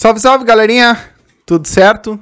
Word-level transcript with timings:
Salve, 0.00 0.18
salve, 0.18 0.46
galerinha! 0.46 0.98
Tudo 1.44 1.68
certo? 1.68 2.18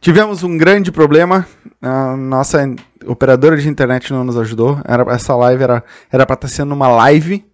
Tivemos 0.00 0.42
um 0.42 0.58
grande 0.58 0.90
problema. 0.90 1.46
A 1.80 2.16
nossa 2.16 2.58
operadora 3.06 3.56
de 3.56 3.68
internet 3.68 4.12
não 4.12 4.24
nos 4.24 4.36
ajudou. 4.36 4.82
Era, 4.84 5.04
essa 5.14 5.36
live 5.36 5.62
era 5.62 5.84
era 6.10 6.26
para 6.26 6.34
estar 6.34 6.48
tá 6.48 6.52
sendo 6.52 6.74
uma 6.74 6.88
live, 6.88 7.46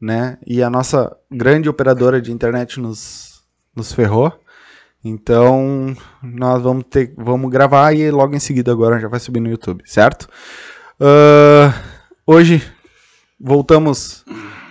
né? 0.00 0.38
E 0.46 0.62
a 0.62 0.70
nossa 0.70 1.16
grande 1.28 1.68
operadora 1.68 2.22
de 2.22 2.30
internet 2.30 2.78
nos, 2.78 3.42
nos 3.74 3.92
ferrou. 3.92 4.32
Então, 5.04 5.92
nós 6.22 6.62
vamos 6.62 6.84
ter, 6.88 7.12
vamos 7.16 7.50
gravar 7.50 7.92
e 7.92 8.08
logo 8.08 8.36
em 8.36 8.40
seguida 8.40 8.70
agora 8.70 9.00
já 9.00 9.08
vai 9.08 9.18
subir 9.18 9.40
no 9.40 9.50
YouTube, 9.50 9.82
certo? 9.84 10.28
Uh, 11.00 11.74
hoje 12.24 12.62
voltamos 13.36 14.24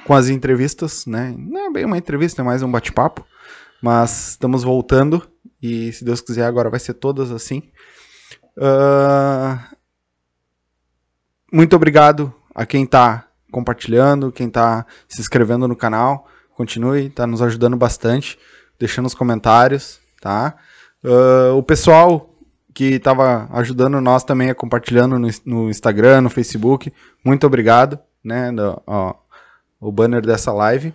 com 0.07 0.13
as 0.13 0.29
entrevistas, 0.29 1.05
né? 1.05 1.35
Não 1.37 1.65
é 1.65 1.69
bem 1.69 1.83
uma 1.83 1.97
entrevista, 1.97 2.41
é 2.41 2.45
mais 2.45 2.63
um 2.63 2.71
bate-papo. 2.71 3.25
Mas 3.83 4.29
estamos 4.29 4.63
voltando 4.63 5.29
e 5.61 5.91
se 5.91 6.05
Deus 6.05 6.21
quiser 6.21 6.45
agora 6.45 6.69
vai 6.69 6.79
ser 6.79 6.93
todas 6.93 7.31
assim. 7.31 7.63
Uh, 8.57 9.59
muito 11.51 11.75
obrigado 11.75 12.33
a 12.55 12.65
quem 12.65 12.85
está 12.85 13.27
compartilhando, 13.51 14.31
quem 14.31 14.47
está 14.47 14.85
se 15.05 15.19
inscrevendo 15.19 15.67
no 15.67 15.75
canal. 15.75 16.29
Continue, 16.55 17.07
está 17.07 17.27
nos 17.27 17.41
ajudando 17.41 17.75
bastante, 17.75 18.39
deixando 18.79 19.07
os 19.07 19.13
comentários, 19.13 19.99
tá? 20.21 20.55
Uh, 21.03 21.53
o 21.57 21.61
pessoal 21.61 22.33
que 22.73 22.93
estava 22.93 23.49
ajudando 23.51 23.99
nós 23.99 24.23
também 24.23 24.49
a 24.49 24.55
compartilhando 24.55 25.19
no, 25.19 25.27
no, 25.45 25.69
Instagram, 25.69 26.21
no 26.21 26.29
Facebook, 26.29 26.93
muito 27.21 27.45
obrigado, 27.45 27.99
né? 28.23 28.49
Ó, 28.87 29.13
o 29.77 29.91
banner 29.91 30.21
dessa 30.21 30.53
live. 30.53 30.93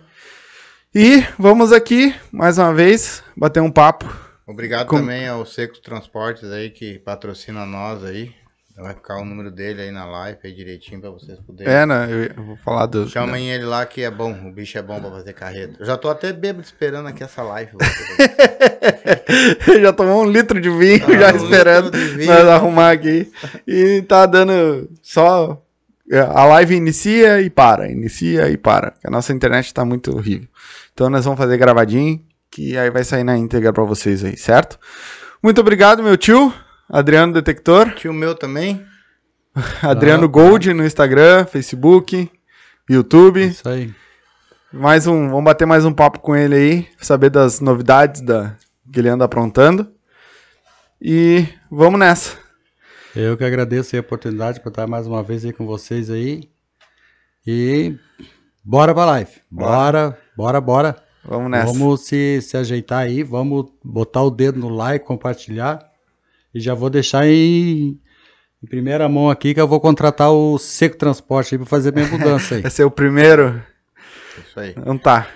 E 0.93 1.23
vamos 1.37 1.71
aqui, 1.71 2.15
mais 2.31 2.57
uma 2.57 2.73
vez, 2.73 3.21
bater 3.37 3.61
um 3.61 3.69
papo. 3.69 4.11
Obrigado 4.47 4.87
com... 4.87 4.97
também 4.97 5.27
ao 5.27 5.45
Seco 5.45 5.79
Transportes 5.79 6.51
aí, 6.51 6.71
que 6.71 6.97
patrocina 6.97 7.63
nós 7.63 8.03
aí. 8.03 8.33
Vai 8.75 8.95
ficar 8.95 9.17
o 9.17 9.25
número 9.25 9.51
dele 9.51 9.83
aí 9.83 9.91
na 9.91 10.05
live 10.05 10.39
aí 10.43 10.51
direitinho 10.51 10.99
pra 10.99 11.11
vocês 11.11 11.37
poderem. 11.41 11.71
É, 11.71 11.85
né? 11.85 12.07
Eu 12.35 12.43
vou 12.43 12.57
falar 12.57 12.87
do. 12.87 13.07
Chamem 13.07 13.49
né? 13.49 13.55
ele 13.55 13.65
lá 13.65 13.85
que 13.85 14.01
é 14.01 14.09
bom. 14.09 14.31
O 14.31 14.51
bicho 14.51 14.79
é 14.79 14.81
bom 14.81 14.99
pra 14.99 15.11
fazer 15.11 15.33
carreta. 15.33 15.75
Eu 15.79 15.85
já 15.85 15.95
tô 15.95 16.09
até 16.09 16.33
bêbado 16.33 16.65
esperando 16.65 17.07
aqui 17.07 17.23
essa 17.23 17.43
live. 17.43 17.73
já 19.81 19.93
tomou 19.93 20.23
um 20.23 20.31
litro 20.31 20.59
de 20.59 20.71
vinho, 20.71 21.05
ah, 21.07 21.19
já 21.19 21.33
um 21.33 21.35
esperando 21.35 21.91
vinho, 21.91 22.25
nós 22.25 22.47
arrumar 22.47 22.91
aqui. 22.91 23.31
E 23.67 24.01
tá 24.01 24.25
dando 24.25 24.89
só. 25.03 25.63
A 26.11 26.43
live 26.45 26.75
inicia 26.75 27.39
e 27.41 27.49
para, 27.49 27.89
inicia 27.91 28.49
e 28.49 28.57
para. 28.57 28.93
A 29.03 29.11
nossa 29.11 29.31
internet 29.31 29.73
tá 29.73 29.85
muito 29.85 30.15
horrível. 30.15 30.47
Então 30.93 31.09
nós 31.09 31.23
vamos 31.23 31.37
fazer 31.37 31.57
gravadinho, 31.57 32.19
que 32.49 32.75
aí 32.77 32.89
vai 32.89 33.03
sair 33.03 33.23
na 33.23 33.37
íntegra 33.37 33.71
para 33.71 33.83
vocês 33.83 34.23
aí, 34.23 34.35
certo? 34.35 34.79
Muito 35.41 35.61
obrigado, 35.61 36.01
meu 36.01 36.17
tio, 36.17 36.51
Adriano 36.89 37.33
Detector. 37.33 37.91
Tio 37.91 38.11
meu 38.11 38.33
também. 38.33 38.83
Adriano 39.83 40.25
ah, 40.25 40.27
Gold 40.27 40.73
no 40.73 40.85
Instagram, 40.85 41.45
Facebook, 41.45 42.29
YouTube. 42.89 43.45
Isso 43.45 43.69
aí. 43.69 43.93
Mais 44.73 45.07
um, 45.07 45.29
vamos 45.29 45.43
bater 45.43 45.65
mais 45.65 45.85
um 45.85 45.93
papo 45.93 46.19
com 46.19 46.35
ele 46.35 46.55
aí, 46.55 46.87
saber 46.99 47.29
das 47.29 47.59
novidades 47.59 48.21
da 48.21 48.55
que 48.91 48.99
ele 48.99 49.09
anda 49.09 49.25
aprontando. 49.25 49.91
E 51.01 51.47
vamos 51.71 51.99
nessa. 51.99 52.48
Eu 53.15 53.35
que 53.35 53.43
agradeço 53.43 53.95
a 53.95 53.99
oportunidade 53.99 54.59
para 54.59 54.69
estar 54.69 54.87
mais 54.87 55.07
uma 55.07 55.23
vez 55.23 55.43
aí 55.43 55.51
com 55.51 55.65
vocês 55.65 56.09
aí. 56.09 56.49
E 57.45 57.95
bora 58.63 58.93
pra 58.93 59.05
live. 59.05 59.31
Bora. 59.49 59.71
bora. 60.09 60.17
Bora, 60.37 60.61
bora. 60.61 60.95
Vamos 61.23 61.51
nessa. 61.51 61.65
Vamos 61.65 62.01
se, 62.01 62.41
se 62.41 62.55
ajeitar 62.55 62.99
aí, 62.99 63.23
vamos 63.23 63.65
botar 63.83 64.23
o 64.23 64.29
dedo 64.29 64.59
no 64.59 64.69
like, 64.69 65.05
compartilhar. 65.05 65.89
E 66.53 66.59
já 66.59 66.73
vou 66.73 66.89
deixar 66.89 67.27
em, 67.27 67.99
em 68.63 68.67
primeira 68.67 69.07
mão 69.09 69.29
aqui 69.29 69.53
que 69.53 69.61
eu 69.61 69.67
vou 69.67 69.79
contratar 69.79 70.31
o 70.31 70.57
Seco 70.57 70.97
Transporte 70.97 71.55
aí 71.55 71.59
pra 71.59 71.67
fazer 71.67 71.93
minha 71.93 72.07
mudança 72.07 72.55
aí. 72.55 72.63
Esse 72.65 72.81
é 72.81 72.85
o 72.85 72.91
primeiro? 72.91 73.61
Isso 74.37 74.59
aí. 74.59 74.71
Então 74.71 74.97
tá. 74.97 75.27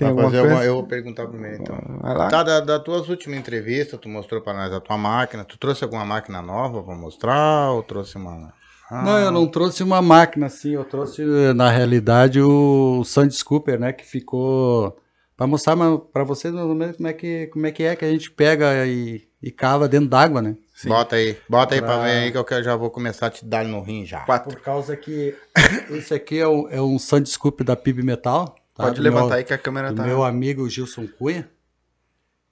Tem 0.00 0.08
alguma 0.08 0.30
coisa? 0.30 0.42
Uma, 0.46 0.64
eu 0.64 0.74
vou 0.76 0.86
perguntar 0.86 1.26
primeiro 1.26 1.60
então. 1.60 1.78
Vai 2.00 2.16
lá. 2.16 2.28
Tá, 2.28 2.42
da, 2.42 2.60
das 2.60 2.82
tuas 2.82 3.06
últimas 3.10 3.38
entrevistas, 3.38 4.00
tu 4.00 4.08
mostrou 4.08 4.40
pra 4.40 4.54
nós 4.54 4.72
a 4.72 4.80
tua 4.80 4.96
máquina. 4.96 5.44
Tu 5.44 5.58
trouxe 5.58 5.84
alguma 5.84 6.06
máquina 6.06 6.40
nova 6.40 6.82
pra 6.82 6.94
mostrar 6.94 7.70
ou 7.72 7.82
trouxe 7.82 8.16
uma... 8.16 8.50
Ah. 8.90 9.02
Não, 9.02 9.18
eu 9.18 9.30
não 9.30 9.46
trouxe 9.46 9.82
uma 9.82 10.00
máquina 10.00 10.46
assim, 10.46 10.70
eu 10.70 10.84
trouxe 10.84 11.22
na 11.54 11.70
realidade 11.70 12.40
o 12.40 13.04
Sandy 13.04 13.34
Scooper, 13.34 13.78
né, 13.78 13.92
que 13.92 14.04
ficou 14.04 14.96
para 15.36 15.46
mostrar 15.46 15.76
para 16.12 16.24
vocês 16.24 16.52
como 16.52 17.06
é 17.06 17.12
que 17.12 17.46
como 17.46 17.66
é 17.66 17.70
que 17.70 17.82
é 17.82 17.94
que 17.94 18.04
a 18.04 18.10
gente 18.10 18.30
pega 18.30 18.84
e, 18.86 19.22
e 19.42 19.50
cava 19.50 19.86
dentro 19.86 20.08
d'água, 20.08 20.42
né? 20.42 20.56
Sim. 20.74 20.88
Bota 20.88 21.16
aí, 21.16 21.36
bota 21.48 21.74
aí 21.74 21.80
pra... 21.80 21.88
para 21.88 22.02
ver 22.02 22.10
aí 22.10 22.32
que 22.32 22.54
eu 22.54 22.62
já 22.62 22.74
vou 22.74 22.90
começar 22.90 23.28
a 23.28 23.30
te 23.30 23.44
dar 23.44 23.64
no 23.64 23.80
rim 23.80 24.04
já. 24.04 24.20
Quatro. 24.20 24.50
Por 24.50 24.60
causa 24.60 24.96
que 24.96 25.34
esse 25.92 26.12
aqui 26.12 26.40
é, 26.40 26.48
um, 26.48 26.68
é 26.68 26.82
um 26.82 26.98
Sandy 26.98 27.30
Scoop 27.30 27.62
da 27.62 27.76
PIB 27.76 28.02
Metal. 28.02 28.54
Tá? 28.74 28.84
Pode 28.84 28.96
do 28.96 29.02
levantar 29.02 29.26
meu, 29.26 29.34
aí 29.34 29.44
que 29.44 29.52
a 29.52 29.58
câmera 29.58 29.92
tá. 29.92 30.02
meu 30.02 30.22
amigo 30.22 30.68
Gilson 30.68 31.06
Cunha. 31.06 31.48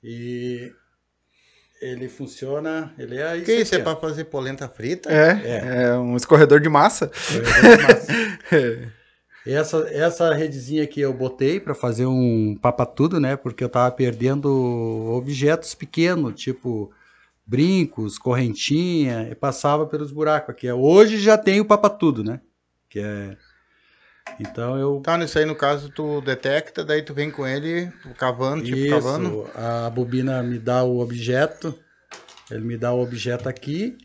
E 0.02 0.72
ele 1.80 2.08
funciona. 2.08 2.92
Ele 2.98 3.18
é 3.18 3.36
isso. 3.36 3.44
Que 3.44 3.54
isso? 3.54 3.74
É 3.74 3.78
para 3.78 3.96
fazer 3.96 4.24
polenta 4.24 4.68
frita? 4.68 5.10
É, 5.10 5.40
é, 5.44 5.84
é. 5.84 5.94
um 5.94 6.16
escorredor 6.16 6.60
de 6.60 6.68
massa. 6.68 7.10
Escorredor 7.14 7.76
de 7.76 7.82
massa. 7.82 8.12
é. 8.52 8.98
Essa, 9.46 9.78
essa 9.90 10.34
redezinha 10.34 10.84
aqui 10.84 11.00
eu 11.00 11.12
botei 11.14 11.58
para 11.58 11.74
fazer 11.74 12.04
um 12.04 12.54
papatudo, 12.60 13.18
né? 13.18 13.34
Porque 13.34 13.64
eu 13.64 13.68
tava 13.68 13.90
perdendo 13.90 14.48
objetos 15.10 15.74
pequenos, 15.74 16.38
tipo 16.38 16.92
brincos, 17.46 18.18
correntinha, 18.18 19.26
e 19.30 19.34
passava 19.34 19.86
pelos 19.86 20.12
buracos 20.12 20.50
aqui. 20.50 20.70
Hoje 20.70 21.18
já 21.18 21.38
tem 21.38 21.60
o 21.60 21.64
papatudo, 21.64 22.22
né? 22.22 22.42
Que 22.90 23.00
é 23.00 23.36
então 24.38 24.78
eu. 24.78 25.00
Tá, 25.02 25.16
nisso 25.16 25.38
aí 25.38 25.44
no 25.44 25.54
caso 25.54 25.90
tu 25.90 26.20
detecta, 26.20 26.84
daí 26.84 27.02
tu 27.02 27.14
vem 27.14 27.30
com 27.30 27.46
ele 27.46 27.92
cavando, 28.16 28.64
tipo 28.64 28.76
Isso, 28.76 28.90
cavando. 28.90 29.48
A 29.54 29.90
bobina 29.90 30.42
me 30.42 30.58
dá 30.58 30.82
o 30.84 31.00
objeto, 31.00 31.76
ele 32.50 32.64
me 32.64 32.76
dá 32.76 32.92
o 32.92 33.02
objeto 33.02 33.48
aqui, 33.48 33.96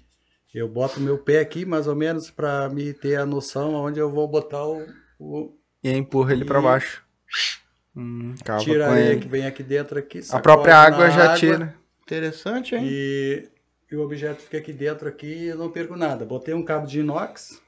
eu 0.53 0.67
boto 0.67 0.99
meu 0.99 1.17
pé 1.17 1.39
aqui 1.39 1.65
mais 1.65 1.87
ou 1.87 1.95
menos 1.95 2.29
para 2.29 2.69
me 2.69 2.93
ter 2.93 3.15
a 3.15 3.25
noção 3.25 3.73
onde 3.73 3.99
eu 3.99 4.11
vou 4.11 4.27
botar 4.27 4.65
o. 4.65 4.85
o... 5.19 5.57
E 5.83 5.91
empurra 5.91 6.33
ele 6.33 6.45
para 6.45 6.61
baixo. 6.61 7.03
Hum, 7.95 8.33
tira 8.59 8.99
ele, 8.99 9.19
que 9.21 9.27
vem 9.27 9.45
aqui 9.45 9.61
dentro 9.61 9.99
aqui. 9.99 10.21
A 10.31 10.39
própria 10.39 10.77
água 10.77 11.09
já 11.09 11.25
água, 11.25 11.37
tira. 11.37 11.75
Interessante, 12.03 12.75
hein? 12.75 12.81
E, 12.85 13.49
e 13.91 13.95
o 13.95 14.01
objeto 14.01 14.41
fica 14.41 14.57
aqui 14.57 14.73
dentro 14.73 15.07
aqui 15.07 15.27
e 15.27 15.47
eu 15.47 15.57
não 15.57 15.69
perco 15.69 15.95
nada. 15.95 16.25
Botei 16.25 16.53
um 16.53 16.63
cabo 16.63 16.87
de 16.87 16.99
inox 16.99 17.61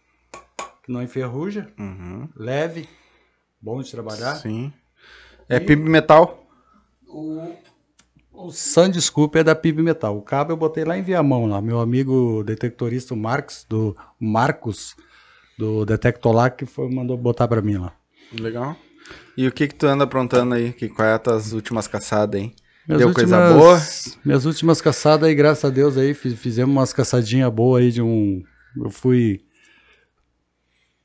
que 0.85 0.91
não 0.91 1.01
enferruja, 1.01 1.67
uhum. 1.79 2.29
leve, 2.35 2.87
bom 3.59 3.81
de 3.81 3.89
trabalhar. 3.89 4.35
Sim. 4.35 4.71
É 5.49 5.59
PIB 5.59 5.89
metal? 5.89 6.47
O, 7.07 7.55
o 8.31 8.51
Sand 8.51 8.93
Scoop 9.01 9.35
é 9.35 9.43
da 9.43 9.55
PIB 9.55 9.81
metal. 9.81 10.15
O 10.15 10.21
cabo 10.21 10.51
eu 10.51 10.57
botei 10.57 10.83
lá 10.85 10.95
em 10.95 11.01
Viamão, 11.01 11.47
lá. 11.47 11.59
Meu 11.59 11.79
amigo 11.79 12.43
detectorista 12.43 13.15
Marcos, 13.15 13.65
do 13.67 13.97
Marcos, 14.19 14.95
do 15.57 15.85
Detectolac, 15.85 16.55
que 16.55 16.65
foi, 16.67 16.87
mandou 16.93 17.17
botar 17.17 17.47
para 17.47 17.63
mim 17.63 17.77
lá. 17.77 17.91
Legal. 18.31 18.75
E 19.35 19.47
o 19.47 19.51
que 19.51 19.67
que 19.67 19.75
tu 19.75 19.87
anda 19.87 20.03
aprontando 20.03 20.53
aí? 20.53 20.71
Que, 20.71 20.87
qual 20.87 21.07
é 21.07 21.15
as 21.15 21.21
tuas 21.21 21.53
últimas 21.53 21.87
caçadas 21.87 22.39
aí? 22.39 22.53
Minhas 22.87 22.99
Deu 22.99 23.07
últimas, 23.07 23.31
coisa 23.31 23.53
boa? 23.53 23.81
Minhas 24.23 24.45
últimas 24.45 24.81
caçadas 24.81 25.27
aí, 25.27 25.33
graças 25.33 25.65
a 25.65 25.69
Deus 25.73 25.97
aí, 25.97 26.13
fizemos 26.13 26.71
umas 26.71 26.93
caçadinhas 26.93 27.51
boas 27.51 27.81
aí 27.81 27.91
de 27.91 28.03
um... 28.03 28.43
Eu 28.77 28.91
fui 28.91 29.44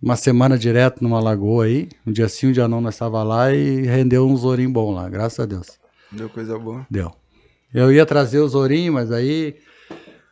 uma 0.02 0.16
semana 0.16 0.58
direto 0.58 1.02
numa 1.02 1.20
lagoa 1.20 1.64
aí. 1.64 1.88
Um 2.06 2.12
dia 2.12 2.28
sim, 2.28 2.48
um 2.48 2.52
dia 2.52 2.66
não, 2.66 2.80
nós 2.80 2.94
estava 2.94 3.22
lá 3.22 3.52
e 3.52 3.82
rendeu 3.82 4.26
uns 4.26 4.44
ourinhos 4.44 4.72
bons 4.72 4.94
lá, 4.94 5.08
graças 5.08 5.40
a 5.40 5.46
Deus. 5.46 5.78
Deu 6.10 6.28
coisa 6.28 6.58
boa. 6.58 6.86
Deu. 6.90 7.12
Eu 7.72 7.92
ia 7.92 8.04
trazer 8.04 8.38
os 8.38 8.54
ourinhos, 8.54 8.94
mas 8.94 9.12
aí 9.12 9.56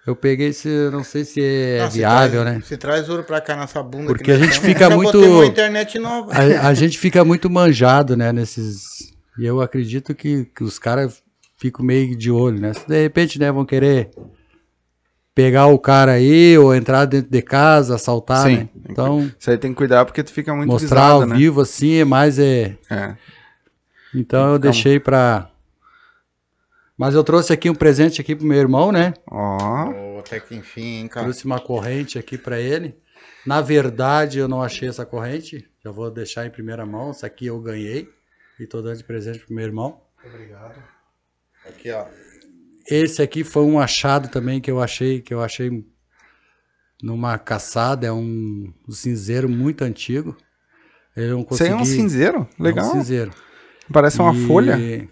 eu 0.06 0.16
peguei 0.16 0.48
esse, 0.48 0.68
não 0.90 1.04
sei 1.04 1.24
se 1.24 1.40
é 1.42 1.80
não, 1.82 1.90
viável, 1.90 2.40
traz, 2.40 2.56
né? 2.56 2.62
Se 2.64 2.76
traz 2.76 3.08
ouro 3.08 3.24
pra 3.24 3.40
cá 3.40 3.54
nessa 3.54 3.82
bunda. 3.82 4.06
Porque 4.06 4.32
a 4.32 4.38
gente 4.38 4.58
fica 4.58 4.88
muito. 4.90 5.18
Uma 5.18 5.46
internet 5.46 5.98
nova. 5.98 6.32
A, 6.32 6.68
a, 6.68 6.74
gente 6.74 6.98
fica 6.98 7.24
muito 7.24 7.50
manjado, 7.50 8.16
né? 8.16 8.32
Nesses. 8.32 9.12
E 9.38 9.44
eu 9.44 9.60
acredito 9.60 10.14
que, 10.14 10.46
que 10.46 10.64
os 10.64 10.78
caras 10.78 11.22
ficam 11.58 11.84
meio 11.84 12.16
de 12.16 12.30
olho, 12.30 12.58
né? 12.58 12.72
Se 12.72 12.88
de 12.88 13.00
repente, 13.02 13.38
né, 13.38 13.52
vão 13.52 13.64
querer 13.64 14.10
pegar 15.38 15.68
o 15.68 15.78
cara 15.78 16.14
aí 16.14 16.58
ou 16.58 16.74
entrar 16.74 17.04
dentro 17.04 17.30
de 17.30 17.40
casa, 17.40 17.94
assaltar, 17.94 18.48
Sim, 18.48 18.56
né? 18.56 18.68
Então, 18.90 19.30
isso 19.38 19.48
aí 19.48 19.56
tem 19.56 19.70
que 19.70 19.76
cuidar 19.76 20.04
porque 20.04 20.24
tu 20.24 20.32
fica 20.32 20.52
muito 20.52 20.68
mostrar 20.68 21.02
visado, 21.02 21.22
ao 21.22 21.26
né? 21.28 21.36
vivo 21.36 21.60
assim 21.60 21.94
é 21.94 22.04
mais 22.04 22.40
é. 22.40 22.76
é. 22.90 23.16
Então 24.12 24.54
eu 24.54 24.58
deixei 24.58 24.98
para 24.98 25.48
Mas 26.96 27.14
eu 27.14 27.22
trouxe 27.22 27.52
aqui 27.52 27.70
um 27.70 27.74
presente 27.74 28.20
aqui 28.20 28.34
pro 28.34 28.44
meu 28.44 28.58
irmão, 28.58 28.90
né? 28.90 29.14
Ó. 29.30 29.92
Oh. 29.92 30.18
Até 30.18 30.40
que 30.40 30.56
enfim, 30.56 31.02
hein, 31.02 31.08
cara. 31.08 31.26
Trouxe 31.26 31.44
uma 31.44 31.60
corrente 31.60 32.18
aqui 32.18 32.36
para 32.36 32.58
ele. 32.58 32.96
Na 33.46 33.60
verdade, 33.60 34.40
eu 34.40 34.48
não 34.48 34.60
achei 34.60 34.88
essa 34.88 35.06
corrente. 35.06 35.70
Já 35.84 35.92
vou 35.92 36.10
deixar 36.10 36.46
em 36.46 36.50
primeira 36.50 36.84
mão. 36.84 37.10
Essa 37.10 37.28
aqui 37.28 37.46
eu 37.46 37.60
ganhei 37.60 38.10
e 38.58 38.66
tô 38.66 38.82
dando 38.82 38.96
de 38.96 39.04
presente 39.04 39.38
pro 39.38 39.54
meu 39.54 39.64
irmão. 39.64 40.00
Obrigado. 40.24 40.82
Aqui, 41.64 41.92
ó. 41.92 42.06
Esse 42.90 43.20
aqui 43.20 43.44
foi 43.44 43.64
um 43.64 43.78
achado 43.78 44.28
também 44.28 44.60
que 44.60 44.70
eu 44.70 44.80
achei, 44.80 45.20
que 45.20 45.34
eu 45.34 45.42
achei 45.42 45.84
numa 47.02 47.38
caçada, 47.38 48.06
é 48.06 48.12
um, 48.12 48.72
um 48.88 48.92
cinzeiro 48.92 49.48
muito 49.48 49.84
antigo. 49.84 50.36
Eu 51.14 51.36
não 51.36 51.44
consegui... 51.44 51.70
Você 51.70 51.76
é 51.76 51.76
um 51.76 51.84
cinzeiro? 51.84 52.48
Legal. 52.58 52.84
É 52.84 52.88
um 52.88 52.92
cinzeiro. 52.92 53.32
Parece 53.92 54.20
uma 54.20 54.34
e... 54.34 54.46
folha. 54.46 55.08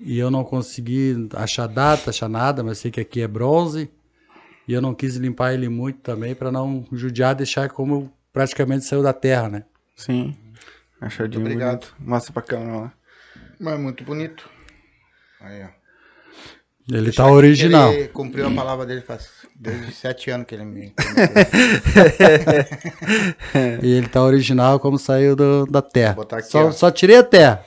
E 0.00 0.18
eu 0.18 0.30
não 0.30 0.42
consegui 0.42 1.28
achar 1.36 1.66
data, 1.66 2.10
achar 2.10 2.28
nada, 2.28 2.62
mas 2.64 2.78
sei 2.78 2.90
que 2.90 3.00
aqui 3.00 3.20
é 3.20 3.28
bronze. 3.28 3.90
E 4.66 4.72
eu 4.72 4.80
não 4.80 4.94
quis 4.94 5.16
limpar 5.16 5.52
ele 5.52 5.68
muito 5.68 6.00
também 6.00 6.34
para 6.34 6.50
não 6.50 6.86
judiar, 6.92 7.34
deixar 7.34 7.68
como 7.68 8.12
praticamente 8.32 8.84
saiu 8.84 9.02
da 9.02 9.12
terra, 9.12 9.48
né? 9.48 9.64
Sim. 9.96 10.36
Achadinho 11.00 11.40
muito 11.40 11.52
obrigado. 11.52 11.80
bonito. 11.80 11.96
Mostra 12.00 12.32
pra 12.32 12.42
câmera 12.42 12.76
lá. 12.76 12.92
Mas 13.58 13.74
é 13.74 13.78
muito 13.78 14.04
bonito. 14.04 14.48
Aí, 15.40 15.64
ó. 15.64 15.79
Ele 16.90 17.04
Deixa 17.04 17.22
tá 17.22 17.30
original. 17.30 17.92
Ele 17.92 18.08
cumpriu 18.08 18.48
a 18.48 18.50
palavra 18.50 18.84
dele 18.84 19.00
faz 19.00 19.28
desde 19.54 19.92
sete 19.92 20.30
anos 20.30 20.46
que 20.46 20.54
ele 20.54 20.64
me. 20.64 20.92
e 23.82 23.92
ele 23.92 24.08
tá 24.08 24.22
original 24.22 24.80
como 24.80 24.98
saiu 24.98 25.36
do, 25.36 25.66
da 25.66 25.80
terra. 25.80 26.16
Aqui, 26.32 26.50
só, 26.50 26.72
só, 26.72 26.90
tirei 26.90 27.18
a 27.18 27.22
terra. 27.22 27.62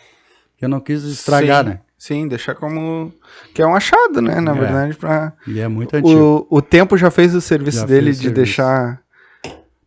Eu 0.60 0.68
não 0.68 0.82
quis 0.82 1.04
estragar, 1.04 1.64
sim, 1.64 1.70
né? 1.70 1.80
Sim, 1.98 2.28
deixar 2.28 2.56
como. 2.56 3.14
Que 3.54 3.62
é 3.62 3.68
um 3.68 3.76
achado, 3.76 4.22
né? 4.22 4.42
Na 4.42 4.56
é. 4.56 4.60
verdade, 4.60 4.96
pra. 4.96 5.32
E 5.48 5.60
é 5.60 5.68
muito 5.68 5.96
antigo. 5.96 6.48
O, 6.50 6.58
o 6.58 6.62
tempo 6.62 6.98
já 6.98 7.10
fez 7.10 7.34
o 7.34 7.40
serviço 7.40 7.80
já 7.80 7.86
dele 7.86 8.12
de 8.12 8.18
serviço. 8.18 8.36
deixar. 8.36 9.02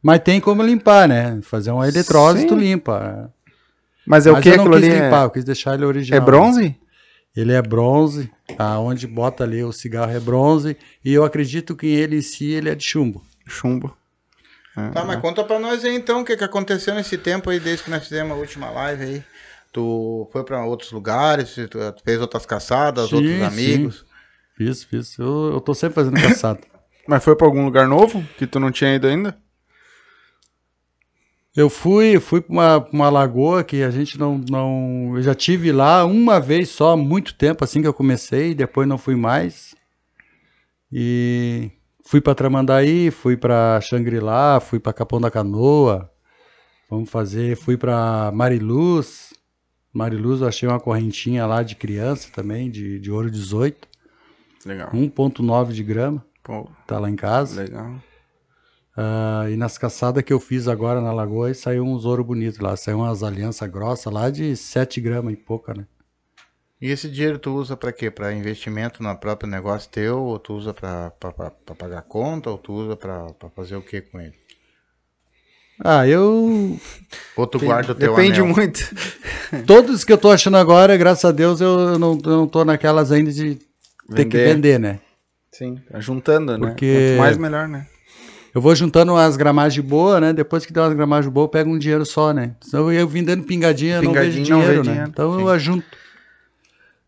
Mas 0.03 0.21
tem 0.21 0.41
como 0.41 0.63
limpar, 0.63 1.09
né? 1.09 1.39
Fazer 1.43 1.73
uma 1.73 1.89
eletrólise, 1.89 2.47
tu 2.47 2.55
limpa. 2.55 3.31
Mas 4.07 4.27
é 4.27 4.31
Mas 4.31 4.39
o 4.39 4.43
que 4.43 4.49
eu 4.49 4.57
não 4.57 4.71
quis 4.71 4.83
limpar, 4.83 5.23
é... 5.23 5.25
eu 5.25 5.31
quis 5.31 5.45
deixar 5.45 5.75
ele 5.75 5.85
original. 5.85 6.23
É 6.23 6.25
bronze? 6.25 6.77
Ele 7.37 7.53
é 7.53 7.61
bronze, 7.61 8.31
aonde 8.59 9.07
bota 9.07 9.45
ali 9.45 9.63
o 9.63 9.73
cigarro 9.73 10.13
é 10.13 10.21
bronze, 10.21 10.77
e 11.05 11.13
eu 11.13 11.25
acredito 11.25 11.75
que 11.75 11.87
ele 11.87 12.19
em 12.19 12.23
si 12.23 12.51
ele 12.51 12.69
é 12.69 12.75
de 12.75 12.85
chumbo. 12.85 13.25
Chumbo. 13.47 13.97
É, 14.77 14.91
tá, 14.91 15.05
mas 15.05 15.21
conta 15.21 15.43
pra 15.43 15.59
nós 15.59 15.85
aí 15.85 15.95
então 15.95 16.21
o 16.21 16.25
que, 16.25 16.37
que 16.37 16.45
aconteceu 16.45 16.95
nesse 16.95 17.17
tempo 17.17 17.49
aí, 17.49 17.59
desde 17.59 17.85
que 17.85 17.91
nós 17.91 18.05
fizemos 18.05 18.33
a 18.33 18.41
última 18.41 18.71
live 18.71 19.05
aí. 19.05 19.25
Tu 19.73 20.29
foi 20.33 20.45
para 20.45 20.65
outros 20.65 20.93
lugares, 20.93 21.55
tu 21.55 21.79
fez 22.05 22.21
outras 22.21 22.47
caçadas, 22.47 23.09
sim, 23.09 23.17
outros 23.17 23.43
amigos? 23.43 23.99
Sim. 23.99 24.05
Fiz, 24.57 24.85
fiz. 24.85 25.19
Eu, 25.19 25.53
eu 25.53 25.61
tô 25.61 25.75
sempre 25.75 25.95
fazendo 25.95 26.21
caçada. 26.21 26.61
mas 27.07 27.23
foi 27.23 27.37
para 27.37 27.47
algum 27.47 27.65
lugar 27.65 27.87
novo 27.87 28.27
que 28.39 28.47
tu 28.47 28.59
não 28.59 28.71
tinha 28.71 28.95
ido 28.95 29.07
ainda? 29.07 29.37
Eu 31.57 31.71
fui, 31.71 32.21
fui 32.21 32.43
para 32.43 32.53
uma, 32.53 32.89
uma 32.93 33.09
lagoa 33.09 33.65
que 33.65 33.83
a 33.83 33.91
gente 33.91 34.19
não, 34.19 34.37
não. 34.37 35.13
Eu 35.17 35.23
já 35.23 35.35
tive 35.35 35.73
lá 35.73 36.05
uma 36.05 36.39
vez 36.39 36.69
só, 36.69 36.95
muito 36.99 37.35
tempo 37.35 37.65
assim 37.65 37.81
que 37.81 37.89
eu 37.89 37.95
comecei, 37.95 38.55
depois 38.55 38.87
não 38.87 38.99
fui 38.99 39.17
mais. 39.17 39.75
E 40.93 41.71
fui 42.05 42.21
para 42.21 42.35
Tramandaí, 42.35 43.11
fui 43.11 43.39
para 43.39 43.81
Xangri-Lá, 43.81 44.61
fui 44.61 44.79
para 44.79 44.93
Capão 44.93 45.19
da 45.19 45.31
Canoa. 45.31 46.11
Vamos 46.91 47.09
fazer, 47.09 47.57
fui 47.57 47.79
para 47.79 48.31
Mariluz. 48.35 49.33
Mariluz 49.95 50.43
eu 50.43 50.49
achei 50.49 50.69
uma 50.69 50.79
correntinha 50.79 51.47
lá 51.47 51.63
de 51.63 51.75
criança 51.75 52.29
também, 52.35 52.71
de, 52.71 53.01
de 53.01 53.11
ouro 53.11 53.31
18. 53.31 53.89
Legal. 54.67 54.91
1.9 54.93 55.73
de 55.73 55.83
grama. 55.83 56.23
Pô, 56.45 56.69
tá 56.87 56.99
lá 56.99 57.09
em 57.09 57.17
casa. 57.17 57.63
Legal. 57.63 57.95
Uh, 58.97 59.51
e 59.51 59.57
nas 59.57 59.77
caçadas 59.77 60.23
que 60.23 60.33
eu 60.33 60.41
fiz 60.41 60.67
agora 60.67 61.03
na 61.03 61.13
lagoa, 61.13 61.53
saiu 61.53 61.85
uns 61.85 62.07
ouro 62.07 62.25
bonito 62.25 62.63
lá. 62.63 62.75
Saiu 62.77 62.99
umas 62.99 63.23
alianças 63.23 63.69
grossas 63.71 64.11
lá 64.11 64.31
de 64.31 64.57
7 64.57 65.01
gramas 65.03 65.35
e 65.35 65.37
pouca, 65.37 65.75
né? 65.75 65.87
E 66.81 66.91
esse 66.91 67.09
dinheiro 67.09 67.39
tu 67.39 67.55
usa 67.55 67.77
para 67.77 67.93
quê? 67.93 68.11
Para 68.11 68.33
investimento 68.33 69.03
no 69.03 69.15
próprio 69.17 69.51
negócio 69.51 69.91
teu? 69.91 70.19
Ou 70.23 70.39
tu 70.39 70.55
usa 70.55 70.73
para 70.73 71.11
pagar 71.77 72.03
conta? 72.03 72.51
Ou 72.51 72.57
tu 72.57 72.73
usa 72.73 72.97
para 72.97 73.27
fazer 73.55 73.77
o 73.77 73.83
que 73.83 74.01
com 74.01 74.19
ele? 74.19 74.35
Ah, 75.85 76.09
eu. 76.09 76.79
Ou 77.37 77.47
tu 77.47 77.59
guarda 77.59 77.93
o 77.93 77.95
teu 77.95 78.15
Depende 78.15 78.41
anel. 78.41 78.55
muito. 78.55 78.81
Todos 79.67 80.05
que 80.05 80.13
eu 80.13 80.19
tô 80.19 80.31
achando 80.31 80.57
agora, 80.57 80.97
graças 80.97 81.25
a 81.27 81.33
Deus, 81.33 81.61
eu 81.61 81.99
não, 81.99 82.13
eu 82.13 82.31
não 82.31 82.49
tô 82.49 82.65
naquelas 82.65 83.13
ainda 83.13 83.31
de 83.31 83.59
vender. 84.09 84.15
ter 84.15 84.25
que 84.25 84.39
vender, 84.39 84.81
né? 84.81 85.01
Sim, 85.53 85.77
tá 85.91 86.01
juntando, 86.01 86.57
né? 86.57 86.67
Porque... 86.67 87.11
Quanto 87.11 87.19
mais 87.19 87.37
melhor, 87.37 87.69
né? 87.69 87.87
Eu 88.57 88.63
vou 88.63 88.75
juntando 88.75 89.13
umas 89.13 89.37
gramagens 89.37 89.87
boas, 89.87 90.19
né? 90.19 90.33
Depois 90.33 90.65
que 90.65 90.73
der 90.73 90.81
umas 90.81 90.95
gramagens 90.95 91.31
boas, 91.31 91.45
eu 91.45 91.49
pego 91.51 91.69
um 91.69 91.79
dinheiro 91.79 92.07
só, 92.07 92.33
né? 92.33 92.57
Então 92.67 92.91
eu 92.91 93.07
vim 93.07 93.23
dando 93.23 93.45
pingadinha, 93.45 94.01
pingadinha 94.01 94.49
não 94.49 94.63
vejo 94.63 94.73
dinheiro, 94.73 94.77
não 94.77 94.85
né? 94.85 94.93
Dinheiro. 94.93 95.11
Então 95.11 95.35
Sim. 95.35 95.41
eu 95.43 95.49
ajunto. 95.51 95.87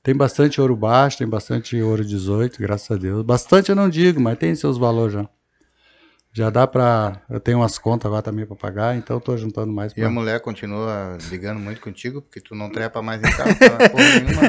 Tem 0.03 0.15
bastante 0.15 0.61
ouro 0.61 0.77
baixo, 0.77 1.17
tem 1.17 1.27
bastante 1.27 1.81
ouro 1.81 2.05
18, 2.05 2.61
graças 2.61 2.91
a 2.91 3.01
Deus. 3.01 3.25
Bastante 3.25 3.71
eu 3.71 3.75
não 3.75 3.89
digo, 3.89 4.21
mas 4.21 4.37
tem 4.37 4.55
seus 4.55 4.77
valores 4.77 5.15
já. 5.15 5.27
Já 6.35 6.51
dá 6.51 6.67
pra. 6.67 7.23
Eu 7.31 7.41
tenho 7.41 7.61
umas 7.61 7.79
contas 7.79 8.05
agora 8.05 8.21
também 8.21 8.45
pra 8.45 8.55
pagar, 8.55 8.95
então 8.99 9.17
eu 9.17 9.21
tô 9.23 9.35
juntando 9.35 9.73
mais. 9.73 9.95
Pra... 9.95 10.03
E 10.03 10.07
a 10.07 10.11
mulher 10.11 10.41
continua 10.41 11.17
ligando 11.31 11.61
muito 11.61 11.81
contigo, 11.81 12.21
porque 12.21 12.43
tu 12.43 12.55
não 12.55 12.69
trepa 12.69 13.01
mais 13.01 13.21
em 13.23 13.35
casa, 13.35 13.55
tá 13.55 13.89
porra 13.89 14.05
nenhuma. 14.21 14.43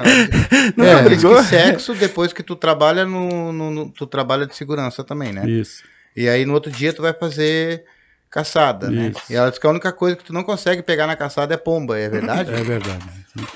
Não, 0.75 0.84
é, 1.00 1.16
que 1.16 1.44
sexo 1.45 1.95
depois 1.95 2.34
que 2.34 2.44
tu 2.44 2.57
trabalha 2.57 3.06
no, 3.06 3.54
no, 3.54 3.72
no, 3.72 3.90
Tu 3.90 4.06
trabalha 4.06 4.45
de 4.45 4.54
segurança 4.54 5.02
também, 5.02 5.31
né? 5.31 5.50
Isso. 5.50 5.81
E 6.19 6.27
aí 6.27 6.45
no 6.45 6.54
outro 6.54 6.69
dia 6.69 6.92
tu 6.92 7.01
vai 7.01 7.13
fazer 7.13 7.86
caçada, 8.30 8.89
né? 8.92 9.07
Isso. 9.07 9.19
né? 9.19 9.24
E 9.30 9.36
ela 9.36 9.50
diz 9.50 9.57
que 9.57 9.66
a 9.66 9.69
única 9.69 9.94
coisa 9.94 10.18
que 10.18 10.24
tu 10.25 10.33
não 10.33 10.44
consegue 10.44 10.83
pegar 10.83 11.07
na 11.07 11.16
caçada 11.16 11.54
é 11.54 11.57
pomba, 11.57 11.98
é 11.98 12.10
verdade? 12.10 12.51
É 12.51 12.62
verdade. 12.62 13.06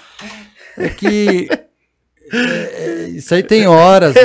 É 0.75 0.89
que 0.89 1.47
é, 2.33 3.09
isso 3.09 3.33
aí 3.33 3.43
tem 3.43 3.67
horas, 3.67 4.15
né? 4.15 4.21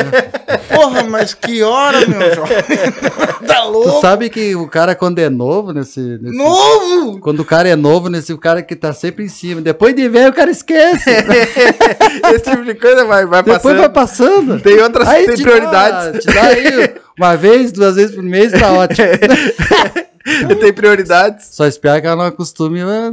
Porra, 0.75 1.02
mas 1.05 1.34
que 1.34 1.62
hora, 1.62 2.06
meu 2.06 2.34
jovem? 2.34 2.56
tá 3.46 3.64
louco? 3.64 3.90
Tu 3.90 4.00
sabe 4.00 4.31
que 4.31 4.56
o 4.56 4.66
cara, 4.66 4.94
quando 4.94 5.19
é 5.19 5.28
novo, 5.28 5.72
nesse, 5.72 6.00
nesse, 6.00 6.37
Novo? 6.37 7.20
Quando 7.20 7.40
o 7.40 7.44
cara 7.44 7.69
é 7.69 7.76
novo, 7.76 8.08
nesse 8.08 8.32
o 8.32 8.38
cara 8.38 8.62
que 8.62 8.75
tá 8.75 8.93
sempre 8.93 9.25
em 9.25 9.28
cima. 9.28 9.60
Depois 9.60 9.94
de 9.94 10.08
velho, 10.08 10.31
o 10.31 10.34
cara 10.34 10.50
esquece. 10.50 11.10
Esse 12.34 12.50
tipo 12.50 12.64
de 12.64 12.75
coisa 12.75 13.05
vai, 13.05 13.26
vai 13.26 13.43
Depois 13.43 13.62
passando. 13.62 13.72
Depois 13.72 13.78
vai 13.78 13.88
passando. 13.88 14.61
Tem 14.61 14.81
outras 14.81 15.08
aí 15.08 15.26
tem 15.26 15.37
prioridades. 15.37 16.12
Dá, 16.12 16.18
te 16.18 16.35
dá 16.35 16.42
aí 16.42 16.94
uma 17.18 17.37
vez, 17.37 17.73
duas 17.73 17.97
vezes 17.97 18.14
por 18.14 18.25
mês, 18.25 18.52
tá 18.52 18.73
ótimo. 18.73 19.09
Tem 20.61 20.73
prioridades. 20.73 21.49
Só 21.52 21.66
espera 21.66 22.00
que 22.00 22.06
ela 22.06 22.16
não 22.16 22.25
acostume. 22.25 22.80
é, 22.80 23.11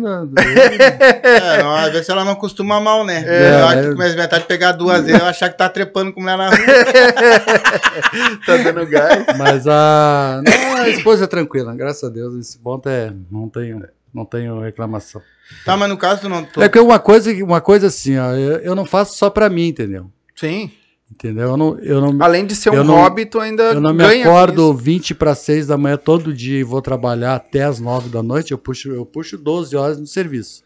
não, 1.64 1.76
às 1.76 1.92
vezes 1.92 2.10
ela 2.10 2.26
não 2.26 2.34
acostuma 2.34 2.80
mal, 2.80 3.06
né? 3.06 3.24
É, 3.26 3.60
eu 3.60 3.66
acho 3.66 3.82
que 3.82 3.92
começa 3.92 4.16
metade 4.16 4.44
de 4.44 4.48
pegar 4.48 4.72
duas 4.74 5.04
vezes, 5.06 5.20
eu 5.20 5.28
achar 5.28 5.50
que 5.50 5.58
tá 5.58 5.70
trepando 5.70 6.14
com 6.14 6.22
mulher 6.22 6.38
na 6.38 6.50
rua. 6.50 6.58
tá 8.46 8.58
dando 8.58 8.86
gás. 8.88 9.26
Mas 9.38 9.68
a. 9.68 10.42
Não, 10.44 10.78
a 10.78 10.90
esposa 10.90 11.26
é 11.26 11.28
tranquila, 11.28 11.76
graças 11.76 12.04
a 12.04 12.10
Deus. 12.10 12.36
Esse 12.36 12.58
ponto 12.58 12.90
é. 12.90 13.14
Não 13.32 13.50
tenho, 13.50 13.84
não 14.14 14.26
tenho 14.26 14.60
reclamação. 14.62 15.22
Tá, 15.64 15.78
mas 15.78 15.90
no 15.90 15.98
caso 15.98 16.22
tu 16.22 16.30
não. 16.30 16.44
Tu... 16.44 16.62
É 16.62 16.70
que 16.70 16.80
uma 16.80 17.00
coisa, 17.00 17.32
uma 17.44 17.62
coisa 17.62 17.88
assim, 17.88 18.18
ó, 18.18 18.32
eu, 18.32 18.58
eu 18.58 18.76
não 18.76 18.86
faço 18.86 19.18
só 19.18 19.30
pra 19.30 19.50
mim, 19.50 19.68
entendeu? 19.68 20.10
Sim. 20.36 20.72
Entendeu? 21.12 21.50
Eu 21.50 21.58
não, 21.58 21.80
eu 21.80 22.02
não, 22.02 22.24
Além 22.24 22.46
de 22.46 22.56
ser 22.56 22.72
um 22.72 22.84
não, 22.84 22.96
hobby, 22.96 23.26
tu 23.26 23.40
ainda 23.40 23.74
Eu 23.74 23.82
não 23.82 23.94
me 23.94 24.04
acordo 24.04 24.74
20 24.74 25.14
para 25.14 25.36
6 25.36 25.68
da 25.68 25.78
manhã 25.78 25.98
todo 25.98 26.34
dia 26.34 26.60
e 26.60 26.64
vou 26.64 26.82
trabalhar 26.82 27.36
até 27.36 27.64
as 27.64 27.80
9 27.80 28.10
da 28.10 28.24
noite. 28.24 28.52
Eu 28.52 28.58
puxo, 28.58 28.92
eu 28.92 29.06
puxo 29.06 29.38
12 29.38 29.76
horas 29.76 30.00
no 30.00 30.08
serviço. 30.08 30.64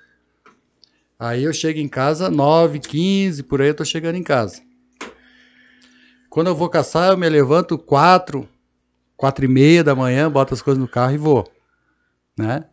Aí 1.19 1.43
eu 1.43 1.51
chego 1.51 1.79
em 1.79 1.87
casa 1.87 2.29
9, 2.29 2.79
15, 2.79 3.43
por 3.43 3.61
aí 3.61 3.67
eu 3.67 3.75
tô 3.75 3.83
chegando 3.83 4.15
em 4.15 4.23
casa. 4.23 4.61
Quando 6.29 6.47
eu 6.47 6.55
vou 6.55 6.69
caçar, 6.69 7.09
eu 7.09 7.17
me 7.17 7.27
levanto 7.27 7.77
4, 7.77 8.47
4 9.17 9.45
e 9.45 9.47
meia 9.47 9.83
da 9.83 9.93
manhã, 9.93 10.31
boto 10.31 10.53
as 10.53 10.61
coisas 10.61 10.79
no 10.79 10.87
carro 10.87 11.13
e 11.13 11.17
vou. 11.17 11.51
Né? 12.37 12.63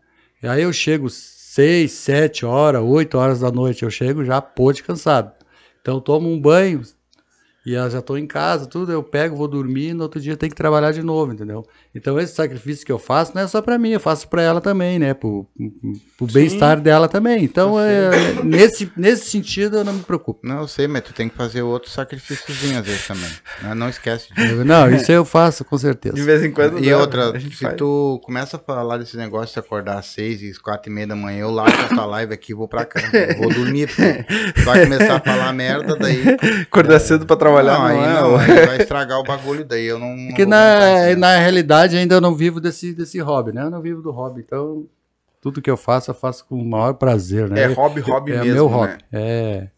E 0.41 0.47
aí 0.47 0.63
eu 0.63 0.73
chego 0.73 1.11
6, 1.11 1.91
7 1.91 2.47
horas, 2.47 2.83
8 2.83 3.19
horas 3.19 3.41
da 3.41 3.51
noite, 3.51 3.83
eu 3.83 3.91
chego 3.91 4.25
já 4.25 4.41
pôde 4.41 4.85
cansado. 4.85 5.33
Então 5.81 5.97
eu 5.97 6.01
tomo 6.01 6.31
um 6.31 6.41
banho, 6.41 6.83
e 7.67 7.75
elas 7.75 7.93
já 7.93 7.99
estão 7.99 8.17
em 8.17 8.29
casa, 8.29 8.65
tudo, 8.65 8.93
eu 8.93 9.03
pego, 9.03 9.35
vou 9.35 9.49
dormir, 9.49 9.93
no 9.93 10.05
outro 10.05 10.21
dia 10.21 10.37
tem 10.37 10.49
que 10.49 10.55
trabalhar 10.55 10.93
de 10.93 11.03
novo, 11.03 11.33
entendeu? 11.33 11.67
Então 11.93 12.17
esse 12.21 12.33
sacrifício 12.33 12.87
que 12.87 12.93
eu 12.93 12.99
faço 12.99 13.33
não 13.35 13.43
é 13.43 13.49
só 13.49 13.61
para 13.61 13.77
mim, 13.77 13.91
eu 13.91 13.99
faço 13.99 14.29
para 14.29 14.41
ela 14.41 14.61
também, 14.61 15.01
né? 15.01 15.15
Pro, 15.15 15.45
pro 16.17 16.27
bem-estar 16.27 16.81
dela 16.81 17.09
também. 17.09 17.43
Então, 17.43 17.81
é, 17.81 18.43
nesse, 18.45 18.93
nesse 18.97 19.29
sentido, 19.29 19.79
eu 19.79 19.85
não 19.85 19.95
me 19.95 20.03
preocupo. 20.03 20.47
Não, 20.47 20.61
eu 20.61 20.69
sei, 20.69 20.87
mas 20.87 21.03
tu 21.03 21.13
tem 21.13 21.29
que 21.29 21.35
fazer 21.35 21.63
outros 21.63 21.93
sacrifícios 21.93 22.57
às 22.77 22.87
vezes 22.87 23.07
também. 23.07 23.31
Não, 23.63 23.75
não 23.75 23.89
esquece 23.89 24.33
disso. 24.33 24.65
Não, 24.65 24.89
isso 24.95 25.11
eu 25.11 25.25
faço, 25.25 25.65
com 25.65 25.77
certeza. 25.77 26.15
De 26.15 26.23
vez 26.23 26.45
em 26.45 26.53
quando. 26.53 26.79
E 26.79 26.91
dá, 26.91 26.99
outra, 26.99 27.41
se 27.41 27.51
faz. 27.51 27.77
tu 27.77 28.21
começa 28.23 28.57
a 28.57 28.61
falar 28.61 28.99
desse 28.99 29.17
negócio 29.17 29.55
de 29.55 29.59
acordar 29.59 29.99
às 29.99 30.07
seis 30.07 30.41
e 30.41 30.53
quatro 30.61 30.91
e 30.91 30.95
meia 30.95 31.07
da 31.07 31.17
manhã, 31.17 31.41
eu 31.41 31.51
largo 31.51 31.77
essa 31.83 32.05
live 32.05 32.33
aqui 32.33 32.53
e 32.53 32.55
vou 32.55 32.69
pra 32.69 32.85
cama. 32.85 33.09
vou 33.39 33.53
dormir. 33.53 33.89
Tu 34.55 34.63
vai 34.65 34.85
começar 34.85 35.17
a 35.17 35.21
falar 35.21 35.53
merda, 35.53 35.97
daí. 35.97 36.23
Acordar 36.63 36.97
é, 36.97 36.99
cedo 36.99 37.27
pra 37.27 37.37
trabalhar, 37.37 37.56
não, 37.65 37.79
não 37.79 37.87
aí 37.87 37.99
é, 37.99 38.13
não, 38.13 38.37
aí 38.37 38.67
vai 38.67 38.77
estragar 38.79 39.19
o 39.19 39.25
bagulho, 39.25 39.65
daí 39.65 39.87
eu 39.87 39.99
não. 39.99 40.15
Porque 40.29 40.45
não 40.45 40.51
na, 40.51 41.17
na 41.17 41.37
realidade 41.37 41.97
ainda 41.97 42.15
eu 42.15 42.21
não 42.21 42.35
vivo 42.35 42.61
desse, 42.61 42.93
desse 42.93 43.19
hobby, 43.19 43.53
né? 43.53 43.63
Eu 43.63 43.71
não 43.71 43.81
vivo 43.81 44.03
do 44.03 44.11
hobby, 44.11 44.43
então 44.47 44.87
tudo 45.41 45.63
que 45.63 45.71
eu 45.71 45.77
faço, 45.77 46.11
eu 46.11 46.15
faço 46.15 46.45
com 46.47 46.57
o 46.57 46.65
maior 46.65 46.95
prazer, 46.95 47.49
né? 47.49 47.63
É 47.63 47.67
hobby, 47.67 48.01
hobby 48.01 48.33
é, 48.33 48.37
mesmo, 48.37 48.51
É 48.51 48.55
meu 48.55 48.67
hobby, 48.67 48.93
né? 48.93 48.99
é... 49.13 49.69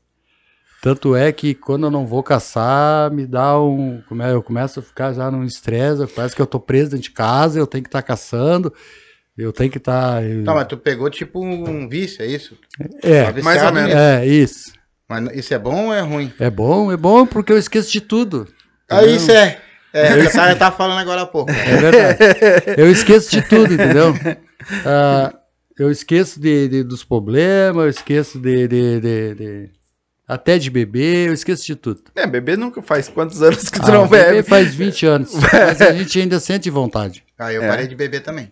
Tanto 0.80 1.16
é 1.16 1.32
que 1.32 1.54
quando 1.54 1.86
eu 1.86 1.90
não 1.90 2.06
vou 2.06 2.22
caçar, 2.22 3.10
me 3.10 3.26
dá 3.26 3.60
um. 3.60 4.00
como 4.08 4.22
é, 4.22 4.32
Eu 4.32 4.42
começo 4.42 4.78
a 4.78 4.82
ficar 4.82 5.12
já 5.12 5.30
num 5.30 5.42
estresse, 5.44 6.06
parece 6.06 6.36
que 6.36 6.40
eu 6.40 6.46
tô 6.46 6.60
preso 6.60 6.90
dentro 6.92 7.02
de 7.02 7.10
casa, 7.10 7.58
eu 7.58 7.66
tenho 7.66 7.82
que 7.82 7.88
estar 7.88 8.00
caçando, 8.00 8.72
eu 9.36 9.52
tenho 9.52 9.70
que 9.70 9.78
estar. 9.78 10.22
Tá, 10.44 10.54
mas 10.54 10.66
tu 10.68 10.76
pegou 10.76 11.10
tipo 11.10 11.44
um 11.44 11.88
vício, 11.88 12.22
é 12.22 12.26
isso? 12.26 12.56
é, 13.02 13.32
Tá 13.32 13.42
mais 13.42 13.62
ou 13.62 13.72
menos. 13.72 13.88
nisso. 13.90 13.98
é, 13.98 14.26
isso. 14.26 14.77
Mas 15.08 15.36
isso 15.36 15.54
é 15.54 15.58
bom 15.58 15.86
ou 15.86 15.94
é 15.94 16.00
ruim? 16.00 16.32
É 16.38 16.50
bom, 16.50 16.92
é 16.92 16.96
bom 16.96 17.24
porque 17.26 17.52
eu 17.52 17.58
esqueço 17.58 17.90
de 17.90 18.00
tudo. 18.00 18.46
Aí 18.90 19.16
isso 19.16 19.30
é. 19.30 19.58
É, 19.92 20.12
eu 20.20 20.30
tava, 20.30 20.50
eu 20.50 20.58
tava 20.58 20.76
falando 20.76 20.98
agora 20.98 21.22
há 21.22 21.26
pouco. 21.26 21.50
É 21.50 21.76
verdade. 21.76 22.18
Eu 22.76 22.90
esqueço 22.90 23.30
de 23.30 23.42
tudo, 23.42 23.72
entendeu? 23.74 24.14
Ah, 24.84 25.32
eu 25.78 25.90
esqueço 25.90 26.38
de, 26.40 26.68
de- 26.68 26.82
dos 26.82 27.02
problemas, 27.04 27.84
eu 27.84 27.88
esqueço 27.88 28.38
de, 28.38 28.66
de- 28.68 29.00
de- 29.00 29.34
de- 29.34 29.70
Até 30.26 30.58
de 30.58 30.68
beber, 30.68 31.28
eu 31.28 31.32
esqueço 31.32 31.64
de 31.64 31.74
tudo. 31.76 32.02
É, 32.14 32.26
bebê 32.26 32.54
nunca 32.56 32.82
faz 32.82 33.08
quantos 33.08 33.40
anos 33.40 33.70
que 33.70 33.80
tu 33.80 33.86
Ah, 33.86 33.92
não 33.94 34.08
beber 34.08 34.32
bebe? 34.34 34.48
faz 34.48 34.74
20 34.74 35.06
anos, 35.06 35.32
mas 35.50 35.80
a 35.80 35.92
gente 35.92 36.20
ainda 36.20 36.38
sente 36.38 36.68
vontade. 36.68 37.24
Aí 37.38 37.54
eu 37.54 37.62
É. 37.62 37.68
parei 37.68 37.86
de 37.86 37.94
beber 37.94 38.20
também. 38.20 38.50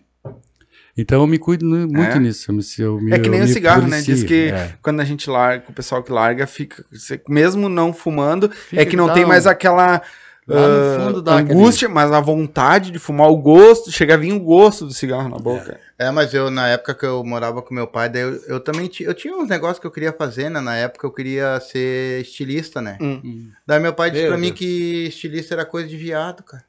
Então 0.97 1.21
eu 1.21 1.27
me 1.27 1.37
cuido 1.37 1.65
nu- 1.65 1.87
muito 1.87 2.17
É? 2.17 2.19
nisso. 2.19 2.49
Eu 2.49 2.55
me, 2.55 2.63
eu 2.79 2.99
me- 3.01 3.13
É 3.13 3.19
que 3.19 3.29
nem 3.29 3.41
o 3.41 3.47
cigarro, 3.47 3.87
né? 3.87 3.97
Diz 3.97 4.05
policio, 4.05 4.27
que 4.27 4.51
é. 4.51 4.73
quando 4.81 4.99
a 4.99 5.05
gente 5.05 5.29
larga, 5.29 5.63
o 5.69 5.73
pessoal 5.73 6.01
que 6.01 6.11
larga, 6.11 6.47
fica. 6.47 6.83
você- 6.91 7.21
mesmo 7.29 7.69
não 7.69 7.93
fumando, 7.93 8.49
Fica 8.49 8.81
é 8.81 8.85
que 8.85 8.95
não 8.97 9.13
tem 9.13 9.23
um- 9.23 9.27
mais 9.27 9.45
aquela. 9.45 10.01
Lá 10.49 10.65
no 10.65 11.03
fundo 11.03 11.21
dá 11.21 11.33
angústia, 11.39 11.89
mas 11.89 12.09
a 12.09 12.21
vontade 12.21 12.89
de 12.89 12.97
fumar, 12.99 13.27
o 13.29 13.35
gosto, 13.35 13.91
chega 13.91 14.13
a 14.13 14.17
vir 14.17 14.31
o 14.31 14.39
gosto 14.39 14.85
do 14.85 14.93
cigarro 14.93 15.27
na 15.27 15.37
boca. 15.37 15.77
É, 15.99 16.09
mas 16.09 16.33
eu, 16.33 16.49
na 16.49 16.69
época 16.69 16.95
que 16.95 17.05
eu 17.05 17.21
morava 17.21 17.61
com 17.61 17.73
meu 17.75 17.85
pai, 17.85 18.07
daí 18.07 18.21
eu, 18.21 18.35
eu 18.47 18.59
também 18.61 18.87
tinha, 18.87 19.09
eu 19.09 19.13
tinha 19.13 19.35
uns 19.35 19.49
negócios 19.49 19.77
que 19.77 19.85
eu 19.85 19.91
queria 19.91 20.13
fazer, 20.13 20.49
né? 20.49 20.61
Na 20.61 20.73
época 20.77 21.05
eu 21.05 21.11
queria 21.11 21.59
ser 21.59 22.21
estilista, 22.21 22.81
né? 22.81 22.97
Hum. 23.01 23.49
Daí 23.67 23.77
meu 23.81 23.91
pai 23.91 24.09
disse 24.09 24.23
Meu 24.23 24.31
pra 24.31 24.37
mim 24.39 24.47
Deus. 24.47 24.59
que 24.59 25.07
estilista 25.09 25.53
era 25.53 25.65
coisa 25.65 25.85
de 25.85 25.97
viado, 25.97 26.41
cara. 26.43 26.63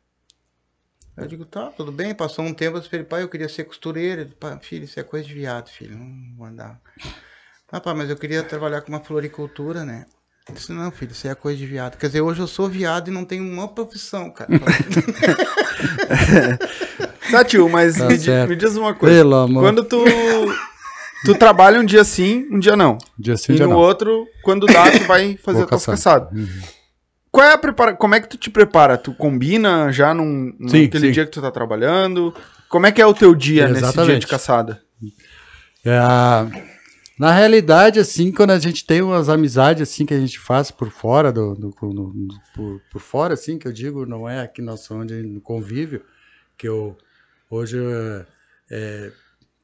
Eu 1.22 1.28
digo, 1.28 1.44
tá, 1.44 1.66
tudo 1.76 1.92
bem. 1.92 2.14
Passou 2.14 2.44
um 2.44 2.54
tempo, 2.54 2.78
eu 2.78 2.82
ele, 2.92 3.04
pai, 3.04 3.22
eu 3.22 3.28
queria 3.28 3.48
ser 3.48 3.64
costureiro. 3.64 4.26
"Pá, 4.38 4.58
filho, 4.60 4.84
isso 4.84 4.98
é 4.98 5.02
coisa 5.02 5.26
de 5.26 5.34
viado, 5.34 5.68
filho. 5.68 5.96
Não 5.96 6.36
vou 6.36 6.46
andar. 6.46 6.80
Ah, 7.70 7.80
pai, 7.80 7.92
mas 7.92 8.08
eu 8.08 8.16
queria 8.16 8.42
trabalhar 8.42 8.80
com 8.80 8.90
uma 8.90 9.04
floricultura, 9.04 9.84
né? 9.84 10.06
Eu 10.48 10.54
disse, 10.54 10.72
não, 10.72 10.90
filho, 10.90 11.12
isso 11.12 11.28
é 11.28 11.34
coisa 11.34 11.58
de 11.58 11.66
viado. 11.66 11.98
Quer 11.98 12.06
dizer, 12.06 12.22
hoje 12.22 12.40
eu 12.40 12.46
sou 12.46 12.66
viado 12.66 13.08
e 13.08 13.10
não 13.10 13.26
tenho 13.26 13.44
uma 13.44 13.68
profissão, 13.68 14.30
cara. 14.30 14.48
Tá, 17.30 17.44
tio, 17.44 17.68
mas 17.68 17.98
Tá 17.98 18.06
me, 18.06 18.46
me 18.46 18.56
diz 18.56 18.76
uma 18.76 18.94
coisa. 18.94 19.16
Pelo 19.16 19.34
amor. 19.34 19.62
Quando 19.62 19.84
tu. 19.84 20.02
Tu 21.24 21.34
trabalha 21.34 21.80
um 21.80 21.84
dia 21.84 22.04
sim, 22.04 22.46
um 22.50 22.58
dia 22.58 22.76
não. 22.76 22.96
Dia 23.18 23.36
sim, 23.36 23.52
e 23.52 23.56
dia 23.56 23.66
no 23.66 23.72
não. 23.72 23.78
outro, 23.78 24.26
quando 24.42 24.66
dá, 24.66 24.90
tu 24.90 25.04
vai 25.04 25.36
fazer 25.36 25.64
a 25.64 25.66
tua 25.66 25.80
caçada. 25.80 26.30
Uhum. 26.32 26.60
Qual 27.38 27.46
é 27.46 27.52
a 27.52 27.58
prepara... 27.58 27.94
Como 27.94 28.16
é 28.16 28.20
que 28.20 28.28
tu 28.28 28.36
te 28.36 28.50
prepara? 28.50 28.98
Tu 28.98 29.14
combina 29.14 29.92
já 29.92 30.12
num, 30.12 30.52
Sim, 30.66 30.82
naquele 30.82 31.06
sim. 31.06 31.12
dia 31.12 31.24
que 31.24 31.30
tu 31.30 31.40
tá 31.40 31.52
trabalhando? 31.52 32.34
Como 32.68 32.84
é 32.84 32.90
que 32.90 33.00
é 33.00 33.06
o 33.06 33.14
teu 33.14 33.32
dia 33.32 33.68
nesse 33.68 33.96
dia 34.02 34.18
de 34.18 34.26
caçada? 34.26 34.82
É, 35.86 35.96
na 37.16 37.30
realidade, 37.30 38.00
assim, 38.00 38.32
quando 38.32 38.50
a 38.50 38.58
gente 38.58 38.84
tem 38.84 39.02
umas 39.02 39.28
amizades 39.28 39.88
assim 39.88 40.04
que 40.04 40.12
a 40.14 40.18
gente 40.18 40.36
faz 40.36 40.72
por 40.72 40.90
fora 40.90 41.30
do, 41.30 41.54
do- 41.54 41.70
do- 41.80 42.12
do- 42.12 42.40
por, 42.52 42.80
por 42.90 43.00
fora, 43.00 43.34
assim, 43.34 43.56
que 43.56 43.68
eu 43.68 43.72
digo, 43.72 44.04
não 44.04 44.28
é 44.28 44.40
aqui 44.40 44.60
nós 44.60 44.90
onde 44.90 45.14
no 45.22 45.40
convívio, 45.40 46.02
que 46.56 46.66
eu 46.66 46.98
hoje 47.48 47.78
é, 48.68 49.12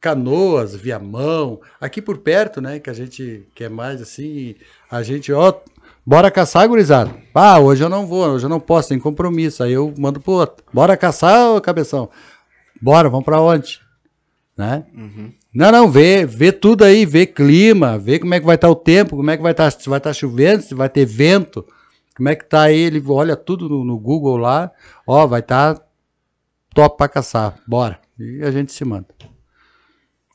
Canoas, 0.00 0.76
Viamão, 0.76 1.60
aqui 1.80 2.00
por 2.00 2.18
perto, 2.18 2.60
né, 2.60 2.78
que 2.78 2.88
a 2.88 2.94
gente 2.94 3.48
quer 3.52 3.68
mais 3.68 4.00
assim, 4.00 4.54
a 4.90 5.02
gente, 5.02 5.32
ó, 5.32 5.52
bora 6.06 6.30
caçar, 6.30 6.68
gurizada. 6.68 7.10
Ah, 7.34 7.58
hoje 7.58 7.82
eu 7.82 7.88
não 7.88 8.06
vou, 8.06 8.26
hoje 8.26 8.46
eu 8.46 8.50
não 8.50 8.60
posso, 8.60 8.90
tem 8.90 8.98
compromisso. 8.98 9.62
Aí 9.62 9.72
eu 9.72 9.92
mando 9.98 10.20
pro 10.20 10.32
outro. 10.32 10.64
Bora 10.72 10.96
caçar, 10.96 11.50
ô 11.50 11.60
cabeção. 11.60 12.08
Bora, 12.80 13.08
vamos 13.08 13.24
pra 13.24 13.40
onde? 13.40 13.80
Né? 14.56 14.84
Não, 15.54 15.70
não, 15.70 15.90
vê, 15.90 16.26
vê 16.26 16.52
tudo 16.52 16.84
aí, 16.84 17.06
vê 17.06 17.26
clima, 17.26 17.98
vê 17.98 18.18
como 18.18 18.34
é 18.34 18.40
que 18.40 18.46
vai 18.46 18.56
estar 18.56 18.68
o 18.68 18.74
tempo, 18.74 19.16
como 19.16 19.30
é 19.30 19.36
que 19.36 19.42
vai 19.42 19.52
estar, 19.52 19.70
se 19.70 19.88
vai 19.88 19.98
estar 19.98 20.12
chovendo, 20.12 20.62
se 20.62 20.74
vai 20.74 20.88
ter 20.88 21.04
vento, 21.04 21.64
como 22.16 22.28
é 22.28 22.34
que 22.34 22.44
tá 22.44 22.62
aí, 22.62 22.78
ele 22.78 23.02
olha 23.06 23.36
tudo 23.36 23.68
no, 23.68 23.84
no 23.84 23.98
Google 23.98 24.36
lá, 24.36 24.70
ó, 25.06 25.26
vai 25.26 25.40
estar 25.40 25.80
top 26.74 26.96
pra 26.96 27.08
caçar, 27.08 27.56
bora. 27.66 27.98
E 28.18 28.42
a 28.42 28.50
gente 28.50 28.72
se 28.72 28.84
manda. 28.84 29.06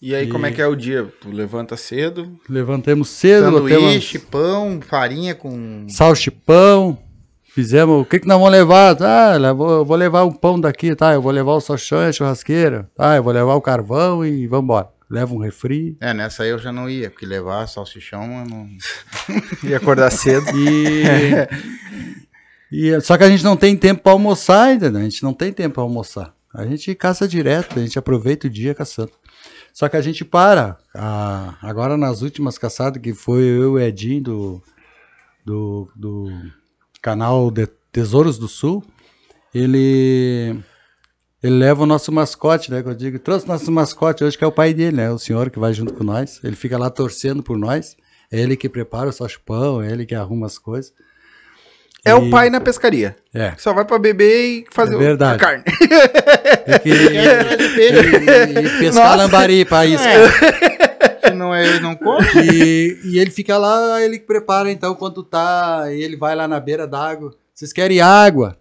E 0.02 0.16
aí, 0.16 0.26
E- 0.26 0.30
como 0.30 0.46
é 0.46 0.52
que 0.52 0.62
é 0.62 0.68
o 0.68 0.76
dia? 0.76 1.12
Tu 1.22 1.30
levanta 1.30 1.76
cedo? 1.76 2.40
Levantemos 2.48 3.10
cedo, 3.10 3.46
Sanduíche, 3.46 4.18
botemos 4.18 4.30
pão, 4.32 4.80
farinha 4.82 5.36
com. 5.36 5.86
salchipão, 5.90 6.98
fizemos, 7.54 8.02
o 8.02 8.06
que 8.06 8.20
que 8.20 8.28
nós 8.28 8.38
vamos 8.38 8.52
levar? 8.52 8.96
Ah, 9.02 9.36
eu 9.38 9.86
vou, 9.86 9.98
levar 9.98 10.24
um 10.24 10.32
pão 10.32 10.60
daqui, 10.60 10.96
tá, 10.96 11.14
eu 11.14 11.22
vou 11.22 11.32
levar 11.34 11.54
o 11.54 11.60
salchão 11.62 12.02
e 12.02 12.06
a 12.06 12.12
churrasqueira, 12.14 12.90
tá, 12.96 13.18
eu 13.18 13.24
vou 13.24 13.34
levar 13.34 13.56
o 13.56 13.62
carvão 13.62 14.26
e 14.26 14.48
vamos 14.48 14.64
embora. 14.66 14.88
Leva 15.10 15.34
um 15.34 15.40
refri, 15.40 15.98
É, 16.00 16.14
nessa 16.14 16.44
aí 16.44 16.50
eu 16.52 16.60
já 16.60 16.72
não 16.72 16.88
ia, 16.88 17.10
porque 17.10 17.26
levar 17.26 17.66
salsichão 17.68 18.22
eu 18.42 18.46
não. 18.46 18.70
E 19.68 19.74
acordar 19.74 20.12
cedo? 20.12 20.46
E, 20.56 21.04
e- 22.92 23.02
só 23.02 23.18
que 23.18 23.24
a 23.24 23.30
gente 23.30 23.44
não 23.44 23.58
tem 23.58 23.76
tempo 23.76 24.04
para 24.04 24.12
almoçar 24.12 24.66
ainda, 24.68 24.92
né? 24.92 25.02
A 25.02 25.04
gente 25.04 25.24
não 25.24 25.34
tem 25.34 25.52
tempo 25.52 25.76
para 25.76 25.84
almoçar. 25.84 26.34
A 26.54 26.66
gente 26.66 26.94
caça 26.96 27.28
direto, 27.28 27.80
a 27.80 27.82
gente 27.82 27.98
aproveita 27.98 28.48
o 28.48 28.50
dia 28.50 28.74
caçando. 28.76 29.12
Só 29.74 29.88
que 29.88 29.98
a 29.98 30.02
gente 30.02 30.26
para. 30.26 30.78
Ah, 30.94 31.58
agora 31.62 31.98
nas 31.98 32.22
últimas 32.22 32.58
caçadas, 32.58 33.02
que 33.02 33.14
foi 33.14 33.42
eu 33.44 33.64
e 33.64 33.66
o 33.66 33.80
Edinho 33.80 34.24
do, 34.24 34.64
do, 35.46 35.92
do 35.96 36.32
canal 37.02 37.50
de 37.50 37.68
Tesouros 37.92 38.38
do 38.38 38.48
Sul, 38.48 38.84
ele 39.54 40.62
ele 41.42 41.56
leva 41.56 41.84
o 41.84 41.86
nosso 41.86 42.12
mascote, 42.12 42.70
né? 42.70 42.84
Que 42.84 42.90
eu 42.90 42.96
digo, 42.96 43.18
trouxe 43.18 43.48
nosso 43.48 43.72
mascote 43.72 44.24
hoje, 44.24 44.38
que 44.38 44.44
é 44.44 44.48
o 44.48 44.52
pai 44.52 44.74
dele, 44.74 44.98
né? 44.98 45.10
O 45.10 45.18
senhor 45.18 45.50
que 45.50 45.58
vai 45.58 45.74
junto 45.74 45.94
com 45.94 46.04
nós. 46.04 46.42
Ele 46.44 46.56
fica 46.56 46.78
lá 46.78 46.90
torcendo 46.90 47.42
por 47.42 47.58
nós. 47.58 47.96
É 48.30 48.40
ele 48.40 48.58
que 48.58 48.68
prepara 48.68 49.10
o 49.10 49.14
salchipão, 49.14 49.82
é 49.82 49.92
ele 49.92 50.06
que 50.06 50.14
arruma 50.14 50.46
as 50.46 50.58
coisas. 50.58 50.94
É 52.06 52.16
o 52.16 52.26
E- 52.28 52.30
pai 52.30 52.50
na 52.50 52.62
pescaria. 52.62 53.16
É. 53.34 53.54
Só 53.58 53.74
vai 53.74 53.84
pra 53.86 54.00
beber 54.00 54.42
e 54.62 54.66
fazer 54.72 54.94
É 54.94 54.98
o- 54.98 55.00
verdade. 55.00 55.36
a 55.36 55.38
carne. 55.38 55.64
Tem 55.64 56.80
que 56.80 56.90
ir, 56.90 57.12
e, 57.14 58.68
e 58.68 58.80
pescar 58.80 59.04
Nossa. 59.06 59.16
lambari 59.16 59.66
pra 59.66 59.86
isso. 59.86 60.04
Se 61.24 61.32
não 61.34 61.54
é 61.54 61.76
eu, 61.76 61.82
não 61.82 61.96
como. 61.96 62.22
E, 62.42 62.98
e 63.04 63.20
ele 63.20 63.30
fica 63.32 63.58
lá, 63.58 64.02
ele 64.02 64.20
prepara 64.20 64.72
então 64.72 64.96
quando 64.96 65.24
tá, 65.24 65.86
e 65.92 66.02
ele 66.02 66.16
vai 66.16 66.36
lá 66.36 66.48
na 66.48 66.60
beira 66.60 66.88
d'água. 66.88 67.36
Vocês 67.54 67.74
querem 67.74 68.00
água? 68.02 68.58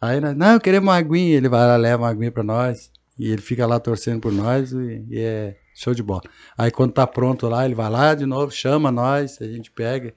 Aí 0.00 0.20
nós, 0.20 0.36
não, 0.36 0.58
queremos 0.60 0.86
uma 0.88 0.96
aguinha. 0.96 1.36
Ele 1.36 1.48
vai 1.48 1.66
lá, 1.66 1.76
leva 1.76 2.02
uma 2.04 2.08
aguinha 2.10 2.30
pra 2.30 2.42
nós. 2.44 2.90
E 3.18 3.30
ele 3.32 3.42
fica 3.42 3.66
lá 3.66 3.78
torcendo 3.78 4.20
por 4.20 4.32
nós 4.32 4.72
e, 4.72 5.04
e 5.10 5.18
é 5.20 5.54
show 5.74 5.94
de 5.94 6.02
bola. 6.02 6.22
Aí 6.56 6.70
quando 6.70 6.92
tá 6.92 7.06
pronto 7.06 7.48
lá, 7.48 7.64
ele 7.64 7.74
vai 7.74 7.88
lá 7.90 8.14
de 8.14 8.26
novo, 8.26 8.52
chama 8.52 8.90
nós, 8.92 9.38
a 9.40 9.44
gente 9.46 9.70
pega, 9.70 10.12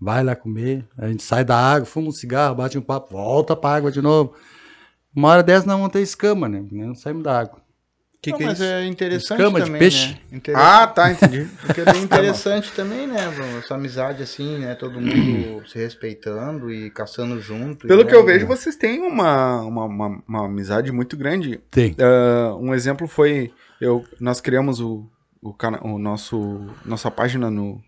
vai 0.00 0.22
lá 0.22 0.34
comer. 0.36 0.86
A 0.96 1.08
gente 1.08 1.22
sai 1.22 1.44
da 1.44 1.56
água, 1.56 1.86
fuma 1.86 2.08
um 2.08 2.12
cigarro, 2.12 2.54
bate 2.56 2.78
um 2.78 2.82
papo, 2.82 3.12
volta 3.12 3.56
pra 3.56 3.70
água 3.74 3.90
de 3.90 4.00
novo. 4.00 4.34
Uma 5.14 5.28
hora 5.28 5.42
dessa 5.42 5.66
nós 5.66 5.76
vamos 5.76 5.92
ter 5.92 6.00
escama, 6.00 6.48
né? 6.48 6.64
Não 6.70 6.94
saímos 6.94 7.22
da 7.24 7.40
água. 7.40 7.60
Que 8.20 8.30
Não, 8.30 8.38
que 8.38 8.42
é 8.42 8.46
mas 8.46 8.54
isso? 8.54 8.64
é 8.64 8.84
interessante 8.86 9.40
Escama 9.40 9.60
de 9.60 9.66
também, 9.66 9.80
peixe. 9.80 10.08
né? 10.08 10.18
Interessante. 10.32 10.72
Ah, 10.72 10.86
tá, 10.88 11.12
entendi. 11.12 11.44
Porque 11.62 11.80
é 11.80 11.84
bem 11.84 12.02
interessante 12.02 12.72
também, 12.72 13.06
né, 13.06 13.30
Bruno? 13.30 13.58
Essa 13.58 13.74
amizade 13.76 14.22
assim, 14.22 14.58
né? 14.58 14.74
Todo 14.74 15.00
mundo 15.00 15.62
se 15.68 15.78
respeitando 15.78 16.70
e 16.72 16.90
caçando 16.90 17.40
junto. 17.40 17.86
Pelo 17.86 18.02
e, 18.02 18.04
que 18.04 18.14
eu 18.14 18.24
né, 18.26 18.32
vejo, 18.32 18.46
vocês 18.46 18.74
têm 18.74 19.00
uma, 19.00 19.60
uma, 19.62 19.84
uma, 19.84 20.22
uma 20.26 20.44
amizade 20.46 20.90
muito 20.90 21.16
grande. 21.16 21.60
Tem. 21.70 21.94
Ah, 22.00 22.56
um 22.56 22.74
exemplo 22.74 23.06
foi, 23.06 23.52
eu, 23.80 24.04
nós 24.20 24.40
criamos 24.40 24.80
o, 24.80 25.06
o, 25.40 25.54
cana- 25.54 25.80
o 25.84 25.96
nosso, 25.96 26.66
nossa 26.84 27.10
página 27.12 27.48
no, 27.50 27.80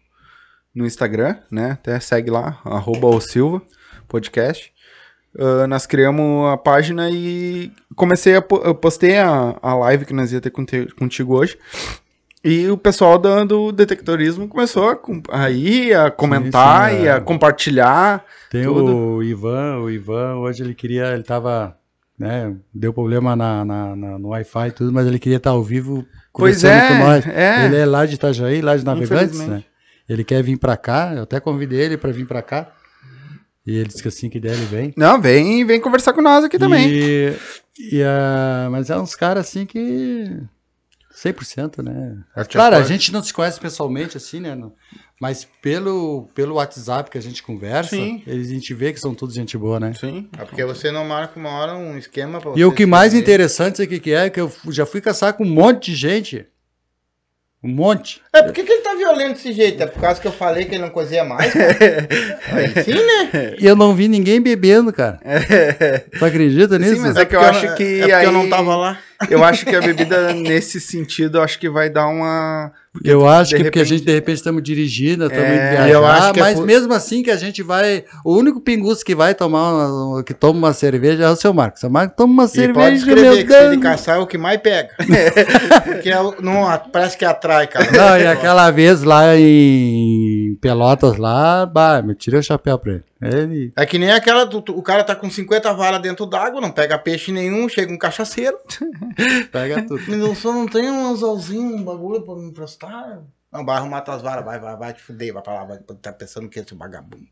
no 0.74 0.86
Instagram, 0.86 1.36
né? 1.50 1.72
Até 1.72 1.98
segue 2.00 2.30
lá, 2.30 2.58
arroba 2.64 3.06
o 3.08 3.20
Silva 3.20 3.62
podcast. 4.08 4.72
Ah, 5.38 5.66
nós 5.66 5.86
criamos 5.86 6.48
a 6.52 6.56
página 6.56 7.08
e 7.10 7.70
comecei 7.94 8.36
a 8.36 8.44
eu 8.64 8.74
postei 8.74 9.18
a, 9.18 9.56
a 9.62 9.74
live 9.76 10.04
que 10.04 10.12
nós 10.14 10.32
ia 10.32 10.40
ter 10.40 10.50
contigo 10.50 11.36
hoje. 11.36 11.56
E 12.42 12.66
o 12.68 12.76
pessoal 12.76 13.18
dando 13.18 13.70
detectorismo 13.70 14.48
começou 14.48 14.88
a, 14.88 14.96
com- 14.96 15.22
a 15.30 15.50
ir, 15.50 15.94
a 15.94 16.10
comentar 16.10 16.94
e 16.94 17.06
é. 17.06 17.12
a 17.12 17.20
compartilhar. 17.20 18.24
Tem 18.50 18.64
Tudo. 18.64 18.96
o 19.16 19.22
Ivan, 19.22 19.76
o 19.80 19.90
Ivan, 19.90 20.36
hoje 20.36 20.62
ele 20.62 20.74
queria, 20.74 21.12
ele 21.12 21.22
tava, 21.22 21.76
né, 22.18 22.56
deu 22.74 22.94
problema 22.94 23.36
na, 23.36 23.62
na- 23.64 23.94
na- 23.94 24.18
no 24.18 24.28
Wi-Fi 24.28 24.68
e 24.68 24.72
tudo, 24.72 24.90
mas 24.90 25.06
ele 25.06 25.18
queria 25.18 25.36
estar 25.36 25.50
ao 25.50 25.62
vivo 25.62 26.04
Pois 26.32 26.64
é, 26.64 26.88
é. 27.34 27.66
Ele 27.66 27.76
é 27.76 27.84
lá 27.84 28.06
de 28.06 28.14
Itajaí, 28.14 28.62
lá 28.62 28.74
de 28.76 28.84
Navegantes, 28.84 29.38
né? 29.46 29.62
Ele 30.10 30.24
quer 30.24 30.42
vir 30.42 30.58
pra 30.58 30.76
cá, 30.76 31.12
eu 31.14 31.22
até 31.22 31.38
convidei 31.38 31.82
ele 31.82 31.96
pra 31.96 32.10
vir 32.10 32.26
pra 32.26 32.42
cá. 32.42 32.72
E 33.64 33.76
ele 33.76 33.86
disse 33.86 34.02
que 34.02 34.08
assim 34.08 34.28
que 34.28 34.40
der 34.40 34.54
ele 34.54 34.64
vem. 34.66 34.92
Não, 34.96 35.20
vem, 35.20 35.64
vem 35.64 35.80
conversar 35.80 36.12
com 36.12 36.20
nós 36.20 36.44
aqui 36.44 36.58
também. 36.58 36.90
E, 36.90 37.32
e, 37.78 38.02
ah, 38.02 38.68
mas 38.72 38.90
é 38.90 38.98
uns 38.98 39.14
caras 39.14 39.46
assim 39.46 39.64
que 39.64 40.42
100%, 41.14 41.84
né? 41.84 42.16
Te 42.42 42.56
Claro, 42.56 42.74
a 42.74 42.82
gente 42.82 43.12
não 43.12 43.22
se 43.22 43.32
conhece 43.32 43.60
pessoalmente, 43.60 44.16
assim, 44.16 44.40
né? 44.40 44.58
Mas 45.20 45.46
pelo, 45.62 46.28
pelo 46.34 46.56
WhatsApp 46.56 47.08
que 47.08 47.18
a 47.18 47.22
gente 47.22 47.40
conversa, 47.40 47.94
Sim. 47.94 48.20
eles, 48.26 48.50
a 48.50 48.54
gente 48.54 48.74
vê 48.74 48.92
que 48.92 48.98
são 48.98 49.14
tudo 49.14 49.32
gente 49.32 49.56
boa, 49.56 49.78
né? 49.78 49.92
Sim. 49.92 50.28
É 50.36 50.44
porque 50.44 50.64
você 50.64 50.90
não 50.90 51.04
marca 51.04 51.38
uma 51.38 51.50
hora 51.50 51.76
um 51.76 51.96
esquema 51.96 52.40
pra 52.40 52.52
E 52.56 52.64
o 52.64 52.72
que 52.72 52.84
mais 52.84 53.14
interessante, 53.14 53.80
o 53.80 53.86
que, 53.86 54.00
que 54.00 54.12
é? 54.12 54.28
Que 54.28 54.40
eu 54.40 54.52
já 54.70 54.84
fui 54.84 55.00
caçar 55.00 55.34
com 55.34 55.44
um 55.44 55.54
monte 55.54 55.92
de 55.92 55.94
gente. 55.94 56.46
Um 57.62 57.68
monte. 57.74 58.22
É, 58.32 58.42
por 58.42 58.52
que, 58.54 58.62
que 58.62 58.72
ele 58.72 58.80
tá 58.82 58.94
violento 58.94 59.34
desse 59.34 59.52
jeito? 59.52 59.82
É 59.82 59.86
por 59.86 60.00
causa 60.00 60.18
que 60.18 60.26
eu 60.26 60.32
falei 60.32 60.64
que 60.64 60.74
ele 60.74 60.82
não 60.82 60.88
cozia 60.88 61.22
mais? 61.24 61.52
Aí 62.52 62.84
sim, 62.84 62.94
né? 62.94 63.54
E 63.58 63.66
eu 63.66 63.76
não 63.76 63.94
vi 63.94 64.08
ninguém 64.08 64.40
bebendo, 64.40 64.90
cara. 64.92 65.20
Tu 66.18 66.24
acredita 66.24 66.78
nisso? 66.78 66.94
Sim, 66.96 67.00
mas 67.00 67.16
é 67.16 67.24
que 67.26 67.36
eu 67.36 67.40
acho 67.40 67.74
que 67.76 67.82
É 67.84 67.98
porque 68.00 68.12
aí- 68.12 68.24
eu 68.24 68.32
não 68.32 68.48
tava 68.48 68.74
lá. 68.76 68.98
Eu 69.28 69.44
acho 69.44 69.66
que 69.66 69.76
a 69.76 69.80
bebida, 69.82 70.32
nesse 70.32 70.80
sentido, 70.80 71.36
eu 71.38 71.42
acho 71.42 71.58
que 71.58 71.68
vai 71.68 71.90
dar 71.90 72.06
uma. 72.06 72.72
Eu 73.04 73.28
acho 73.28 73.54
que 73.54 73.62
porque 73.62 73.78
a 73.78 73.82
repente- 73.82 73.98
gente, 73.98 74.04
de 74.06 74.12
repente, 74.12 74.36
estamos 74.38 74.62
dirigindo, 74.64 75.26
estamos 75.26 75.44
É, 75.48 75.70
viajar, 75.70 75.88
eu 75.90 76.04
acho 76.04 76.32
que 76.32 76.40
é 76.40 76.42
mas 76.42 76.54
por- 76.58 76.66
mesmo 76.66 76.92
assim 76.92 77.22
que 77.22 77.30
a 77.30 77.36
gente 77.36 77.62
vai. 77.62 78.04
O 78.24 78.34
único 78.36 78.60
pinguço 78.60 79.04
que 79.04 79.14
vai 79.14 79.32
tomar, 79.32 79.72
uma- 79.72 80.24
que 80.24 80.34
toma 80.34 80.58
uma 80.58 80.72
cerveja 80.72 81.22
é 81.22 81.28
o 81.30 81.36
seu 81.36 81.54
Marcos. 81.54 81.78
O 81.78 81.82
seu 81.82 81.90
Marcos 81.90 82.16
toma 82.16 82.32
uma 82.32 82.44
E 82.44 82.46
pode 82.48 82.56
cerveja, 82.56 82.96
escrever 82.96 83.22
meu 83.22 83.32
que 83.32 83.52
se 83.52 83.58
ele 83.60 83.68
Deus. 83.70 83.82
caçar 83.82 84.16
é 84.16 84.18
o 84.18 84.26
que 84.26 84.36
mais 84.36 84.60
pega. 84.60 84.88
Porque 85.84 86.10
é 86.10 86.16
não, 86.42 86.66
parece 86.92 87.16
que 87.16 87.24
atrai, 87.24 87.68
cara. 87.68 87.90
Não, 87.92 88.18
e 88.18 88.26
aquela 88.26 88.68
vez 88.72 89.04
lá 89.04 89.36
em 89.36 90.56
Pelotas, 90.60 91.16
lá, 91.16 91.64
bah, 91.66 92.02
eu 92.06 92.14
tirei 92.16 92.40
o 92.40 92.42
chapéu 92.42 92.76
pra 92.78 92.94
ele. 92.94 93.04
Ele. 93.22 93.72
É 93.76 93.84
que 93.84 93.98
nem 93.98 94.10
aquela, 94.12 94.44
do- 94.44 94.58
o 94.76 94.82
cara 94.82 95.04
tá 95.04 95.14
com 95.14 95.28
50 95.30 95.72
varas 95.74 96.00
dentro 96.00 96.24
d'água, 96.26 96.60
não 96.60 96.70
pega 96.72 96.98
peixe 96.98 97.30
nenhum, 97.32 97.68
chega 97.68 97.92
um 97.92 97.98
cachaceiro. 97.98 98.56
Pega 99.52 99.82
tudo. 99.86 100.00
Mas 100.08 100.38
só 100.38 100.52
não 100.52 100.66
tem 100.66 100.88
um 100.90 101.08
anzolzinho, 101.10 101.76
um 101.76 101.84
bagulho 101.84 102.22
pra 102.22 102.34
me 102.36 102.48
emprestar? 102.48 103.22
Não, 103.52 103.64
vai 103.64 103.76
arrumar 103.76 104.00
tuas 104.02 104.22
varas, 104.22 104.44
vai, 104.44 104.58
vai, 104.60 104.76
vai 104.76 104.94
te 104.94 105.02
fuder, 105.02 105.32
vai 105.34 105.42
pra 105.42 105.54
lá, 105.54 105.64
vai, 105.64 105.78
tá 106.00 106.12
pensando 106.12 106.48
que 106.48 106.58
é 106.58 106.62
esse 106.62 106.74
vagabundo. 106.74 107.26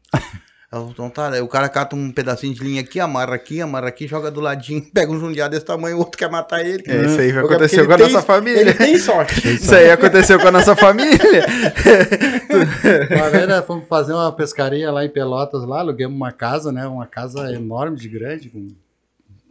Então 0.71 1.09
tá, 1.09 1.31
aí 1.33 1.41
o 1.41 1.49
cara 1.49 1.67
cata 1.67 1.97
um 1.97 2.13
pedacinho 2.13 2.53
de 2.53 2.63
linha 2.63 2.83
aqui, 2.83 3.01
amarra 3.01 3.35
aqui, 3.35 3.59
amarra 3.59 3.89
aqui, 3.89 4.07
joga 4.07 4.31
do 4.31 4.39
ladinho, 4.39 4.85
pega 4.93 5.11
um 5.11 5.19
jundiado 5.19 5.55
desse 5.55 5.65
tamanho, 5.65 5.97
o 5.97 6.01
outro 6.01 6.19
quer 6.19 6.31
matar 6.31 6.61
ele. 6.61 6.83
É, 6.87 7.07
isso 7.07 7.19
aí 7.21 7.31
ele 7.31 7.41
com 7.41 7.55
a 7.55 7.97
tem- 7.97 8.13
nossa 8.13 8.23
família. 8.23 8.61
Ele 8.61 8.75
tem 8.75 8.99
sorte. 8.99 9.49
Isso 9.49 9.75
aí 9.75 9.91
aconteceu 9.91 10.39
com 10.39 10.47
a 10.47 10.51
nossa 10.51 10.77
família. 10.77 11.19
Uma 13.17 13.31
vez 13.31 13.65
fomos 13.65 13.89
fazer 13.89 14.13
uma 14.13 14.31
pescaria 14.31 14.91
lá 14.93 15.07
em 15.07 15.09
Pelotas, 15.09 15.65
lá, 15.67 15.81
alugamos 15.81 16.15
uma 16.15 16.33
casa, 16.33 16.71
né? 16.71 16.87
Uma 16.87 17.07
casa 17.07 17.51
enorme 17.51 17.97
de 17.97 18.09
grande, 18.09 18.51
com, 18.51 18.69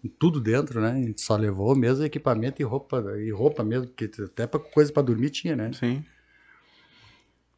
com 0.02 0.08
tudo 0.20 0.40
dentro, 0.40 0.80
né? 0.80 0.92
A 0.92 0.96
gente 1.08 1.22
só 1.22 1.36
levou 1.36 1.76
mesmo 1.76 2.06
equipamento 2.06 2.62
e 2.62 2.66
roupa, 2.66 3.04
e 3.18 3.32
roupa 3.32 3.64
mesmo, 3.64 3.88
porque 3.88 4.10
até 4.22 4.46
pra, 4.46 4.60
coisa 4.60 4.94
pra 4.94 5.02
dormir 5.02 5.32
tinha, 5.32 5.56
né? 5.56 5.72
Sim. 5.74 6.06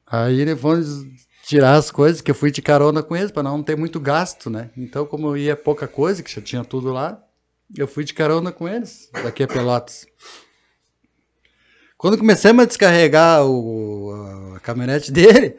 Aí 0.08 0.39
eles 0.39 0.60
fomos 0.60 1.06
tirar 1.50 1.74
as 1.74 1.89
coisas, 1.89 2.22
que 2.22 2.29
eu 2.29 2.36
fui 2.36 2.51
de 2.51 2.62
carona 2.62 3.01
com 3.01 3.15
eles, 3.15 3.32
pra 3.32 3.41
não 3.41 3.63
ter 3.63 3.75
muito 3.75 4.00
gasto, 4.00 4.51
né? 4.51 4.70
Então, 4.77 5.03
como 5.03 5.29
eu 5.29 5.36
ia 5.36 5.56
pouca 5.56 5.88
coisa, 5.88 6.22
que 6.22 6.32
já 6.32 6.39
tinha 6.39 6.63
tudo 6.63 6.94
lá, 6.94 7.20
eu 7.75 7.88
fui 7.88 8.03
de 8.03 8.13
carona 8.13 8.51
com 8.51 8.70
eles, 8.70 9.10
daqui 9.24 9.41
a 9.41 9.48
Pelotas. 9.48 10.06
Quando 11.98 12.20
começamos 12.20 12.62
a 12.62 12.68
descarregar 12.68 13.44
o, 13.48 14.53
a 14.56 14.60
caminhonete 14.60 15.10
dele, 15.12 15.58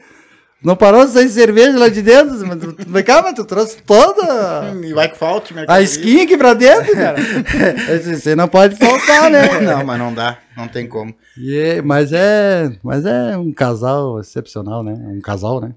não 0.62 0.76
parou 0.76 1.04
de 1.06 1.12
sair 1.12 1.28
cerveja 1.28 1.78
lá 1.78 1.88
de 1.88 2.02
dentro, 2.02 2.46
mas 2.46 2.58
tu, 2.58 2.76
mas, 2.86 3.02
cara, 3.02 3.22
mas 3.22 3.34
tu 3.34 3.44
trouxe 3.44 3.78
toda 3.82 4.72
E 4.82 4.92
vai 4.92 5.08
que 5.08 5.16
falte, 5.16 5.54
a 5.66 5.80
skin 5.82 6.22
aqui 6.22 6.36
pra 6.36 6.54
dentro, 6.54 6.92
cara. 6.92 7.16
Você 8.04 8.34
não 8.36 8.48
pode 8.48 8.76
faltar, 8.76 9.30
né? 9.30 9.60
Não, 9.60 9.84
mas 9.84 9.98
não 9.98 10.12
dá, 10.12 10.38
não 10.56 10.68
tem 10.68 10.86
como. 10.86 11.14
E 11.38 11.56
é- 11.56 11.82
mas, 11.82 12.12
é, 12.12 12.70
mas 12.82 13.04
é 13.06 13.36
um 13.36 13.52
casal 13.52 14.20
excepcional, 14.20 14.82
né? 14.82 14.92
Um 14.92 15.20
casal, 15.20 15.60
né? 15.60 15.72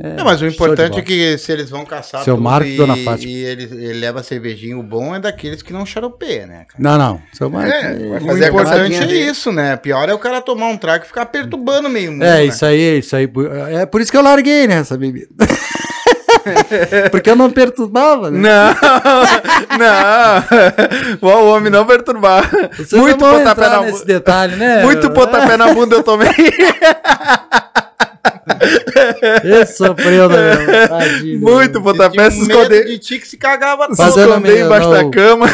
É, 0.00 0.14
Não, 0.14 0.24
mas 0.24 0.42
o 0.42 0.46
importante 0.46 0.98
é 0.98 1.02
que 1.02 1.38
se 1.38 1.52
eles 1.52 1.70
vão 1.70 1.84
caçar 1.84 2.24
Seu 2.24 2.36
Marco 2.36 2.66
e 2.66 2.76
Dona 2.76 2.96
Fátima. 2.96 3.30
e 3.30 3.44
ele, 3.44 3.62
ele 3.62 4.00
leva 4.00 4.24
cervejinho, 4.24 4.80
o 4.80 4.82
bom 4.82 5.14
é 5.14 5.20
daqueles 5.20 5.62
que 5.62 5.72
não 5.72 5.86
charupeia, 5.86 6.46
né, 6.48 6.64
cara? 6.68 6.74
Não, 6.78 6.98
não. 6.98 7.22
Seu 7.32 7.48
Marco. 7.48 7.70
É, 7.70 7.92
é- 7.92 8.18
o 8.20 8.36
importante 8.48 8.96
é 8.96 9.06
dele. 9.06 9.18
isso, 9.30 9.52
né? 9.52 9.76
Pior 9.76 10.08
é 10.08 10.12
o 10.14 10.18
cara 10.18 10.40
tomar 10.40 10.66
um 10.66 10.76
trago 10.76 11.04
e 11.04 11.06
ficar 11.06 11.26
perturbando 11.26 11.88
meio 11.88 12.10
mundo, 12.10 12.24
É, 12.24 12.38
né? 12.38 12.44
isso 12.46 12.66
aí, 12.66 12.98
isso 12.98 13.14
aí. 13.14 13.30
É 13.70 13.86
por 13.86 14.00
isso 14.00 14.10
que 14.10 14.16
eu 14.18 14.22
larguei, 14.22 14.66
né, 14.66 14.78
essa 14.78 14.98
bebida. 14.98 15.28
Porque 17.10 17.30
eu 17.30 17.36
não 17.36 17.50
perturbava, 17.50 18.30
né? 18.30 18.40
Não, 18.40 18.74
não. 21.22 21.28
O 21.30 21.46
homem 21.54 21.70
não 21.70 21.86
perturbar. 21.86 22.50
Vocês 22.76 23.00
Muito 23.00 23.16
pontapé 23.16 23.50
entrar 23.50 23.70
na 23.70 23.80
nesse 23.82 23.92
bunda. 24.00 24.04
detalhe, 24.04 24.56
né? 24.56 24.82
Muito 24.82 25.10
pontapé 25.10 25.56
na 25.56 25.72
bunda 25.72 25.96
eu 25.96 26.02
tomei. 26.02 26.28
Sofreu, 29.66 30.28
né? 30.28 30.86
Tadinho. 30.88 31.40
Muito 31.40 31.80
pontapé 31.82 32.30
se 32.30 32.36
Tinha 32.44 32.44
um 32.44 32.48
medo 32.48 32.60
esconder. 32.74 32.84
de 32.86 32.98
ti 32.98 33.18
que 33.18 33.26
se 33.28 33.36
cagava 33.36 33.84
Se 33.94 34.00
Mas 34.02 34.16
eu 34.16 34.26
não 34.26 34.34
esconder 34.36 34.54
me- 34.54 34.60
embaixo 34.62 34.88
não- 34.90 34.92
da 34.92 35.10
cama. 35.10 35.46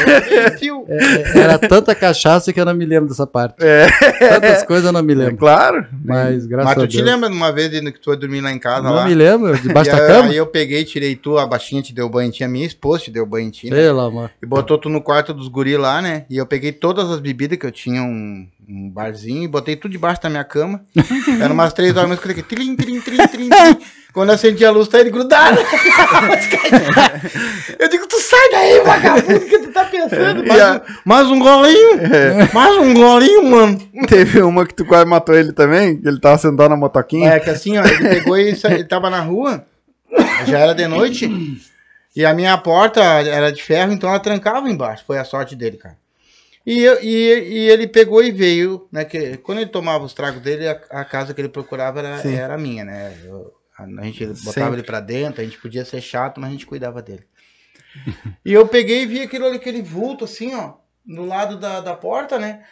Fio. 0.60 0.84
É, 0.88 1.38
Era 1.40 1.58
tanta 1.58 1.94
cachaça 1.94 2.52
que 2.52 2.60
eu 2.60 2.64
não 2.64 2.74
me 2.74 2.84
lembro 2.86 3.08
dessa 3.08 3.26
parte. 3.26 3.56
É. 3.64 3.86
Tantas 4.28 4.62
coisas 4.62 4.84
eu 4.86 4.92
não 4.92 5.02
me 5.02 5.14
lembro. 5.14 5.36
Claro. 5.38 5.86
Mas 6.04 6.46
graças 6.46 6.64
Mas 6.66 6.72
a 6.72 6.74
tu 6.74 6.86
Deus. 6.86 6.94
te 6.94 7.02
lembra 7.02 7.28
de 7.28 7.34
uma 7.34 7.50
vez 7.52 7.70
que 7.70 7.92
tu 7.92 8.04
foi 8.04 8.16
dormir 8.16 8.40
lá 8.40 8.52
em 8.52 8.58
casa 8.58 8.82
Não 8.82 8.94
lá? 8.94 9.04
me 9.06 9.14
lembro, 9.14 9.56
debaixo 9.58 9.90
da 9.90 10.06
cama. 10.06 10.28
Aí 10.30 10.36
eu 10.36 10.46
peguei, 10.46 10.84
tirei 10.84 11.16
tu, 11.16 11.38
a 11.38 11.46
baixinha 11.46 11.82
te 11.82 11.92
deu 11.94 12.08
banho 12.08 12.28
em 12.28 12.30
ti, 12.30 12.44
a 12.44 12.48
minha 12.48 12.66
esposa 12.66 13.04
te 13.04 13.10
deu 13.10 13.24
banho 13.26 13.48
em 13.48 13.50
ti, 13.50 13.70
né? 13.70 13.76
Sei 13.76 13.90
lá, 13.90 14.10
mano. 14.10 14.30
E 14.42 14.46
botou 14.46 14.78
tu 14.78 14.88
no 14.88 15.00
quarto 15.02 15.32
dos 15.34 15.48
guri 15.48 15.76
lá, 15.76 16.00
né? 16.02 16.24
E 16.28 16.36
eu 16.36 16.46
peguei 16.46 16.72
todas 16.72 17.10
as 17.10 17.18
bebidas 17.20 17.58
que 17.58 17.66
eu 17.66 17.72
tinha, 17.72 18.02
um, 18.02 18.46
um 18.68 18.88
barzinho, 18.90 19.42
e 19.44 19.48
botei 19.48 19.76
tudo 19.76 19.92
debaixo 19.92 20.20
da 20.22 20.28
minha 20.30 20.44
cama. 20.44 20.82
Era 21.40 21.52
umas 21.52 21.72
três 21.72 21.96
horas, 21.96 22.08
mas 22.08 22.18
eu 22.18 22.22
falei, 22.22 22.42
trim, 22.42 22.76
trim, 22.76 23.00
trim, 23.00 23.16
trim, 23.26 23.48
trim. 23.48 23.78
Quando 24.12 24.30
eu 24.30 24.34
acendi 24.34 24.64
a 24.64 24.70
luz, 24.70 24.88
tá 24.88 24.98
ele 25.00 25.10
grudado. 25.10 25.58
eu 27.78 27.88
digo, 27.88 28.06
tu 28.06 28.18
sai 28.20 28.48
daí, 28.50 28.80
vagabundo, 28.80 29.36
o 29.36 29.40
que 29.48 29.58
tu 29.58 29.72
tá 29.72 29.84
pensando? 29.84 30.44
Mais, 30.46 30.60
a- 30.60 30.76
um, 30.76 30.80
mais 31.04 31.26
um 31.28 31.38
golinho, 31.38 31.90
mais 32.52 32.76
um 32.76 32.94
golinho, 32.94 33.42
mano. 33.44 33.78
Teve 34.08 34.42
uma 34.42 34.66
que 34.66 34.74
tu 34.74 34.84
quase 34.84 35.04
matou 35.06 35.34
ele 35.34 35.52
também, 35.52 36.00
que 36.00 36.08
ele 36.08 36.20
tava 36.20 36.38
sentado 36.38 36.70
na 36.70 36.76
motoquinha. 36.76 37.30
É 37.32 37.40
que 37.40 37.50
assim, 37.50 37.78
ó, 37.78 37.84
ele 37.84 38.08
pegou 38.08 38.36
e 38.36 38.54
sa- 38.56 38.72
ele 38.72 38.84
tava 38.84 39.08
na 39.10 39.20
rua, 39.20 39.64
já 40.46 40.58
era 40.58 40.74
de 40.74 40.86
noite, 40.88 41.30
e 42.16 42.24
a 42.24 42.34
minha 42.34 42.56
porta 42.58 43.00
era 43.00 43.52
de 43.52 43.62
ferro, 43.62 43.92
então 43.92 44.08
ela 44.10 44.18
trancava 44.18 44.68
embaixo. 44.68 45.04
Foi 45.06 45.18
a 45.18 45.24
sorte 45.24 45.54
dele, 45.54 45.76
cara. 45.76 45.96
E, 46.66 46.82
eu- 46.82 46.98
e, 47.02 47.08
e 47.08 47.70
ele 47.70 47.86
pegou 47.86 48.22
e 48.22 48.30
veio, 48.30 48.86
né? 48.92 49.04
Que, 49.04 49.38
quando 49.38 49.58
ele 49.60 49.70
tomava 49.70 50.04
os 50.04 50.12
tragos 50.12 50.42
dele, 50.42 50.68
a, 50.68 50.78
a 50.90 51.04
casa 51.04 51.32
que 51.32 51.40
ele 51.40 51.48
procurava 51.48 52.00
era, 52.00 52.18
Sim. 52.18 52.34
era 52.34 52.58
minha, 52.58 52.84
né? 52.84 53.12
Eu- 53.24 53.52
a, 53.82 54.04
gente 54.04 54.26
botava 54.26 54.52
Sempre. 54.52 54.74
ele 54.74 54.82
pra 54.82 55.00
dentro, 55.00 55.40
a 55.40 55.44
gente 55.44 55.58
podia 55.58 55.84
ser 55.84 56.00
chato, 56.00 56.40
mas 56.40 56.50
a 56.50 56.52
gente 56.52 56.66
cuidava 56.66 57.02
dele. 57.02 57.24
e 58.44 58.52
eu 58.52 58.66
peguei 58.68 59.02
e 59.02 59.06
vi 59.06 59.22
aquilo 59.22 59.46
ali, 59.46 59.56
aquele 59.56 59.82
vulto 59.82 60.24
assim, 60.24 60.54
ó, 60.54 60.74
no 61.04 61.24
lado 61.24 61.58
da, 61.58 61.80
da 61.80 61.94
porta, 61.94 62.38
né? 62.38 62.64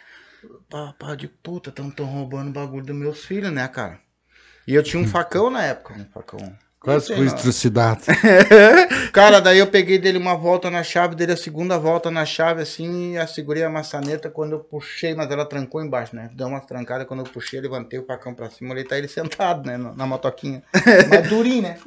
Pá, 0.69 0.93
pá, 0.97 1.15
de 1.15 1.27
puta, 1.27 1.71
tão, 1.71 1.89
tão 1.89 2.05
roubando 2.05 2.49
o 2.49 2.53
bagulho 2.53 2.85
dos 2.85 2.95
meus 2.95 3.25
filhos, 3.25 3.51
né, 3.51 3.67
cara? 3.67 3.99
E 4.67 4.73
eu 4.73 4.83
tinha 4.83 5.01
um 5.01 5.07
facão 5.09 5.49
na 5.49 5.63
época, 5.63 5.93
um 5.93 6.05
facão. 6.05 6.57
Quase 6.81 7.13
fui 7.13 7.25
estrucidado. 7.25 7.99
Cara, 9.11 9.41
daí 9.41 9.59
eu 9.59 9.67
peguei 9.67 9.97
dele 9.97 10.17
uma 10.17 10.33
volta 10.35 10.71
na 10.71 10.81
chave, 10.81 11.13
dele 11.13 11.33
a 11.33 11.37
segunda 11.37 11.77
volta 11.77 12.09
na 12.09 12.25
chave, 12.25 12.61
assim, 12.61 13.13
e 13.13 13.17
a 13.17 13.27
segurei 13.27 13.63
a 13.63 13.69
maçaneta 13.69 14.29
quando 14.29 14.53
eu 14.53 14.59
puxei, 14.59 15.13
mas 15.13 15.29
ela 15.29 15.45
trancou 15.45 15.83
embaixo, 15.83 16.15
né? 16.15 16.29
Deu 16.33 16.47
uma 16.47 16.61
trancada, 16.61 17.03
quando 17.03 17.19
eu 17.19 17.25
puxei, 17.25 17.59
levantei 17.59 17.99
o 17.99 18.05
facão 18.05 18.33
pra 18.33 18.49
cima, 18.49 18.71
olhei, 18.71 18.85
tá 18.85 18.97
ele 18.97 19.09
sentado, 19.19 19.67
né, 19.67 19.75
na 19.75 19.93
na 19.93 20.07
motoquinha. 20.07 20.63
Mas 21.09 21.27
durinho, 21.27 21.63
né? 21.63 21.77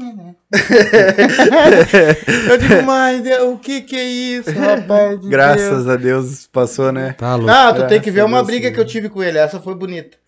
eu 2.51 2.59
digo, 2.59 2.83
mas 2.83 3.23
Deus, 3.23 3.55
o 3.55 3.57
que 3.57 3.81
que 3.81 3.97
é 3.97 4.05
isso, 4.05 4.51
rapaz? 4.53 5.21
de 5.21 5.29
Graças 5.29 5.89
a 5.89 5.97
Deus 5.97 6.47
passou, 6.47 6.93
né? 6.93 7.15
Tá 7.17 7.35
louco. 7.35 7.47
Deus? 7.47 7.59
Ah, 7.59 7.73
tu 7.73 7.87
tem 7.87 8.01
que 8.01 8.11
ver 8.11 8.25
uma 8.25 8.39
Deus, 8.39 8.47
briga 8.49 8.69
sim. 8.69 8.75
que 8.75 8.81
eu 8.81 8.85
tive 8.85 9.09
com 9.09 9.23
ele, 9.23 9.39
essa 9.39 9.59
foi 9.61 9.75
bonita. 9.75 10.19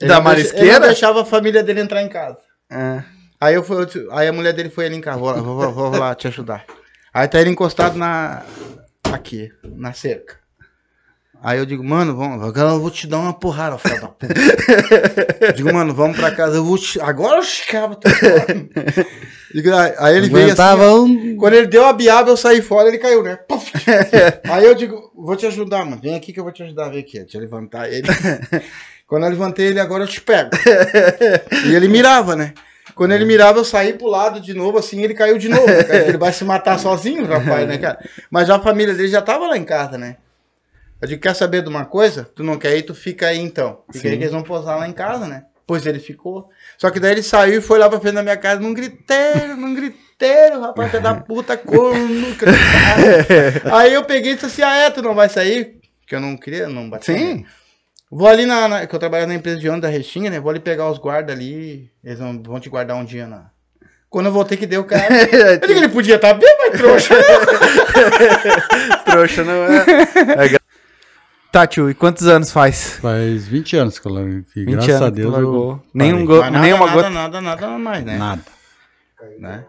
Da 0.00 0.20
marisqueira? 0.20 0.66
Ele 0.66 0.78
não 0.78 0.86
deixava 0.86 1.22
a 1.22 1.24
família 1.24 1.62
dele 1.62 1.80
entrar 1.80 2.02
em 2.02 2.08
casa. 2.08 2.38
É. 2.70 3.02
Aí, 3.42 3.54
eu 3.54 3.62
fui, 3.64 3.76
aí 4.12 4.28
a 4.28 4.32
mulher 4.32 4.52
dele 4.52 4.70
foi 4.70 4.86
ali 4.86 4.94
em 4.96 5.00
casa, 5.00 5.18
vou, 5.18 5.28
lá- 5.30 5.40
vou, 5.40 5.56
vou- 5.56 5.72
vou 5.90 5.98
lá 5.98 6.14
te 6.14 6.28
ajudar. 6.28 6.64
Aí 7.12 7.26
tá 7.26 7.40
ele 7.40 7.50
encostado 7.50 7.98
na. 7.98 8.42
Aqui, 9.12 9.50
na 9.64 9.92
cerca. 9.92 10.36
Aí 11.42 11.58
eu 11.58 11.66
digo, 11.66 11.82
mano, 11.82 12.14
vamos, 12.16 12.40
agora 12.46 12.70
eu 12.70 12.80
vou 12.80 12.88
te 12.90 13.04
dar 13.08 13.18
uma 13.18 13.32
porrada, 13.34 13.76
filho 13.76 14.00
da 14.00 14.06
puta. 14.08 14.26
Eu 15.40 15.52
digo, 15.52 15.72
mano, 15.74 15.92
vamos 15.92 16.16
pra 16.16 16.30
casa, 16.30 16.56
eu 16.56 16.64
vou 16.64 16.78
te. 16.78 17.00
Agora 17.00 17.38
eu. 17.38 17.42
Digo, 19.52 19.74
aí- 19.74 19.94
Aí 19.98 20.16
ele 20.16 20.28
veio 20.28 20.46
assim. 20.52 20.54
Um... 21.32 21.36
Quando 21.36 21.54
ele 21.54 21.66
deu 21.66 21.84
a 21.84 21.92
biaba, 21.92 22.30
eu 22.30 22.36
saí 22.36 22.62
fora, 22.62 22.88
ele 22.88 22.98
caiu, 22.98 23.22
né? 23.24 23.36
Puf. 23.48 23.72
Aí 24.48 24.64
eu 24.64 24.74
digo, 24.74 25.10
vou 25.16 25.34
te 25.36 25.44
ajudar, 25.46 25.84
mano. 25.84 26.00
Vem 26.00 26.14
aqui 26.14 26.32
que 26.32 26.38
eu 26.38 26.44
vou 26.44 26.52
te 26.52 26.62
ajudar, 26.62 26.88
vem 26.90 27.00
aqui. 27.00 27.18
Deixa 27.18 27.36
eu 27.36 27.40
levantar 27.42 27.92
ele. 27.92 28.06
Quando 29.06 29.24
eu 29.24 29.30
levantei 29.30 29.66
ele, 29.66 29.80
agora 29.80 30.04
eu 30.04 30.08
te 30.08 30.20
pego. 30.20 30.50
E 31.66 31.74
ele 31.74 31.88
mirava, 31.88 32.34
né? 32.36 32.54
Quando 32.94 33.12
ele 33.12 33.24
mirava, 33.24 33.58
eu 33.58 33.64
saí 33.64 33.92
pro 33.92 34.06
lado 34.06 34.40
de 34.40 34.54
novo, 34.54 34.78
assim, 34.78 35.02
ele 35.02 35.14
caiu 35.14 35.38
de 35.38 35.48
novo. 35.48 35.66
Cara, 35.66 36.08
ele 36.08 36.18
vai 36.18 36.32
se 36.32 36.44
matar 36.44 36.78
sozinho, 36.80 37.26
rapaz, 37.26 37.66
né, 37.66 37.78
cara? 37.78 37.98
Mas 38.30 38.50
a 38.50 38.58
família 38.60 38.94
dele 38.94 39.08
já 39.08 39.22
tava 39.22 39.46
lá 39.46 39.56
em 39.56 39.64
casa, 39.64 39.96
né? 39.96 40.16
Eu 41.00 41.08
digo, 41.08 41.20
quer 41.20 41.34
saber 41.34 41.62
de 41.62 41.68
uma 41.68 41.84
coisa? 41.84 42.30
Tu 42.34 42.44
não 42.44 42.56
quer 42.56 42.76
ir, 42.76 42.82
tu 42.82 42.94
fica 42.94 43.26
aí 43.26 43.38
então. 43.38 43.80
Fica 43.92 44.08
aí 44.08 44.16
que 44.16 44.22
eles 44.22 44.32
vão 44.32 44.42
posar 44.42 44.78
lá 44.78 44.86
em 44.86 44.92
casa, 44.92 45.26
né? 45.26 45.44
Pois 45.66 45.84
ele 45.86 45.98
ficou. 45.98 46.48
Só 46.78 46.90
que 46.90 47.00
daí 47.00 47.12
ele 47.12 47.22
saiu 47.22 47.58
e 47.58 47.62
foi 47.62 47.78
lá 47.78 47.88
pra 47.88 47.98
frente 47.98 48.14
da 48.14 48.22
minha 48.22 48.36
casa 48.36 48.60
num 48.60 48.74
griteiro, 48.74 49.56
num 49.56 49.74
griteiro, 49.74 50.60
rapaz, 50.60 50.90
filho 50.90 51.02
da 51.02 51.14
puta, 51.14 51.56
corno. 51.56 52.34
tava. 52.38 53.74
aí 53.76 53.94
eu 53.94 54.04
peguei 54.04 54.32
e 54.32 54.34
disse 54.34 54.46
assim, 54.46 54.62
ah 54.62 54.76
é, 54.76 54.90
tu 54.90 55.02
não 55.02 55.14
vai 55.14 55.28
sair? 55.28 55.80
Que 56.06 56.14
eu 56.14 56.20
não 56.20 56.36
queria, 56.36 56.68
não 56.68 56.88
bati. 56.88 57.06
Sim. 57.06 57.46
Vou 58.14 58.28
ali 58.28 58.44
na, 58.44 58.68
na- 58.68 58.86
que 58.86 58.94
eu 58.94 58.98
trabalho 58.98 59.26
na 59.26 59.34
empresa 59.34 59.58
de 59.58 59.66
ônibus 59.68 59.82
da 59.82 59.88
Restinga, 59.88 60.28
né? 60.28 60.38
Vou 60.38 60.50
ali 60.50 60.60
pegar 60.60 60.90
os 60.90 60.98
guardas 60.98 61.34
ali, 61.34 61.90
eles 62.04 62.18
vão, 62.18 62.42
vão 62.42 62.60
te 62.60 62.68
guardar 62.68 62.94
um 62.96 63.04
dia 63.06 63.26
na... 63.26 63.46
Quando 64.10 64.26
eu 64.26 64.32
voltei 64.32 64.58
que 64.58 64.66
deu 64.66 64.82
o 64.82 64.84
cara... 64.84 65.02
Eu 65.32 65.58
digo, 65.66 65.72
ele 65.80 65.88
podia 65.88 66.16
estar 66.16 66.34
bem, 66.34 66.56
mas 66.58 66.78
trouxa. 66.78 67.14
Trouxa 69.06 69.44
não 69.44 69.64
é. 69.64 69.76
é 70.56 70.58
Tá, 71.50 71.66
tio, 71.66 71.90
e 71.90 71.94
quantos 71.94 72.26
anos 72.26 72.50
faz? 72.50 72.94
Faz 72.98 73.46
20 73.46 73.76
anos 73.76 73.98
que 73.98 74.06
eu 74.08 74.12
larguei. 74.12 74.42
que 74.42 74.64
20 74.64 74.72
Graças 74.74 74.90
anos 74.90 75.02
a 75.06 75.10
Deus 75.10 75.26
eu 75.26 75.32
largou. 75.32 75.82
Nenhum 75.92 76.24
go- 76.24 76.40
nada, 76.40 76.58
nenhuma 76.58 76.86
nada, 76.86 76.96
gota. 76.96 77.10
nada, 77.10 77.40
nada 77.42 77.68
mais, 77.78 78.04
né? 78.04 78.16
Nada. 78.16 78.42
Né? 79.38 79.64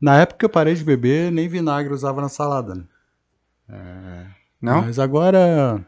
Na 0.00 0.20
época 0.20 0.38
que 0.38 0.44
eu 0.46 0.48
parei 0.50 0.74
de 0.74 0.82
beber, 0.82 1.30
nem 1.30 1.48
vinagre 1.48 1.92
usava 1.92 2.20
na 2.22 2.28
salada. 2.30 2.74
Né? 2.74 4.26
Não? 4.60 4.82
Mas 4.82 4.98
agora, 4.98 5.80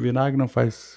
vinagre 0.00 0.36
não 0.38 0.48
faz. 0.48 0.96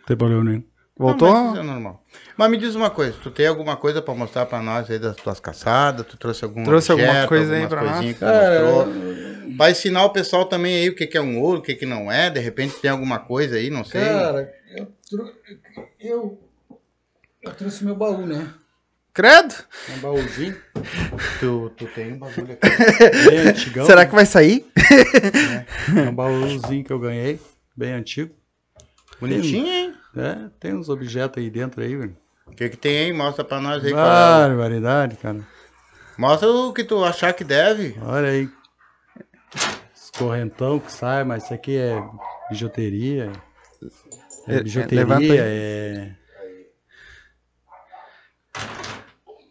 Não 0.00 0.06
tem 0.06 0.16
problema 0.16 0.44
nenhum. 0.44 0.64
Voltou? 0.96 1.28
Não, 1.32 1.44
mas 1.44 1.52
isso 1.52 1.60
é 1.60 1.64
normal. 1.64 2.04
Mas 2.36 2.50
me 2.50 2.56
diz 2.56 2.74
uma 2.74 2.90
coisa, 2.90 3.16
tu 3.22 3.30
tem 3.30 3.46
alguma 3.46 3.76
coisa 3.76 4.02
pra 4.02 4.14
mostrar 4.14 4.46
pra 4.46 4.60
nós 4.60 4.90
aí 4.90 4.98
das 4.98 5.14
tuas 5.16 5.38
caçadas? 5.38 6.04
Tu 6.06 6.16
trouxe 6.16 6.44
algum 6.44 6.64
Trouxe 6.64 6.90
alguma 6.90 7.26
coisa 7.28 7.54
aí 7.54 7.66
pra 7.68 7.82
nós? 7.84 8.18
Cara, 8.18 8.64
mostrou? 8.64 9.56
Vai 9.56 9.70
ensinar 9.70 10.04
o 10.04 10.10
pessoal 10.10 10.44
também 10.46 10.74
aí 10.76 10.88
o 10.88 10.94
que, 10.96 11.06
que 11.06 11.16
é 11.16 11.20
um 11.20 11.40
ouro, 11.40 11.60
o 11.60 11.62
que, 11.62 11.74
que 11.74 11.86
não 11.86 12.10
é. 12.10 12.28
De 12.30 12.40
repente 12.40 12.74
tem 12.80 12.90
alguma 12.90 13.18
coisa 13.20 13.56
aí, 13.56 13.70
não 13.70 13.84
sei. 13.84 14.00
Cara, 14.02 14.52
eu, 14.76 14.88
trou- 15.08 15.32
eu, 16.00 16.40
eu 17.42 17.52
trouxe 17.54 17.84
meu 17.84 17.94
baú, 17.94 18.26
né? 18.26 18.48
Credo? 19.14 19.54
Um 19.96 19.98
baúzinho 20.00 20.56
Tu, 21.40 21.72
tu 21.76 21.86
tem 21.86 22.12
um 22.12 22.18
bagulho 22.18 22.52
aqui. 22.52 22.68
bem 23.28 23.38
antigão. 23.48 23.86
Será 23.86 24.04
que 24.06 24.14
vai 24.14 24.26
sair? 24.26 24.64
É 25.96 26.08
um 26.08 26.14
baúzinho 26.14 26.84
que 26.84 26.92
eu 26.92 26.98
ganhei, 27.00 27.40
bem 27.78 27.92
antigo. 27.92 28.34
Bonitinho, 29.20 29.66
hein? 29.66 29.94
É, 30.16 30.48
tem 30.58 30.74
uns 30.74 30.88
objetos 30.88 31.42
aí 31.42 31.48
dentro 31.48 31.80
aí, 31.82 31.94
velho. 31.96 32.16
O 32.46 32.50
que, 32.52 32.68
que 32.70 32.76
tem 32.76 32.98
aí? 33.06 33.12
Mostra 33.12 33.44
pra 33.44 33.60
nós 33.60 33.84
aí. 33.84 33.92
é. 33.92 33.94
Barbaridade, 33.94 35.16
cara. 35.16 35.46
Mostra 36.16 36.48
o 36.50 36.72
que 36.72 36.82
tu 36.82 37.04
achar 37.04 37.32
que 37.32 37.44
deve. 37.44 37.96
Olha 38.02 38.28
aí. 38.28 38.48
Esse 39.94 40.12
correntão 40.18 40.80
que 40.80 40.90
sai, 40.90 41.22
mas 41.24 41.44
isso 41.44 41.54
aqui 41.54 41.76
é 41.76 42.02
bijuteria. 42.50 43.30
É, 44.48 44.54
É 44.54 44.56
é, 44.56 44.62
bijuteria, 44.62 44.98
levanta 45.00 45.22
aí. 45.32 45.38
é. 45.38 46.10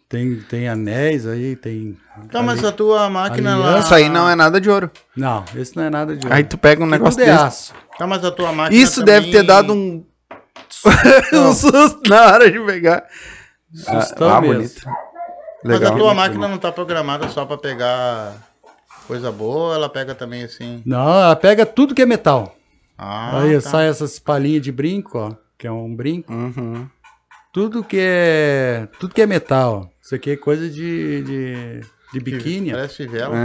Tem, 0.10 0.40
tem 0.42 0.70
anéis 0.70 1.28
aí, 1.28 1.56
tem. 1.58 1.98
Tá, 2.32 2.42
mas 2.42 2.64
a 2.64 2.72
tua 2.72 3.10
máquina 3.10 3.58
lá. 3.58 3.80
Isso 3.80 3.94
aí 3.94 4.08
não 4.08 4.30
é 4.30 4.36
nada 4.36 4.62
de 4.62 4.70
ouro. 4.70 4.90
Não, 5.16 5.44
esse 5.54 5.76
não 5.76 5.84
é 5.84 5.90
nada 5.90 6.16
de 6.16 6.26
Aí 6.32 6.46
tu 6.46 6.58
pega 6.58 6.82
um 6.82 6.88
negócio 6.88 7.22
é 7.22 7.26
desse. 7.26 7.38
aço. 7.38 7.74
Tá, 7.98 8.08
mas 8.08 8.24
a 8.24 8.32
tua 8.32 8.54
máquina. 8.54 8.82
Isso 8.82 9.02
também- 9.02 9.22
deve 9.22 9.32
ter 9.32 9.44
dado 9.44 9.74
um. 9.74 10.06
um 11.34 11.54
susto 11.54 12.02
na 12.10 12.26
hora 12.26 12.50
de 12.50 12.60
pegar. 12.60 13.04
Sustão 13.74 14.30
ah, 14.30 14.40
mesmo. 14.40 14.56
bonito. 14.56 14.82
Mas 15.64 15.80
Legal. 15.80 15.94
a 15.94 15.98
tua 15.98 16.14
máquina 16.14 16.48
não 16.48 16.58
tá 16.58 16.72
programada 16.72 17.28
só 17.28 17.46
pra 17.46 17.58
pegar 17.58 18.34
coisa 19.08 19.32
boa, 19.32 19.76
ela 19.76 19.90
pega 19.90 20.16
também 20.16 20.44
assim. 20.44 20.82
Não, 20.86 21.22
ela 21.22 21.36
pega 21.36 21.66
tudo 21.66 21.94
que 21.94 22.02
é 22.02 22.06
metal. 22.06 22.56
Ah, 22.98 23.42
aí 23.42 23.54
tá. 23.56 23.70
sai 23.70 23.90
essas 23.90 24.20
palhinhas 24.20 24.62
de 24.62 24.72
brinco, 24.72 25.18
ó. 25.18 25.36
Que 25.58 25.68
é 25.68 25.72
um 25.72 25.94
brinco. 25.94 26.32
Uhum. 26.32 26.88
Tudo 27.54 27.84
que 27.84 27.98
é. 28.00 28.88
Tudo 29.00 29.14
que 29.14 29.22
é 29.22 29.26
metal. 29.26 29.90
Isso 30.02 30.14
aqui 30.16 30.32
é 30.32 30.38
coisa 30.38 30.70
de. 30.70 31.24
de, 31.24 31.82
de 32.14 32.20
biquíni. 32.20 32.72
Parece 32.72 32.96
fivela. 32.98 33.36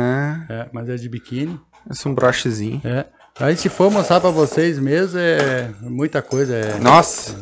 É, 0.48 0.52
É, 0.52 0.68
mas 0.72 0.88
é 0.88 0.96
de 0.96 1.08
biquíni. 1.08 1.58
esse 1.90 2.06
é 2.06 2.10
um 2.10 2.14
brochezinho. 2.14 2.80
É. 2.84 3.06
Aí 3.40 3.56
se 3.56 3.68
for 3.70 3.90
mostrar 3.90 4.20
pra 4.20 4.28
vocês 4.30 4.78
mesmo, 4.78 5.18
é 5.18 5.70
muita 5.80 6.20
coisa. 6.20 6.54
É... 6.54 6.78
Nossa. 6.78 7.34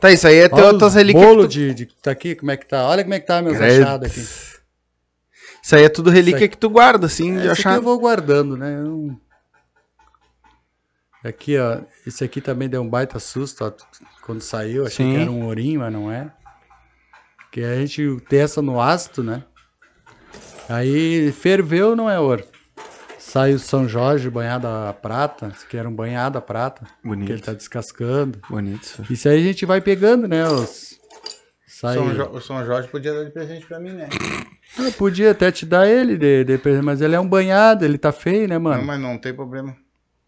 Tá, 0.00 0.12
isso 0.12 0.28
aí 0.28 0.36
é 0.36 0.48
teu, 0.48 0.64
Olha 0.66 0.78
tuas 0.78 0.94
relíquias. 0.94 1.24
bolo 1.26 1.42
tu- 1.42 1.48
de, 1.48 1.74
de. 1.74 1.86
Tá 1.86 2.12
aqui, 2.12 2.36
como 2.36 2.52
é 2.52 2.56
que 2.56 2.66
tá? 2.68 2.86
Olha 2.86 3.02
como 3.02 3.14
é 3.14 3.18
que 3.20 3.26
tá 3.26 3.42
meus 3.42 3.56
Credo. 3.56 3.82
achados 3.82 4.08
aqui. 4.10 4.20
Isso 4.20 5.74
aí 5.74 5.82
é 5.82 5.88
tudo 5.88 6.08
relíquia 6.08 6.46
que 6.46 6.56
tu 6.56 6.70
guarda, 6.70 7.06
assim, 7.06 7.32
de 7.32 7.38
Esse 7.40 7.48
aqui 7.50 7.60
achar. 7.60 7.74
eu 7.74 7.82
vou 7.82 7.98
guardando, 7.98 8.56
né? 8.56 8.78
Eu 8.80 9.18
Aqui, 11.24 11.58
ó. 11.58 11.80
Esse 12.06 12.22
aqui 12.22 12.40
também 12.40 12.68
deu 12.68 12.80
um 12.80 12.88
baita 12.88 13.18
susto, 13.18 13.64
ó. 13.64 13.72
Quando 14.28 14.42
saiu, 14.42 14.84
achei 14.84 15.06
Sim. 15.06 15.14
que 15.14 15.20
era 15.22 15.30
um 15.30 15.46
ourinho, 15.46 15.80
mas 15.80 15.90
não 15.90 16.12
é. 16.12 16.30
Porque 17.38 17.62
a 17.62 17.76
gente 17.76 18.20
testa 18.28 18.60
no 18.60 18.78
ácido, 18.78 19.24
né? 19.24 19.42
Aí 20.68 21.32
ferveu, 21.32 21.96
não 21.96 22.10
é 22.10 22.20
ouro. 22.20 22.44
Sai 23.18 23.54
o 23.54 23.58
São 23.58 23.88
Jorge 23.88 24.28
banhado 24.28 24.66
a 24.66 24.92
prata. 24.92 25.46
Aqui 25.46 25.78
era 25.78 25.88
um 25.88 25.94
banhado 25.94 26.36
a 26.36 26.42
prata. 26.42 26.84
Que 26.84 27.08
ele 27.08 27.16
Bonito. 27.16 27.42
tá 27.42 27.54
descascando. 27.54 28.38
Bonito. 28.50 28.82
isso. 28.82 29.12
Isso 29.12 29.28
aí 29.30 29.40
a 29.40 29.42
gente 29.42 29.64
vai 29.64 29.80
pegando, 29.80 30.28
né? 30.28 30.46
Os... 30.46 30.98
Sai... 31.66 31.94
São 31.94 32.14
Jo- 32.14 32.30
o 32.30 32.40
São 32.42 32.66
Jorge 32.66 32.88
podia 32.88 33.14
dar 33.14 33.24
de 33.24 33.30
presente 33.30 33.64
pra 33.64 33.80
mim, 33.80 33.92
né? 33.92 34.10
Eu 34.78 34.92
podia 34.92 35.30
até 35.30 35.50
te 35.50 35.64
dar 35.64 35.88
ele, 35.88 36.18
de, 36.18 36.44
de 36.44 36.58
presente, 36.58 36.84
mas 36.84 37.00
ele 37.00 37.14
é 37.14 37.20
um 37.20 37.26
banhado, 37.28 37.82
ele 37.82 37.96
tá 37.96 38.12
feio, 38.12 38.46
né, 38.46 38.56
Não, 38.56 38.60
mano? 38.60 38.84
mas 38.84 39.00
não 39.00 39.16
tem 39.16 39.32
problema. 39.32 39.74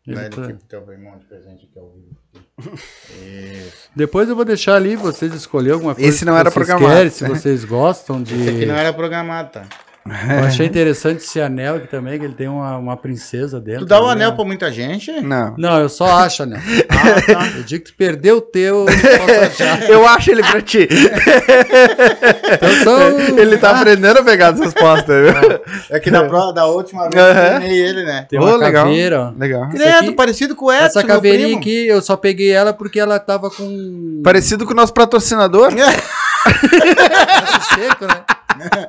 Ele 0.06 0.16
Dá 0.16 0.22
ele 0.24 0.34
tá- 0.36 0.42
aqui 0.44 0.52
pro 0.54 0.66
teu 0.66 0.90
irmão 0.90 1.18
de 1.18 1.26
presente 1.26 1.66
aqui 1.70 1.78
ao 1.78 1.90
vivo. 1.90 2.16
Isso. 2.59 3.90
Depois 3.95 4.29
eu 4.29 4.37
vou 4.37 4.45
deixar 4.45 4.77
ali, 4.77 4.97
vocês 4.97 5.35
escolherem 5.35 5.75
alguma 5.75 5.95
coisa. 5.95 6.09
Esse 6.09 6.25
não 6.25 6.35
que 6.35 6.40
era 6.40 6.51
vocês 6.51 6.66
programado, 6.66 6.97
Querem, 6.97 7.11
se 7.11 7.25
vocês 7.27 7.64
gostam 7.64 8.23
de. 8.23 8.35
Esse 8.35 8.49
aqui 8.51 8.66
não 8.66 8.77
era 8.77 8.93
programado, 8.93 9.51
tá? 9.51 9.66
Eu 10.06 10.44
achei 10.44 10.66
interessante 10.66 11.18
esse 11.18 11.38
anel 11.40 11.76
aqui 11.76 11.86
também, 11.86 12.18
que 12.18 12.24
ele 12.24 12.34
tem 12.34 12.48
uma, 12.48 12.76
uma 12.78 12.96
princesa 12.96 13.60
dentro. 13.60 13.80
Tu 13.80 13.86
dá 13.88 14.00
o 14.00 14.06
né? 14.06 14.12
anel 14.12 14.32
pra 14.34 14.44
muita 14.46 14.72
gente? 14.72 15.12
Não. 15.20 15.54
Não, 15.58 15.78
eu 15.78 15.88
só 15.90 16.06
acho 16.20 16.42
anel. 16.44 16.58
Ah, 16.90 17.20
tá. 17.22 17.50
Eu 17.56 17.62
digo 17.62 17.84
que 17.84 17.92
tu 17.92 17.96
perdeu 17.96 18.36
o 18.38 18.40
teu, 18.42 18.84
eu. 18.84 18.86
Eu 20.00 20.06
acho 20.06 20.30
ele 20.30 20.42
pra 20.42 20.60
ti. 20.60 20.86
Então, 22.52 22.68
são- 22.84 23.38
ele 23.38 23.56
tá 23.56 23.70
aprendendo 23.78 24.18
a 24.18 24.22
pegar 24.22 24.52
as 24.52 24.60
respostas, 24.60 25.06
viu? 25.06 25.60
É 25.88 25.98
que 25.98 26.10
da, 26.10 26.24
prova, 26.24 26.52
da 26.52 26.66
última 26.66 27.08
vez 27.08 27.14
eu 27.14 27.22
Aham. 27.22 27.56
treinei 27.56 27.80
ele, 27.80 28.04
né? 28.04 28.26
Tem 28.28 28.38
uma 28.38 28.58
caveira. 28.70 29.32
Legal. 29.38 29.70
Credo, 29.70 29.96
aqui- 29.98 30.12
parecido 30.12 30.54
com 30.54 30.70
Essa 30.70 30.98
meu 31.00 31.08
caveirinha 31.08 31.56
aqui, 31.56 31.86
eu 31.86 32.02
só 32.02 32.16
peguei 32.16 32.50
ela 32.50 32.74
porque 32.74 33.00
ela 33.00 33.18
tava 33.18 33.50
com. 33.50 34.20
Parecido 34.22 34.66
com 34.66 34.72
o 34.72 34.76
nosso 34.76 34.92
patrocinador. 34.92 35.72
seco, 37.74 38.06
né? 38.06 38.24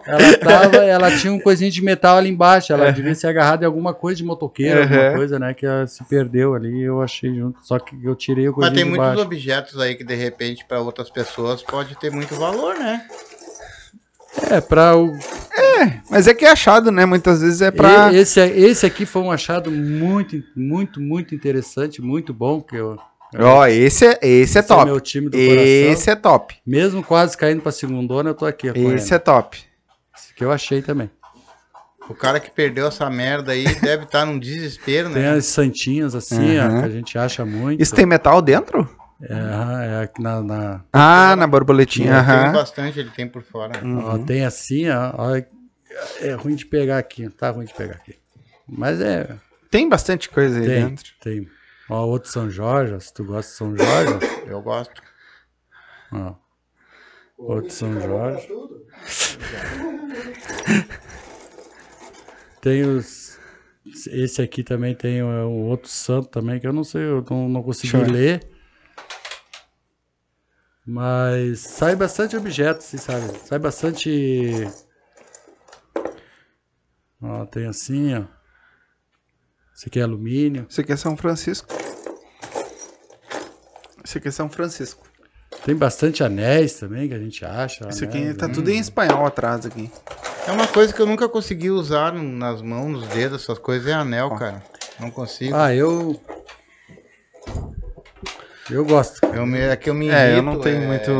Ela 0.07 0.33
tava, 0.37 0.77
ela 0.83 1.11
tinha 1.17 1.31
um 1.33 1.39
coisinho 1.39 1.71
de 1.71 1.81
metal 1.81 2.17
ali 2.17 2.29
embaixo, 2.29 2.71
ela 2.73 2.91
devia 2.91 3.15
ser 3.15 3.27
agarrada 3.27 3.63
em 3.63 3.67
alguma 3.67 3.93
coisa 3.93 4.17
de 4.17 4.23
motoqueiro, 4.23 4.81
alguma 4.81 5.07
Uhum. 5.07 5.13
coisa, 5.13 5.39
né? 5.39 5.53
Que 5.53 5.65
ela 5.65 5.87
se 5.87 6.03
perdeu 6.03 6.53
ali, 6.55 6.81
eu 6.81 7.01
achei 7.01 7.33
junto. 7.35 7.59
Só 7.63 7.79
que 7.79 7.95
eu 8.03 8.15
tirei 8.15 8.47
o 8.47 8.51
Mas 8.51 8.55
coisinho 8.55 8.75
tem 8.75 8.83
de 8.83 8.89
muitos 8.89 9.07
baixo. 9.07 9.21
objetos 9.21 9.79
aí 9.79 9.95
que 9.95 10.03
de 10.03 10.15
repente 10.15 10.65
pra 10.65 10.79
outras 10.79 11.09
pessoas 11.09 11.61
pode 11.61 11.95
ter 11.97 12.11
muito 12.11 12.35
valor, 12.35 12.75
né? 12.77 13.05
É, 14.49 14.61
pra 14.61 14.95
o. 14.97 15.17
Mas 16.09 16.27
é 16.27 16.33
que 16.33 16.45
é 16.45 16.51
achado, 16.51 16.91
né? 16.91 17.05
Muitas 17.05 17.41
vezes 17.41 17.61
é 17.61 17.69
pra. 17.71 18.13
Esse, 18.13 18.39
esse 18.39 18.85
aqui 18.85 19.05
foi 19.05 19.21
um 19.21 19.31
achado 19.31 19.71
muito, 19.71 20.41
muito, 20.55 20.99
muito 21.01 21.35
interessante, 21.35 22.01
muito 22.01 22.33
bom, 22.33 22.61
que 22.61 22.75
eu. 22.75 22.97
Ó, 23.37 23.65
esse 23.65 24.05
é, 24.05 24.19
esse 24.21 24.57
é 24.57 24.59
esse 24.59 24.63
top. 24.67 24.85
meu 24.85 24.99
time 24.99 25.29
do 25.29 25.37
esse 25.37 25.85
coração. 25.85 26.13
é 26.13 26.15
top. 26.15 26.55
Mesmo 26.65 27.03
quase 27.03 27.37
caindo 27.37 27.61
pra 27.61 27.71
segundona, 27.71 28.29
eu 28.31 28.33
tô 28.33 28.45
aqui. 28.45 28.67
Esse 28.67 29.13
é 29.13 29.19
top. 29.19 29.57
Esse 30.15 30.33
que 30.33 30.43
eu 30.43 30.51
achei 30.51 30.81
também. 30.81 31.09
O 32.09 32.13
cara 32.13 32.39
que 32.41 32.51
perdeu 32.51 32.87
essa 32.87 33.09
merda 33.09 33.53
aí 33.53 33.73
deve 33.79 34.03
estar 34.03 34.25
num 34.25 34.37
desespero, 34.37 35.09
Tem 35.11 35.21
né? 35.21 35.31
as 35.31 35.45
santinhas 35.45 36.13
assim, 36.13 36.59
ó, 36.59 36.67
Uhum. 36.67 36.79
que 36.81 36.85
a 36.85 36.89
gente 36.89 37.17
acha 37.17 37.45
muito. 37.45 37.81
Isso 37.81 37.95
tem 37.95 38.05
metal 38.05 38.41
dentro? 38.41 38.89
É, 39.21 39.33
é 39.99 40.03
aqui 40.03 40.21
na, 40.21 40.41
na- 40.41 40.81
Ah, 40.91 41.35
na 41.37 41.47
borboletinha. 41.47 42.07
Tenho 42.25 42.39
Aham. 42.41 42.51
bastante, 42.51 42.99
ele 42.99 43.11
tem 43.11 43.27
por 43.27 43.43
fora. 43.43 43.71
Ó, 44.03 44.17
tem 44.17 44.43
assim, 44.43 44.89
ó, 44.89 45.13
ó, 45.15 45.35
É 46.21 46.31
ruim 46.33 46.55
de 46.55 46.65
pegar 46.65 46.97
aqui, 46.97 47.29
tá 47.29 47.49
ruim 47.51 47.65
de 47.65 47.73
pegar 47.73 47.93
aqui. 47.95 48.15
Mas 48.67 48.99
é, 48.99 49.27
Tem 49.69 49.87
bastante 49.87 50.27
coisa 50.29 50.59
aí 50.59 50.65
tem, 50.65 50.85
dentro. 50.87 51.05
tem. 51.21 51.47
Ó, 51.89 52.05
outro 52.05 52.29
São 52.29 52.49
Jorge, 52.49 52.97
se 53.01 53.13
tu 53.13 53.25
gosta 53.25 53.51
de 53.51 53.57
São 53.57 53.75
Jorge, 53.75 54.13
Eu 54.47 54.61
gosto. 54.61 55.01
ó. 56.11 56.35
Outro 57.37 57.71
São 57.71 57.99
Jorge. 57.99 58.47
Tem 62.61 62.83
os. 62.83 63.39
Esse 64.07 64.41
aqui 64.43 64.63
também 64.63 64.93
tem 64.93 65.23
o, 65.23 65.47
o 65.47 65.65
outro 65.65 65.89
santo 65.89 66.29
também, 66.29 66.59
que 66.59 66.67
eu 66.67 66.71
não 66.71 66.83
sei, 66.83 67.01
eu 67.01 67.25
não, 67.27 67.49
não 67.49 67.63
consegui 67.63 67.97
Deixa 67.97 68.11
ler. 68.11 68.47
Mas 70.85 71.59
sai 71.59 71.95
bastante 71.95 72.37
objetos, 72.37 72.85
sabe? 72.85 73.35
Sai 73.39 73.57
bastante. 73.57 74.67
Ó, 77.19 77.45
tem 77.47 77.65
assim, 77.65 78.13
ó. 78.15 78.25
Esse 79.81 79.87
aqui 79.87 79.99
é 79.99 80.03
alumínio. 80.03 80.67
Esse 80.69 80.81
aqui 80.81 80.91
é 80.91 80.95
São 80.95 81.17
Francisco. 81.17 81.73
Esse 84.05 84.19
aqui 84.19 84.27
é 84.27 84.31
São 84.31 84.47
Francisco. 84.47 85.07
Tem 85.65 85.75
bastante 85.75 86.23
anéis 86.23 86.75
também 86.75 87.09
que 87.09 87.15
a 87.15 87.17
gente 87.17 87.43
acha. 87.43 87.89
Esse 87.89 88.03
aqui 88.03 88.19
anéis, 88.19 88.37
tá 88.37 88.47
né? 88.47 88.53
tudo 88.53 88.69
em 88.69 88.77
espanhol 88.77 89.25
atrás 89.25 89.65
aqui. 89.65 89.89
É 90.47 90.51
uma 90.51 90.67
coisa 90.67 90.93
que 90.93 91.01
eu 91.01 91.07
nunca 91.07 91.27
consegui 91.27 91.71
usar 91.71 92.13
nas 92.13 92.61
mãos, 92.61 92.91
nos 92.91 93.07
dedos, 93.07 93.41
essas 93.41 93.57
coisas 93.57 93.87
é 93.87 93.93
anel, 93.93 94.29
cara. 94.35 94.61
Não 94.99 95.09
consigo. 95.09 95.55
Ah, 95.55 95.73
eu. 95.73 96.21
Eu 98.69 98.85
gosto. 98.85 99.25
Eu 99.33 99.47
me, 99.47 99.61
é 99.61 99.75
que 99.75 99.89
eu 99.89 99.95
me 99.95 100.09
É, 100.09 100.27
eu 100.27 100.33
irrito, 100.33 100.45
não 100.45 100.59
tenho 100.59 100.83
é- 100.83 100.85
muito. 100.85 101.11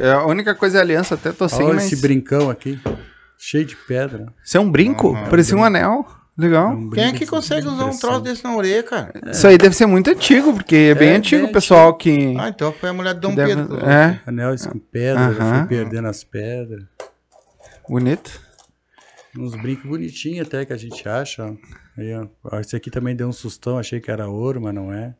É, 0.00 0.10
a 0.10 0.26
única 0.26 0.52
coisa 0.52 0.78
é 0.78 0.80
aliança, 0.80 1.14
até 1.14 1.30
tô 1.30 1.48
sem, 1.48 1.64
Olha 1.64 1.74
mas. 1.76 1.84
esse 1.84 2.02
brincão 2.02 2.50
aqui. 2.50 2.76
Cheio 3.38 3.64
de 3.64 3.76
pedra. 3.76 4.26
Isso 4.44 4.56
é 4.56 4.60
um 4.60 4.68
brinco? 4.68 5.10
Uhum. 5.10 5.30
Parecia 5.30 5.56
um 5.56 5.62
anel. 5.62 6.04
Legal. 6.36 6.72
Um 6.72 6.90
Quem 6.90 7.04
é 7.04 7.12
que 7.12 7.26
consegue 7.26 7.66
usar 7.68 7.84
um 7.84 7.96
troço 7.96 8.20
desse 8.22 8.42
na 8.42 8.56
orelha, 8.56 8.82
cara? 8.82 9.12
Isso 9.30 9.46
aí 9.46 9.56
deve 9.56 9.74
ser 9.76 9.86
muito 9.86 10.10
antigo, 10.10 10.52
porque 10.52 10.74
é 10.90 10.94
bem 10.94 11.10
É, 11.10 11.16
antigo 11.16 11.46
o 11.46 11.52
pessoal 11.52 11.94
que. 11.96 12.34
Ah, 12.38 12.48
então 12.48 12.72
foi 12.72 12.88
a 12.88 12.92
mulher 12.92 13.14
de 13.14 13.20
Dom 13.20 13.34
deve- 13.36 13.54
Pedro. 13.54 13.78
É, 13.86 14.20
Anel 14.26 14.54
com 14.68 14.78
pedra, 14.80 15.20
Aham. 15.26 15.58
fui 15.60 15.68
perdendo 15.68 16.08
as 16.08 16.24
pedras. 16.24 16.82
bonito. 17.88 18.40
Uns 19.38 19.54
brincos 19.54 19.84
bonitinhos 19.88 20.46
até 20.46 20.64
que 20.64 20.72
a 20.72 20.76
gente 20.76 21.08
acha. 21.08 21.44
ó. 21.44 21.54
Aí, 22.00 22.12
ó. 22.44 22.58
Esse 22.60 22.74
aqui 22.76 22.90
também 22.90 23.14
deu 23.14 23.28
um 23.28 23.32
sustão, 23.32 23.78
achei 23.78 24.00
que 24.00 24.10
era 24.10 24.26
ouro, 24.28 24.60
mas 24.60 24.74
não 24.74 24.92
é. 24.92 25.14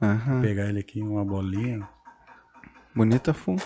Aham. 0.00 0.32
Vou 0.34 0.40
pegar 0.42 0.66
ele 0.68 0.80
aqui, 0.80 1.00
uma 1.02 1.24
bolinha. 1.24 1.86
Bonita 2.94 3.34
full. 3.34 3.56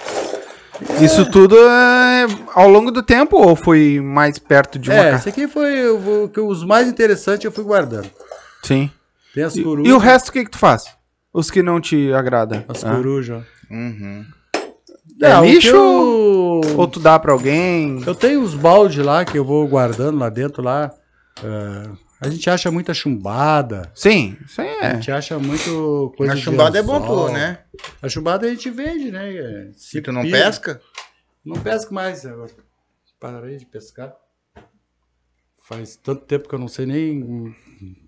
Isso 1.03 1.29
tudo 1.31 1.57
é 1.59 2.27
ao 2.55 2.69
longo 2.69 2.91
do 2.91 3.03
tempo 3.03 3.37
ou 3.37 3.57
foi 3.57 4.01
mais 4.01 4.39
perto 4.39 4.79
de 4.79 4.91
uma 4.91 4.99
É, 4.99 5.15
esse 5.15 5.29
aqui 5.29 5.49
foi 5.49 5.89
o 5.89 6.29
que 6.33 6.41
os 6.41 6.65
mais 6.65 6.89
interessantes 6.89 7.45
eu 7.45 7.53
fui 7.53 7.65
guardando. 7.65 8.09
Sim. 8.63 8.91
Tem 9.35 9.45
as 9.45 9.57
E, 9.57 9.63
corujas. 9.63 9.91
e 9.91 9.95
o 9.95 9.99
resto 9.99 10.29
o 10.29 10.33
que, 10.33 10.45
que 10.45 10.51
tu 10.51 10.59
faz? 10.59 10.85
Os 11.33 11.51
que 11.51 11.63
não 11.63 11.81
te 11.81 12.13
agradam? 12.13 12.65
As 12.69 12.85
Ah. 12.85 12.95
corujas. 12.95 13.43
Uhum. 13.71 14.25
É 15.21 15.37
o 15.37 15.43
que 15.43 15.49
lixo 15.51 15.69
eu- 15.75 16.61
Ou 16.77 16.87
tu 16.89 17.01
dá 17.01 17.19
pra 17.19 17.33
alguém? 17.33 18.03
Eu 18.07 18.15
tenho 18.15 18.41
os 18.41 18.55
baldes 18.55 19.05
lá 19.05 19.25
que 19.25 19.37
eu 19.39 19.45
vou 19.45 19.67
guardando 19.67 20.19
lá 20.19 20.29
dentro 20.29 20.63
lá. 20.63 20.91
Ah, 21.45 21.91
a 22.21 22.29
gente 22.29 22.49
acha 22.51 22.71
muita 22.71 22.93
chumbada. 22.95 23.91
Sim, 23.95 24.37
isso 24.45 24.61
aí 24.61 24.69
A 24.81 24.85
é. 24.87 24.95
gente 24.95 25.11
acha 25.13 25.39
muito 25.39 26.13
coisa 26.17 26.33
A 26.33 26.37
chumbada 26.37 26.79
é 26.79 26.83
bom 26.83 27.01
tu, 27.01 27.33
né? 27.33 27.61
A 28.03 28.09
chumbada 28.09 28.47
a 28.47 28.51
gente 28.51 28.69
vende, 28.71 29.11
né? 29.11 29.35
É, 29.37 29.71
Se 29.75 30.01
tu 30.03 30.11
não 30.13 30.23
pira. 30.23 30.39
pesca, 30.45 30.81
Não 31.45 31.57
pesco 31.61 31.95
mais 31.95 32.25
agora. 32.27 32.51
Parei 33.21 33.57
de 33.57 33.67
pescar. 33.67 34.15
Faz 35.67 35.97
tanto 35.97 36.25
tempo 36.25 36.49
que 36.49 36.55
eu 36.55 36.59
não 36.59 36.69
sei 36.69 36.87
nem. 36.87 37.55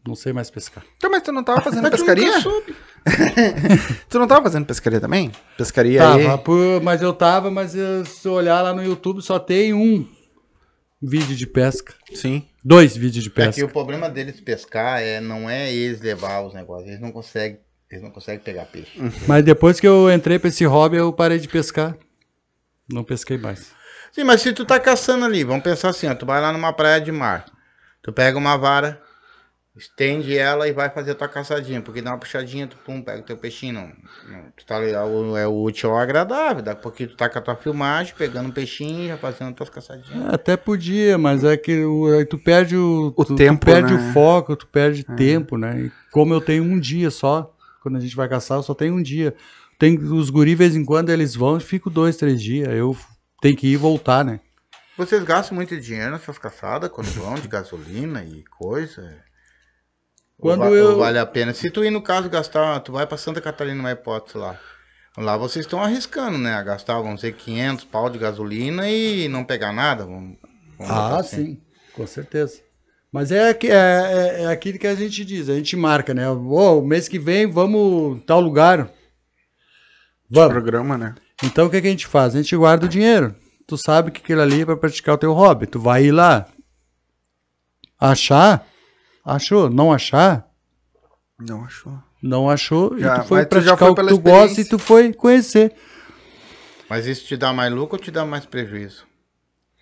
Não 0.06 0.14
sei 0.14 0.32
mais 0.32 0.50
pescar. 0.50 0.82
Então, 0.96 1.10
mas 1.10 1.22
tu 1.22 1.30
não 1.30 1.44
tava 1.44 1.60
fazendo 1.62 1.90
pescaria? 1.90 2.32
Tu 4.08 4.18
não 4.18 4.26
tava 4.26 4.42
fazendo 4.42 4.66
pescaria 4.66 5.00
também? 5.00 5.30
Pescaria 5.56 6.06
aí? 6.14 6.24
Tava, 6.24 6.38
por- 6.38 6.82
mas 6.82 7.00
eu 7.02 7.12
tava, 7.12 7.50
mas 7.50 7.74
eu- 7.74 8.04
se 8.04 8.26
eu 8.26 8.32
olhar 8.32 8.60
lá 8.62 8.72
no 8.74 8.82
YouTube 8.84 9.22
só 9.22 9.38
tem 9.38 9.72
um 9.72 10.06
vídeo 11.02 11.34
de 11.36 11.46
pesca. 11.46 11.94
Sim. 12.14 12.46
Dois 12.62 12.96
vídeos 12.96 13.24
de 13.24 13.30
É 13.30 13.32
que 13.32 13.36
pesca. 13.46 13.64
o 13.64 13.68
problema 13.68 14.08
deles 14.08 14.40
pescar 14.40 15.00
é, 15.00 15.20
não 15.20 15.48
é 15.48 15.72
eles 15.72 16.00
levar 16.00 16.42
os 16.42 16.52
negócios, 16.54 16.88
eles 16.88 17.00
não 17.00 17.10
conseguem, 17.10 17.58
eles 17.90 18.02
não 18.02 18.10
conseguem 18.10 18.40
pegar 18.40 18.66
peixe. 18.66 18.92
Mas 19.26 19.44
depois 19.44 19.80
que 19.80 19.88
eu 19.88 20.10
entrei 20.12 20.38
pra 20.38 20.48
esse 20.48 20.64
hobby, 20.64 20.96
eu 20.96 21.12
parei 21.12 21.38
de 21.38 21.48
pescar. 21.48 21.96
Não 22.92 23.02
pesquei 23.04 23.38
mais. 23.38 23.72
Sim, 24.12 24.24
mas 24.24 24.42
se 24.42 24.52
tu 24.52 24.64
tá 24.64 24.78
caçando 24.80 25.24
ali, 25.24 25.44
vamos 25.44 25.62
pensar 25.62 25.88
assim, 25.90 26.06
ó, 26.08 26.14
tu 26.14 26.26
vai 26.26 26.40
lá 26.40 26.52
numa 26.52 26.72
praia 26.72 27.00
de 27.00 27.12
mar, 27.12 27.46
tu 28.02 28.12
pega 28.12 28.36
uma 28.36 28.56
vara, 28.56 29.00
estende 29.76 30.36
ela 30.36 30.68
e 30.68 30.72
vai 30.72 30.90
fazer 30.90 31.12
a 31.12 31.14
tua 31.14 31.28
caçadinha, 31.28 31.80
porque 31.80 32.02
dá 32.02 32.10
uma 32.10 32.18
puxadinha, 32.18 32.66
tu 32.66 32.76
pum, 32.84 33.00
pega 33.02 33.20
o 33.20 33.24
teu 33.24 33.36
peixinho, 33.36 33.74
não, 33.74 33.92
não, 34.28 34.50
tu 34.56 34.66
tá 34.66 34.76
ali, 34.76 34.90
é 34.90 35.00
o, 35.02 35.36
é 35.36 35.46
o 35.46 35.62
útil 35.62 35.90
ao 35.90 35.98
agradável, 35.98 36.62
daqui 36.62 36.78
a 36.80 36.82
pouquinho 36.82 37.08
tu 37.10 37.16
tá 37.16 37.28
com 37.28 37.38
a 37.38 37.42
tua 37.42 37.56
filmagem, 37.56 38.14
pegando 38.16 38.48
um 38.48 38.52
peixinho 38.52 39.04
e 39.04 39.08
já 39.08 39.16
fazendo 39.16 39.50
as 39.50 39.54
tuas 39.54 39.70
caçadinhas. 39.70 40.34
Até 40.34 40.56
podia, 40.56 41.16
mas 41.16 41.44
é 41.44 41.56
que 41.56 41.84
o- 41.84 42.06
aí 42.12 42.24
tu 42.24 42.36
perde 42.38 42.76
o, 42.76 43.12
O 43.16 43.24
tu, 43.24 43.34
tu 43.34 43.34
tempo, 43.36 43.64
perde 43.64 43.92
né? 43.94 43.98
o 43.98 44.12
foco, 44.12 44.56
tu 44.56 44.66
perde 44.66 45.04
tempo, 45.04 45.56
né? 45.56 45.80
E 45.82 45.92
como 46.10 46.34
eu 46.34 46.40
tenho 46.40 46.64
um 46.64 46.78
dia 46.78 47.10
só, 47.10 47.54
quando 47.82 47.96
a 47.96 48.00
gente 48.00 48.16
vai 48.16 48.28
caçar, 48.28 48.58
eu 48.58 48.62
só 48.62 48.74
tenho 48.74 48.94
um 48.94 49.02
dia. 49.02 49.34
Tem 49.78 49.96
os 49.96 50.28
guri, 50.28 50.50
de 50.50 50.56
vez 50.56 50.76
em 50.76 50.84
quando, 50.84 51.08
eles 51.10 51.34
vão 51.34 51.56
e 51.56 51.60
fico 51.60 51.88
dois, 51.88 52.16
três 52.16 52.42
dias. 52.42 52.68
Eu 52.68 52.94
tenho 53.40 53.56
que 53.56 53.68
ir 53.68 53.72
e 53.72 53.76
voltar, 53.76 54.22
né? 54.24 54.40
Vocês 54.98 55.22
gastam 55.24 55.54
muito 55.54 55.80
dinheiro 55.80 56.10
nessas 56.10 56.36
caçadas, 56.36 56.90
quando 56.90 57.06
vão, 57.12 57.34
de 57.36 57.48
gasolina 57.48 58.22
e 58.22 58.44
coisa? 58.44 59.16
Quando 60.40 60.60
va- 60.60 60.70
eu- 60.70 60.98
vale 60.98 61.18
a 61.18 61.26
pena. 61.26 61.52
Se 61.52 61.70
tu 61.70 61.84
ir 61.84 61.90
no 61.90 62.00
caso 62.02 62.28
gastar, 62.28 62.80
tu 62.80 62.92
vai 62.92 63.06
pra 63.06 63.16
Santa 63.18 63.40
Catarina, 63.40 63.78
uma 63.80 63.92
hipótese 63.92 64.38
lá. 64.38 64.58
Lá 65.18 65.36
vocês 65.36 65.64
estão 65.66 65.82
arriscando, 65.82 66.38
né? 66.38 66.54
A 66.54 66.62
gastar, 66.62 66.94
vamos 66.94 67.16
dizer, 67.16 67.32
500 67.32 67.84
pau 67.84 68.08
de 68.08 68.18
gasolina 68.18 68.88
e 68.88 69.28
não 69.28 69.44
pegar 69.44 69.72
nada. 69.72 70.04
Vamos, 70.04 70.36
vamos 70.78 70.92
Ah, 70.92 71.18
assim. 71.18 71.36
sim, 71.46 71.60
com 71.94 72.06
certeza. 72.06 72.60
Mas 73.12 73.32
é, 73.32 73.52
que- 73.52 73.66
é, 73.68 73.72
é, 73.74 74.42
é 74.42 74.46
aquilo 74.46 74.78
que 74.78 74.86
a 74.86 74.94
gente 74.94 75.24
diz, 75.24 75.48
a 75.48 75.54
gente 75.54 75.76
marca, 75.76 76.14
né? 76.14 76.30
Ô, 76.30 76.80
mês 76.80 77.08
que 77.08 77.18
vem 77.18 77.46
vamos 77.50 78.16
em 78.18 78.20
tal 78.20 78.40
lugar. 78.40 78.88
Vamos. 80.30 80.52
Programa, 80.52 80.96
né? 80.96 81.14
Então 81.42 81.66
o 81.66 81.70
que, 81.70 81.80
que 81.80 81.88
a 81.88 81.90
gente 81.90 82.06
faz? 82.06 82.34
A 82.34 82.40
gente 82.40 82.56
guarda 82.56 82.86
o 82.86 82.88
dinheiro. 82.88 83.34
Tu 83.66 83.76
sabe 83.76 84.10
que 84.12 84.20
aquilo 84.20 84.40
ali 84.40 84.62
é 84.62 84.64
pra 84.64 84.76
praticar 84.76 85.16
o 85.16 85.18
teu 85.18 85.32
hobby. 85.32 85.66
Tu 85.66 85.80
vai 85.80 86.04
ir 86.04 86.12
lá. 86.12 86.46
Achar? 87.98 88.66
Achou. 89.24 89.68
Não 89.70 89.92
achar? 89.92 90.46
Não 91.38 91.64
achou. 91.64 91.92
Não 92.22 92.50
achou. 92.50 92.98
Já, 92.98 93.16
e 93.16 93.20
tu 93.20 93.26
foi 93.28 93.38
mas 93.38 93.46
tu 93.48 93.60
já 93.60 93.76
praticar 93.76 93.78
foi 93.78 93.90
o 93.90 93.94
que 93.94 94.14
tu 94.14 94.18
gosta 94.20 94.60
e 94.60 94.64
tu 94.64 94.78
foi 94.78 95.12
conhecer. 95.12 95.72
Mas 96.88 97.06
isso 97.06 97.24
te 97.26 97.36
dá 97.36 97.52
mais 97.52 97.72
lucro 97.72 97.96
ou 97.96 98.02
te 98.02 98.10
dá 98.10 98.24
mais 98.24 98.44
prejuízo? 98.44 99.04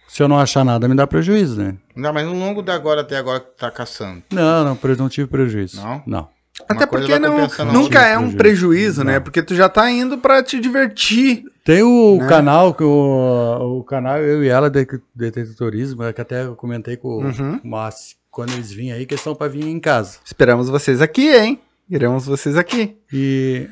Se 0.09 0.23
eu 0.23 0.29
não 0.29 0.39
achar 0.39 0.65
nada, 0.65 0.89
me 0.89 0.95
dá 0.95 1.07
prejuízo, 1.07 1.61
né? 1.61 1.77
Não, 1.95 2.13
mas 2.13 2.25
no 2.27 2.33
longo 2.33 2.63
da 2.63 2.75
agora 2.75 3.01
até 3.03 3.17
agora 3.17 3.41
que 3.41 3.47
tu 3.47 3.57
tá 3.59 3.71
caçando. 3.71 4.23
Não, 4.33 4.65
não, 4.65 4.79
não 4.99 5.09
tive 5.09 5.27
prejuízo. 5.29 5.77
Não? 5.81 6.03
Não. 6.07 6.29
Até 6.69 6.87
coisa 6.87 7.07
porque 7.07 7.19
não, 7.19 7.73
nunca 7.73 8.01
é 8.07 8.19
um 8.19 8.33
Prejuízo. 8.33 8.37
prejuízo, 8.37 9.05
né? 9.05 9.21
Porque 9.21 9.43
tu 9.43 9.55
já 9.55 9.69
tá 9.69 9.89
indo 9.91 10.19
pra 10.19 10.43
te 10.43 10.59
divertir. 10.59 11.45
Tem 11.65 11.83
o 11.83 12.19
Né? 12.21 12.27
canal, 12.29 12.75
que 12.75 12.83
o, 12.83 13.79
o 13.79 13.85
canal 13.85 14.19
Eu 14.19 14.43
e 14.43 14.49
Ela 14.49 14.69
de 14.69 14.85
Detetorismo, 15.15 16.03
é 16.03 16.13
que 16.13 16.21
até 16.21 16.45
eu 16.45 16.57
comentei 16.57 16.97
com 16.97 17.25
Uhum. 17.25 17.61
o 17.63 17.69
Massi, 17.69 18.17
quando 18.39 18.53
eles 18.53 18.71
vinham 18.71 18.97
aí, 18.97 19.05
que 19.05 19.15
eles 19.15 19.21
estão 19.21 19.35
pra 19.35 19.49
vir 19.49 19.65
em 19.65 19.81
casa. 19.81 20.21
Esperamos 20.25 20.69
vocês 20.69 21.03
aqui, 21.03 21.29
hein? 21.29 21.61
Queremos 21.91 22.25
vocês 22.25 22.57
aqui. 22.57 22.97
E 23.13 23.69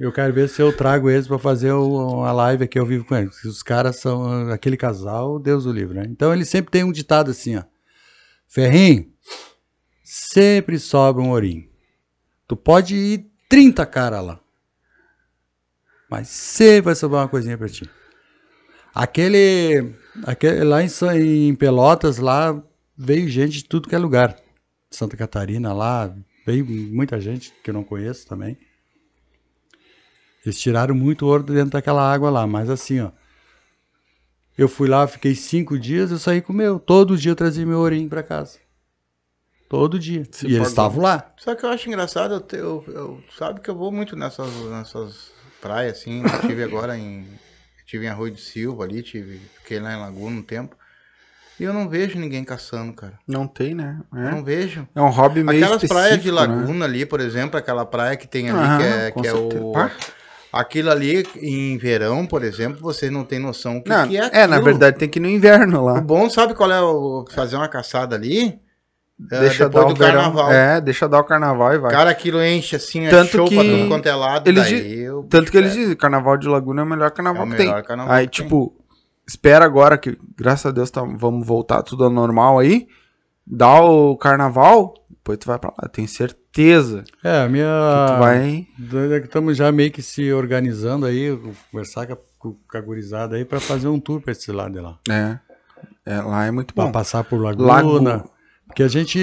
eu 0.00 0.10
quero 0.10 0.32
ver 0.32 0.48
se 0.48 0.62
eu 0.62 0.74
trago 0.74 1.10
eles 1.10 1.28
pra 1.28 1.38
fazer 1.38 1.72
uma 1.72 2.32
live 2.32 2.64
aqui 2.64 2.78
ao 2.78 2.86
vivo 2.86 3.04
com 3.04 3.14
eles. 3.14 3.44
Os 3.44 3.62
caras 3.62 3.96
são 3.96 4.50
aquele 4.50 4.78
casal, 4.78 5.38
Deus 5.38 5.66
o 5.66 5.70
livre, 5.70 5.98
né? 5.98 6.06
Então 6.08 6.32
ele 6.32 6.46
sempre 6.46 6.70
tem 6.70 6.82
um 6.82 6.90
ditado 6.90 7.32
assim, 7.32 7.58
ó. 7.58 7.64
Ferrinho, 8.48 9.12
sempre 10.02 10.78
sobra 10.78 11.22
um 11.22 11.28
ourinho. 11.28 11.68
Tu 12.48 12.56
pode 12.56 12.96
ir 12.96 13.26
30 13.46 13.84
cara 13.84 14.22
lá. 14.22 14.40
Mas 16.08 16.28
sempre 16.28 16.80
vai 16.80 16.94
sobrar 16.94 17.24
uma 17.24 17.28
coisinha 17.28 17.58
pra 17.58 17.68
ti. 17.68 17.86
Aquele, 18.94 19.94
aquele 20.24 20.64
lá 20.64 20.82
em, 20.82 20.88
em 21.48 21.54
Pelotas, 21.54 22.16
lá 22.16 22.58
veio 23.02 23.28
gente 23.28 23.58
de 23.58 23.64
tudo 23.64 23.88
que 23.88 23.94
é 23.94 23.98
lugar. 23.98 24.36
Santa 24.90 25.16
Catarina 25.16 25.72
lá, 25.72 26.14
veio 26.46 26.64
muita 26.64 27.20
gente 27.20 27.52
que 27.62 27.70
eu 27.70 27.74
não 27.74 27.82
conheço 27.84 28.26
também. 28.26 28.56
Eles 30.44 30.60
tiraram 30.60 30.94
muito 30.94 31.26
ouro 31.26 31.42
dentro 31.42 31.70
daquela 31.70 32.12
água 32.12 32.30
lá, 32.30 32.46
mas 32.46 32.68
assim, 32.68 33.00
ó. 33.00 33.10
Eu 34.56 34.68
fui 34.68 34.88
lá, 34.88 35.06
fiquei 35.06 35.34
cinco 35.34 35.78
dias, 35.78 36.10
eu 36.10 36.18
saí 36.18 36.42
com 36.42 36.52
o 36.52 36.56
meu. 36.56 36.78
Todo 36.78 37.16
dia 37.16 37.32
eu 37.32 37.36
trazia 37.36 37.64
meu 37.64 37.78
ourinho 37.78 38.08
pra 38.08 38.22
casa. 38.22 38.58
Todo 39.68 39.98
dia. 39.98 40.26
Se 40.30 40.46
e 40.46 40.54
eles 40.54 40.68
estavam 40.68 41.00
lá. 41.00 41.32
Só 41.38 41.54
que 41.54 41.64
eu 41.64 41.70
acho 41.70 41.88
engraçado, 41.88 42.44
eu, 42.52 42.58
eu, 42.58 42.84
eu- 42.88 43.24
sabe 43.38 43.60
que 43.60 43.70
eu 43.70 43.74
vou 43.74 43.90
muito 43.90 44.14
nessas, 44.14 44.52
nessas 44.70 45.32
praias, 45.62 45.98
assim, 45.98 46.22
eu 46.22 46.40
tive 46.46 46.62
agora 46.62 46.96
em. 46.98 47.26
Tive 47.86 48.04
em 48.06 48.08
Arroio 48.08 48.32
de 48.34 48.40
Silva 48.40 48.84
ali, 48.84 49.02
tive, 49.02 49.38
fiquei 49.62 49.78
lá 49.80 49.94
em 49.94 50.00
Laguna 50.00 50.36
um 50.36 50.42
tempo. 50.42 50.76
E 51.62 51.64
eu 51.64 51.72
não 51.72 51.88
vejo 51.88 52.18
ninguém 52.18 52.42
caçando, 52.42 52.92
cara. 52.92 53.12
Não 53.24 53.46
tem, 53.46 53.72
né? 53.72 54.00
É, 54.12 54.30
não 54.32 54.42
vejo. 54.42 54.84
é 54.96 55.00
um 55.00 55.10
hobby 55.10 55.44
meio 55.44 55.62
Aquelas 55.64 55.84
praias 55.84 56.20
de 56.20 56.28
né? 56.32 56.34
Laguna 56.40 56.84
ali, 56.86 57.06
por 57.06 57.20
exemplo, 57.20 57.56
aquela 57.56 57.86
praia 57.86 58.16
que 58.16 58.26
tem 58.26 58.50
ali, 58.50 58.58
Aham, 58.58 58.78
que 58.78 58.84
é, 58.84 59.10
que 59.12 59.26
é 59.28 59.32
o. 59.32 59.70
Pá. 59.72 59.90
Aquilo 60.52 60.90
ali, 60.90 61.24
em 61.40 61.78
verão, 61.78 62.26
por 62.26 62.42
exemplo, 62.42 62.80
vocês 62.80 63.12
não 63.12 63.24
têm 63.24 63.38
noção 63.38 63.76
o 63.78 63.82
que, 63.82 63.88
Não, 63.88 64.08
que 64.08 64.18
é 64.18 64.28
é, 64.32 64.46
na 64.46 64.56
aquilo. 64.56 64.64
verdade 64.64 64.98
tem 64.98 65.08
que 65.08 65.20
ir 65.20 65.22
no 65.22 65.28
inverno 65.28 65.80
O 65.82 65.84
lá. 65.84 66.00
bom, 66.00 66.28
sabe 66.28 66.52
qual 66.52 66.70
é 66.72 66.80
o 66.82 67.24
fazer 67.32 67.54
uma 67.54 67.68
caçada 67.68 68.16
ali? 68.16 68.58
É, 69.30 69.38
Deixa 69.38 69.68
depois 69.68 69.84
dar 69.84 69.90
o 69.90 69.94
do 69.94 69.98
verão. 70.04 70.14
carnaval. 70.14 70.52
É, 70.52 70.80
deixa 70.80 71.08
dar 71.08 71.20
o 71.20 71.24
carnaval 71.24 71.74
e 71.74 71.78
vai. 71.78 71.92
Cara, 71.92 72.10
aquilo 72.10 72.42
enche 72.44 72.74
assim, 72.74 73.06
é 73.06 73.10
Tanto 73.10 73.36
show 73.36 73.46
que 73.46 73.54
pra 73.54 73.62
tudo 73.64 73.86
quanto 73.88 74.06
é 74.08 74.14
lado. 74.16 74.48
eles 74.48 74.64
daí 74.64 74.98
eu- 74.98 75.22
Tanto 75.30 75.50
que 75.52 75.56
eles 75.56 75.70
é, 75.72 75.74
dizem, 75.76 75.94
carnaval 75.96 76.36
de 76.36 76.48
Laguna 76.48 76.82
é 76.82 76.84
o 76.84 76.88
melhor 76.88 77.12
carnaval 77.12 77.44
É 77.44 77.46
o 77.46 77.50
que 77.50 77.56
tem. 77.56 77.82
carnaval 77.84 78.12
Aí, 78.12 78.26
que 78.26 78.38
tem. 78.38 78.44
tipo, 78.44 78.74
espera 79.26 79.64
agora 79.64 79.96
que, 79.98 80.16
graças 80.36 80.66
a 80.66 80.70
Deus, 80.70 80.90
tá, 80.90 81.02
vamos 81.02 81.46
voltar 81.46 81.82
tudo 81.82 82.04
ao 82.04 82.10
normal 82.10 82.58
aí. 82.58 82.86
Dá 83.46 83.80
o 83.80 84.16
carnaval, 84.16 84.94
depois 85.10 85.38
tu 85.38 85.46
vai 85.48 85.58
pra 85.58 85.72
lá. 85.76 85.88
Tenho 85.88 86.06
certeza 86.06 87.02
que 87.20 87.26
É, 87.26 87.42
a 87.42 87.48
minha. 87.48 87.66
tu 88.08 88.18
vai. 88.20 88.66
Estamos 89.24 89.56
já 89.56 89.72
meio 89.72 89.90
que 89.90 90.00
se 90.02 90.32
organizando 90.32 91.06
aí, 91.06 91.36
conversar 91.70 92.06
com 92.06 92.12
a, 92.12 92.16
com 92.70 92.78
a 92.78 92.80
gurizada 92.80 93.36
aí 93.36 93.44
pra 93.44 93.58
fazer 93.58 93.88
um 93.88 93.98
tour 93.98 94.20
pra 94.20 94.30
esse 94.32 94.50
lado 94.52 94.72
de 94.74 94.80
lá. 94.80 94.96
É. 95.10 95.38
É, 96.06 96.20
lá 96.20 96.44
é 96.46 96.50
muito 96.50 96.72
Pra 96.74 96.84
bom. 96.86 96.92
passar 96.92 97.24
por 97.24 97.40
Laguna. 97.40 97.66
Lago- 98.12 98.30
Porque 98.66 98.82
a 98.84 98.88
gente, 98.88 99.18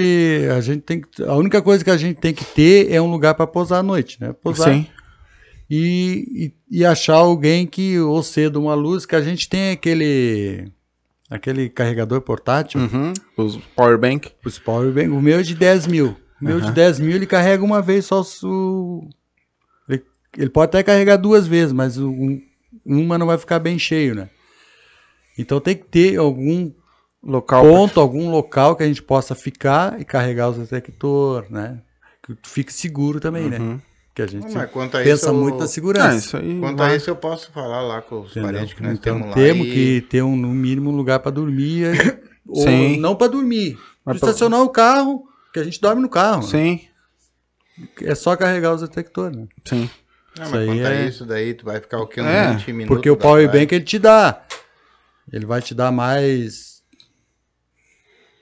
a 0.54 0.60
gente 0.60 0.82
tem 0.82 1.00
que. 1.00 1.22
A 1.24 1.34
única 1.34 1.60
coisa 1.62 1.82
que 1.82 1.90
a 1.90 1.96
gente 1.96 2.18
tem 2.18 2.32
que 2.34 2.44
ter 2.44 2.92
é 2.92 3.00
um 3.00 3.10
lugar 3.10 3.34
pra 3.34 3.46
pousar 3.46 3.78
à 3.78 3.82
noite, 3.82 4.20
né? 4.20 4.32
Pousar. 4.34 4.72
Sim. 4.72 4.86
E, 5.70 6.52
e, 6.70 6.78
e 6.80 6.84
achar 6.84 7.14
alguém 7.14 7.66
que 7.66 7.98
ou 8.00 8.22
cedo 8.22 8.60
uma 8.60 8.74
luz, 8.74 9.06
que 9.06 9.14
a 9.14 9.20
gente 9.22 9.48
tem 9.48 9.70
aquele. 9.70 10.70
Aquele 11.30 11.68
carregador 11.68 12.20
portátil, 12.22 12.80
Uhum. 12.80 13.12
Os 13.36 13.56
power 13.76 13.96
bank. 13.96 14.32
os 14.44 14.58
powerbank. 14.58 15.08
O 15.10 15.20
meu 15.22 15.38
é 15.38 15.42
de 15.42 15.54
10 15.54 15.86
mil. 15.86 16.16
O 16.42 16.44
meu 16.44 16.58
de 16.58 16.66
Aham. 16.66 16.74
10 16.74 16.98
mil 16.98 17.14
ele 17.14 17.26
carrega 17.26 17.62
uma 17.64 17.80
vez 17.80 18.06
só 18.06 18.22
o. 18.42 19.08
Ele, 19.88 20.02
ele 20.36 20.50
pode 20.50 20.70
até 20.70 20.82
carregar 20.82 21.16
duas 21.18 21.46
vezes, 21.46 21.72
mas 21.72 21.96
um- 21.98 22.40
uma 22.84 23.16
não 23.16 23.26
vai 23.26 23.38
ficar 23.38 23.60
bem 23.60 23.78
cheio, 23.78 24.14
né? 24.16 24.28
Então 25.38 25.60
tem 25.60 25.76
que 25.76 25.84
ter 25.84 26.16
algum 26.16 26.72
Local. 27.22 27.62
ponto, 27.64 28.00
algum 28.00 28.28
local 28.30 28.74
que 28.74 28.82
a 28.82 28.86
gente 28.86 29.02
possa 29.02 29.34
ficar 29.36 30.00
e 30.00 30.04
carregar 30.04 30.48
os 30.50 30.58
detector, 30.58 31.46
né? 31.48 31.80
Que 32.24 32.36
fique 32.42 32.72
seguro 32.72 33.20
também, 33.20 33.48
né? 33.48 33.78
Uhum. 34.24 34.28
Que 34.28 34.36
a 34.36 34.40
gente 34.40 34.58
a 34.58 35.02
pensa 35.02 35.26
isso, 35.26 35.34
muito 35.34 35.58
na 35.58 35.66
segurança. 35.66 36.08
Ah, 36.08 36.16
isso 36.16 36.36
aí. 36.36 36.58
Quanto 36.60 36.78
vai. 36.78 36.92
a 36.92 36.96
isso, 36.96 37.10
eu 37.10 37.16
posso 37.16 37.50
falar 37.52 37.80
lá 37.82 38.02
com 38.02 38.20
os 38.20 38.30
entendeu? 38.30 38.50
parentes 38.52 38.74
que 38.74 38.82
nós 38.82 38.92
então 38.98 39.14
temos 39.14 39.28
lá. 39.28 39.34
temos 39.34 39.66
e- 39.66 39.70
que 39.70 40.00
ter 40.08 40.22
um, 40.22 40.36
no 40.36 40.48
mínimo 40.48 40.90
um 40.90 40.96
lugar 40.96 41.20
para 41.20 41.30
dormir, 41.30 41.86
ou 42.46 42.62
Sim. 42.64 42.98
não 42.98 43.14
para 43.16 43.28
dormir, 43.28 43.78
Mas 44.04 44.18
pra 44.18 44.28
estacionar 44.30 44.60
o 44.62 44.68
carro, 44.68 45.24
que 45.52 45.58
a 45.60 45.64
gente 45.64 45.80
dorme 45.80 46.02
no 46.02 46.08
carro. 46.08 46.42
né? 46.42 46.48
Sim, 46.48 46.80
É 48.02 48.14
só 48.14 48.36
carregar 48.36 48.74
os 48.74 48.82
detectores, 48.82 49.36
né? 49.36 49.46
sim. 49.64 49.88
Não, 50.36 50.44
Isso 50.44 50.54
mas 50.54 50.60
aí 50.60 50.66
quanto 50.66 50.86
a 50.86 50.90
é- 50.94 51.08
isso 51.08 51.24
daí, 51.26 51.54
tu 51.54 51.64
vai 51.64 51.80
ficar 51.80 51.98
o 52.00 52.06
quê? 52.06 52.20
Uns 52.20 52.26
É, 52.26 52.52
20 52.52 52.72
minutos 52.72 52.88
Porque 52.96 53.10
o 53.10 53.16
power 53.16 53.50
bank 53.50 53.74
ele 53.74 53.84
te 53.84 53.98
dá, 53.98 54.42
ele 55.32 55.44
vai 55.46 55.60
te 55.60 55.74
dar 55.74 55.90
mais 55.90 56.82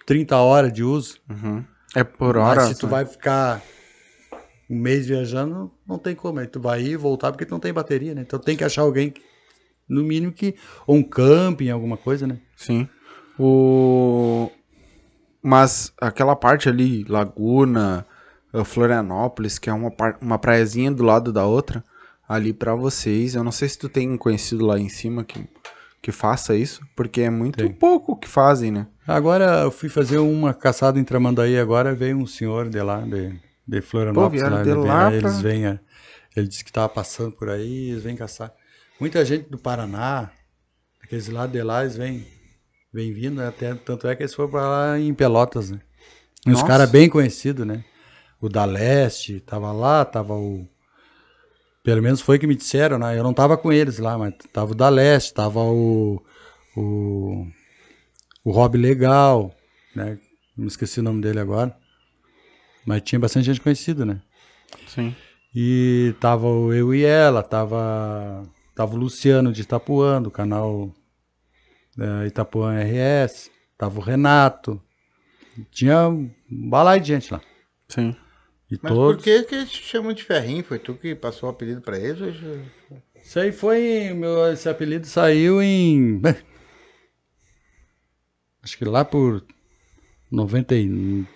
30 0.06 0.36
horas 0.36 0.72
de 0.72 0.82
uso. 0.82 1.18
Uhum. 1.28 1.64
É 1.94 2.04
por 2.04 2.36
hora. 2.36 2.60
Mas 2.62 2.68
se 2.70 2.80
tu 2.80 2.86
vai 2.88 3.04
ficar 3.06 3.62
um 4.68 4.76
mês 4.76 5.06
viajando, 5.06 5.70
não 5.86 5.98
tem 5.98 6.14
como. 6.14 6.40
Aí 6.40 6.46
tu 6.46 6.60
vai 6.60 6.82
ir 6.82 6.92
e 6.92 6.96
voltar 6.96 7.32
porque 7.32 7.46
tu 7.46 7.50
não 7.50 7.60
tem 7.60 7.72
bateria, 7.72 8.14
né? 8.14 8.22
Então 8.22 8.38
tem 8.38 8.56
que 8.56 8.64
achar 8.64 8.82
alguém, 8.82 9.10
que, 9.10 9.22
no 9.88 10.02
mínimo 10.02 10.32
que. 10.32 10.54
Ou 10.86 10.96
um 10.96 11.02
camping, 11.02 11.70
alguma 11.70 11.96
coisa, 11.96 12.26
né? 12.26 12.38
Sim. 12.56 12.88
O... 13.38 14.50
Mas 15.42 15.92
aquela 16.00 16.36
parte 16.36 16.68
ali, 16.68 17.04
Laguna, 17.04 18.04
eh, 18.52 18.64
Florianópolis, 18.64 19.58
que 19.58 19.70
é 19.70 19.72
uma, 19.72 19.90
par... 19.90 20.18
uma 20.20 20.38
praiazinha 20.38 20.90
do 20.90 21.04
lado 21.04 21.32
da 21.32 21.46
outra, 21.46 21.82
ali 22.28 22.52
pra 22.52 22.74
vocês. 22.74 23.34
Eu 23.34 23.44
não 23.44 23.52
sei 23.52 23.68
se 23.68 23.78
tu 23.78 23.88
tem 23.88 24.10
um 24.10 24.18
conhecido 24.18 24.66
lá 24.66 24.78
em 24.78 24.88
cima 24.88 25.24
que, 25.24 25.48
que 26.02 26.12
faça 26.12 26.54
isso, 26.54 26.82
porque 26.94 27.22
é 27.22 27.30
muito 27.30 27.58
Tem. 27.58 27.72
pouco 27.72 28.16
que 28.16 28.28
fazem, 28.28 28.70
né? 28.70 28.86
Agora 29.06 29.62
eu 29.62 29.70
fui 29.70 29.88
fazer 29.88 30.18
uma 30.18 30.52
caçada 30.52 30.98
em 30.98 31.04
Tramandaí, 31.04 31.58
agora 31.58 31.94
veio 31.94 32.18
um 32.18 32.26
senhor 32.26 32.68
de 32.68 32.82
lá, 32.82 33.00
de, 33.00 33.40
de 33.68 33.80
Florianópolis. 33.82 34.42
Pô, 34.42 34.48
lá, 34.48 34.62
de 34.62 34.72
lá 34.72 35.14
Eles 35.14 35.40
vêm, 35.40 35.66
é, 35.66 35.78
ele 36.34 36.48
disse 36.48 36.64
que 36.64 36.72
tava 36.72 36.88
passando 36.88 37.32
por 37.32 37.50
aí, 37.50 37.90
eles 37.90 38.02
vêm 38.02 38.16
caçar. 38.16 38.52
Muita 38.98 39.24
gente 39.24 39.48
do 39.50 39.58
Paraná, 39.58 40.30
aqueles 41.02 41.28
lados 41.28 41.52
de 41.52 41.62
lá, 41.62 41.82
eles 41.82 41.96
vêm, 41.96 42.26
vêm 42.92 43.12
vindo, 43.12 43.36
né? 43.36 43.48
Até, 43.48 43.74
tanto 43.74 44.08
é 44.08 44.16
que 44.16 44.22
eles 44.22 44.34
foram 44.34 44.50
pra 44.50 44.68
lá 44.68 44.98
em 44.98 45.12
Pelotas, 45.12 45.70
né? 45.70 45.80
Uns 46.46 46.62
caras 46.62 46.90
bem 46.90 47.10
conhecidos, 47.10 47.66
né? 47.66 47.84
O 48.40 48.48
da 48.48 48.64
Leste, 48.64 49.40
tava 49.40 49.70
lá, 49.70 50.04
tava 50.04 50.34
o... 50.34 50.66
Pelo 51.84 52.02
menos 52.02 52.20
foi 52.20 52.38
que 52.38 52.46
me 52.46 52.54
disseram, 52.54 52.98
né? 52.98 53.18
Eu 53.18 53.22
não 53.22 53.34
tava 53.34 53.56
com 53.56 53.72
eles 53.72 53.98
lá, 53.98 54.16
mas 54.16 54.34
tava 54.52 54.72
o 54.72 54.74
da 54.74 54.88
Leste, 54.88 55.34
tava 55.34 55.60
o... 55.60 56.22
o 56.76 57.46
o 58.48 58.50
Rob 58.50 58.78
Legal, 58.78 59.54
né? 59.94 60.18
Não 60.56 60.66
esqueci 60.66 61.00
o 61.00 61.02
nome 61.02 61.20
dele 61.20 61.38
agora. 61.38 61.76
Mas 62.88 63.02
tinha 63.02 63.18
bastante 63.18 63.44
gente 63.44 63.60
conhecida, 63.60 64.06
né? 64.06 64.22
Sim. 64.86 65.14
E 65.54 66.14
tava 66.20 66.46
eu 66.46 66.94
e 66.94 67.04
ela, 67.04 67.42
tava, 67.42 68.48
tava 68.74 68.94
o 68.94 68.98
Luciano 68.98 69.52
de 69.52 69.60
Itapuã, 69.60 70.22
do 70.22 70.30
canal 70.30 70.90
eh, 71.98 72.28
Itapuã 72.28 72.80
RS, 72.80 73.50
tava 73.76 73.98
o 73.98 74.02
Renato. 74.02 74.82
Tinha 75.70 76.08
um 76.08 76.30
balaio 76.48 77.02
de 77.02 77.08
gente 77.08 77.30
lá. 77.30 77.42
Sim. 77.90 78.16
E 78.70 78.78
Mas 78.82 78.90
todos. 78.90 79.16
por 79.16 79.22
que 79.22 79.42
que 79.42 79.54
eles 79.54 79.70
te 79.70 79.82
chamam 79.82 80.14
de 80.14 80.24
ferrinho? 80.24 80.64
Foi 80.64 80.78
tu 80.78 80.94
que 80.94 81.14
passou 81.14 81.50
o 81.50 81.52
apelido 81.52 81.82
pra 81.82 81.98
eles? 81.98 82.42
Ou... 82.42 82.98
Isso 83.22 83.38
aí 83.38 83.52
foi. 83.52 84.14
Meu, 84.14 84.50
esse 84.50 84.66
apelido 84.66 85.06
saiu 85.06 85.62
em. 85.62 86.22
Acho 88.64 88.78
que 88.78 88.84
lá 88.86 89.04
por 89.04 89.44
90, 90.30 90.74
e- 90.74 91.26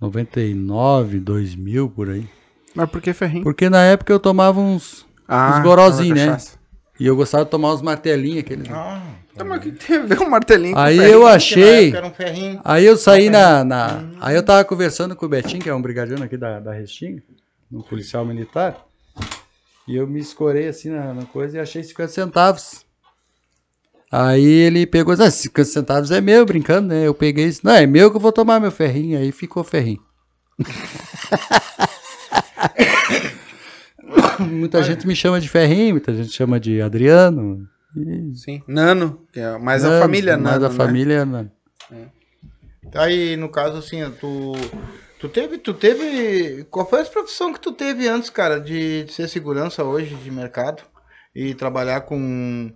99, 0.00 1.20
2000 1.20 1.88
por 1.90 2.10
aí. 2.10 2.28
Mas 2.74 2.90
por 2.90 3.00
que 3.00 3.12
ferrinho? 3.12 3.44
Porque 3.44 3.70
na 3.70 3.82
época 3.84 4.12
eu 4.12 4.18
tomava 4.20 4.60
uns. 4.60 5.06
Ah, 5.26 5.54
Os 5.56 5.62
gorozinhos, 5.62 6.18
né? 6.18 6.26
cachaça. 6.26 6.58
E 6.98 7.06
eu 7.06 7.16
gostava 7.16 7.44
de 7.44 7.50
tomar 7.50 7.72
uns 7.74 7.82
martelinhos 7.82 8.40
aqueles. 8.40 8.68
Ah, 8.70 9.02
Tá, 9.36 9.44
mas 9.44 9.58
o 9.58 9.62
que 9.62 9.72
tem 9.72 9.96
a 9.96 10.02
ver 10.02 10.20
um 10.20 10.30
martelinho 10.30 10.78
Aí 10.78 10.96
ferrinho? 10.96 11.14
eu 11.16 11.26
achei. 11.26 11.86
época 11.88 11.98
era 11.98 12.06
um 12.06 12.14
ferrinho. 12.14 12.60
Aí 12.64 12.84
eu 12.86 12.96
saí 12.96 13.28
na, 13.28 13.64
na- 13.64 14.04
Aí 14.20 14.36
eu 14.36 14.44
tava 14.44 14.64
conversando 14.64 15.16
com 15.16 15.26
o 15.26 15.28
Betinho, 15.28 15.60
que 15.60 15.68
é 15.68 15.74
um 15.74 15.82
brigadiano 15.82 16.22
aqui 16.22 16.36
da, 16.36 16.60
da 16.60 16.72
Restinga, 16.72 17.20
um 17.72 17.82
policial 17.82 18.24
militar. 18.24 18.86
E 19.88 19.96
eu 19.96 20.06
me 20.06 20.20
escorei 20.20 20.68
assim 20.68 20.88
na, 20.90 21.12
na 21.12 21.26
coisa 21.26 21.56
e 21.56 21.60
achei 21.60 21.82
50 21.82 22.12
centavos. 22.12 22.84
Aí 24.16 24.44
ele 24.44 24.86
pegou, 24.86 25.12
ah, 25.14 25.28
50 25.28 25.68
centavos 25.68 26.12
é 26.12 26.20
meu, 26.20 26.46
brincando, 26.46 26.86
né? 26.86 27.04
Eu 27.04 27.12
peguei 27.12 27.46
isso, 27.46 27.62
não, 27.64 27.72
é 27.72 27.84
meu 27.84 28.12
que 28.12 28.16
eu 28.16 28.20
vou 28.20 28.30
tomar 28.30 28.60
meu 28.60 28.70
ferrinho. 28.70 29.18
Aí 29.18 29.32
ficou 29.32 29.64
ferrinho. 29.64 30.00
muita 34.38 34.84
gente 34.84 35.04
me 35.04 35.16
chama 35.16 35.40
de 35.40 35.48
ferrinho, 35.48 35.94
muita 35.94 36.14
gente 36.14 36.30
chama 36.30 36.60
de 36.60 36.80
Adriano. 36.80 37.68
E- 37.96 38.36
Sim. 38.36 38.62
Nano, 38.68 39.26
que 39.32 39.40
é 39.40 39.58
mais 39.58 39.84
a 39.84 39.88
Nano, 39.88 40.00
família 40.02 40.38
mais 40.38 40.60
Nano, 40.60 40.66
a 40.66 40.68
né? 40.68 40.74
família 40.76 41.24
Nano. 41.24 41.50
Aí, 42.94 43.36
no 43.36 43.48
caso, 43.48 43.78
assim, 43.78 43.98
tu. 44.20 44.52
Tu 45.18 45.28
teve, 45.28 45.58
tu 45.58 45.74
teve. 45.74 46.62
Qual 46.70 46.88
foi 46.88 47.00
a 47.00 47.04
profissão 47.04 47.52
que 47.52 47.58
tu 47.58 47.72
teve 47.72 48.06
antes, 48.06 48.30
cara, 48.30 48.60
de, 48.60 49.02
de 49.04 49.12
ser 49.12 49.28
segurança 49.28 49.82
hoje 49.82 50.14
de 50.14 50.30
mercado 50.30 50.84
e 51.34 51.52
trabalhar 51.54 52.02
com, 52.02 52.70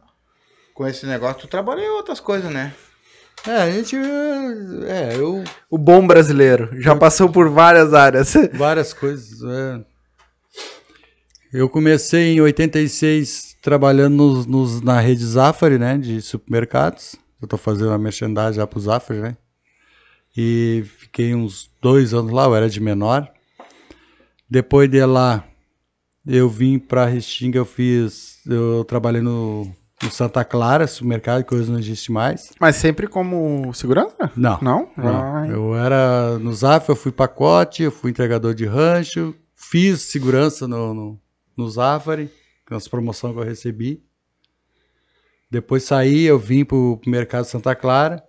com 0.79 0.87
esse 0.87 1.05
negócio? 1.07 1.41
Tu 1.41 1.49
trabalhou 1.49 1.85
em 1.85 1.89
outras 1.91 2.21
coisas, 2.21 2.49
né? 2.53 2.73
É, 3.45 3.57
a 3.63 3.69
gente. 3.71 3.97
É, 3.97 5.17
eu. 5.17 5.43
O 5.69 5.77
bom 5.77 6.07
brasileiro. 6.07 6.71
Já 6.81 6.95
passou 6.95 7.29
por 7.29 7.49
várias 7.51 7.93
áreas. 7.93 8.33
Várias 8.55 8.93
coisas. 8.93 9.43
é. 9.43 9.85
Eu 11.53 11.69
comecei 11.69 12.35
em 12.35 12.41
86 12.41 13.57
trabalhando 13.61 14.15
nos, 14.17 14.47
nos- 14.47 14.81
na 14.81 15.01
rede 15.01 15.25
Zafari, 15.25 15.79
né? 15.79 15.99
De 15.99 16.21
supermercados. 16.23 17.17
Eu 17.43 17.49
tô 17.49 17.57
fazendo 17.57 17.91
a 17.91 17.99
merchandising 17.99 18.55
já 18.55 18.67
pro 18.67 18.79
Zafari, 18.81 19.19
né? 19.21 19.37
E 20.37 20.85
fiquei 20.99 21.35
uns 21.35 21.69
dois 21.83 22.15
anos 22.15 22.31
lá, 22.31 22.45
eu 22.45 22.55
era 22.55 22.69
de 22.71 22.81
menor. 22.81 23.29
Depois 24.49 24.89
de 24.89 25.05
lá, 25.05 25.45
eu 26.27 26.49
vim 26.49 26.79
pra 26.79 27.07
Restinga, 27.07 27.59
eu 27.59 27.65
fiz. 27.65 28.39
Eu 28.47 28.85
trabalhei 28.85 29.21
no, 29.23 29.73
no 30.03 30.11
Santa 30.11 30.45
Clara, 30.45 30.87
supermercado, 30.87 31.45
que 31.45 31.55
hoje 31.55 31.71
não 31.71 31.79
existe 31.79 32.13
mais. 32.13 32.53
Mas 32.61 32.77
sempre 32.77 33.07
como 33.09 33.73
segurança? 33.75 34.31
Não. 34.37 34.59
Não? 34.63 34.91
Não, 34.97 35.35
Ai. 35.37 35.53
eu 35.53 35.75
era 35.77 36.39
no 36.39 36.53
Zafra, 36.55 36.93
eu 36.93 36.97
fui 36.97 37.11
pacote, 37.11 37.83
eu 37.83 37.91
fui 37.91 38.11
entregador 38.11 38.55
de 38.55 38.65
rancho, 38.65 39.35
fiz 39.57 40.03
segurança 40.03 40.69
no, 40.69 40.95
no, 40.95 41.21
no 41.57 41.69
Zafari, 41.69 42.31
nas 42.71 42.87
promoções 42.87 43.35
que 43.35 43.41
eu 43.41 43.45
recebi. 43.45 44.03
Depois 45.51 45.83
saí, 45.85 46.25
eu 46.25 46.39
vim 46.39 46.65
pro, 46.65 47.01
Mercado 47.07 47.45
Santa 47.45 47.75
Clara, 47.75 48.23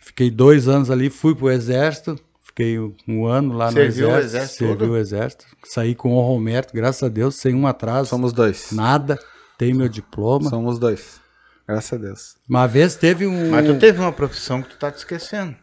fiquei 0.00 0.30
dois 0.30 0.66
anos 0.66 0.90
ali, 0.90 1.10
fui 1.10 1.34
pro 1.34 1.50
Exército, 1.50 2.18
fiquei 2.42 2.78
um, 3.06 3.26
ano 3.26 3.54
lá 3.54 3.70
Serviu 3.70 4.08
o 4.08 4.10
no 4.12 4.16
Exército, 4.16 4.36
Exército 4.36 4.58
servi 4.58 4.78
todo? 4.78 4.90
o 4.92 4.96
Exército, 4.96 5.46
saí 5.64 5.94
com 5.94 6.14
honra 6.14 6.32
ao 6.32 6.40
mérito, 6.40 6.74
graças 6.74 7.02
a 7.02 7.08
Deus, 7.08 7.36
sem 7.36 7.54
um 7.54 7.66
atraso, 7.66 8.08
Somos 8.08 8.32
dois. 8.32 8.72
nada, 8.72 9.18
tenho 9.60 9.76
meu 9.76 9.90
diploma. 9.90 10.48
Somos 10.48 10.78
dois. 10.78 11.20
Graças 11.68 11.92
a 11.92 12.02
Deus. 12.02 12.36
Uma 12.48 12.66
vez 12.66 12.96
teve 12.96 13.26
um... 13.26 13.50
Mas 13.50 13.66
tu 13.66 13.78
teve 13.78 14.00
uma 14.00 14.10
profissão 14.10 14.62
que 14.62 14.70
tu 14.70 14.78
tá 14.78 14.90
te 14.90 14.96
esquecendo. 14.96 15.54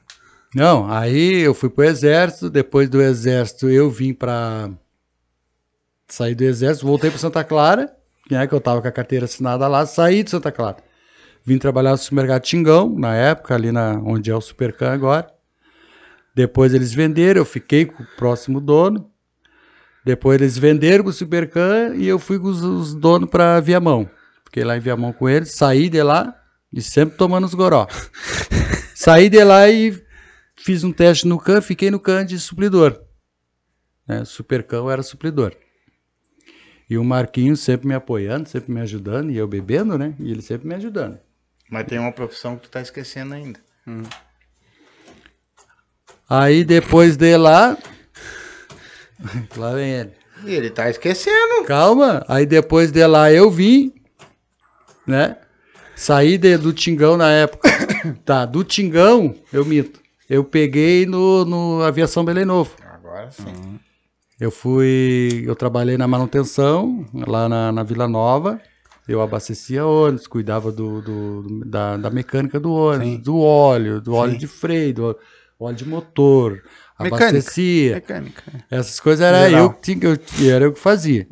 Não, 0.53 0.89
aí 0.89 1.39
eu 1.39 1.53
fui 1.55 1.67
pro 1.67 1.83
exército, 1.83 2.47
depois 2.47 2.87
do 2.87 3.01
exército 3.01 3.67
eu 3.67 3.89
vim 3.89 4.13
pra 4.13 4.69
sair 6.07 6.35
do 6.35 6.43
exército, 6.43 6.85
voltei 6.85 7.09
para 7.09 7.19
Santa 7.19 7.43
Clara, 7.43 7.91
né, 8.29 8.45
que 8.45 8.53
eu 8.53 8.61
tava 8.61 8.81
com 8.83 8.87
a 8.87 8.91
carteira 8.91 9.25
assinada 9.25 9.67
lá, 9.67 9.83
saí 9.85 10.23
de 10.23 10.29
Santa 10.29 10.51
Clara. 10.51 10.77
Vim 11.43 11.57
trabalhar 11.57 11.91
no 11.91 11.97
supermercado 11.97 12.43
Tingão, 12.43 12.93
na 12.97 13.15
época, 13.15 13.55
ali 13.55 13.71
na 13.71 13.99
onde 14.05 14.29
é 14.29 14.35
o 14.35 14.41
Supercan 14.41 14.93
agora. 14.93 15.27
Depois 16.35 16.73
eles 16.73 16.93
venderam, 16.93 17.41
eu 17.41 17.45
fiquei 17.45 17.85
com 17.85 18.03
o 18.03 18.07
próximo 18.15 18.61
dono. 18.61 19.09
Depois 20.07 20.39
eles 20.39 20.57
venderam 20.57 21.03
com 21.03 21.09
o 21.09 21.13
Supercan 21.13 21.93
e 21.97 22.07
eu 22.07 22.17
fui 22.17 22.39
com 22.39 22.47
os, 22.47 22.63
os 22.63 22.95
donos 22.95 23.29
para 23.29 23.59
Viamão. 23.59 24.09
Fiquei 24.45 24.63
lá 24.63 24.77
em 24.77 24.79
Viamão 24.79 25.11
com 25.11 25.27
eles, 25.27 25.51
saí 25.51 25.89
de 25.89 26.01
lá 26.01 26.33
e 26.71 26.81
sempre 26.81 27.17
tomando 27.17 27.43
os 27.43 27.53
goró. 27.53 27.85
saí 28.95 29.27
de 29.27 29.43
lá 29.43 29.67
e 29.67 30.01
fiz 30.55 30.85
um 30.85 30.93
teste 30.93 31.27
no 31.27 31.37
CAN, 31.37 31.59
fiquei 31.59 31.91
no 31.91 31.99
CAN 31.99 32.25
de 32.25 32.39
suplidor. 32.39 32.97
Né? 34.07 34.23
Supercan 34.23 34.77
eu 34.77 34.89
era 34.89 35.03
suplidor. 35.03 35.53
E 36.89 36.97
o 36.97 37.03
Marquinhos 37.03 37.59
sempre 37.59 37.89
me 37.89 37.93
apoiando, 37.93 38.47
sempre 38.47 38.71
me 38.71 38.79
ajudando, 38.79 39.29
e 39.29 39.35
eu 39.35 39.45
bebendo, 39.45 39.97
né? 39.97 40.15
E 40.21 40.31
ele 40.31 40.41
sempre 40.41 40.69
me 40.69 40.75
ajudando. 40.75 41.19
Mas 41.69 41.85
tem 41.85 41.99
uma 41.99 42.13
profissão 42.13 42.55
que 42.55 42.61
tu 42.63 42.69
tá 42.69 42.79
esquecendo 42.79 43.33
ainda. 43.33 43.59
Aí 46.29 46.63
depois 46.63 47.17
de 47.17 47.35
lá. 47.35 47.77
lá 49.57 49.73
vem 49.73 49.91
ele. 49.91 50.11
E 50.45 50.53
ele 50.53 50.69
tá 50.69 50.89
esquecendo. 50.89 51.63
Calma. 51.65 52.23
Aí 52.27 52.45
depois 52.45 52.91
de 52.91 53.05
lá 53.07 53.31
eu 53.31 53.49
vim, 53.49 53.91
né? 55.05 55.37
Saí 55.95 56.37
de- 56.37 56.57
do 56.57 56.71
Tingão 56.73 57.17
na 57.17 57.29
época. 57.31 57.67
tá, 58.23 58.45
do 58.45 58.63
Tingão, 58.63 59.33
eu 59.51 59.65
minto. 59.65 59.99
Eu 60.29 60.43
peguei 60.43 61.05
no, 61.05 61.43
no 61.45 61.81
Aviação 61.81 62.23
Belém 62.23 62.45
Novo. 62.45 62.71
Agora 62.93 63.31
sim. 63.31 63.79
Eu 64.39 64.51
fui. 64.51 65.43
Eu 65.47 65.55
trabalhei 65.55 65.97
na 65.97 66.07
manutenção, 66.07 67.03
lá 67.25 67.49
na, 67.49 67.71
na 67.71 67.81
Vila 67.83 68.07
Nova. 68.07 68.61
Eu 69.07 69.21
abastecia 69.21 69.85
ônibus, 69.85 70.27
cuidava 70.27 70.71
do, 70.71 71.01
do- 71.01 71.41
do- 71.43 71.65
da, 71.65 71.95
da 71.97 72.09
mecânica 72.11 72.59
do 72.59 72.71
ônibus, 72.73 73.23
do 73.23 73.39
óleo, 73.39 74.01
do 74.01 74.13
óleo 74.13 74.37
de 74.37 74.45
freio, 74.47 74.93
do 74.93 75.17
óleo 75.59 75.75
de 75.75 75.87
motor. 75.87 76.61
Mecânica. 76.99 77.29
Abastecia. 77.29 77.93
Mecânica. 77.95 78.43
Essas 78.71 78.99
coisas 78.99 79.25
era 79.25 79.47
Geral. 79.49 79.63
eu 79.65 79.69
que 79.71 79.81
tinha, 79.81 79.99
eu, 80.03 80.53
era 80.55 80.65
eu 80.65 80.73
que 80.73 80.79
fazia. 80.79 81.27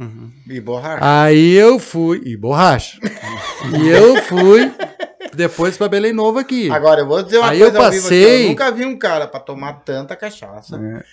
E 0.48 0.60
borracha. 0.62 1.00
Aí 1.24 1.54
eu 1.54 1.80
fui. 1.80 2.22
E 2.26 2.38
borracha. 2.38 3.00
e 3.82 3.88
eu 3.88 4.22
fui 4.24 4.72
depois 5.34 5.76
pra 5.78 5.88
Belém 5.90 6.14
Novo 6.14 6.38
aqui. 6.40 6.70
Agora, 6.70 7.02
eu 7.02 7.08
vou 7.08 7.22
dizer 7.24 7.40
uma 7.40 7.50
Aí 7.50 7.60
eu 7.60 7.72
coisa 7.72 7.86
ao 7.86 7.92
vivo 7.92 8.06
aqui, 8.08 8.22
passei- 8.22 8.46
Eu 8.46 8.50
nunca 8.50 8.72
vi 8.72 8.86
um 8.86 8.98
cara 8.98 9.28
pra 9.28 9.40
tomar 9.40 9.74
tanta 9.84 10.16
cachaça. 10.16 10.78
É. 10.78 11.04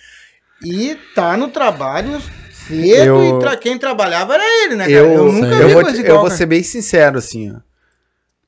E 0.65 0.95
tá 1.15 1.35
no 1.35 1.49
trabalho 1.49 2.21
cedo 2.51 3.03
Eu- 3.05 3.37
e 3.37 3.39
tra- 3.39 3.57
quem 3.57 3.77
trabalhava 3.77 4.35
era 4.35 4.43
ele, 4.63 4.75
né, 4.75 4.83
cara? 4.85 4.95
Eu, 4.97 5.11
Eu, 5.13 5.31
nunca 5.33 5.47
eu 5.47 5.67
vi 5.67 5.73
vou, 5.73 5.81
coisa 5.83 5.97
te- 5.97 6.03
igual, 6.03 6.17
eu 6.17 6.21
vou 6.21 6.31
ser 6.31 6.45
bem 6.45 6.63
sincero, 6.63 7.17
assim, 7.17 7.51
ó. 7.51 7.57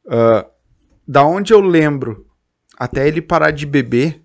Ah, 0.08 0.46
da 1.08 1.26
onde 1.26 1.52
eu 1.52 1.60
lembro 1.60 2.26
até 2.78 3.08
ele 3.08 3.22
parar 3.22 3.52
de 3.52 3.66
beber, 3.66 4.22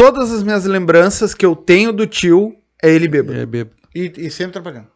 todas 0.00 0.32
as 0.32 0.42
minhas 0.42 0.64
lembranças 0.64 1.34
que 1.34 1.44
eu 1.44 1.54
tenho 1.54 1.92
do 1.92 2.06
tio 2.06 2.56
é 2.82 2.90
ele 2.90 3.06
bêbado. 3.06 3.38
É, 3.38 3.44
bêbado. 3.44 3.76
E, 3.94 4.10
e 4.16 4.30
sempre 4.30 4.52
trabalhando. 4.52 4.86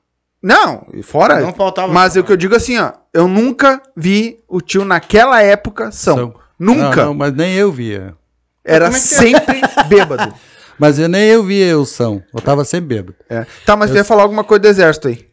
Não, 0.42 0.86
e 0.94 1.02
fora. 1.02 1.40
Não 1.40 1.52
faltava 1.52 1.92
Mas 1.92 2.16
o 2.16 2.24
que 2.24 2.32
eu 2.32 2.36
digo 2.36 2.54
assim, 2.54 2.78
ó, 2.78 2.92
eu 3.12 3.28
nunca 3.28 3.82
vi 3.94 4.42
o 4.48 4.62
tio 4.62 4.82
naquela 4.82 5.42
época 5.42 5.92
são. 5.92 6.16
São. 6.16 6.34
Nunca. 6.58 6.96
Não, 6.96 7.06
não, 7.06 7.14
mas 7.14 7.34
nem 7.34 7.54
eu 7.54 7.70
via. 7.70 8.14
Era 8.64 8.86
é 8.86 8.88
é? 8.88 8.92
sempre 8.92 9.60
bêbado. 9.88 10.34
Mas 10.78 10.98
eu 10.98 11.08
nem 11.08 11.28
eu 11.28 11.42
via 11.42 11.66
eu 11.66 11.84
são. 11.84 12.22
Eu 12.32 12.40
tava 12.40 12.64
sempre 12.64 12.96
bêbado. 12.96 13.16
É. 13.28 13.46
Tá, 13.66 13.76
mas 13.76 13.90
tu 13.90 13.96
ia 13.96 14.04
falar 14.04 14.22
alguma 14.22 14.42
coisa 14.42 14.62
do 14.62 14.68
exército 14.68 15.08
aí. 15.08 15.28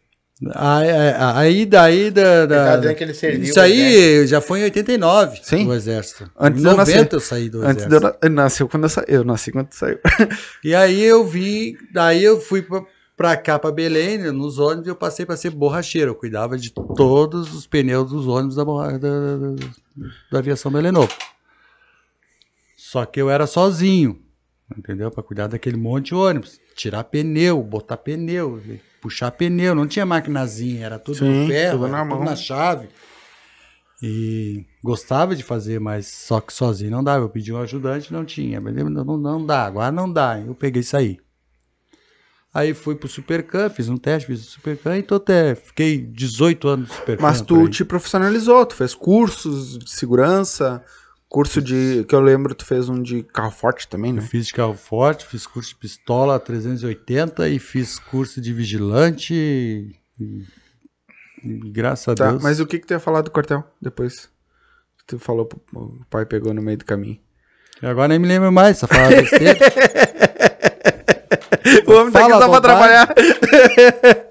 Aí, 0.54 0.88
aí 1.18 1.66
daí 1.66 2.10
da. 2.10 2.46
da- 2.46 2.92
ele 3.00 3.14
serviu 3.14 3.42
Isso 3.44 3.60
aí 3.60 4.26
já 4.26 4.40
foi 4.40 4.60
em 4.60 4.64
89 4.64 5.40
Sim. 5.42 5.64
no 5.66 5.74
exército. 5.74 6.28
Antes 6.38 6.60
em 6.60 6.62
de 6.64 6.68
eu 6.70 6.76
nascer. 6.76 6.94
90 6.96 7.16
eu 7.16 7.20
saí 7.20 7.48
do 7.48 7.58
Antes 7.62 7.84
exército. 7.84 7.88
de 7.90 7.94
eu, 7.94 8.00
na- 8.00 8.16
eu 8.22 8.30
nasci 8.30 8.64
quando 8.64 8.82
eu 8.84 8.88
saí. 8.88 9.04
Eu 9.08 9.24
nasci 9.24 9.52
quando 9.52 9.72
saiu. 9.72 9.98
E 10.64 10.74
aí 10.74 11.00
eu 11.02 11.24
vim, 11.24 11.76
daí 11.92 12.24
eu 12.24 12.40
fui 12.40 12.60
pra, 12.62 12.82
pra 13.16 13.36
cá, 13.36 13.58
pra 13.58 13.70
Belém, 13.70 14.18
né, 14.18 14.30
nos 14.32 14.58
ônibus, 14.58 14.88
eu 14.88 14.96
passei 14.96 15.24
pra 15.24 15.36
ser 15.36 15.50
borracheiro. 15.50 16.10
Eu 16.10 16.14
cuidava 16.16 16.58
de 16.58 16.70
todos 16.72 17.54
os 17.54 17.66
pneus 17.66 18.10
dos 18.10 18.26
ônibus 18.26 18.56
da, 18.56 18.64
da, 18.64 18.98
da- 18.98 19.66
da 20.32 20.38
aviação 20.38 20.72
Belém 20.72 20.90
Novo. 20.90 21.12
Só 22.76 23.04
que 23.06 23.20
eu 23.20 23.30
era 23.30 23.46
sozinho, 23.46 24.18
entendeu? 24.76 25.10
Pra 25.10 25.22
cuidar 25.22 25.46
daquele 25.46 25.76
monte 25.76 26.06
de 26.08 26.14
ônibus. 26.14 26.60
Tirar 26.74 27.04
pneu, 27.04 27.62
botar 27.62 27.96
pneu, 27.96 28.60
puxar 29.00 29.30
pneu. 29.30 29.74
Não 29.74 29.86
tinha 29.86 30.06
maquinazinha, 30.06 30.86
era 30.86 30.98
tudo 30.98 31.18
Sim, 31.18 31.42
no 31.42 31.46
ferro, 31.46 31.78
tudo 31.78 31.90
na 31.90 32.06
tudo 32.06 32.24
na 32.24 32.36
chave. 32.36 32.88
E 34.02 34.66
gostava 34.82 35.36
de 35.36 35.44
fazer, 35.44 35.78
mas 35.78 36.08
só 36.08 36.40
que 36.40 36.52
sozinho 36.52 36.90
não 36.90 37.04
dava. 37.04 37.24
Eu 37.24 37.28
pedi 37.28 37.52
um 37.52 37.58
ajudante, 37.58 38.12
não 38.12 38.24
tinha. 38.24 38.60
Mas 38.60 38.74
não, 38.74 39.16
não 39.16 39.46
dá, 39.46 39.64
agora 39.64 39.92
não 39.92 40.12
dá. 40.12 40.40
Eu 40.40 40.54
peguei 40.54 40.80
e 40.80 40.84
saí. 40.84 41.20
Aí 42.54 42.74
fui 42.74 42.94
pro 42.94 43.08
Supercan, 43.08 43.70
fiz 43.70 43.88
um 43.88 43.96
teste, 43.96 44.26
fiz 44.26 44.40
o 44.40 44.50
Supercan 44.50 44.98
e 44.98 45.02
tô 45.02 45.14
até. 45.14 45.54
Fiquei 45.54 45.98
18 45.98 46.68
anos 46.68 46.88
no 46.88 46.94
Supercan. 46.94 47.22
Mas 47.22 47.40
tu 47.40 47.66
te 47.68 47.84
profissionalizou, 47.84 48.66
tu 48.66 48.74
fez 48.74 48.94
cursos 48.94 49.78
de 49.78 49.90
segurança, 49.90 50.84
curso 51.32 51.62
de. 51.62 52.04
que 52.06 52.14
eu 52.14 52.20
lembro, 52.20 52.54
tu 52.54 52.66
fez 52.66 52.90
um 52.90 53.00
de 53.02 53.22
carro 53.22 53.50
forte 53.50 53.88
também, 53.88 54.10
Eu 54.10 54.16
né? 54.16 54.20
fiz 54.22 54.46
de 54.48 54.52
carro 54.52 54.74
forte, 54.74 55.24
fiz 55.26 55.46
curso 55.46 55.70
de 55.70 55.76
pistola 55.76 56.38
380 56.38 57.48
e 57.48 57.58
fiz 57.58 57.98
curso 57.98 58.38
de 58.38 58.52
vigilante. 58.52 59.32
E, 60.20 60.44
e 61.42 61.70
graças 61.70 62.06
a 62.08 62.14
Tá, 62.14 62.30
Deus. 62.32 62.42
mas 62.42 62.60
o 62.60 62.66
que 62.66 62.78
que 62.78 62.86
tu 62.86 62.92
ia 62.92 63.00
falar 63.00 63.22
do 63.22 63.30
quartel 63.30 63.64
depois? 63.80 64.28
Tu 65.06 65.18
falou, 65.18 65.48
o 65.74 66.04
pai 66.10 66.26
pegou 66.26 66.52
no 66.52 66.60
meio 66.62 66.76
do 66.76 66.84
caminho. 66.84 67.18
Agora 67.82 68.08
nem 68.08 68.18
me 68.18 68.28
lembro 68.28 68.52
mais, 68.52 68.76
só 68.78 68.86
falar 68.86 69.08
besteira. 69.08 69.58
o 71.92 72.00
homem 72.00 72.12
tá 72.12 72.20
aqui 72.20 72.30
só 72.32 72.48
pra 72.48 72.60
trabalhar. 72.60 73.14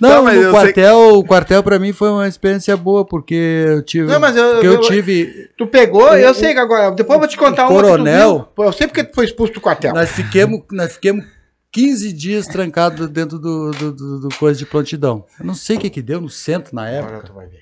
Não, 0.00 0.10
Tá, 0.10 0.22
mas 0.22 0.34
eu 0.34 0.40
o 0.40 0.44
sei- 0.44 0.50
quartel, 0.52 0.98
o 1.18 1.24
quartel 1.24 1.62
pra 1.62 1.78
mim 1.78 1.92
foi 1.92 2.08
uma 2.10 2.28
experiência 2.28 2.76
boa, 2.76 3.04
porque 3.04 3.34
eu 3.34 3.82
tive. 3.84 4.06
Não, 4.06 4.20
mas 4.20 4.36
eu- 4.36 4.44
eu, 4.44 4.62
eu- 4.74 4.80
tive. 4.80 5.50
Tu 5.56 5.66
pegou, 5.66 6.16
eu 6.16 6.34
sei 6.34 6.52
que 6.54 6.60
agora. 6.60 6.90
Depois 6.90 7.16
eu 7.16 7.20
vou 7.20 7.28
te 7.28 7.36
contar 7.36 7.66
tu 7.66 7.72
coronel- 7.72 8.52
Eu 8.58 8.72
sei 8.72 8.86
porque 8.86 9.04
tu 9.04 9.14
foi 9.14 9.24
expulso 9.24 9.52
do 9.54 9.60
quartel. 9.60 9.94
Nós 9.94 10.10
fiquemos, 10.10 10.60
nós 10.70 10.92
fiquemos 10.94 11.24
15 11.72 12.12
dias 12.12 12.46
trancados 12.46 13.08
dentro 13.08 13.38
do, 13.38 13.70
do, 13.72 13.92
do- 13.92 14.20
do 14.20 14.28
coisa 14.36 14.58
de 14.58 14.66
prontidão. 14.66 15.24
Eu 15.38 15.46
não 15.46 15.54
sei 15.54 15.76
o 15.76 15.80
que 15.80 15.90
que 15.90 16.02
deu 16.02 16.20
no 16.20 16.28
centro 16.30 16.74
na 16.74 16.88
época. 16.88 17.12
Agora 17.14 17.26
tu 17.26 17.32
vai 17.34 17.46
ver. 17.46 17.58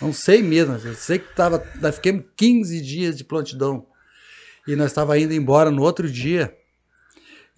Não 0.00 0.12
sei 0.12 0.42
mesmo. 0.42 0.76
Eu 0.84 0.94
sei 0.94 1.18
que 1.18 1.34
tava, 1.34 1.62
nós 1.80 1.96
ficamos 1.96 2.24
15 2.36 2.80
dias 2.80 3.16
de 3.16 3.24
prontidão. 3.24 3.84
E 4.66 4.76
nós 4.76 4.88
estava 4.88 5.18
indo 5.18 5.32
embora 5.34 5.70
no 5.70 5.82
outro 5.82 6.10
dia. 6.10 6.52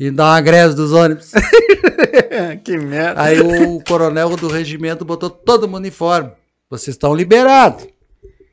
E 0.01 0.11
dar 0.11 0.33
uma 0.33 0.41
greve 0.41 0.75
dos 0.75 0.93
ônibus. 0.93 1.31
que 2.65 2.79
merda. 2.79 3.21
Aí 3.21 3.39
o 3.39 3.85
coronel 3.85 4.35
do 4.35 4.49
regimento 4.49 5.05
botou 5.05 5.29
todo 5.29 5.69
mundo 5.69 5.85
em 5.85 5.89
uniforme. 5.89 6.33
Vocês 6.71 6.95
estão 6.95 7.15
liberados. 7.15 7.87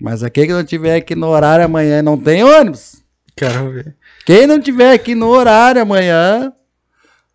Mas 0.02 0.24
aquele 0.24 0.48
que 0.48 0.54
não 0.54 0.66
tiver 0.66 0.98
aqui 0.98 1.16
no 1.16 1.28
horário 1.28 1.64
amanhã 1.64 2.02
não 2.02 2.18
tem 2.18 2.44
ônibus. 2.44 3.02
Quero 3.34 3.72
ver. 3.72 3.96
Quem 4.26 4.46
não 4.46 4.60
tiver 4.60 4.92
aqui 4.92 5.16
no 5.16 5.28
horário 5.28 5.82
amanhã 5.82 6.52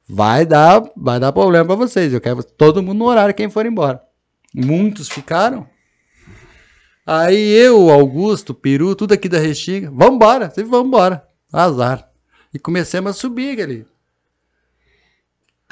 vai 0.07 0.45
dar, 0.45 0.83
vai 0.95 1.19
dar 1.19 1.33
problema 1.33 1.65
pra 1.65 1.75
vocês. 1.75 2.13
Eu 2.13 2.21
quero 2.21 2.45
todo 2.45 2.83
mundo 2.83 2.99
no 2.99 3.07
horário 3.07 3.35
quem 3.35 3.49
for 3.49 3.65
embora. 3.65 4.03
Muitos 4.55 5.09
ficaram. 5.09 5.67
Aí 7.07 7.51
eu, 7.51 7.89
Augusto, 7.89 8.53
Peru, 8.53 8.95
tudo 8.95 9.15
aqui 9.15 9.27
da 9.27 9.39
Restinga, 9.39 9.91
vambora, 9.91 10.51
vocês 10.51 10.69
vão 10.69 10.85
embora. 10.85 11.27
Azar. 11.51 12.07
E 12.53 12.59
comecemos 12.59 13.13
a 13.13 13.15
subir 13.15 13.59
ali. 13.59 13.87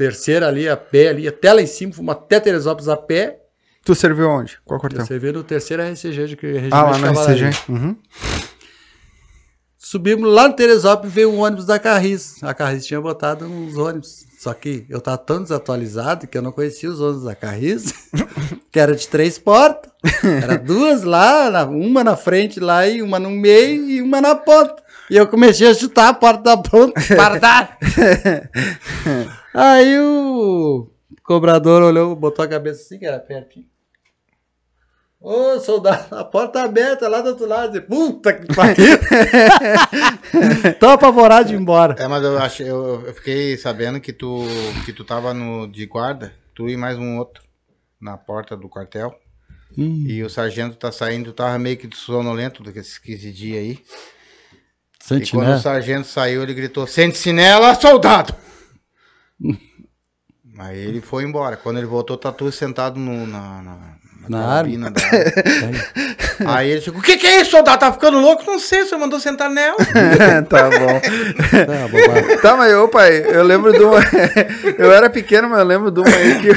Terceira 0.05 0.49
ali, 0.49 0.67
a 0.67 0.79
pé 0.79 1.09
ali, 1.09 1.29
até 1.29 1.53
lá 1.53 1.61
em 1.61 1.67
cima, 1.67 1.93
fomos 1.93 2.13
até 2.15 2.41
Teresópolis 2.41 2.89
a 2.89 2.97
pé. 2.97 3.39
Tu 3.85 3.95
serviu 3.95 4.31
onde? 4.31 4.59
Qual 4.65 4.81
quartel? 4.81 5.05
Você 5.05 5.19
vê 5.19 5.31
no 5.31 5.45
terceiro 5.45 5.83
RCG 5.83 6.27
de 6.27 6.37
Regimento 6.37 6.75
Ah, 6.75 6.83
lá 6.85 6.93
de 6.93 6.99
no 7.01 7.05
Cavalaria. 7.05 7.51
SCG. 7.53 7.71
Uhum. 7.73 7.97
Subimos 9.77 10.33
lá 10.33 10.49
no 10.49 10.55
Teresópolis 10.55 11.13
e 11.13 11.15
veio 11.15 11.31
um 11.31 11.41
ônibus 11.41 11.67
da 11.67 11.79
Carris. 11.79 12.43
A 12.43 12.55
Carris 12.55 12.87
tinha 12.87 12.99
botado 12.99 13.45
uns 13.45 13.77
ônibus. 13.77 14.25
Só 14.39 14.55
que 14.55 14.87
eu 14.89 15.03
tava 15.03 15.19
tão 15.19 15.43
desatualizado 15.43 16.27
que 16.27 16.39
eu 16.39 16.41
não 16.41 16.51
conhecia 16.53 16.89
os 16.89 16.99
ônibus 16.99 17.25
da 17.25 17.35
Carris, 17.35 17.93
que 18.73 18.81
era 18.81 18.95
de 18.97 19.07
três 19.07 19.39
portas. 19.39 19.91
Era 20.43 20.57
duas 20.57 21.03
lá, 21.03 21.51
na- 21.51 21.65
uma 21.67 22.03
na 22.03 22.17
frente 22.17 22.59
lá 22.59 22.89
e 22.89 23.03
uma 23.03 23.19
no 23.19 23.29
meio 23.29 23.87
e 23.91 24.01
uma 24.01 24.19
na 24.19 24.35
ponta. 24.35 24.77
E 25.11 25.17
eu 25.19 25.27
comecei 25.27 25.69
a 25.69 25.75
chutar 25.75 26.09
a 26.09 26.15
porta 26.15 26.43
da 26.43 26.57
ponta. 26.57 26.99
Para! 27.15 27.77
Aí 29.53 29.99
o 29.99 30.89
cobrador 31.23 31.83
olhou, 31.83 32.15
botou 32.15 32.45
a 32.45 32.49
cabeça 32.49 32.83
assim, 32.83 32.99
que 32.99 33.07
era 33.07 33.19
pertinho. 33.19 33.67
Ô, 35.21 35.61
soldado, 35.61 36.15
a 36.15 36.25
porta 36.25 36.61
tá 36.61 36.65
aberta 36.65 37.07
lá 37.07 37.21
do 37.21 37.31
outro 37.31 37.47
lado. 37.47 37.83
Puta 37.83 38.33
que 38.33 38.55
pariu! 38.55 38.99
Tô 40.81 40.89
apavorado 40.89 41.49
de 41.49 41.55
ir 41.55 41.61
embora. 41.61 41.95
É, 41.99 42.09
mas 42.09 42.25
eu, 42.25 42.39
achei, 42.39 42.71
eu, 42.71 43.05
eu 43.07 43.13
fiquei 43.13 43.55
sabendo 43.59 44.01
que 44.01 44.15
tu, 44.15 44.43
que 44.87 44.95
tu 44.95 45.05
tava 45.05 45.35
no, 45.35 45.67
de 45.67 45.85
guarda, 45.85 46.33
tu 46.55 46.71
e 46.71 46.77
mais 46.77 46.97
um 46.97 47.19
outro, 47.19 47.43
na 48.01 48.17
porta 48.17 48.57
do 48.57 48.67
quartel. 48.67 49.15
Hum. 49.77 50.05
E 50.07 50.23
o 50.23 50.31
sargento 50.31 50.77
tá 50.77 50.91
saindo, 50.91 51.35
tava 51.35 51.59
meio 51.59 51.77
que 51.77 51.95
sonolento 51.95 52.63
desses 52.63 52.97
15 52.97 53.31
dias 53.31 53.59
aí. 53.59 53.73
E 53.73 55.05
Sente, 55.05 55.33
quando 55.33 55.49
né? 55.49 55.57
o 55.57 55.61
sargento 55.61 56.07
saiu, 56.07 56.43
ele 56.43 56.55
gritou: 56.55 56.87
Sente-se 56.87 57.31
nela, 57.31 57.75
soldado! 57.75 58.35
Aí 60.59 60.79
ele 60.79 61.01
foi 61.01 61.25
embora. 61.25 61.57
Quando 61.57 61.79
ele 61.79 61.87
voltou, 61.87 62.17
tá 62.17 62.31
tudo 62.33 62.53
sentado 62.53 62.99
no, 62.99 63.27
na, 63.27 63.63
na, 63.63 63.77
Na 64.29 64.39
carabina 64.43 64.91
da- 64.91 65.01
Aí 66.47 66.71
ele 66.71 66.81
chegou: 66.81 67.01
O 67.01 67.03
que, 67.03 67.17
que 67.17 67.27
é 67.27 67.41
isso, 67.41 67.53
soldado? 67.53 67.79
Tá 67.81 67.93
ficando 67.93 68.19
louco? 68.21 68.45
Não 68.47 68.59
sei, 68.59 68.83
o 68.83 68.87
senhor 68.87 69.01
mandou 69.01 69.19
sentar 69.21 69.49
nela. 69.51 69.77
tá 70.49 70.69
bom. 70.71 71.01
Tá, 71.67 71.89
bobagem. 71.89 72.39
Tá, 72.39 72.57
mas 72.57 72.75
ô 72.75 72.89
pai, 72.89 73.25
eu 73.27 73.43
lembro 73.45 73.73
de 73.73 73.83
uma. 73.83 73.99
eu 74.79 74.93
era 74.93 75.09
pequeno, 75.09 75.49
mas 75.49 75.61
eu 75.61 75.65
lembro 75.67 75.91
de 75.91 76.01
uma 76.01 76.09
aí 76.15 76.41
que 76.41 76.51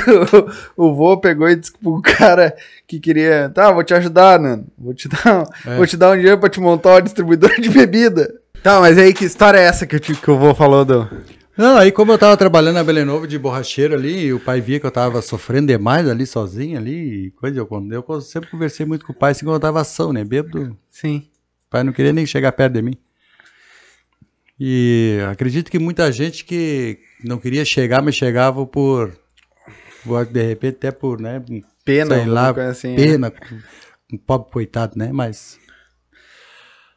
o, 0.77 0.87
o 0.89 0.95
vô 0.95 1.17
pegou 1.17 1.49
e 1.49 1.55
disse 1.55 1.71
pro 1.77 2.01
cara 2.01 2.53
que 2.87 2.99
queria. 2.99 3.49
Tá, 3.53 3.71
vou 3.71 3.83
te 3.83 3.93
ajudar, 3.93 4.39
Nano. 4.39 4.65
Vou 4.77 4.93
te 4.93 5.07
dar, 5.07 5.41
um- 5.43 5.71
É. 5.71 5.77
vou 5.77 5.87
te 5.87 5.95
dar 5.95 6.11
um 6.11 6.15
dinheiro 6.17 6.39
pra 6.39 6.49
te 6.49 6.59
montar 6.59 6.89
uma 6.91 7.01
distribuidora 7.01 7.55
de 7.59 7.69
bebida. 7.69 8.33
Tá, 8.61 8.79
mas 8.79 8.97
aí 8.97 9.13
que 9.13 9.25
história 9.25 9.57
é 9.59 9.63
essa 9.65 9.85
que, 9.85 9.95
eu 9.95 9.99
te- 9.99 10.15
que 10.15 10.31
o 10.31 10.37
vô 10.37 10.53
falou 10.55 10.83
do. 10.85 11.09
Não, 11.55 11.77
aí 11.77 11.91
como 11.91 12.11
eu 12.11 12.17
tava 12.17 12.35
trabalhando 12.35 12.75
na 12.75 12.83
Belém 12.83 13.05
Novo 13.05 13.27
de 13.27 13.37
borracheiro 13.37 13.93
ali, 13.93 14.25
e 14.25 14.33
o 14.33 14.39
pai 14.39 14.59
via 14.59 14.79
que 14.79 14.85
eu 14.85 14.91
tava 14.91 15.21
sofrendo 15.21 15.67
demais 15.67 16.07
ali, 16.07 16.25
sozinho 16.25 16.77
ali, 16.77 17.31
coisa, 17.31 17.59
eu, 17.59 17.67
eu 17.91 18.21
sempre 18.21 18.49
conversei 18.49 18.85
muito 18.85 19.05
com 19.05 19.13
o 19.13 19.15
pai 19.15 19.31
assim 19.31 19.45
quando 19.45 19.55
eu 19.55 19.59
tava 19.59 19.79
ação, 19.81 20.11
né, 20.11 20.23
bêbado, 20.23 20.75
Sim. 20.89 21.29
o 21.67 21.69
pai 21.69 21.83
não 21.83 21.93
queria 21.93 22.11
nem 22.11 22.25
chegar 22.25 22.51
perto 22.53 22.73
de 22.73 22.81
mim. 22.81 22.97
E 24.59 25.19
acredito 25.29 25.69
que 25.69 25.77
muita 25.77 26.11
gente 26.11 26.43
que 26.43 26.99
não 27.23 27.37
queria 27.37 27.63
chegar, 27.63 28.01
mas 28.01 28.15
chegava 28.15 28.65
por, 28.65 29.15
de 30.31 30.43
repente 30.43 30.77
até 30.77 30.91
por, 30.91 31.21
né, 31.21 31.43
Pena, 31.85 32.15
sei 32.15 32.25
lá, 32.25 32.49
assim, 32.49 32.95
pena, 32.95 33.31
um 34.11 34.17
pobre 34.17 34.51
coitado, 34.51 34.97
né, 34.97 35.11
mas... 35.11 35.59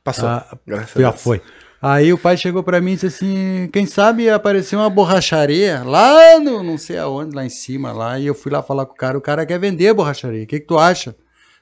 Passou. 0.03 0.29
Ah, 0.29 0.59
já 0.97 1.13
foi. 1.13 1.43
Aí 1.89 2.13
o 2.13 2.19
pai 2.19 2.37
chegou 2.37 2.65
pra 2.65 2.81
mim 2.81 2.93
e 2.93 2.95
disse 2.95 3.07
assim: 3.07 3.71
quem 3.73 3.87
sabe 3.87 4.29
apareceu 4.29 4.81
uma 4.81 4.91
borracharia 4.91 5.85
lá 5.85 6.41
no 6.41 6.61
não 6.61 6.77
sei 6.77 6.99
aonde, 6.99 7.37
lá 7.37 7.47
em 7.47 7.49
cima, 7.49 7.93
lá. 7.93 8.19
E 8.19 8.27
eu 8.27 8.35
fui 8.35 8.51
lá 8.51 8.61
falar 8.61 8.87
com 8.87 8.93
o 8.93 8.97
cara. 8.97 9.17
O 9.17 9.21
cara 9.21 9.47
quer 9.47 9.61
vender 9.61 9.87
a 9.91 9.95
borracharia. 9.95 10.43
O 10.43 10.47
que, 10.49 10.59
que 10.59 10.67
tu 10.67 10.77
acha? 10.77 11.15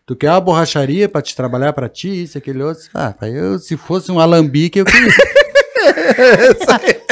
Tu 0.06 0.16
quer 0.16 0.30
uma 0.30 0.40
borracharia 0.40 1.10
pra 1.10 1.20
te 1.20 1.36
trabalhar 1.36 1.74
pra 1.74 1.90
ti, 1.90 2.22
isso, 2.22 2.38
aquele 2.38 2.62
outro? 2.62 2.84
Ah, 2.94 3.14
eu, 3.22 3.58
se 3.58 3.76
fosse 3.76 4.10
um 4.10 4.18
alambique, 4.18 4.78
eu 4.78 4.86
queria. 4.86 5.12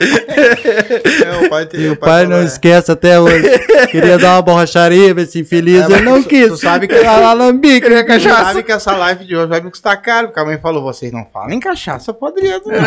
É, 0.00 1.46
o 1.46 1.50
pai, 1.50 1.66
tem- 1.66 1.80
E 1.80 1.90
o 1.90 1.96
pai 1.96 2.22
não 2.24 2.30
falou, 2.30 2.42
é. 2.42 2.46
esquece 2.46 2.90
até 2.90 3.20
hoje. 3.20 3.58
Queria 3.90 4.18
dar 4.18 4.34
uma 4.36 4.42
borracharia 4.42 5.12
pra 5.14 5.22
esse 5.22 5.40
infeliz. 5.40 5.82
É, 5.82 5.92
ele 5.92 6.00
não 6.02 6.22
tu- 6.22 6.28
quis. 6.28 6.48
tu 6.48 6.56
sabe 6.56 6.88
que- 6.88 6.94
Era 6.94 7.28
alambique. 7.28 7.80
Queria 7.82 8.02
Tu 8.04 8.06
cachaça. 8.06 8.44
sabe 8.44 8.62
que 8.62 8.72
essa 8.72 8.96
live 8.96 9.24
de 9.24 9.36
hoje 9.36 9.46
vai 9.48 9.60
me 9.60 9.70
custar 9.70 10.00
caro, 10.00 10.28
porque 10.28 10.40
a 10.40 10.44
mãe 10.44 10.58
falou: 10.58 10.82
vocês 10.82 11.12
não 11.12 11.26
falam 11.32 11.50
em 11.50 11.60
cachaça 11.60 12.12
podrida. 12.12 12.60
né? 12.66 12.78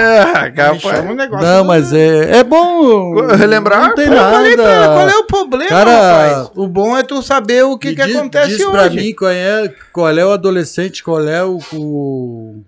É, 0.47 0.51
capaz. 0.51 0.99
um 1.05 1.13
negócio. 1.13 1.45
Não, 1.45 1.63
mas 1.63 1.93
é, 1.93 2.37
é 2.39 2.43
bom. 2.43 3.15
Relembrar, 3.35 3.89
Não 3.89 3.95
tem 3.95 4.07
pô, 4.07 4.13
eu 4.13 4.17
Eu 4.19 4.31
falei 4.31 4.55
pra 4.55 4.63
ela, 4.71 4.79
nada. 4.87 4.93
qual 4.95 5.09
é 5.09 5.17
o 5.17 5.23
problema, 5.25 5.69
Cara, 5.69 5.91
rapaz? 5.91 6.51
O 6.55 6.67
bom 6.67 6.97
é 6.97 7.03
tu 7.03 7.21
saber 7.21 7.63
o 7.63 7.77
que, 7.77 7.95
que 7.95 8.03
diz- 8.05 8.15
acontece 8.15 8.47
diz 8.49 8.61
hoje. 8.61 8.71
pra 8.71 8.89
mim 8.89 9.13
qual 9.13 9.31
é, 9.31 9.73
qual 9.91 10.09
é 10.09 10.25
o 10.25 10.31
adolescente, 10.31 11.03
qual 11.03 11.27
é 11.27 11.43
o, 11.43 11.59
o- 11.73 12.61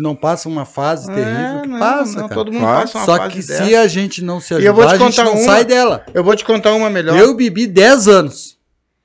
não 0.00 0.16
passa 0.16 0.48
uma 0.48 0.64
fase 0.64 1.10
É, 1.10 1.14
terrível 1.14 1.62
que 1.62 1.68
não, 1.68 1.78
passa, 1.78 2.12
não, 2.20 2.28
cara. 2.28 2.34
todo 2.34 2.52
mundo 2.52 2.60
Claro. 2.62 2.80
passa 2.80 2.98
uma 2.98 3.04
Só 3.06 3.16
fase 3.16 3.30
que 3.30 3.36
dessa. 3.46 3.64
se 3.64 3.74
a 3.74 3.86
gente 3.88 4.24
não 4.24 4.40
se 4.40 4.54
eu 4.54 4.74
vou 4.74 4.84
ajudar, 4.84 4.98
te 4.98 5.02
a 5.02 5.06
gente 5.10 5.24
não 5.24 5.34
uma. 5.34 5.44
sai 5.44 5.64
dela. 5.64 6.04
Eu 6.14 6.24
vou 6.24 6.34
te 6.34 6.44
contar 6.44 6.72
uma 6.74 6.88
melhor. 6.90 7.16
Eu 7.18 7.34
bebi 7.34 7.66
10 7.66 8.08
anos. 8.08 8.58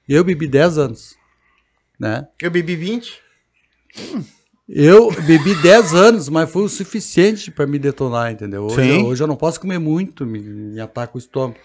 Eu 0.07 0.23
bebi 0.23 0.47
10 0.47 0.77
anos. 0.77 1.15
Né? 1.99 2.27
Eu 2.41 2.49
bebi 2.51 2.75
20. 2.75 3.19
Eu 4.67 5.11
bebi 5.21 5.53
10 5.61 5.93
anos, 5.93 6.27
mas 6.29 6.49
foi 6.49 6.63
o 6.63 6.69
suficiente 6.69 7.51
pra 7.51 7.67
me 7.67 7.77
detonar, 7.77 8.31
entendeu? 8.31 8.63
Hoje, 8.65 8.75
Sim. 8.81 8.99
eu, 9.01 9.05
hoje 9.07 9.21
eu 9.23 9.27
não 9.27 9.35
posso 9.35 9.59
comer 9.59 9.77
muito, 9.79 10.25
me, 10.25 10.39
me 10.39 10.79
ataca 10.81 11.15
o 11.15 11.19
estômago. 11.19 11.59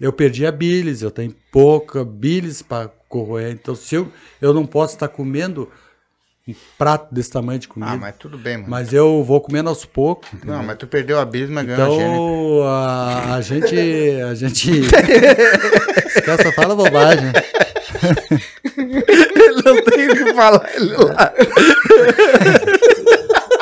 Eu 0.00 0.12
perdi 0.12 0.46
a 0.46 0.52
bilis, 0.52 1.02
eu 1.02 1.10
tenho 1.10 1.34
pouca 1.52 2.04
bilis 2.04 2.62
para 2.62 2.88
corroer. 3.08 3.52
Então, 3.52 3.74
se 3.74 3.94
eu, 3.94 4.10
eu 4.40 4.52
não 4.54 4.66
posso 4.66 4.94
estar 4.94 5.08
comendo 5.08 5.70
um 6.48 6.54
prato 6.78 7.12
desse 7.12 7.30
tamanho 7.30 7.58
de 7.58 7.66
comida, 7.66 7.90
Ah, 7.90 7.94
mas... 7.94 8.00
mas 8.02 8.16
tudo 8.18 8.38
bem, 8.38 8.56
mano. 8.58 8.86
eu 8.92 9.24
vou 9.24 9.40
comendo 9.40 9.68
aos 9.68 9.84
poucos. 9.84 10.28
Não, 10.44 10.62
mas 10.62 10.76
tu 10.78 10.86
perdeu 10.86 11.18
a 11.18 11.24
bis, 11.24 11.50
mas 11.50 11.66
ganhou. 11.66 11.94
Então, 12.00 12.62
a, 12.68 13.34
a 13.34 13.40
gente. 13.40 13.74
A 14.30 14.34
gente. 14.34 14.82
Cara, 16.24 16.42
só 16.42 16.52
fala 16.52 16.76
bobagem. 16.76 17.32
Ele 18.76 19.62
não 19.64 19.82
tem 19.84 20.08
o 20.08 20.16
que 20.24 20.34
falar. 20.34 20.68
Ele 20.74 20.96
lá. 20.96 21.32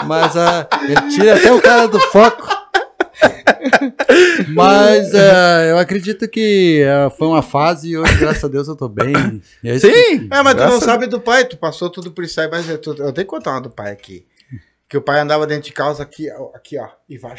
Mas 0.07 0.37
a, 0.37 0.67
ele 0.83 1.11
tira 1.11 1.37
até 1.37 1.53
o 1.53 1.61
cara 1.63 1.89
do 1.89 1.99
foco. 1.99 2.64
Mas 4.55 5.13
é, 5.15 5.71
eu 5.71 5.79
acredito 5.79 6.29
que 6.29 6.83
é, 6.83 7.11
foi 7.11 7.29
uma 7.29 7.43
fase 7.43 7.91
e 7.91 7.99
hoje, 7.99 8.17
graças 8.17 8.45
a 8.45 8.49
Deus, 8.49 8.69
eu 8.69 8.77
tô 8.77 8.89
bem. 8.89 9.43
É 9.65 9.75
isso 9.77 9.87
que- 9.87 9.95
Sim. 9.95 10.29
É, 10.31 10.43
mas 10.43 10.55
tu 10.55 10.61
não 10.61 10.69
Graças 10.69 10.85
sabe 10.85 11.07
do 11.07 11.21
pai, 11.21 11.45
tu 11.45 11.57
passou 11.57 11.91
tudo 11.91 12.11
por 12.13 12.25
isso 12.25 12.41
aí, 12.41 12.49
mas 12.51 12.69
eu, 12.69 12.79
tu- 12.79 12.91
eu 12.91 13.13
tenho 13.13 13.15
que 13.15 13.25
contar 13.25 13.53
uma 13.53 13.61
do 13.61 13.71
pai 13.71 13.93
aqui. 13.93 14.27
Que 14.89 14.97
o 14.99 15.03
pai 15.03 15.19
andava 15.21 15.47
dentro 15.47 15.65
de 15.65 15.73
casa 15.73 16.03
aqui, 16.03 16.29
ó, 16.31 16.51
aqui, 16.55 16.79
ó, 16.79 16.87
e 17.09 17.17
vai, 17.19 17.35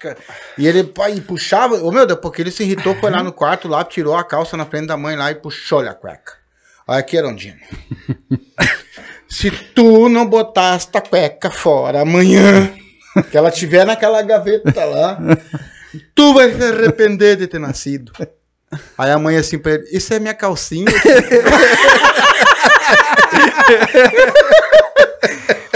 cara. 0.00 0.16
E 0.58 0.66
ele 0.66 0.82
pai, 0.84 1.14
e 1.14 1.20
puxava, 1.20 1.76
ô 1.76 1.92
meu 1.92 2.06
Deus, 2.06 2.18
porque 2.20 2.42
ele 2.42 2.50
se 2.50 2.62
irritou, 2.64 2.94
foi 2.96 3.10
lá 3.10 3.22
no 3.22 3.32
quarto, 3.32 3.68
lá, 3.68 3.84
tirou 3.84 4.16
a 4.16 4.24
calça 4.24 4.56
na 4.56 4.64
frente 4.66 4.86
da 4.86 4.96
mãe 4.96 5.14
lá 5.14 5.30
e 5.30 5.34
puxou-lhe 5.36 5.88
a 5.88 5.94
cueca. 5.94 6.32
Olha 6.88 6.98
aqui, 6.98 7.16
Arondino. 7.18 7.58
se 9.28 9.50
tu 9.50 10.08
não 10.08 10.26
botar 10.26 10.74
esta 10.76 11.00
cueca 11.00 11.50
fora 11.50 12.00
amanhã, 12.00 12.72
que 13.30 13.36
ela 13.36 13.50
tiver 13.50 13.84
naquela 13.84 14.22
gaveta 14.22 14.84
lá, 14.84 15.18
tu 16.14 16.34
vai 16.34 16.52
se 16.52 16.62
arrepender 16.62 17.36
de 17.36 17.46
ter 17.46 17.58
nascido. 17.58 18.12
Aí 18.96 19.10
a 19.10 19.18
mãe 19.18 19.36
assim 19.36 19.58
pra 19.58 19.72
ele, 19.72 19.88
isso 19.92 20.14
é 20.14 20.20
minha 20.20 20.34
calcinha. 20.34 20.86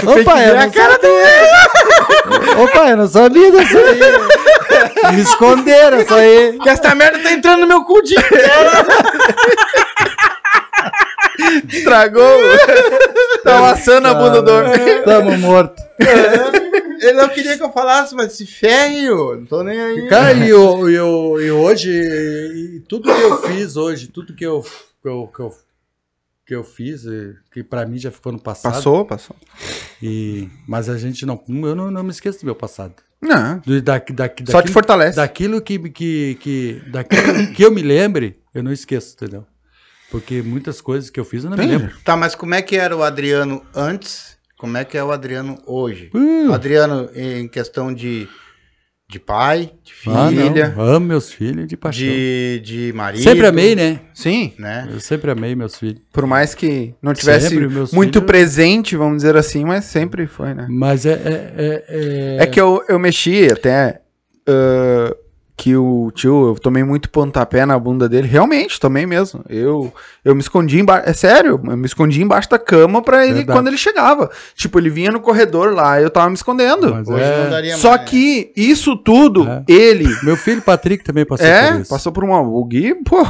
Ô 0.06 0.22
pai, 0.24 0.50
eu 0.50 0.56
não 0.56 0.70
cara. 0.70 1.00
Ô 2.62 2.68
pai, 2.68 2.92
eu 2.92 2.96
não 2.98 3.08
sabia 3.08 3.50
disso 3.50 3.78
aí. 3.78 5.14
Me 5.14 5.22
esconderam 5.22 6.00
isso 6.00 6.14
aí. 6.14 6.58
Que 6.62 6.68
essa 6.68 6.94
merda 6.94 7.18
tá 7.20 7.32
entrando 7.32 7.60
no 7.60 7.66
meu 7.66 7.84
cu 7.84 8.02
de 8.02 8.14
Estragou. 11.72 12.38
tá 13.42 13.58
amassando 13.58 14.08
a 14.08 14.14
bunda 14.14 14.42
do 14.42 14.52
homem. 14.52 15.02
Tamo 15.04 15.38
morto. 15.38 15.82
Ele 17.00 17.12
não 17.12 17.28
queria 17.28 17.56
que 17.56 17.62
eu 17.62 17.72
falasse, 17.72 18.14
mas 18.14 18.32
se 18.32 18.46
ferre, 18.46 19.10
ô. 19.10 19.36
Não 19.36 19.44
tô 19.44 19.62
nem 19.62 19.80
aí. 19.80 20.08
Cara, 20.08 20.32
e, 20.32 20.48
eu, 20.48 20.88
eu, 20.88 21.40
e 21.40 21.50
hoje, 21.50 21.90
e 21.90 22.80
tudo 22.88 23.14
que 23.14 23.20
eu 23.20 23.42
fiz 23.42 23.76
hoje, 23.76 24.08
tudo 24.08 24.34
que 24.34 24.44
eu, 24.44 24.62
que 25.02 25.08
eu, 25.08 25.26
que 25.34 25.40
eu, 25.40 25.54
que 26.46 26.54
eu 26.54 26.64
fiz, 26.64 27.04
que 27.52 27.62
pra 27.62 27.84
mim 27.84 27.98
já 27.98 28.10
ficou 28.10 28.32
no 28.32 28.40
passado. 28.40 28.72
Passou, 28.72 29.04
passou. 29.04 29.36
E, 30.02 30.48
mas 30.66 30.88
a 30.88 30.96
gente 30.96 31.26
não. 31.26 31.42
Eu 31.48 31.74
não, 31.74 31.90
não 31.90 32.02
me 32.02 32.10
esqueço 32.10 32.40
do 32.40 32.46
meu 32.46 32.54
passado. 32.54 32.94
Não. 33.20 33.58
Do, 33.58 33.80
da, 33.80 33.98
da, 33.98 34.30
Só 34.50 34.62
te 34.62 34.70
fortalece. 34.70 35.16
daquilo 35.16 35.60
que, 35.60 35.78
que, 35.90 36.34
que, 36.40 36.82
daquilo 36.90 37.52
que 37.54 37.64
eu 37.64 37.70
me 37.70 37.82
lembre, 37.82 38.38
eu 38.54 38.62
não 38.62 38.72
esqueço, 38.72 39.14
entendeu? 39.14 39.46
Porque 40.14 40.42
muitas 40.42 40.80
coisas 40.80 41.10
que 41.10 41.18
eu 41.18 41.24
fiz 41.24 41.42
eu 41.42 41.50
não 41.50 41.56
me 41.56 41.66
lembro. 41.66 41.92
Tá, 42.04 42.16
mas 42.16 42.36
como 42.36 42.54
é 42.54 42.62
que 42.62 42.76
era 42.76 42.96
o 42.96 43.02
Adriano 43.02 43.64
antes? 43.74 44.38
Como 44.56 44.76
é 44.76 44.84
que 44.84 44.96
é 44.96 45.02
o 45.02 45.10
Adriano 45.10 45.58
hoje? 45.66 46.08
Uh, 46.14 46.52
Adriano 46.52 47.10
em 47.16 47.48
questão 47.48 47.92
de, 47.92 48.28
de 49.10 49.18
pai, 49.18 49.72
de 49.82 49.92
ah, 50.06 50.28
filha, 50.28 50.72
Amo 50.78 51.06
meus 51.06 51.32
filhos 51.32 51.66
de 51.66 51.76
paixão. 51.76 52.06
de, 52.06 52.62
de 52.64 52.92
marido. 52.92 53.24
Sempre 53.24 53.48
amei, 53.48 53.74
né? 53.74 54.02
Sim. 54.14 54.52
Né? 54.56 54.88
Eu 54.88 55.00
sempre 55.00 55.32
amei 55.32 55.56
meus 55.56 55.76
filhos. 55.76 56.00
Por 56.12 56.28
mais 56.28 56.54
que 56.54 56.94
não 57.02 57.12
tivesse 57.12 57.48
Sempre, 57.48 57.66
muito 57.92 58.20
filhos- 58.20 58.24
presente, 58.24 58.96
vamos 58.96 59.16
dizer 59.16 59.36
assim, 59.36 59.64
mas 59.64 59.84
sempre 59.86 60.28
foi, 60.28 60.54
né? 60.54 60.68
Mas 60.70 61.04
é. 61.06 61.12
É, 61.12 61.54
é, 61.56 61.84
é... 61.88 62.36
É 62.44 62.46
que 62.46 62.60
eu, 62.60 62.84
eu 62.88 63.00
mexi 63.00 63.48
até 63.50 64.00
ah, 64.46 65.16
que 65.56 65.76
o 65.76 66.10
tio, 66.12 66.48
eu 66.48 66.54
tomei 66.56 66.82
muito 66.82 67.08
pontapé 67.08 67.64
na 67.64 67.78
bunda 67.78 68.08
dele. 68.08 68.26
Realmente, 68.26 68.80
tomei 68.80 69.06
mesmo. 69.06 69.44
Eu, 69.48 69.92
eu 70.24 70.34
me 70.34 70.40
escondi 70.40 70.80
embaixo. 70.80 71.08
É 71.08 71.12
sério, 71.12 71.60
eu 71.64 71.76
me 71.76 71.86
escondi 71.86 72.20
embaixo 72.20 72.50
da 72.50 72.58
cama 72.58 73.00
pra 73.00 73.24
ele 73.24 73.34
Verdade. 73.36 73.56
quando 73.56 73.68
ele 73.68 73.76
chegava. 73.78 74.30
Tipo, 74.56 74.80
ele 74.80 74.90
vinha 74.90 75.12
no 75.12 75.20
corredor 75.20 75.72
lá 75.72 76.00
eu 76.00 76.10
tava 76.10 76.28
me 76.28 76.34
escondendo. 76.34 76.90
Mas 76.92 77.08
Hoje 77.08 77.22
é- 77.22 77.44
não 77.44 77.50
daria 77.50 77.76
Só 77.76 77.90
mais. 77.96 78.10
que 78.10 78.52
isso 78.56 78.96
tudo, 78.96 79.46
É. 79.48 79.62
ele. 79.68 80.08
Meu 80.24 80.36
filho 80.36 80.60
Patrick 80.60 81.04
também 81.04 81.24
passou 81.24 81.46
por 81.46 81.52
É, 81.52 81.80
isso. 81.80 81.88
passou 81.90 82.12
por 82.12 82.24
uma. 82.24 82.40
O 82.40 82.64
Gui, 82.64 82.94
pô. 83.04 83.24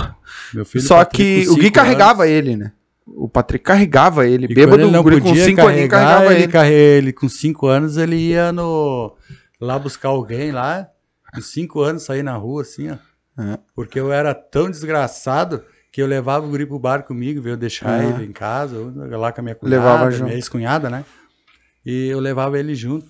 Meu 0.54 0.64
filho 0.64 0.82
Só 0.82 0.98
Patrick, 0.98 1.44
que 1.44 1.50
o 1.50 1.56
Gui 1.56 1.70
carregava 1.70 2.22
anos. 2.22 2.34
ele, 2.34 2.56
né? 2.56 2.72
O 3.06 3.28
Patrick 3.28 3.62
carregava 3.62 4.26
ele. 4.26 4.46
E 4.48 4.54
Bêbado, 4.54 4.80
ele 4.82 4.90
não 4.90 5.00
o 5.00 5.02
guri 5.02 5.20
com 5.20 5.28
podia 5.28 5.44
5 5.44 5.60
aninhos 5.60 5.88
carregar, 5.90 6.22
carregava 6.24 6.34
ele, 6.68 6.74
ele. 6.74 6.98
ele 7.06 7.12
com 7.12 7.28
5 7.28 7.66
anos 7.66 7.98
ele 7.98 8.16
ia 8.16 8.50
no 8.50 9.12
lá 9.60 9.78
buscar 9.78 10.08
alguém 10.08 10.50
lá. 10.52 10.86
Com 11.34 11.40
5 11.42 11.80
anos 11.80 12.02
sair 12.04 12.22
na 12.22 12.36
rua 12.36 12.62
assim, 12.62 12.90
ó. 12.90 12.96
É. 13.42 13.58
Porque 13.74 13.98
eu 13.98 14.12
era 14.12 14.32
tão 14.34 14.70
desgraçado 14.70 15.62
que 15.92 16.00
eu 16.02 16.06
levava 16.06 16.46
o 16.46 16.48
guri 16.48 16.66
pro 16.66 16.78
bar 16.78 17.02
comigo, 17.04 17.40
veio 17.42 17.56
deixar 17.56 18.00
Ah. 18.00 18.04
ele 18.04 18.24
em 18.24 18.32
casa, 18.32 18.76
lá 18.96 19.32
com 19.32 19.40
a 19.40 19.44
minha 19.44 19.54
cunhada, 19.54 19.76
Levava 19.76 20.10
junto. 20.10 20.24
minha 20.24 20.36
ex-cunhada, 20.36 20.88
né? 20.90 21.04
e 21.86 22.06
eu 22.08 22.18
levava 22.18 22.58
ele 22.58 22.74
junto. 22.74 23.06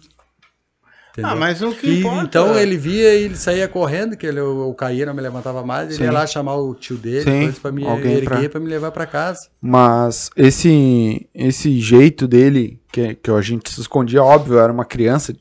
entendeu? 1.13 1.31
Ah, 1.31 1.37
mas 1.37 1.63
o 1.63 1.73
que 1.73 1.87
E, 1.87 1.99
importa... 2.01 2.23
então 2.25 2.59
ele 2.59 2.77
via 2.77 3.15
e 3.15 3.23
ele 3.25 3.37
saía 3.37 3.69
correndo, 3.69 4.17
que 4.17 4.27
ele, 4.27 4.41
eu, 4.41 4.63
eu 4.67 4.75
caía, 4.75 5.07
não 5.07 5.15
me 5.15 5.21
levantava 5.23 5.65
mais, 5.65 5.91
ele 5.91 5.99
Sim. 5.99 6.03
ia 6.05 6.13
lá 6.13 6.27
chamar 6.27 6.57
o 6.57 6.75
tio 6.75 6.97
dele, 6.97 7.23
Sim, 7.23 7.43
coisa 7.45 7.61
pra 7.61 7.71
me 7.71 7.87
alguém 7.87 8.15
erguer 8.15 8.25
pra- 8.25 8.49
pra... 8.51 8.61
me 8.61 8.67
levar 8.67 8.91
pra 8.91 9.07
casa. 9.07 9.49
Mas 9.61 10.29
esse 10.37 11.29
esse 11.33 11.79
jeito 11.81 12.27
dele, 12.27 12.81
que, 12.91 13.15
que 13.15 13.31
a 13.31 13.41
gente 13.41 13.73
se 13.73 13.81
escondia, 13.81 14.23
óbvio, 14.25 14.59
era 14.59 14.73
uma 14.73 14.85
criança. 14.85 15.33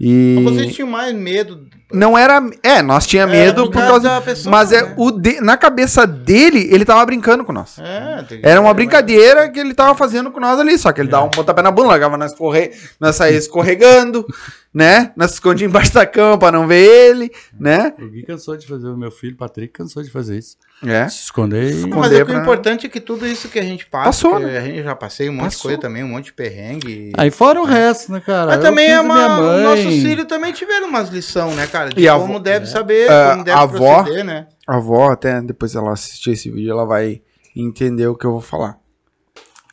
E 0.00 0.36
Vocês 0.42 0.74
tinham 0.74 0.88
mais 0.88 1.14
medo... 1.14 1.68
não 1.92 2.16
era. 2.16 2.42
É, 2.62 2.82
nós 2.82 3.06
tinha 3.06 3.26
medo 3.26 3.64
por 3.66 3.72
por 3.72 3.86
causa 3.86 4.08
da 4.08 4.20
pessoa, 4.20 4.50
mas 4.50 4.72
é 4.72 4.82
né? 4.82 4.94
o 4.96 5.10
de- 5.10 5.40
na 5.40 5.56
cabeça 5.56 6.06
dele, 6.06 6.68
ele 6.70 6.84
tava 6.84 7.04
brincando 7.04 7.44
com 7.44 7.52
nós. 7.52 7.78
É, 7.78 8.22
tem- 8.28 8.40
Era 8.42 8.60
uma 8.60 8.72
brincadeira 8.74 9.48
que 9.50 9.58
ele 9.60 9.74
tava 9.74 9.94
fazendo 9.94 10.30
com 10.30 10.40
nós 10.40 10.58
ali, 10.58 10.78
só 10.78 10.92
que 10.92 11.00
ele 11.00 11.08
dava 11.10 11.24
um 11.26 11.30
pontapé 11.30 11.62
na 11.62 11.70
bunda, 11.70 11.88
largava 11.88 12.16
nós 12.16 12.34
correr, 12.34 12.72
nós 13.00 13.16
saía 13.16 13.36
escorregando, 13.38 14.24
né? 14.72 15.12
Nós 15.16 15.32
escondia 15.34 15.66
embaixo 15.66 15.92
da 15.92 16.06
cama 16.06 16.38
pra 16.38 16.50
não 16.52 16.66
ver 16.66 16.82
ele, 17.10 17.30
né? 17.58 17.92
O 17.98 18.06
Gui 18.08 18.22
cansou 18.24 18.56
de 18.56 18.66
fazer, 18.66 18.88
o 18.88 18.96
meu 18.96 19.10
filho, 19.10 19.36
Patrick, 19.36 19.72
cansou 19.72 20.02
de 20.02 20.10
fazer 20.10 20.38
isso. 20.38 20.56
É. 20.84 21.08
Se 21.08 21.24
esconder 21.24 21.70
e... 21.70 21.86
Não, 21.86 21.98
mas 21.98 22.12
é 22.12 22.18
que 22.18 22.24
pra- 22.24 22.38
o 22.38 22.40
importante 22.42 22.86
é 22.86 22.88
que 22.88 22.98
tudo 23.00 23.24
isso 23.24 23.48
que 23.48 23.58
a 23.58 23.62
gente 23.62 23.86
passa, 23.86 24.06
Passou, 24.06 24.40
né? 24.40 24.58
a 24.58 24.60
gente 24.62 24.82
já 24.82 24.96
passei 24.96 25.28
um 25.28 25.32
monte 25.32 25.44
Passou. 25.44 25.58
de 25.70 25.76
coisa 25.76 25.80
também, 25.80 26.02
um 26.02 26.08
monte 26.08 26.24
de 26.26 26.32
perrengue. 26.32 27.12
Aí 27.16 27.30
fora 27.30 27.60
o 27.60 27.64
resto, 27.64 28.10
né, 28.10 28.20
cara? 28.24 28.46
Mas 28.46 28.56
Eu 28.56 28.62
também 28.62 28.90
é 28.90 29.00
uma. 29.00 29.58
Nossos 29.62 29.84
filhos 29.84 30.24
também 30.26 30.52
tiveram 30.52 30.88
umas 30.88 31.08
lições, 31.08 31.54
né, 31.54 31.68
cara? 31.68 31.81
De 31.90 32.00
E 32.02 32.08
a 32.08 32.14
como 32.18 32.34
avó- 32.34 32.38
deve 32.38 32.66
saber, 32.66 33.10
É, 33.10 33.30
como 33.32 33.44
deve 33.44 33.56
a 33.58 33.60
avó- 33.62 34.02
proceder, 34.02 34.24
né? 34.24 34.46
A 34.66 34.76
avó, 34.76 35.10
até 35.10 35.40
depois 35.42 35.74
ela 35.74 35.92
assistir 35.92 36.30
esse 36.32 36.50
vídeo, 36.50 36.70
ela 36.72 36.84
vai 36.86 37.20
entender 37.56 38.06
o 38.06 38.14
que 38.16 38.24
eu 38.24 38.32
vou 38.32 38.40
falar. 38.40 38.78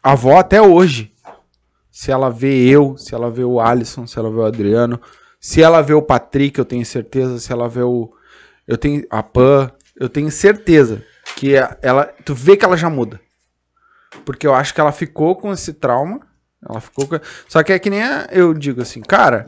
A 0.04 0.12
avó, 0.14 0.38
até 0.38 0.62
hoje, 0.62 1.14
se 1.92 2.12
ela 2.12 2.30
vê 2.30 2.68
eu, 2.68 2.98
se 2.98 3.14
ela 3.14 3.30
vê 3.30 3.44
o 3.44 3.60
Alisson, 3.60 4.08
se 4.08 4.18
ela 4.18 4.30
vê 4.30 4.38
o 4.38 4.46
Adriano, 4.46 5.00
se 5.40 5.62
ela 5.62 5.82
vê 5.82 5.94
o 5.94 6.02
Patrick, 6.02 6.58
eu 6.60 6.66
tenho 6.66 6.86
certeza, 6.86 7.40
se 7.40 7.52
ela 7.52 7.68
vê 7.70 7.82
o. 7.82 8.12
Eu 8.68 8.78
tenho 8.78 9.06
a 9.10 9.22
Pan, 9.24 9.72
eu 10.00 10.08
tenho 10.10 10.30
certeza 10.32 11.04
que 11.36 11.58
a- 11.58 11.78
ela. 11.82 12.06
Tu 12.26 12.34
vê 12.36 12.56
que 12.58 12.66
ela 12.66 12.76
já 12.78 12.90
muda. 12.90 13.20
Porque 14.26 14.46
eu 14.48 14.54
acho 14.54 14.74
que 14.74 14.82
ela 14.82 14.92
ficou 14.92 15.36
com 15.36 15.52
esse 15.54 15.74
trauma. 15.74 16.20
Ela 16.68 16.80
ficou 16.82 17.08
com. 17.08 17.20
Só 17.48 17.64
que 17.64 17.72
é 17.72 17.80
que 17.80 17.90
nem 17.90 18.02
a- 18.04 18.28
eu 18.32 18.54
digo 18.54 18.82
assim, 18.82 19.02
cara, 19.02 19.46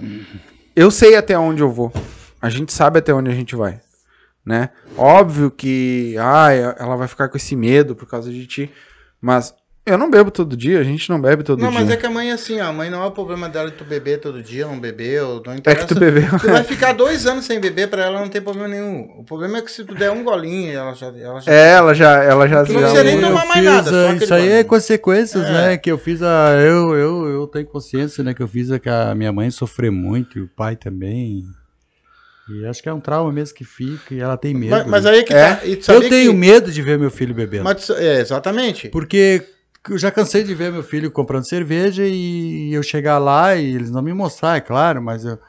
eu 0.76 0.89
sei 0.91 1.16
até 1.16 1.38
onde 1.38 1.62
eu 1.62 1.70
vou. 1.70 1.91
A 2.41 2.49
gente 2.49 2.73
sabe 2.73 2.99
até 2.99 3.13
onde 3.13 3.29
a 3.29 3.33
gente 3.35 3.55
vai 3.55 3.79
né? 4.45 4.69
Óbvio 4.97 5.51
que 5.51 6.15
ai, 6.17 6.59
ela 6.79 6.95
vai 6.95 7.07
ficar 7.07 7.29
com 7.29 7.37
esse 7.37 7.55
medo 7.55 7.95
por 7.95 8.07
causa 8.07 8.31
de 8.31 8.45
ti, 8.47 8.71
mas 9.21 9.53
eu 9.85 9.97
não 9.97 10.09
bebo 10.11 10.29
todo 10.29 10.55
dia, 10.57 10.79
a 10.79 10.83
gente 10.83 11.09
não 11.09 11.19
bebe 11.19 11.43
todo 11.43 11.59
Não, 11.59 11.69
dia. 11.69 11.79
mas 11.79 11.89
é 11.89 11.97
que 11.97 12.05
a 12.05 12.09
mãe 12.09 12.29
é 12.29 12.33
assim, 12.33 12.59
ó, 12.59 12.65
a 12.65 12.73
mãe 12.73 12.89
não 12.89 13.03
é 13.03 13.05
o 13.05 13.11
problema 13.11 13.49
dela 13.49 13.69
de 13.69 13.77
tu 13.77 13.83
beber 13.83 14.19
todo 14.19 14.41
dia, 14.41 14.65
não 14.65 14.79
beber, 14.79 15.23
ou 15.23 15.41
não 15.45 15.53
É 15.53 15.57
interessa. 15.57 15.87
que 15.87 15.93
tu 15.93 15.99
bebeu. 15.99 16.23
Tu 16.39 16.45
vai 16.49 16.63
ficar 16.63 16.93
dois 16.93 17.25
anos 17.25 17.45
sem 17.45 17.59
beber, 17.59 17.87
pra 17.89 18.03
ela 18.05 18.19
não 18.19 18.29
tem 18.29 18.41
problema 18.41 18.67
nenhum. 18.67 19.01
O 19.19 19.23
problema 19.23 19.57
é 19.57 19.61
que 19.61 19.71
se 19.71 19.83
tu 19.83 19.93
der 19.95 20.11
um 20.11 20.23
golinho, 20.23 20.71
ela 20.71 20.93
já. 20.93 21.07
Ela 21.07 21.39
já... 21.39 21.51
É, 21.51 21.71
ela 21.73 21.93
já, 21.93 22.23
ela 22.23 22.47
já, 22.47 22.63
Tu 22.63 22.73
não 22.73 22.81
precisa 22.81 23.03
nem 23.03 23.21
tomar 23.21 23.45
mais 23.45 23.53
fiz, 23.53 23.63
nada, 23.63 24.09
ah, 24.09 24.13
Isso 24.15 24.33
aí 24.33 24.49
é 24.51 24.63
consequências, 24.63 25.43
É. 25.45 25.51
né? 25.51 25.77
Que 25.77 25.91
eu 25.91 25.97
fiz 25.97 26.21
a. 26.21 26.53
Eu, 26.59 26.95
eu, 26.95 27.27
eu 27.29 27.47
tenho 27.47 27.65
consciência, 27.65 28.23
né? 28.23 28.33
Que 28.35 28.41
eu 28.43 28.47
fiz 28.47 28.71
a 28.71 28.79
que 28.79 28.89
a 28.89 29.13
minha 29.15 29.31
mãe 29.31 29.49
sofreu 29.49 29.91
muito 29.91 30.37
e 30.37 30.41
o 30.41 30.47
pai 30.47 30.75
também. 30.75 31.43
E 32.52 32.66
acho 32.66 32.82
que 32.84 32.89
é 32.89 32.93
um 32.93 32.99
trauma 32.99 33.32
mesmo 33.32 33.56
que 33.56 33.64
fica 33.64 34.14
e 34.14 34.20
ela 34.20 34.38
tem 34.38 34.54
medo. 34.54 34.72
Mas, 34.72 34.88
mas 34.88 35.04
né? 35.06 35.12
aí 35.12 35.20
é 35.20 35.24
que 35.24 35.34
É. 35.34 35.49
tá. 35.49 35.62
Tu 35.62 35.84
sabia 35.86 36.06
eu 36.06 36.10
tenho 36.10 36.32
que... 36.32 36.38
medo 36.38 36.72
de 36.72 36.82
ver 36.82 36.97
meu 36.99 37.12
filho 37.12 37.34
bebendo. 37.34 37.64
Mas 37.64 37.89
é, 37.89 38.20
exatamente. 38.20 38.89
Porque 38.89 39.43
eu 39.89 39.97
já 39.97 40.12
cansei 40.12 40.43
de 40.43 40.54
ver 40.54 40.72
meu 40.72 40.84
filho 40.84 41.10
comprando 41.12 41.47
cerveja 41.47 42.04
e 42.06 42.74
eu 42.74 42.84
chegar 42.84 43.18
lá 43.18 43.56
e 43.56 43.74
eles 43.76 43.89
não 43.91 44.02
me 44.02 44.14
mostrar, 44.14 44.58
é 44.58 44.62
claro, 44.62 45.02
mas 45.02 45.26
eu. 45.26 45.39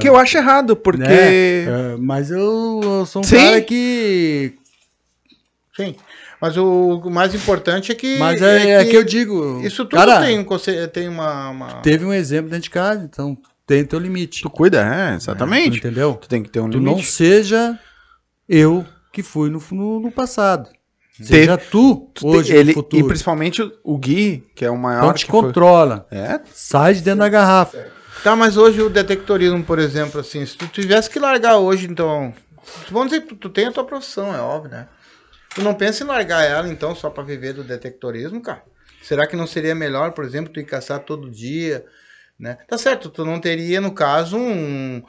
que 0.00 0.08
eu 0.08 0.16
acho 0.16 0.36
errado, 0.36 0.76
porque 0.76 1.02
né, 1.02 1.64
é, 1.64 1.96
mas 1.98 2.30
eu, 2.30 2.80
eu 2.82 3.06
sou 3.06 3.20
um 3.22 3.24
Sim. 3.24 3.36
cara 3.36 3.60
que. 3.60 4.54
Sim. 5.76 5.94
Mas 6.40 6.56
o, 6.56 7.00
o 7.04 7.10
mais 7.10 7.34
importante 7.34 7.90
é 7.90 7.94
que. 7.94 8.16
Mas 8.18 8.40
é, 8.40 8.80
é 8.80 8.84
que, 8.84 8.96
eu 8.96 9.02
digo. 9.02 9.60
Isso 9.64 9.84
tudo 9.84 9.98
cara, 9.98 10.20
tem, 10.24 10.38
um 10.38 10.44
conce- 10.44 10.86
tem 10.88 11.08
uma. 11.08 11.50
uma- 11.50 11.74
teve 11.82 12.04
um 12.04 12.12
exemplo 12.12 12.48
dentro 12.48 12.64
de 12.64 12.70
casa, 12.70 13.04
então 13.04 13.36
tem 13.68 13.84
teu 13.84 13.98
limite. 14.00 14.42
tu 14.42 14.50
cuida, 14.50 14.80
é, 14.82 15.10
Tu 15.12 15.16
exatamente. 15.16 15.78
entendeu? 15.78 16.14
Tu 16.14 16.28
tem 16.28 16.42
que 16.42 16.48
ter 16.50 16.58
um 16.60 16.68
Tu 16.70 16.80
não 16.80 16.92
limite. 16.94 17.10
seja 17.12 17.78
eu 18.48 18.84
que 19.12 19.22
fui 19.22 19.50
no, 19.50 19.62
no, 19.70 20.00
no 20.00 20.10
passado. 20.10 20.68
Seja 21.20 21.56
tu, 21.58 22.10
Tu 22.14 22.26
hoje 22.26 22.52
ele, 22.54 22.64
no 22.66 22.70
e 22.70 22.74
futuro. 22.74 23.06
principalmente 23.08 23.60
o- 23.84 23.98
Gui, 23.98 24.46
que 24.54 24.64
é 24.64 24.70
o 24.70 24.78
maior 24.78 25.00
Então 25.02 25.12
te 25.14 25.26
que 25.26 25.30
foi- 25.32 25.42
controla. 25.42 26.06
É, 26.10 26.40
Sai 26.52 26.94
de 26.94 27.02
dentro 27.02 27.20
da 27.20 27.28
garrafa. 27.28 27.86
Tá, 28.22 28.34
mas 28.36 28.56
hoje 28.56 28.80
o 28.80 28.88
detectorismo, 28.88 29.62
por 29.64 29.78
exemplo, 29.78 30.20
assim, 30.20 30.44
se 30.46 30.56
tu 30.56 30.66
tivesse 30.68 31.10
que 31.10 31.18
largar 31.18 31.58
hoje, 31.58 31.86
então. 31.88 32.32
Vamos 32.90 33.10
dizer 33.10 33.22
que 33.22 33.28
tu, 33.28 33.36
tu 33.36 33.48
tem 33.50 33.66
a 33.66 33.72
tua 33.72 33.84
profissão, 33.84 34.34
é 34.34 34.40
óbvio, 34.40 34.70
né? 34.70 34.88
Tu 35.54 35.62
não 35.62 35.74
pensa 35.74 36.04
em 36.04 36.06
largar 36.06 36.44
ela, 36.44 36.68
então, 36.68 36.94
só 36.94 37.10
pra 37.10 37.22
viver 37.24 37.52
do 37.52 37.64
detectorismo, 37.64 38.40
cara? 38.40 38.62
Será 39.02 39.26
que 39.26 39.34
não 39.36 39.46
seria 39.46 39.74
melhor, 39.74 40.12
por 40.12 40.24
exemplo, 40.24 40.52
tu 40.52 40.60
ir 40.60 40.64
caçar 40.64 41.00
todo 41.00 41.30
dia, 41.30 41.84
né? 42.38 42.58
Tá 42.68 42.78
certo, 42.78 43.10
tu 43.10 43.24
não 43.24 43.40
teria, 43.40 43.80
no 43.80 43.92
caso, 43.92 44.36
um, 44.36 45.02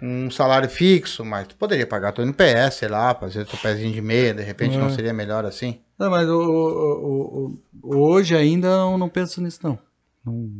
um 0.00 0.30
salário 0.30 0.68
fixo, 0.68 1.24
mas 1.24 1.48
tu 1.48 1.56
poderia 1.56 1.86
pagar 1.86 2.12
teu 2.12 2.22
NPS, 2.24 2.76
sei 2.78 2.88
lá, 2.88 3.14
fazer 3.14 3.44
teu 3.46 3.58
pezinho 3.58 3.92
de 3.92 4.00
meia, 4.00 4.32
de 4.34 4.42
repente 4.42 4.76
não 4.78 4.86
É. 4.86 4.90
seria 4.90 5.12
melhor 5.12 5.44
assim? 5.44 5.80
Não, 5.98 6.10
mas 6.10 6.28
o, 6.28 6.38
o- 6.40 7.58
o- 7.82 7.96
hoje 7.98 8.36
ainda 8.36 8.68
eu 8.68 8.98
não 8.98 9.08
penso 9.08 9.40
nisso, 9.40 9.60
não. 9.62 9.78
Não- 10.24 10.50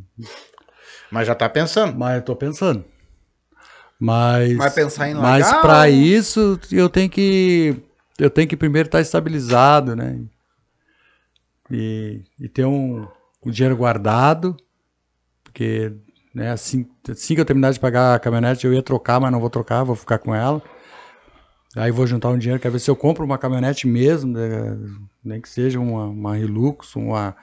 Mas 1.10 1.26
já 1.26 1.34
tá 1.34 1.48
pensando. 1.48 1.96
Mas 1.96 2.16
eu 2.16 2.22
tô 2.22 2.34
pensando. 2.34 2.84
Mas. 3.98 4.54
Vai 4.56 4.70
pensar 4.70 5.08
em 5.08 5.14
Mas 5.14 5.44
largar 5.46 5.60
pra 5.62 5.80
ou- 5.82 5.86
isso 5.86 6.58
eu 6.72 6.88
tenho 6.88 7.08
que. 7.10 7.76
Eu 8.18 8.30
tenho 8.30 8.48
que 8.48 8.56
primeiro 8.56 8.88
estar 8.88 9.00
estabilizado, 9.00 9.94
né? 9.94 10.18
E, 11.70 12.22
e 12.40 12.48
ter 12.48 12.64
um, 12.64 13.06
um 13.44 13.50
dinheiro 13.50 13.76
guardado. 13.76 14.56
Porque 15.44 15.92
né, 16.36 16.50
assim, 16.50 16.86
assim 17.10 17.34
que 17.34 17.40
eu 17.40 17.44
terminar 17.46 17.72
de 17.72 17.80
pagar 17.80 18.14
a 18.14 18.18
caminhonete, 18.18 18.66
eu 18.66 18.74
ia 18.74 18.82
trocar, 18.82 19.18
mas 19.18 19.32
não 19.32 19.40
vou 19.40 19.48
trocar, 19.48 19.82
vou 19.84 19.96
ficar 19.96 20.18
com 20.18 20.34
ela. 20.34 20.62
Aí 21.74 21.90
vou 21.90 22.06
juntar 22.06 22.28
um 22.28 22.38
dinheiro, 22.38 22.60
quero 22.60 22.72
ver 22.72 22.78
se 22.78 22.90
eu 22.90 22.96
compro 22.96 23.24
uma 23.24 23.38
caminhonete 23.38 23.86
mesmo, 23.86 24.32
né, 24.32 24.78
nem 25.24 25.40
que 25.40 25.48
seja 25.48 25.80
uma, 25.80 26.04
uma 26.06 26.38
Hilux, 26.38 26.94
uma, 26.94 27.34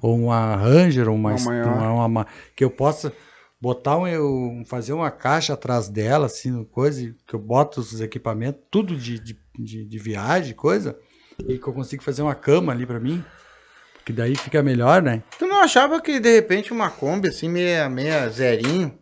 ou 0.00 0.16
uma 0.18 0.56
Ranger, 0.56 1.08
ou 1.08 1.14
uma, 1.14 1.32
Uma 1.76 1.92
uma- 1.92 2.06
uma- 2.06 2.26
que 2.56 2.64
eu 2.64 2.70
possa 2.70 3.12
botar 3.60 3.98
um, 3.98 4.06
eu, 4.06 4.62
fazer 4.66 4.92
uma 4.94 5.10
caixa 5.10 5.52
atrás 5.52 5.88
dela, 5.88 6.26
assim, 6.26 6.64
coisa, 6.64 7.14
que 7.26 7.34
eu 7.34 7.38
boto 7.40 7.80
os 7.80 8.00
equipamentos, 8.00 8.62
tudo 8.70 8.96
de, 8.96 9.18
de, 9.18 9.38
de, 9.58 9.84
de 9.84 9.98
viagem, 9.98 10.54
coisa, 10.54 10.98
e 11.46 11.58
que 11.58 11.66
eu 11.66 11.72
consigo 11.72 12.02
fazer 12.02 12.22
uma 12.22 12.34
cama 12.34 12.72
ali 12.72 12.86
pra 12.86 13.00
mim, 13.00 13.24
que 14.08 14.12
daí 14.14 14.34
fica 14.34 14.62
melhor, 14.62 15.02
né? 15.02 15.22
Tu 15.38 15.46
não 15.46 15.60
achava 15.60 16.00
que 16.00 16.18
de 16.18 16.34
repente 16.34 16.72
uma 16.72 16.88
Kombi 16.88 17.28
assim, 17.28 17.46
meia, 17.46 17.90
meia 17.90 18.26
zerinho, 18.30 18.94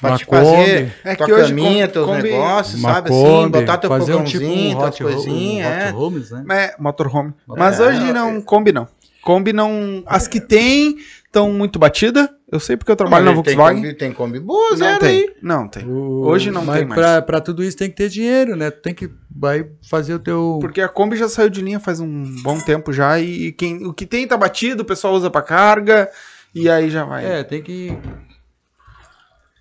pra 0.00 0.10
Uma 0.10 0.18
te 0.18 0.24
fazer. 0.24 0.92
É 1.04 1.14
tua 1.14 1.26
que 1.26 1.32
hoje 1.32 1.48
caminha, 1.50 1.86
teus 1.86 2.04
Kombi- 2.04 2.22
negócios, 2.32 2.82
sabe 2.82 3.08
assim, 3.08 3.22
Kombi, 3.22 3.58
botar 3.60 3.78
teu 3.78 3.88
fazer 3.88 4.14
um 4.16 4.24
tipo 4.24 4.44
um 4.44 4.76
hot, 4.78 5.00
ho- 5.04 5.08
um 5.08 5.12
coisinhas, 5.12 5.68
é. 5.68 5.92
homes, 5.92 6.30
né? 6.32 6.44
É, 6.50 6.74
motorhome. 6.82 7.34
Mas 7.46 7.78
É, 7.78 7.84
hoje 7.86 8.10
é. 8.10 8.12
não, 8.12 8.42
Kombi 8.42 8.72
não. 8.72 8.88
Kombi 9.22 9.52
não. 9.52 10.02
As 10.06 10.26
que 10.26 10.40
tem 10.40 10.96
estão 11.24 11.52
muito 11.52 11.78
batidas. 11.78 12.28
Eu 12.50 12.60
sei 12.60 12.76
porque 12.76 12.92
eu 12.92 12.96
trabalho 12.96 13.24
na 13.24 13.32
Mas 13.32 13.42
tem 13.42 13.56
Volkswagen. 13.56 13.82
Kombi, 13.82 13.94
tem 13.98 14.12
Kombi 14.12 14.38
boa, 14.40 14.76
Não 14.76 14.98
tem. 15.00 15.08
aí. 15.08 15.36
Não 15.42 15.66
tem. 15.68 15.84
O- 15.84 16.24
Hoje 16.26 16.50
não 16.52 16.64
mas 16.64 16.78
tem 16.78 16.86
mais. 16.86 17.00
Pra, 17.00 17.20
pra 17.22 17.40
tudo 17.40 17.62
isso 17.64 17.76
tem 17.76 17.90
que 17.90 17.96
ter 17.96 18.08
dinheiro, 18.08 18.54
né? 18.54 18.70
Tu 18.70 18.80
tem 18.82 18.94
que 18.94 19.10
vai 19.28 19.68
fazer 19.88 20.14
o 20.14 20.18
teu. 20.20 20.58
Porque 20.60 20.80
a 20.80 20.88
Kombi 20.88 21.16
já 21.16 21.28
saiu 21.28 21.48
de 21.50 21.60
linha 21.60 21.80
faz 21.80 21.98
um 21.98 22.24
bom 22.42 22.60
tempo 22.60 22.92
já. 22.92 23.18
E 23.18 23.50
quem, 23.50 23.84
o 23.84 23.92
que 23.92 24.06
tem 24.06 24.28
tá 24.28 24.36
batido, 24.36 24.82
o 24.82 24.86
pessoal 24.86 25.14
usa 25.14 25.28
pra 25.28 25.42
carga. 25.42 26.08
E 26.54 26.70
aí 26.70 26.88
já 26.88 27.04
vai. 27.04 27.24
É, 27.26 27.42
tem 27.42 27.60
que, 27.62 27.96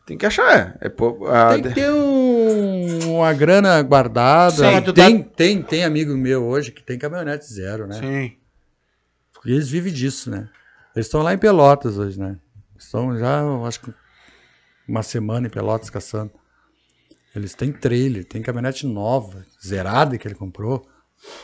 Tem 0.06 0.18
que 0.20 0.26
achar. 0.28 0.78
É, 0.80 0.86
é, 0.86 0.90
pô, 0.90 1.26
a- 1.28 1.54
tem 1.56 1.64
que 1.64 1.74
ter 1.74 1.92
um- 1.92 3.16
uma 3.16 3.34
grana 3.34 3.82
guardada. 3.82 4.52
Sim, 4.72 4.82
tu 4.84 4.94
tá- 4.94 5.04
tem, 5.04 5.24
tem, 5.24 5.62
tem 5.64 5.84
amigo 5.84 6.16
meu 6.16 6.46
hoje 6.46 6.72
que 6.72 6.84
tem 6.84 7.00
caminhonete 7.00 7.52
zero, 7.52 7.88
né? 7.88 7.96
Sim. 8.00 8.34
E 9.44 9.52
eles 9.52 9.68
vivem 9.68 9.92
disso, 9.92 10.30
né? 10.30 10.48
Eles 10.96 11.08
estão 11.08 11.24
lá 11.24 11.34
em 11.34 11.38
Pelotas 11.40 11.98
hoje, 11.98 12.20
né? 12.20 12.36
Estão 12.86 13.18
já, 13.18 13.42
acho 13.68 13.82
que 13.82 13.94
uma 14.88 15.02
semana 15.04 15.48
em 15.48 15.50
Pelotas 15.50 15.90
caçando. 15.90 16.32
Eles 17.36 17.54
têm 17.54 17.72
trailer, 17.72 18.24
tem 18.26 18.42
caminhonete 18.42 18.86
nova, 18.86 19.44
zerada 19.66 20.18
que 20.18 20.28
ele 20.28 20.36
comprou. 20.36 20.86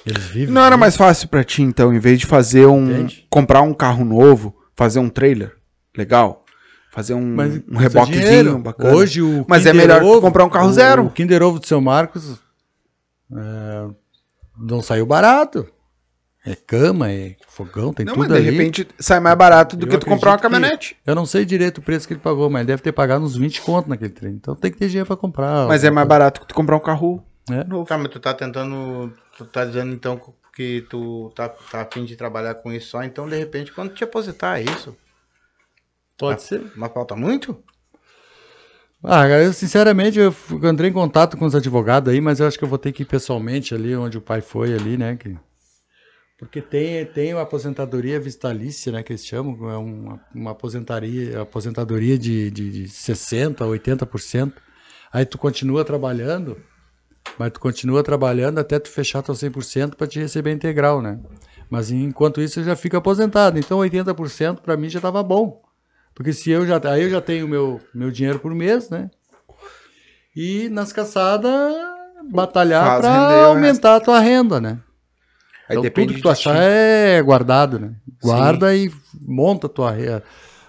Eles 0.06 0.24
vivem. 0.26 0.54
Não 0.54 0.62
era 0.64 0.78
mais 0.78 0.96
fácil 0.96 1.28
pra 1.28 1.44
ti, 1.44 1.62
então, 1.64 1.94
em 1.94 2.00
vez 2.00 2.20
de 2.20 2.26
fazer 2.26 2.66
um. 2.68 2.90
Entende? 2.92 3.28
comprar 3.30 3.62
um 3.62 3.74
carro 3.74 4.06
novo, 4.06 4.56
fazer 4.76 5.00
um 5.00 5.10
trailer 5.10 5.58
legal? 5.98 6.46
Fazer 6.92 7.14
um, 7.14 7.36
Mas 7.36 7.62
um 7.70 7.78
reboquezinho 7.78 8.22
dinheiro. 8.26 8.60
bacana. 8.60 8.94
Hoje 8.96 9.22
o 9.22 9.46
Mas 9.48 9.66
é 9.66 9.72
Kinder 9.72 9.88
melhor 9.88 10.02
tu 10.02 10.08
Ovo- 10.08 10.22
comprar 10.22 10.46
um 10.46 10.50
carro 10.50 10.70
o- 10.70 10.74
zero. 10.74 11.06
O 11.06 11.10
Kinder 11.10 11.42
Ovo 11.42 11.58
do 11.60 11.66
seu 11.66 11.80
Marcos 11.82 12.38
é, 13.34 13.90
não 14.58 14.82
saiu 14.82 15.06
barato. 15.06 15.66
É 16.44 16.56
cama, 16.56 17.12
é 17.12 17.36
fogão, 17.48 17.94
tem 17.94 18.04
Não, 18.04 18.16
mas 18.16 18.28
tudo 18.28 18.42
de 18.42 18.48
ali. 18.48 18.58
repente 18.58 18.88
sai 18.98 19.20
mais 19.20 19.38
barato 19.38 19.76
do 19.78 19.86
Eu 19.86 19.90
que 19.90 19.98
tu 20.00 20.08
comprar 20.08 20.32
uma 20.32 20.40
caminhonete. 20.40 20.98
Eu 21.06 21.14
não 21.14 21.26
sei 21.26 21.46
direito 21.46 21.78
o 21.78 21.82
preço 21.84 22.08
que 22.08 22.14
ele 22.14 22.20
pagou, 22.20 22.50
mas 22.50 22.62
ele 22.62 22.68
deve 22.68 22.82
ter 22.82 22.92
pagado 22.92 23.24
uns 23.24 23.36
20 23.36 23.62
conto 23.62 23.88
naquele 23.88 24.10
trem. 24.10 24.34
Então 24.34 24.56
tem 24.56 24.72
que 24.72 24.78
ter 24.80 24.88
dinheiro 24.88 25.06
pra 25.06 25.16
comprar. 25.16 25.68
Mas 25.68 25.84
é 25.84 25.92
mais 25.92 26.08
barato 26.08 26.42
que 26.42 26.48
tu 26.48 26.56
comprar 26.56 26.76
um 26.78 26.80
carro 26.80 27.24
É. 27.50 27.64
novo. 27.64 27.86
Tá, 27.86 27.96
mas 27.98 28.10
tu 28.10 28.20
tá 28.20 28.34
tentando. 28.34 29.14
Tu 29.38 29.46
tá 29.46 29.66
dizendo 29.66 29.94
então 29.94 30.20
que 30.56 30.82
tu 30.90 31.32
tá, 31.36 31.48
tá 31.48 31.82
afim 31.82 32.06
de 32.06 32.16
trabalhar 32.16 32.56
com 32.56 32.72
isso 32.74 32.90
só, 32.90 33.04
então 33.04 33.30
de 33.30 33.38
repente 33.38 33.72
quando 33.72 33.94
te 33.94 34.04
aposentar, 34.04 34.60
é 34.60 34.64
isso? 34.64 34.98
Pode 36.18 36.42
ser. 36.42 36.62
Mas 36.76 36.92
falta 36.92 37.16
muito? 37.16 37.58
Ah, 39.04 39.28
eu 39.28 39.54
sinceramente 39.54 40.20
eu 40.20 40.34
entrei 40.72 40.90
em 40.90 40.94
contato 40.94 41.36
com 41.38 41.46
os 41.46 41.56
advogados 41.56 42.12
aí, 42.14 42.22
mas 42.22 42.40
eu 42.40 42.48
acho 42.48 42.58
que 42.58 42.64
eu 42.64 42.68
vou 42.70 42.78
ter 42.78 42.92
que 42.92 43.02
ir 43.04 43.06
pessoalmente 43.06 43.74
ali 43.74 43.96
onde 43.96 44.18
o 44.18 44.22
pai 44.22 44.42
foi 44.42 44.74
ali, 44.74 44.98
né? 44.98 45.16
Que... 45.16 45.36
Porque 46.42 46.60
tem, 46.60 47.06
tem 47.06 47.36
uma 47.36 47.44
aposentadoria 47.44 48.20
vistalícia, 48.20 48.92
né? 48.92 49.04
Que 49.04 49.12
eles 49.12 49.24
chamam, 49.24 49.70
é 49.70 49.78
uma, 49.78 50.20
uma 50.34 50.52
aposentadoria, 50.52 51.40
aposentadoria 51.40 52.18
de, 52.18 52.50
de, 52.50 52.72
de 52.72 52.84
60%, 52.86 53.58
80%. 53.58 54.52
Aí 55.14 55.24
tu 55.24 55.38
continua 55.38 55.86
trabalhando, 55.86 56.58
mas 57.38 57.52
tu 57.52 57.60
continua 57.60 58.02
trabalhando 58.02 58.58
até 58.58 58.80
tu 58.80 58.90
fechar 58.90 59.22
teu 59.22 59.36
100% 59.36 59.94
para 59.94 60.08
te 60.08 60.18
receber 60.18 60.52
integral, 60.52 61.00
né? 61.00 61.20
Mas 61.70 61.92
enquanto 61.92 62.42
isso 62.42 62.60
eu 62.60 62.64
já 62.64 62.76
fico 62.76 62.98
aposentado. 62.98 63.60
Então 63.60 63.78
80% 63.78 64.62
para 64.62 64.76
mim 64.76 64.90
já 64.90 64.98
estava 64.98 65.22
bom. 65.22 65.62
Porque 66.16 66.34
se 66.34 66.50
eu 66.50 66.66
já. 66.66 66.82
Aí 66.92 67.04
eu 67.04 67.10
já 67.12 67.22
tenho 67.22 67.48
meu, 67.48 67.80
meu 67.94 68.10
dinheiro 68.10 68.40
por 68.40 68.56
mês, 68.56 68.90
né? 68.90 69.12
E 70.36 70.70
nas 70.70 70.92
caçadas 70.92 71.72
batalhar 72.32 73.00
para 73.00 73.46
aumentar 73.46 73.98
a 73.98 74.00
tua 74.00 74.20
renda, 74.20 74.60
né? 74.60 74.80
Aí 75.72 75.78
então 75.78 75.84
depende 75.84 76.08
tudo 76.10 76.18
que 76.18 76.22
tu 76.24 76.30
achar 76.30 76.56
ti. 76.56 76.62
é 76.62 77.22
guardado, 77.22 77.80
né? 77.80 77.94
Guarda 78.22 78.76
e 78.76 78.92
monta 79.20 79.68
a 79.68 79.70
tua, 79.70 79.92
re- 79.92 80.22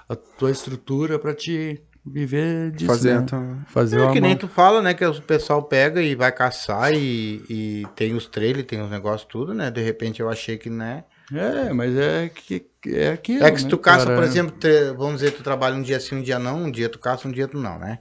a 0.09 0.17
tua 0.39 0.51
estrutura 0.51 1.19
para 1.19 1.35
te 1.35 1.81
viver 2.05 2.71
disso, 2.73 2.87
Fazer 2.87 3.11
né? 3.11 3.19
a 3.19 3.23
tua- 3.23 3.57
Fazer 3.69 4.01
É 4.01 4.13
que 4.13 4.21
nem 4.21 4.37
tu 4.37 4.49
fala, 4.49 4.83
né? 4.83 4.95
Que 4.95 5.05
o 5.05 5.23
pessoal 5.23 5.63
pega 5.63 6.03
e 6.03 6.15
vai 6.15 6.33
caçar 6.33 6.93
e, 6.93 7.43
e 7.49 7.87
tem 7.95 8.15
os 8.15 8.27
trailers, 8.27 8.67
tem 8.67 8.81
os 8.83 8.91
negócios 8.91 9.29
tudo, 9.31 9.55
né? 9.55 9.71
De 9.71 9.81
repente 9.83 10.21
eu 10.21 10.29
achei 10.29 10.57
que, 10.59 10.69
né? 10.71 11.05
É, 11.33 11.73
mas 11.73 11.97
é 11.97 12.29
que 12.29 12.67
é 12.89 13.11
aquilo, 13.11 13.45
É 13.45 13.51
que 13.51 13.59
se 13.61 13.65
né, 13.65 13.71
tu 13.71 13.79
caça, 13.79 14.05
cara? 14.07 14.17
por 14.17 14.25
exemplo, 14.25 14.55
vamos 14.97 15.21
dizer, 15.21 15.33
tu 15.33 15.43
trabalha 15.43 15.77
um 15.77 15.83
dia 15.83 15.99
sim, 16.01 16.17
um 16.17 16.23
dia 16.23 16.39
não, 16.39 16.65
um 16.65 16.71
dia 16.71 16.89
tu 16.89 16.99
caça, 16.99 17.27
um 17.29 17.33
dia 17.33 17.49
tu 17.49 17.59
não, 17.59 17.79
né? 17.79 18.01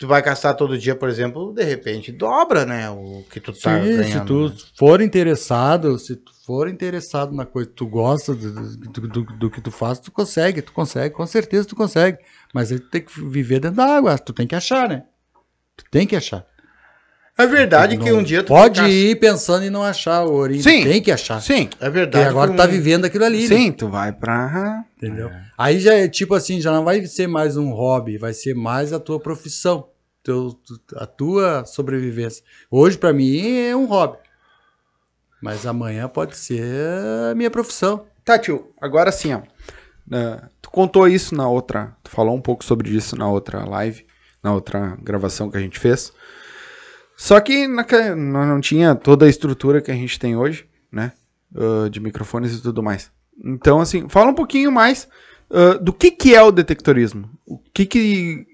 Tu 0.00 0.06
vai 0.06 0.22
caçar 0.22 0.56
todo 0.56 0.78
dia, 0.78 0.96
por 0.96 1.10
exemplo, 1.10 1.52
de 1.52 1.62
repente 1.62 2.10
dobra, 2.10 2.64
né? 2.64 2.88
O 2.88 3.22
que 3.30 3.38
tu 3.38 3.52
tá 3.52 3.76
Sim, 3.78 3.96
ganhando. 3.96 4.08
se 4.08 4.24
tu 4.24 4.48
né? 4.48 4.70
for 4.78 5.02
interessado, 5.02 5.98
se 5.98 6.16
tu 6.16 6.32
for 6.46 6.68
interessado 6.68 7.34
na 7.34 7.44
coisa 7.44 7.68
que 7.68 7.76
tu 7.76 7.86
gosta 7.86 8.34
do, 8.34 8.50
do, 8.78 9.00
do- 9.08 9.24
do 9.24 9.50
que 9.50 9.60
tu 9.60 9.70
faz, 9.70 9.98
tu 10.00 10.10
consegue, 10.10 10.62
tu 10.62 10.72
consegue, 10.72 11.14
com 11.14 11.26
certeza 11.26 11.68
tu 11.68 11.76
consegue. 11.76 12.16
Mas 12.54 12.72
aí 12.72 12.80
tu 12.80 12.88
tem 12.88 13.02
que 13.02 13.12
viver 13.28 13.60
dentro 13.60 13.76
da 13.76 13.94
água, 13.94 14.18
tu 14.18 14.32
tem 14.32 14.46
que 14.46 14.54
achar, 14.54 14.88
né? 14.88 15.04
Tu 15.76 15.84
tem 15.90 16.06
que 16.06 16.16
achar. 16.16 16.46
É 17.42 17.46
verdade 17.46 17.96
que 17.96 18.12
um 18.12 18.22
dia 18.22 18.42
tu 18.42 18.48
Pode 18.48 18.80
caça- 18.80 18.90
ir 18.92 19.18
pensando 19.18 19.64
em 19.64 19.70
não 19.70 19.82
achar 19.82 20.24
o 20.24 20.32
ourinho, 20.32 20.62
Sim. 20.62 20.84
tem 20.84 21.00
que 21.02 21.10
achar. 21.10 21.40
Sim, 21.40 21.68
É 21.80 21.88
verdade. 21.88 22.28
agora 22.28 22.50
que 22.50 22.56
tu 22.56 22.58
tá 22.58 22.66
vivendo 22.66 23.04
aquilo 23.04 23.24
ali, 23.24 23.48
né? 23.48 23.56
sim, 23.56 23.72
tu 23.72 23.88
vai 23.88 24.12
pra... 24.12 24.84
Entendeu? 24.96 25.30
Aí 25.56 25.80
já 25.80 25.94
é 25.94 26.08
tipo 26.08 26.34
assim, 26.34 26.60
já 26.60 26.70
não 26.72 26.84
vai 26.84 27.04
ser 27.06 27.26
mais 27.26 27.56
um 27.56 27.70
hobby, 27.70 28.18
vai 28.18 28.32
ser 28.34 28.54
mais 28.54 28.92
a 28.92 29.00
tua 29.00 29.18
profissão, 29.18 29.88
teu, 30.22 30.58
a 30.96 31.06
tua 31.06 31.64
sobrevivência. 31.64 32.44
Hoje 32.70 32.98
pra 32.98 33.12
mim 33.12 33.56
é 33.56 33.74
um 33.74 33.86
hobby, 33.86 34.18
mas 35.42 35.66
amanhã 35.66 36.08
pode 36.08 36.36
ser 36.36 36.62
a 37.30 37.34
minha 37.34 37.50
profissão. 37.50 38.04
Tá, 38.24 38.38
tio, 38.38 38.70
agora 38.80 39.10
sim, 39.10 39.32
ó. 39.32 39.40
Ah, 40.12 40.48
tu 40.60 40.70
contou 40.70 41.08
isso 41.08 41.34
na 41.34 41.48
outra. 41.48 41.96
Tu 42.02 42.10
falou 42.10 42.34
um 42.34 42.40
pouco 42.40 42.64
sobre 42.64 42.90
isso 42.90 43.16
na 43.16 43.28
outra 43.30 43.64
live, 43.64 44.04
na 44.42 44.52
outra 44.52 44.98
gravação 45.02 45.50
que 45.50 45.56
a 45.56 45.60
gente 45.60 45.78
fez. 45.78 46.12
Só 47.22 47.38
que 47.38 47.66
não, 47.68 48.60
tinha 48.62 48.94
toda 48.94 49.26
a 49.26 49.28
estrutura 49.28 49.82
que 49.82 49.90
a 49.90 49.94
gente 49.94 50.18
tem 50.18 50.34
hoje, 50.36 50.64
né? 50.90 51.12
Ah, 51.54 51.86
de 51.90 52.00
microfones 52.00 52.54
e 52.56 52.62
tudo 52.62 52.82
mais. 52.82 53.10
Então, 53.44 53.78
assim, 53.78 54.08
fala 54.08 54.30
um 54.30 54.34
pouquinho 54.34 54.72
mais 54.72 55.06
ah, 55.50 55.74
do 55.78 55.92
que, 55.92 56.10
que 56.10 56.34
é 56.34 56.42
o 56.42 56.50
detectorismo. 56.50 57.28
O 57.46 57.58
que 57.74 57.84
que, 57.84 58.46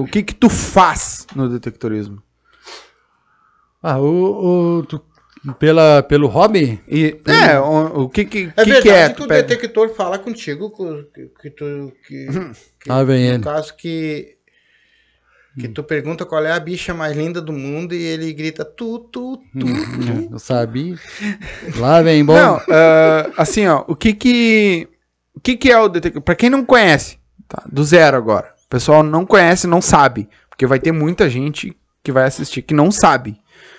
o 0.00 0.06
que 0.06 0.22
que 0.22 0.34
tu 0.34 0.48
faz 0.48 1.26
no 1.36 1.50
detectorismo? 1.50 2.22
Ah, 3.82 3.98
o, 4.00 4.78
o- 4.78 4.82
tu- 4.86 5.04
pela, 5.58 6.02
pelo 6.02 6.26
hobby? 6.26 6.80
E, 6.88 7.20
é, 7.26 7.60
o, 7.60 8.04
o 8.04 8.08
que 8.08 8.24
que, 8.24 8.50
É 8.56 8.64
que, 8.64 8.70
verdade 8.70 8.82
que 8.82 8.88
é? 8.88 9.08
que 9.10 9.14
Tu 9.16 9.24
o 9.24 9.28
pega- 9.28 9.42
detector 9.48 9.88
fala 9.90 10.18
contigo 10.18 10.70
que, 11.12 11.28
que 11.42 11.50
tu. 11.50 11.92
Que, 12.08 12.26
que- 12.80 12.90
Ah, 12.90 13.04
vem 13.04 13.28
no 13.28 13.34
ele. 13.34 13.44
caso 13.44 13.76
que. 13.76 14.38
Que 15.58 15.68
tu 15.68 15.84
pergunta 15.84 16.24
qual 16.24 16.44
é 16.44 16.50
a 16.50 16.58
bicha 16.58 16.92
mais 16.92 17.16
linda 17.16 17.40
do 17.40 17.52
mundo 17.52 17.94
e 17.94 18.02
ele 18.02 18.32
grita 18.32 18.64
tu, 18.64 18.98
tu, 18.98 19.36
tu. 19.36 19.66
Eu 20.32 20.38
sabia. 20.40 20.96
Lá 21.76 22.02
vem 22.02 22.24
bom. 22.24 22.34
Não, 22.34 22.60
ah, 22.68 23.30
assim, 23.36 23.64
ó, 23.68 23.84
o 23.86 23.94
que 23.94 24.12
que 24.14 24.88
o 25.34 25.40
que 25.40 25.56
que 25.56 25.70
é 25.70 25.78
o 25.78 25.88
detector? 25.88 26.22
Pra 26.22 26.34
quem 26.34 26.50
não 26.50 26.64
conhece, 26.64 27.18
tá? 27.48 27.62
Do 27.70 27.84
zero 27.84 28.16
agora. 28.16 28.52
O 28.66 28.68
pessoal 28.68 29.04
não 29.04 29.24
conhece, 29.24 29.68
não 29.68 29.80
sabe, 29.80 30.28
porque 30.50 30.66
vai 30.66 30.80
ter 30.80 30.90
muita 30.90 31.30
gente 31.30 31.76
que 32.02 32.10
vai 32.10 32.24
assistir 32.24 32.62
que 32.62 32.74
não 32.74 32.90
sabe. 32.90 33.30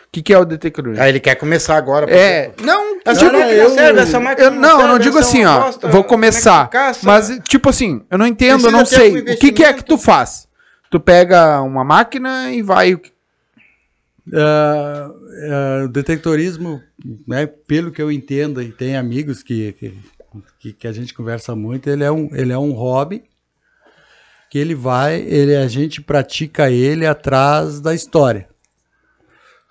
O 0.07 0.11
que 0.15 0.21
que 0.21 0.33
é 0.33 0.39
o 0.39 0.45
detector? 0.45 0.95
Aí 0.97 1.09
ele 1.09 1.19
quer 1.19 1.35
começar 1.35 1.75
agora. 1.75 2.09
É, 2.09 2.43
exemplo. 2.43 2.65
não, 2.65 2.99
Essa 3.03 3.19
tipo, 3.25 3.33
máquina 3.37 3.51
eu- 3.51 3.69
serve, 3.71 3.99
essa 3.99 4.19
máquina 4.21 4.47
eu 4.47 4.51
não, 4.51 4.69
eu 4.69 4.77
não 4.77 4.87
serve, 4.91 5.03
digo 5.03 5.19
essa 5.19 5.27
é 5.27 5.29
assim, 5.29 5.45
ó, 5.45 5.59
bosta, 5.59 5.87
vou 5.89 5.99
é 6.01 6.03
começar, 6.05 6.69
caça? 6.69 6.99
mas 7.03 7.37
tipo 7.49 7.69
assim, 7.69 8.01
eu 8.09 8.17
não 8.17 8.25
entendo, 8.25 8.65
eu 8.65 8.71
não 8.71 8.85
sei. 8.85 9.19
O 9.19 9.37
que 9.37 9.51
que 9.51 9.63
é 9.65 9.73
que 9.73 9.83
tu 9.83 9.97
faz? 9.97 10.44
Tu 10.95 10.99
pega 11.01 11.61
uma 11.61 11.83
máquina 11.83 12.53
e 12.53 12.61
vai 12.61 12.97
ah, 14.33 15.11
o 15.83 15.89
detectorismo, 15.89 16.81
né, 17.27 17.45
pelo 17.45 17.91
que 17.91 18.01
eu 18.01 18.09
entendo, 18.09 18.61
e 18.61 18.71
tem 18.71 18.95
amigos 18.95 19.43
que, 19.43 19.73
que, 20.57 20.71
que, 20.71 20.87
a 20.87 20.93
gente 20.93 21.13
conversa 21.13 21.53
muito, 21.53 21.89
ele 21.89 22.05
é 22.05 22.09
um, 22.09 22.33
ele 22.33 22.53
é 22.53 22.57
um 22.57 22.71
hobby 22.71 23.25
que 24.49 24.57
ele 24.57 24.73
vai, 24.73 25.19
ele, 25.19 25.57
a 25.57 25.67
gente 25.67 26.01
pratica 26.01 26.71
ele 26.71 27.05
atrás 27.05 27.81
da 27.81 27.93
história. 27.93 28.47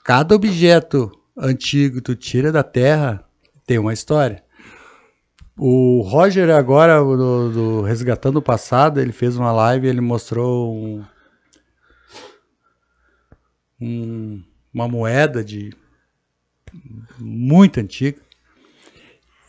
Cada 0.04 0.34
objeto 0.34 1.10
antigo 1.34 2.02
tu 2.02 2.14
tira 2.14 2.52
da 2.52 2.62
terra 2.62 3.24
tem 3.66 3.78
uma 3.78 3.94
história. 3.94 4.44
O 5.56 6.02
Roger 6.02 6.50
agora, 6.50 6.98
do, 6.98 7.50
do 7.50 7.80
Resgatando 7.80 8.36
o 8.36 8.42
Passado, 8.42 9.00
ele 9.00 9.12
fez 9.12 9.38
uma 9.38 9.52
live, 9.52 9.86
ele 9.86 10.02
mostrou 10.02 10.74
um, 10.74 11.02
um- 13.80 14.42
uma 14.72 14.88
moeda 14.88 15.44
de 15.44 15.72
muito 17.18 17.78
antiga 17.80 18.18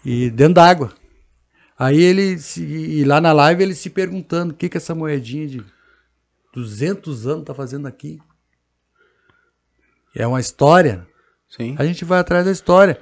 e 0.04 0.30
dentro 0.30 0.56
d'água. 0.56 0.94
Aí 1.78 2.00
ele 2.02 2.38
se, 2.38 2.62
e 2.64 3.04
lá 3.04 3.20
na 3.20 3.34
live 3.34 3.62
ele 3.64 3.76
se 3.76 3.90
perguntando 3.90 4.54
o 4.54 4.56
que 4.56 4.70
que 4.70 4.78
essa 4.78 4.96
moedinha 4.96 5.48
de 5.48 5.64
200 6.54 7.28
anos 7.28 7.44
tá 7.46 7.54
fazendo 7.54 7.88
aqui. 7.88 8.20
É 10.16 10.26
uma 10.26 10.40
história. 10.40 11.06
Sim. 11.50 11.76
A 11.78 11.86
gente 11.86 12.06
vai 12.06 12.20
atrás 12.20 12.46
da 12.46 12.52
história, 12.52 13.00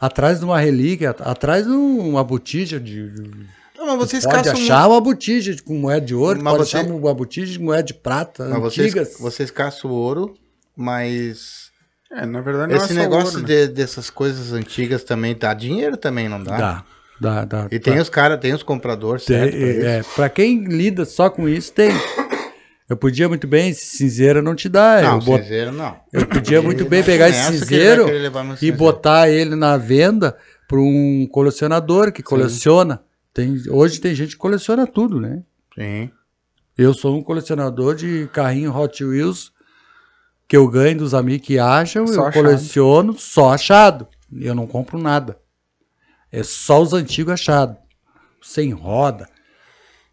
atrás 0.00 0.38
de 0.38 0.44
uma 0.44 0.60
relíquia, 0.60 1.10
at- 1.10 1.20
atrás 1.22 1.64
de 1.66 1.72
um- 1.72 2.10
uma 2.10 2.22
botija 2.22 2.78
de 2.78 3.10
de- 3.10 3.46
Não, 3.76 3.86
mas 3.96 3.96
vocês 3.98 4.24
pode 4.24 4.36
caçam 4.44 4.52
achar 4.62 4.88
uma 4.88 5.00
botija 5.00 5.56
com 5.64 5.74
moeda 5.76 6.06
de 6.06 6.14
ouro, 6.14 6.40
Mas 6.40 6.52
pode 6.56 6.68
você- 6.68 6.76
achar 6.76 6.86
uma 6.88 7.14
botija 7.14 7.52
de 7.52 7.58
moeda 7.58 7.82
de 7.82 7.94
prata, 7.94 8.48
Mas 8.48 8.60
vocês, 8.60 8.86
antigas. 8.94 9.16
vocês 9.18 9.50
caçam 9.50 9.90
ouro, 9.90 10.36
mas 10.76 11.70
É, 12.10 12.26
na 12.26 12.40
verdade 12.40 12.74
não 12.74 12.84
esse 12.84 12.92
é 12.92 12.96
negócio 12.96 13.38
ouro, 13.38 13.48
né? 13.48 13.66
de- 13.66 13.68
dessas 13.68 14.10
coisas 14.10 14.52
antigas 14.52 15.04
também 15.04 15.36
dá 15.36 15.54
dinheiro 15.54 15.96
também, 15.96 16.28
não 16.28 16.42
dá? 16.42 16.56
Dá, 16.56 16.84
dá, 17.20 17.44
dá. 17.44 17.68
E 17.70 17.78
tem 17.78 17.94
Tá. 17.96 18.02
os 18.02 18.08
caras, 18.08 18.40
tem 18.40 18.52
os 18.52 18.62
compradores, 18.62 19.24
Tem, 19.24 19.36
certo? 19.38 19.56
pra 19.58 19.68
isso? 19.70 19.86
é, 19.86 20.02
pra 20.14 20.28
quem 20.28 20.64
lida 20.64 21.04
só 21.04 21.30
com 21.30 21.48
isso, 21.48 21.72
tem. 21.72 21.90
Eu 22.88 22.96
podia 22.96 23.26
muito 23.28 23.46
bem, 23.46 23.72
cinzeiro 23.72 24.42
não 24.42 24.54
te 24.54 24.68
dá. 24.68 25.00
Não, 25.00 25.14
eu, 25.14 25.20
bot- 25.20 25.42
cinzeiro 25.42 25.72
não. 25.72 25.96
eu 26.12 26.26
podia 26.26 26.60
muito 26.60 26.84
bem 26.84 27.02
pegar 27.02 27.28
esse 27.30 27.58
cinzeiro 27.58 28.02
e 28.10 28.56
cinzeiro. 28.56 28.76
botar 28.76 29.30
ele 29.30 29.54
na 29.54 29.78
venda 29.78 30.36
para 30.68 30.78
um 30.78 31.26
colecionador 31.30 32.12
que 32.12 32.22
coleciona. 32.22 33.00
Tem, 33.32 33.62
hoje 33.70 33.98
tem 33.98 34.14
gente 34.14 34.30
que 34.32 34.36
coleciona 34.36 34.86
tudo, 34.86 35.18
né? 35.18 35.42
Sim. 35.74 36.10
Eu 36.76 36.92
sou 36.92 37.16
um 37.16 37.22
colecionador 37.22 37.94
de 37.94 38.28
carrinho 38.30 38.74
Hot 38.76 39.02
Wheels 39.02 39.52
que 40.52 40.56
eu 40.58 40.68
ganho 40.68 40.98
dos 40.98 41.14
amigos 41.14 41.46
que 41.46 41.58
acham, 41.58 42.06
Só 42.06 42.12
eu 42.12 42.26
achado. 42.26 42.32
coleciono 42.44 43.18
só 43.18 43.54
achado. 43.54 44.06
Eu 44.30 44.54
não 44.54 44.66
compro 44.66 44.98
nada. 44.98 45.38
É 46.30 46.42
só 46.42 46.82
os 46.82 46.92
antigos 46.92 47.32
achados. 47.32 47.78
Sem 48.42 48.70
roda, 48.70 49.26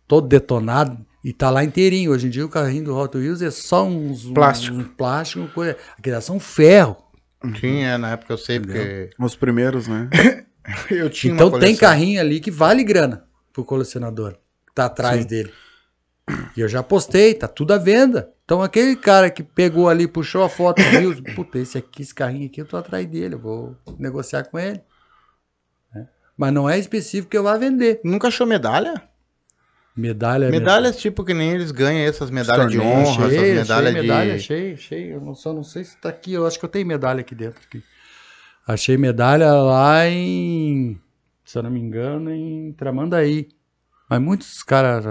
todo 0.07 0.29
detonado 0.29 1.05
e 1.25 1.33
tá 1.33 1.49
lá 1.49 1.61
inteirinho. 1.61 2.11
Hoje 2.13 2.27
em 2.27 2.29
dia 2.29 2.45
o 2.45 2.49
carrinho 2.49 2.85
do 2.85 2.95
Hot 2.95 3.17
Wheels 3.17 3.41
é 3.41 3.51
só 3.51 3.83
uns 3.85 4.27
um- 4.27 4.33
Plástico. 4.33 4.77
um 4.77 4.83
plástico, 4.85 5.45
coisa. 5.49 5.75
Aqueles 5.97 6.23
são 6.23 6.39
ferro. 6.39 6.95
Sim, 7.59 7.83
é, 7.83 7.97
na 7.97 8.11
época 8.11 8.31
eu 8.31 8.37
sei, 8.37 8.61
porque 8.61 9.09
Os 9.19 9.35
primeiros, 9.35 9.89
né? 9.89 10.07
Eu 10.89 11.09
tinha 11.09 11.33
Então 11.33 11.49
uma 11.49 11.59
tem 11.59 11.75
carrinho 11.75 12.21
ali 12.21 12.39
que 12.39 12.49
vale 12.49 12.81
grana 12.81 13.25
pro 13.51 13.65
colecionador. 13.65 14.35
Que 14.67 14.73
tá 14.73 14.85
atrás 14.85 15.23
Sim. 15.23 15.27
dele. 15.27 15.51
E 16.55 16.61
eu 16.61 16.69
já 16.69 16.81
postei, 16.81 17.33
tá 17.33 17.47
tudo 17.49 17.73
à 17.73 17.77
venda. 17.77 18.29
Então 18.49 18.63
aquele 18.63 18.95
cara 18.95 19.29
que 19.29 19.43
pegou 19.43 19.87
ali, 19.87 20.07
puxou 20.07 20.41
a 20.41 20.49
foto, 20.49 20.81
viu, 20.81 21.21
puta, 21.35 21.59
esse 21.59 21.77
aqui, 21.77 22.01
esse 22.01 22.15
carrinho 22.15 22.47
aqui, 22.47 22.59
eu 22.59 22.65
tô 22.65 22.77
atrás 22.77 23.05
dele, 23.05 23.35
eu 23.35 23.39
vou 23.39 23.77
negociar 23.99 24.43
com 24.45 24.57
ele. 24.57 24.81
né? 25.93 26.07
Mas 26.35 26.51
não 26.51 26.67
é 26.67 26.79
específico 26.79 27.29
que 27.29 27.37
eu 27.37 27.43
vá 27.43 27.55
vender. 27.57 28.01
Nunca 28.03 28.29
achou 28.29 28.47
medalha? 28.47 29.03
Medalha, 29.95 30.49
Medalhas 30.49 30.97
tipo 30.97 31.23
que 31.23 31.31
nem 31.31 31.51
eles 31.51 31.69
ganham 31.69 32.09
essas 32.09 32.31
medalhas 32.31 32.71
de 32.71 32.79
honra, 32.79 33.01
Achei, 33.01 33.25
essas 33.25 33.37
achei 33.37 33.53
medalhas 33.53 33.93
de... 33.93 34.01
medalha, 34.01 34.33
achei, 34.33 34.73
achei. 34.73 35.13
Eu 35.13 35.21
não, 35.21 35.35
só 35.35 35.53
não 35.53 35.63
sei 35.63 35.83
se 35.83 35.95
tá 35.97 36.09
aqui. 36.09 36.33
Eu 36.33 36.47
acho 36.47 36.57
que 36.57 36.65
eu 36.65 36.69
tenho 36.69 36.87
medalha 36.87 37.21
aqui 37.21 37.35
dentro. 37.35 37.61
Aqui. 37.63 37.83
Achei 38.65 38.97
medalha 38.97 39.53
lá 39.53 40.07
em. 40.07 40.99
Se 41.45 41.55
eu 41.55 41.61
não 41.61 41.69
me 41.69 41.79
engano, 41.79 42.31
em 42.31 42.73
Tramandaí. 42.73 43.49
Mas 44.09 44.19
muitos 44.19 44.63
caras. 44.63 45.05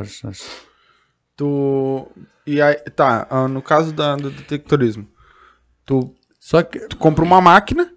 Tu. 1.39 2.07
E 2.45 2.61
aí, 2.61 2.75
tá, 2.97 3.27
ah, 3.31 3.47
no 3.47 3.63
caso 3.63 3.93
da, 3.93 4.17
do 4.17 4.29
detectorismo, 4.31 5.07
tu, 5.87 6.13
Só 6.41 6.63
que. 6.63 6.81
tu 6.89 6.97
compra 6.97 7.25
uma 7.25 7.41
máquina. 7.41 7.91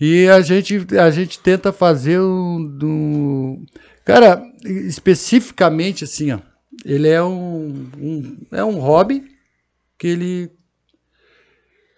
E 0.00 0.26
a 0.28 0.40
gente, 0.40 0.86
a 0.98 1.10
gente 1.10 1.38
tenta 1.40 1.72
fazer 1.72 2.18
o. 2.18 2.58
Do... 2.78 3.58
Cara, 4.04 4.42
especificamente 4.64 6.04
assim, 6.04 6.32
ó. 6.32 6.38
Ele 6.84 7.06
é 7.06 7.22
um, 7.22 7.90
um- 7.98 8.38
É 8.50 8.64
um 8.64 8.78
hobby 8.78 9.24
que 9.98 10.06
ele. 10.06 10.50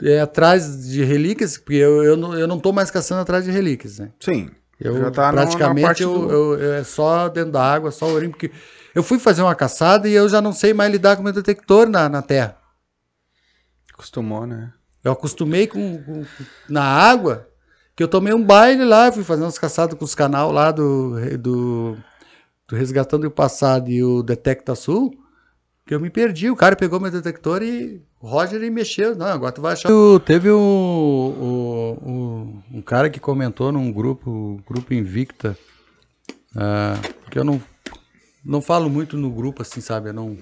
É 0.02 0.20
atrás 0.20 0.88
de 0.88 1.04
relíquias, 1.04 1.56
porque 1.56 1.74
eu, 1.76 2.02
eu, 2.02 2.16
não, 2.16 2.34
eu 2.36 2.48
não 2.48 2.58
tô 2.58 2.72
mais 2.72 2.90
caçando 2.90 3.20
atrás 3.20 3.44
de 3.44 3.52
relíquias, 3.52 4.00
né? 4.00 4.10
Sim. 4.18 4.50
Eu 4.80 4.98
Já 4.98 5.10
tá 5.12 5.30
no- 5.30 5.36
na 5.36 5.42
praticamente 5.42 5.86
parte 5.86 6.02
eu, 6.02 6.12
do- 6.12 6.32
eu- 6.32 6.58
eu- 6.58 6.72
é 6.72 6.82
só 6.82 7.28
dentro 7.28 7.52
da 7.52 7.62
água, 7.62 7.92
só 7.92 8.06
ourinho, 8.08 8.32
porque 8.32 8.50
eu 8.94 9.02
fui 9.02 9.18
fazer 9.18 9.42
uma 9.42 9.54
caçada 9.54 10.08
e 10.08 10.12
eu 10.12 10.28
já 10.28 10.40
não 10.40 10.52
sei 10.52 10.74
mais 10.74 10.90
lidar 10.90 11.16
com 11.16 11.22
meu 11.22 11.32
detector 11.32 11.88
na, 11.88 12.08
na 12.08 12.22
terra. 12.22 12.56
Acostumou, 13.92 14.46
né? 14.46 14.72
Eu 15.02 15.12
acostumei 15.12 15.66
com, 15.66 16.02
com- 16.02 16.24
na 16.68 16.84
água, 16.84 17.48
que 17.96 18.02
eu 18.02 18.08
tomei 18.08 18.32
um 18.32 18.44
baile 18.44 18.84
lá, 18.84 19.10
fui 19.10 19.24
fazer 19.24 19.42
umas 19.42 19.58
caçadas 19.58 19.98
com 19.98 20.04
os 20.04 20.14
canal 20.14 20.52
lá 20.52 20.70
do, 20.70 21.16
do, 21.38 21.96
do 22.68 22.76
Resgatando 22.76 23.26
o 23.26 23.30
Passado 23.30 23.90
e 23.90 24.02
o 24.02 24.22
Detecta 24.22 24.74
Sul, 24.74 25.12
que 25.86 25.94
eu 25.94 26.00
me 26.00 26.10
perdi. 26.10 26.50
O 26.50 26.56
cara 26.56 26.76
pegou 26.76 27.00
meu 27.00 27.10
detector 27.10 27.62
e 27.62 28.02
o 28.20 28.28
Roger 28.28 28.62
e 28.62 28.70
mexeu. 28.70 29.16
Não, 29.16 29.26
agora 29.26 29.52
tu 29.52 29.60
vai 29.60 29.72
achar. 29.72 29.88
Teve 30.24 30.50
um, 30.50 32.62
um, 32.72 32.82
cara 32.82 33.10
que 33.10 33.18
comentou 33.18 33.72
num 33.72 33.92
grupo, 33.92 34.62
grupo 34.66 34.94
Invicta, 34.94 35.58
ah, 36.56 36.94
que 37.30 37.38
eu 37.38 37.44
não, 37.44 37.60
não 38.44 38.60
falo 38.60 38.88
muito 38.90 39.16
no 39.16 39.30
grupo 39.30 39.62
assim, 39.62 39.80
sabe? 39.80 40.08
Eu 40.10 40.12
não, 40.14 40.36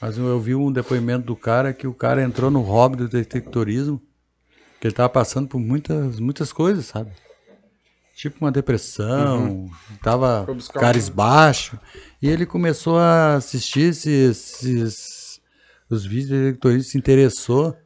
mas 0.00 0.18
eu 0.18 0.38
vi 0.40 0.54
um 0.54 0.70
depoimento 0.72 1.24
do 1.26 1.36
cara 1.36 1.72
que 1.72 1.86
o 1.86 1.94
cara 1.94 2.22
entrou 2.22 2.50
no 2.50 2.60
hobby 2.60 2.96
do 2.96 3.08
detectorismo, 3.08 4.00
que 4.80 4.86
ele 4.88 4.94
tava 4.94 5.08
passando 5.08 5.48
por 5.48 5.58
muitas, 5.58 6.18
muitas 6.20 6.52
coisas, 6.52 6.86
sabe? 6.86 7.10
Tipo 8.14 8.44
uma 8.44 8.52
depressão, 8.52 9.70
tava 10.00 10.44
Foi 10.44 10.54
buscar 10.54 10.80
caris 10.80 11.08
baixo, 11.08 11.78
e 12.22 12.28
ele 12.28 12.46
começou 12.46 12.96
a 12.98 13.34
assistir 13.36 13.90
esses, 13.90 14.62
esses- 14.62 15.40
os 15.90 16.04
vídeos 16.04 16.28
de 16.28 16.44
detectorismo, 16.46 16.90
se 16.90 16.98
interessou, 16.98 17.76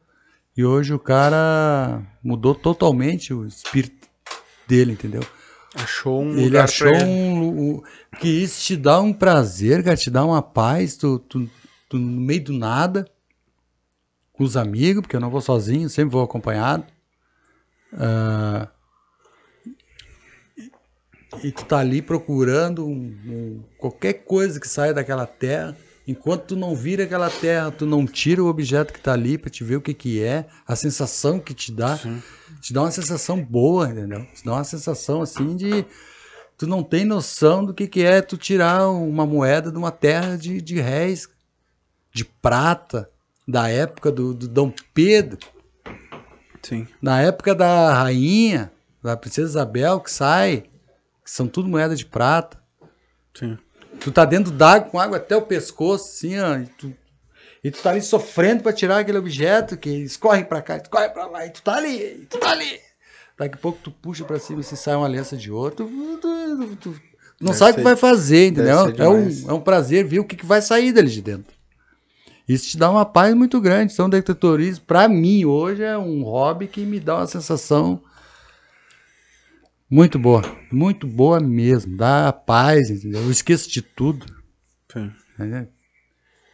e 0.55 0.63
hoje 0.63 0.93
o 0.93 0.99
cara 0.99 2.03
mudou 2.23 2.53
totalmente 2.53 3.33
o 3.33 3.45
espírito 3.45 4.07
dele, 4.67 4.91
entendeu? 4.91 5.21
Achou 5.75 6.23
um 6.23 6.39
Ele 6.39 6.57
achou 6.57 6.91
um, 6.93 7.75
um- 7.75 7.83
que 8.19 8.27
isso 8.27 8.61
te 8.65 8.75
dá 8.75 8.99
um 8.99 9.13
prazer, 9.13 9.83
cara, 9.83 9.95
te 9.95 10.09
dá 10.09 10.25
uma 10.25 10.41
paz, 10.41 10.97
tu, 10.97 11.19
tu, 11.19 11.49
tu 11.87 11.97
no 11.97 12.21
meio 12.21 12.43
do 12.43 12.53
nada, 12.53 13.05
com 14.33 14.43
os 14.43 14.57
amigos, 14.57 15.01
porque 15.01 15.15
eu 15.15 15.19
não 15.19 15.29
vou 15.29 15.41
sozinho, 15.41 15.89
sempre 15.89 16.11
vou 16.13 16.23
acompanhado. 16.23 16.85
E- 20.57 20.71
e 21.43 21.51
tu 21.51 21.65
tá 21.65 21.79
ali 21.79 22.01
procurando 22.01 22.85
um- 22.87 23.15
um- 23.27 23.63
qualquer 23.77 24.13
coisa 24.13 24.59
que 24.59 24.67
saia 24.67 24.93
daquela 24.93 25.27
terra. 25.27 25.77
Enquanto 26.09 26.47
tu 26.47 26.55
não 26.55 26.73
vira 26.73 27.03
aquela 27.03 27.29
terra, 27.29 27.69
tu 27.69 27.85
não 27.85 28.03
tira 28.03 28.43
o 28.43 28.47
objeto 28.47 28.91
que 28.91 28.99
tá 28.99 29.13
ali 29.13 29.37
para 29.37 29.51
te 29.51 29.63
ver 29.63 29.75
o 29.75 29.81
que 29.81 29.93
que 29.93 30.19
é, 30.19 30.47
a 30.65 30.75
sensação 30.75 31.39
que 31.39 31.53
te 31.53 31.71
dá, 31.71 31.99
te 32.59 32.73
dá 32.73 32.81
uma 32.81 32.89
sensação 32.89 33.39
boa, 33.39 33.87
entendeu? 33.87 34.25
Te 34.33 34.43
dá 34.43 34.53
uma 34.53 34.63
sensação 34.63 35.21
assim 35.21 35.55
de 35.55 35.85
tu 36.57 36.65
não 36.65 36.81
tem 36.81 37.05
noção 37.05 37.63
do 37.63 37.75
que 37.75 37.87
que 37.87 38.01
é 38.01 38.23
tu 38.23 38.37
tirar 38.37 38.89
uma 38.89 39.23
moeda 39.23 39.71
de 39.71 39.77
uma 39.77 39.91
terra 39.91 40.35
de, 40.35 40.59
de 40.59 40.81
réis, 40.81 41.29
de 42.11 42.25
prata, 42.25 43.07
da 43.47 43.69
época 43.69 44.11
do, 44.11 44.33
do 44.33 44.47
Dom 44.47 44.73
Pedro, 44.91 45.37
Sim. 46.63 46.87
na 46.99 47.21
época 47.21 47.53
da 47.53 47.93
rainha, 47.93 48.71
da 49.03 49.15
princesa 49.15 49.49
Isabel, 49.49 49.99
que 49.99 50.09
sai, 50.09 50.63
que 51.23 51.29
são 51.29 51.47
tudo 51.47 51.69
moeda 51.69 51.95
de 51.95 52.07
prata. 52.07 52.59
Sim. 53.35 53.59
Tu 53.99 54.11
tá 54.11 54.25
dentro 54.25 54.51
d'água, 54.51 54.89
com 54.89 54.99
água 54.99 55.17
até 55.17 55.35
o 55.35 55.41
pescoço, 55.41 56.05
assim, 56.05 56.39
ó. 56.39 56.57
E 56.57 56.65
tu, 56.67 56.93
e 57.63 57.69
tu 57.71 57.81
tá 57.81 57.89
ali 57.91 58.01
sofrendo 58.01 58.63
pra 58.63 58.71
tirar 58.73 58.99
aquele 58.99 59.17
objeto 59.17 59.75
que 59.77 59.89
escorre 59.89 60.43
pra 60.45 60.61
cá, 60.61 60.77
escorre 60.77 61.09
pra 61.09 61.25
lá, 61.27 61.45
e 61.45 61.49
tu 61.49 61.61
tá 61.61 61.75
ali, 61.75 61.97
e 62.21 62.25
tu 62.29 62.37
tá 62.37 62.51
ali. 62.51 62.79
Daqui 63.37 63.55
a 63.55 63.57
pouco 63.57 63.79
tu 63.83 63.91
puxa 63.91 64.23
pra 64.25 64.39
cima 64.39 64.61
e 64.61 64.63
se 64.63 64.75
sai 64.77 64.95
uma 64.95 65.05
aliança 65.05 65.35
de 65.37 65.51
ouro, 65.51 65.73
tu, 65.75 65.85
tu- 66.21 66.75
tu- 66.77 67.01
não 67.39 67.47
Deve 67.53 67.57
sabe 67.57 67.71
o 67.71 67.75
que 67.75 67.83
vai 67.83 67.95
fazer, 67.95 68.47
entendeu? 68.47 68.79
É 69.01 69.07
um, 69.09 69.49
é 69.49 69.53
um 69.53 69.61
prazer 69.61 70.03
ver 70.05 70.19
o 70.19 70.25
que, 70.25 70.35
que 70.35 70.45
vai 70.45 70.61
sair 70.61 70.91
dali 70.91 71.09
de 71.09 71.21
dentro. 71.21 71.53
Isso 72.47 72.67
te 72.71 72.77
dá 72.77 72.89
uma 72.89 73.05
paz 73.05 73.33
muito 73.33 73.61
grande. 73.61 73.93
Então, 73.93 74.09
detectorismo, 74.09 74.83
pra 74.85 75.07
mim, 75.07 75.45
hoje 75.45 75.83
é 75.83 75.97
um 75.97 76.23
hobby 76.23 76.67
que 76.67 76.81
me 76.81 76.99
dá 76.99 77.17
uma 77.17 77.27
sensação 77.27 78.01
muito 79.89 80.19
boa. 80.19 80.41
Muito 80.71 81.07
boa 81.07 81.39
mesmo. 81.39 81.95
Dá 81.97 82.31
paz, 82.31 82.89
entendeu? 82.89 83.21
Eu 83.21 83.31
esqueço 83.31 83.69
de 83.69 83.81
tudo. 83.81 84.25
Sim. 84.91 85.11
né? 85.37 85.67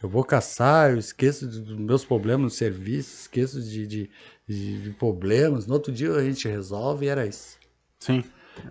Eu 0.02 0.08
vou 0.08 0.22
caçar, 0.24 0.90
eu 0.90 0.98
esqueço 0.98 1.46
dos 1.48 1.76
meus 1.78 2.04
problemas 2.04 2.42
no 2.44 2.50
serviço, 2.50 3.22
esqueço 3.22 3.62
de, 3.62 3.86
de, 3.86 4.10
de- 4.46 4.90
problemas. 4.98 5.66
No 5.66 5.74
outro 5.74 5.92
dia 5.92 6.12
a 6.12 6.22
gente 6.22 6.46
resolve 6.46 7.06
e 7.06 7.08
era 7.08 7.26
isso. 7.26 7.56
Sim. 7.98 8.22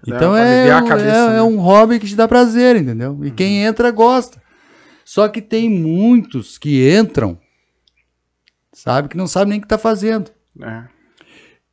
Então 0.07 0.35
é, 0.35 0.59
aliviar 0.59 0.83
um- 0.83 0.87
cabeça, 0.87 1.07
é, 1.09 1.29
né? 1.31 1.37
é 1.37 1.43
um 1.43 1.57
hobby 1.57 1.99
que 1.99 2.07
te 2.07 2.15
dá 2.15 2.27
prazer, 2.27 2.75
entendeu? 2.75 3.19
E 3.25 3.31
quem 3.31 3.63
entra 3.63 3.91
gosta. 3.91 4.41
Só 5.03 5.27
que 5.27 5.41
tem 5.41 5.69
muitos 5.69 6.57
que 6.57 6.89
entram, 6.97 7.39
sabe, 8.73 9.09
que 9.09 9.17
não 9.17 9.27
sabem 9.27 9.49
nem 9.51 9.59
o 9.59 9.61
que 9.61 9.67
tá 9.67 9.77
fazendo. 9.77 10.31
É. 10.61 10.85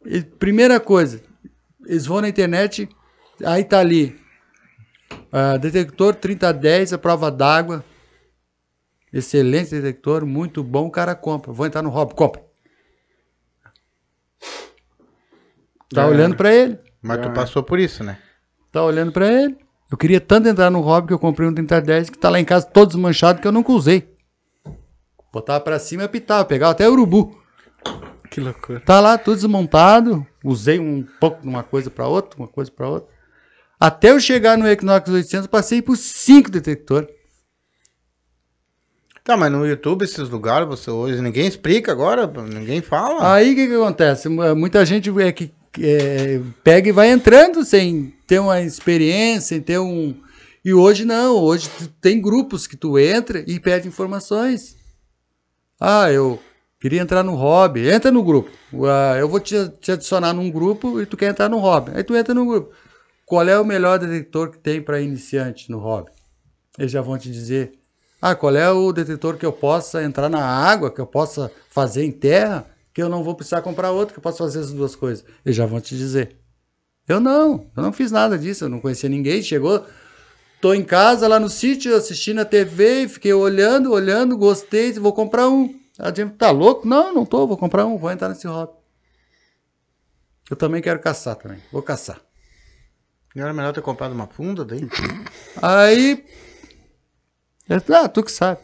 E, 0.04 0.20
primeira 0.22 0.78
coisa, 0.80 1.22
eles 1.86 2.06
vão 2.06 2.20
na 2.20 2.28
internet, 2.28 2.88
aí 3.44 3.64
tá 3.64 3.78
ali, 3.80 4.18
ah, 5.30 5.56
detector 5.56 6.14
3010, 6.14 6.92
a 6.92 6.98
prova 6.98 7.30
d'água, 7.30 7.84
excelente 9.12 9.70
detector, 9.70 10.24
muito 10.24 10.62
bom, 10.62 10.86
o 10.86 10.90
cara 10.90 11.14
compra. 11.14 11.52
Vou 11.52 11.66
entrar 11.66 11.82
no 11.82 11.90
hobby, 11.90 12.14
compra. 12.14 12.42
Tá 15.92 16.02
Já 16.02 16.06
olhando 16.06 16.32
era. 16.32 16.36
pra 16.36 16.54
ele. 16.54 16.78
Mas 17.02 17.18
tu 17.18 17.24
Já. 17.24 17.30
passou 17.30 17.62
por 17.62 17.78
isso, 17.78 18.02
né? 18.02 18.18
Tá 18.70 18.82
olhando 18.82 19.12
pra 19.12 19.30
ele. 19.30 19.56
Eu 19.90 19.98
queria 19.98 20.20
tanto 20.20 20.48
entrar 20.48 20.70
no 20.70 20.80
hobby 20.80 21.08
que 21.08 21.12
eu 21.12 21.18
comprei 21.18 21.46
um 21.46 21.52
3010 21.52 22.08
que 22.08 22.16
tá 22.16 22.30
lá 22.30 22.40
em 22.40 22.44
casa 22.44 22.66
todo 22.66 22.88
desmanchado 22.88 23.42
que 23.42 23.46
eu 23.46 23.52
nunca 23.52 23.72
usei. 23.72 24.10
Botava 25.30 25.60
pra 25.60 25.78
cima 25.78 26.02
e 26.02 26.06
apitava, 26.06 26.44
pegava 26.46 26.72
até 26.72 26.88
urubu. 26.88 27.38
Que 28.30 28.40
loucura. 28.40 28.80
Tá 28.80 29.00
lá 29.00 29.18
tudo 29.18 29.34
desmontado, 29.36 30.26
usei 30.44 30.78
um 30.78 31.02
pouco 31.20 31.42
de 31.42 31.48
uma 31.48 31.62
coisa 31.62 31.90
pra 31.90 32.06
outra, 32.06 32.38
uma 32.38 32.48
coisa 32.48 32.70
pra 32.70 32.88
outra. 32.88 33.08
Até 33.78 34.10
eu 34.10 34.20
chegar 34.20 34.56
no 34.56 34.68
Equinox 34.68 35.08
800, 35.10 35.46
passei 35.48 35.82
por 35.82 35.96
cinco 35.96 36.50
detectores. 36.50 37.08
Tá, 39.24 39.36
mas 39.36 39.52
no 39.52 39.64
YouTube, 39.66 40.02
esses 40.02 40.28
lugares, 40.28 40.66
você 40.66 40.90
hoje, 40.90 41.20
ninguém 41.20 41.46
explica 41.46 41.92
agora, 41.92 42.26
ninguém 42.26 42.80
fala. 42.80 43.34
Aí 43.34 43.52
o 43.52 43.54
que, 43.54 43.68
que 43.68 43.74
acontece? 43.74 44.28
Mu- 44.28 44.56
Muita 44.56 44.84
gente 44.84 45.10
é 45.20 45.30
que 45.32 45.52
é, 45.80 46.40
pega 46.64 46.88
e 46.88 46.92
vai 46.92 47.10
entrando 47.10 47.64
sem 47.64 48.12
ter 48.26 48.40
uma 48.40 48.60
experiência, 48.60 49.48
sem 49.50 49.60
ter 49.60 49.78
um. 49.78 50.14
E 50.64 50.74
hoje 50.74 51.04
não, 51.04 51.36
hoje 51.36 51.68
tem 52.00 52.20
grupos 52.20 52.66
que 52.66 52.76
tu 52.76 52.98
entra 52.98 53.44
e 53.46 53.58
pede 53.60 53.86
informações. 53.88 54.76
Ah, 55.80 56.10
eu 56.10 56.40
queria 56.82 57.00
entrar 57.00 57.22
no 57.22 57.36
hobby. 57.36 57.88
Entra 57.88 58.10
no 58.10 58.24
grupo. 58.24 58.50
Ah, 58.84 59.16
eu 59.16 59.28
vou 59.28 59.38
te, 59.38 59.68
te 59.80 59.92
adicionar 59.92 60.32
num 60.32 60.50
grupo 60.50 61.00
e 61.00 61.06
tu 61.06 61.16
quer 61.16 61.30
entrar 61.30 61.48
no 61.48 61.58
hobby. 61.58 61.92
Aí 61.94 62.02
tu 62.02 62.16
entra 62.16 62.34
no 62.34 62.44
grupo. 62.44 62.74
Qual 63.24 63.46
é 63.46 63.56
o 63.56 63.64
melhor 63.64 64.00
detector 64.00 64.50
que 64.50 64.58
tem 64.58 64.82
para 64.82 65.00
iniciante 65.00 65.70
no 65.70 65.78
hobby? 65.78 66.10
Eles 66.76 66.90
já 66.90 67.00
vão 67.00 67.16
te 67.16 67.30
dizer. 67.30 67.72
Ah, 68.20 68.34
qual 68.34 68.56
é 68.56 68.68
o 68.68 68.92
detetor 68.92 69.36
que 69.36 69.46
eu 69.46 69.52
possa 69.52 70.02
entrar 70.02 70.28
na 70.28 70.44
água, 70.44 70.90
que 70.90 71.00
eu 71.00 71.06
possa 71.06 71.52
fazer 71.70 72.04
em 72.04 72.10
terra, 72.10 72.66
que 72.92 73.00
eu 73.00 73.08
não 73.08 73.22
vou 73.22 73.36
precisar 73.36 73.62
comprar 73.62 73.92
outro, 73.92 74.14
que 74.14 74.18
eu 74.18 74.22
posso 74.22 74.38
fazer 74.38 74.58
as 74.58 74.72
duas 74.72 74.96
coisas? 74.96 75.24
Eles 75.46 75.56
já 75.56 75.64
vão 75.64 75.80
te 75.80 75.96
dizer. 75.96 76.36
Eu 77.06 77.20
não, 77.20 77.70
eu 77.76 77.82
não 77.82 77.92
fiz 77.92 78.10
nada 78.10 78.36
disso, 78.36 78.64
eu 78.64 78.68
não 78.68 78.80
conhecia 78.80 79.08
ninguém. 79.08 79.40
Chegou, 79.40 79.86
tô 80.60 80.74
em 80.74 80.82
casa 80.82 81.28
lá 81.28 81.38
no 81.38 81.48
sítio 81.48 81.94
assistindo 81.94 82.40
a 82.40 82.44
TV, 82.44 83.06
fiquei 83.06 83.32
olhando, 83.32 83.92
olhando, 83.92 84.36
gostei, 84.36 84.92
vou 84.94 85.12
comprar 85.12 85.48
um. 85.48 85.81
A 86.02 86.12
gente 86.12 86.34
tá 86.34 86.50
louco? 86.50 86.86
Não, 86.86 87.14
não 87.14 87.24
tô, 87.24 87.46
vou 87.46 87.56
comprar 87.56 87.86
um, 87.86 87.96
vou 87.96 88.10
entrar 88.10 88.28
nesse 88.28 88.46
hobby. 88.46 88.72
Eu 90.50 90.56
também 90.56 90.82
quero 90.82 91.00
caçar 91.00 91.36
também, 91.36 91.62
vou 91.72 91.82
caçar. 91.82 92.20
Não 93.34 93.44
era 93.44 93.54
melhor 93.54 93.72
ter 93.72 93.80
comprado 93.80 94.12
uma 94.12 94.26
funda 94.26 94.64
daí? 94.64 94.86
Aí, 95.62 96.26
ah, 97.88 98.08
tu 98.08 98.22
que 98.22 98.30
sabe. 98.30 98.60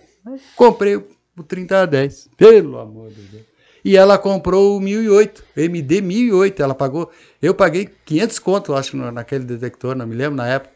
Comprei 0.54 0.96
o 0.96 1.18
o 1.40 1.42
30 1.42 1.82
a 1.82 1.86
10, 1.86 2.28
pelo 2.36 2.78
amor 2.78 3.10
de 3.10 3.22
Deus. 3.22 3.44
E 3.84 3.96
ela 3.96 4.18
comprou 4.18 4.76
o 4.76 4.80
1008, 4.80 5.44
MD 5.56 6.00
1008, 6.00 6.62
ela 6.62 6.74
pagou, 6.74 7.10
eu 7.40 7.54
paguei 7.54 7.86
500 8.04 8.38
conto, 8.38 8.74
acho, 8.74 8.96
naquele 8.96 9.44
detector, 9.44 9.94
não 9.94 10.06
me 10.06 10.14
lembro 10.14 10.36
na 10.36 10.48
época. 10.48 10.74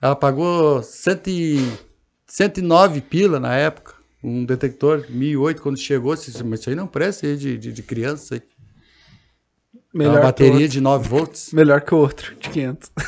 Ela 0.00 0.16
pagou 0.16 0.82
100, 0.82 1.20
e- 1.26 1.78
109 2.26 3.00
pila 3.00 3.38
na 3.38 3.54
época, 3.54 3.94
um 4.22 4.44
detector 4.44 5.04
1008, 5.08 5.62
quando 5.62 5.78
chegou, 5.78 6.14
disse, 6.14 6.42
mas 6.44 6.60
isso 6.60 6.68
aí 6.70 6.76
não 6.76 6.86
presta, 6.86 7.26
aí 7.26 7.36
de, 7.36 7.56
de, 7.58 7.72
de 7.72 7.82
criança, 7.82 8.34
aí. 8.36 8.42
É 8.42 9.98
Melhor 9.98 10.14
uma 10.16 10.20
bateria 10.22 10.68
de 10.68 10.80
9 10.80 11.08
volts. 11.08 11.50
Melhor 11.54 11.80
que 11.80 11.94
o 11.94 11.98
outro, 11.98 12.34
de 12.36 12.50
500. 12.50 12.90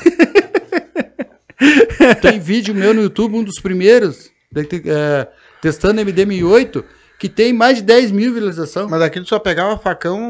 Tem 2.23 2.39
vídeo 2.39 2.75
meu 2.75 2.95
no 2.95 3.03
YouTube, 3.03 3.35
um 3.37 3.43
dos 3.45 3.61
primeiros, 3.61 4.31
de- 4.53 4.89
é, 4.91 5.29
testando 5.61 6.01
MD1008, 6.01 6.85
que 7.19 7.29
tem 7.29 7.53
mais 7.53 7.79
de 7.79 7.83
10 7.85 8.13
mil 8.13 8.33
visualizações. 8.33 8.89
Mas 8.89 9.03
aquilo 9.03 9.27
só 9.27 9.39
pegava 9.41 9.77
facão 9.77 10.21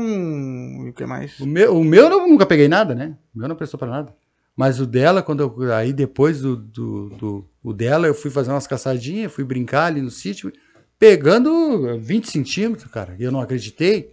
e 0.87 0.91
o 0.91 0.93
que 0.95 1.05
mais? 1.05 1.39
O 1.39 1.47
meu, 1.47 1.77
o 1.77 1.85
meu 1.85 2.09
eu 2.09 2.27
nunca 2.27 2.47
peguei 2.47 2.67
nada, 2.67 2.95
né? 2.95 3.15
O 3.35 3.39
meu 3.39 3.47
não 3.49 3.57
prestou 3.57 3.79
pra 3.79 3.89
nada. 3.89 4.15
Mas 4.57 4.81
o 4.81 4.87
dela, 4.87 5.23
quando 5.23 5.41
eu, 5.41 5.73
aí 5.73 5.93
depois 5.93 6.41
do, 6.41 6.57
do, 6.57 7.09
do- 7.11 7.45
o 7.63 7.73
dela, 7.75 8.07
eu 8.09 8.15
fui 8.15 8.31
fazer 8.31 8.51
umas 8.51 8.67
caçadinhas, 8.67 9.31
fui 9.33 9.45
brincar 9.45 9.85
ali 9.85 10.01
no 10.01 10.11
sítio, 10.11 10.51
pegando 10.99 11.99
20 11.99 12.31
centímetros, 12.31 12.91
cara. 12.91 13.15
E 13.19 13.23
eu 13.25 13.33
não 13.33 13.41
acreditei. 13.41 14.13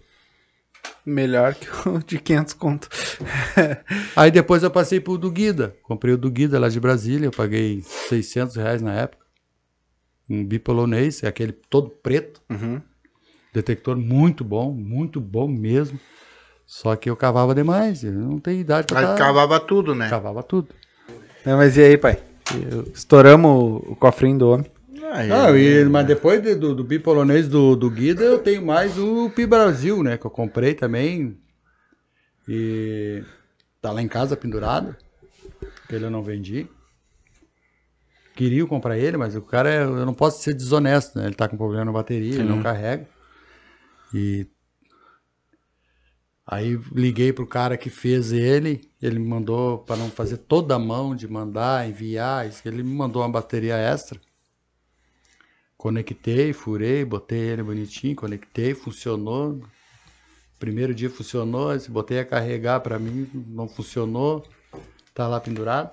Melhor 1.05 1.55
que 1.55 1.67
o 1.87 1.99
de 2.05 2.19
500 2.19 2.53
conto. 2.53 2.89
Aí 4.15 4.29
depois 4.31 4.63
eu 4.63 4.71
passei 4.71 4.99
pro 4.99 5.17
do 5.17 5.31
Guida. 5.31 5.75
Comprei 5.83 6.13
o 6.13 6.17
do 6.17 6.29
Guida 6.29 6.59
lá 6.59 6.69
de 6.69 6.79
Brasília, 6.79 7.27
eu 7.27 7.31
paguei 7.31 7.81
600 7.81 8.55
reais 8.55 8.81
na 8.81 8.93
época. 8.93 9.25
Um 10.29 10.43
bipolonês, 10.43 11.23
é 11.23 11.27
aquele 11.27 11.51
todo 11.51 11.89
preto. 11.89 12.41
Uhum. 12.49 12.81
Detector 13.53 13.95
muito 13.95 14.43
bom, 14.43 14.71
muito 14.71 15.21
bom 15.21 15.47
mesmo. 15.47 15.99
Só 16.65 16.95
que 16.95 17.07
eu 17.09 17.15
cavava 17.15 17.53
demais, 17.53 18.03
eu 18.03 18.11
não 18.11 18.39
tenho 18.39 18.59
idade 18.59 18.87
pra 18.87 19.01
tá- 19.01 19.15
cavava 19.15 19.59
tudo, 19.59 19.93
né? 19.93 20.09
Cavava 20.09 20.41
tudo. 20.41 20.69
Não, 21.45 21.57
mas 21.57 21.77
e 21.77 21.83
aí, 21.83 21.97
pai? 21.97 22.17
Estouramos 22.93 23.83
o 23.85 23.95
cofrinho 23.95 24.39
do 24.39 24.49
homem. 24.49 24.65
Aí, 25.11 25.29
Não, 25.29 25.55
e- 25.57 25.85
mas 25.85 26.05
depois 26.07 26.41
de- 26.41 26.55
do, 26.55 26.73
do 26.75 26.83
bipolonês 26.83 27.47
do, 27.47 27.75
do 27.75 27.89
Guida, 27.89 28.23
eu 28.23 28.39
tenho 28.39 28.65
mais 28.65 28.97
o 28.97 29.29
Pi 29.29 29.45
Brasil, 29.45 30.01
né? 30.03 30.17
Que 30.17 30.25
eu 30.25 30.31
comprei 30.31 30.73
também. 30.73 31.37
E 32.47 33.23
tá 33.81 33.91
lá 33.91 34.01
em 34.01 34.07
casa 34.07 34.35
pendurado. 34.37 34.95
Que 35.87 35.95
ele 35.95 36.05
eu 36.05 36.09
não 36.11 36.23
vendi. 36.23 36.67
Queria 38.35 38.65
comprar 38.65 38.97
ele, 38.97 39.15
mas 39.17 39.35
o 39.35 39.41
cara, 39.41 39.69
é- 39.71 39.83
eu 39.83 40.05
não 40.05 40.13
posso 40.13 40.41
ser 40.43 40.53
desonesto, 40.53 41.17
né? 41.17 41.25
Ele 41.25 41.35
tá 41.35 41.47
com 41.47 41.55
problema 41.57 41.85
na 41.85 41.91
bateria, 41.91 42.33
ele 42.35 42.43
não 42.43 42.61
carrega. 42.61 43.07
E 44.13 44.47
aí 46.45 46.77
liguei 46.91 47.31
pro 47.33 47.47
cara 47.47 47.77
que 47.77 47.89
fez 47.89 48.31
ele, 48.31 48.89
ele 49.01 49.19
me 49.19 49.27
mandou 49.27 49.79
para 49.79 49.95
não 49.95 50.09
fazer 50.09 50.37
toda 50.37 50.75
a 50.75 50.79
mão 50.79 51.15
de 51.15 51.27
mandar, 51.27 51.87
enviar, 51.87 52.45
ele 52.65 52.83
me 52.83 52.93
mandou 52.93 53.21
uma 53.21 53.29
bateria 53.29 53.75
extra. 53.77 54.19
Conectei, 55.85 56.51
furei, 56.51 57.05
botei 57.05 57.37
ele 57.37 57.61
bonitinho, 57.61 58.15
conectei, 58.15 58.73
funcionou. 58.73 59.61
Primeiro 60.59 60.95
dia 60.95 61.11
funcionou, 61.11 61.77
botei 61.89 62.17
a 62.17 62.25
carregar 62.25 62.79
para 62.79 62.97
mim, 62.97 63.29
não 63.49 63.67
funcionou. 63.67 64.43
Tá 65.13 65.27
lá 65.27 65.39
pendurado. 65.39 65.91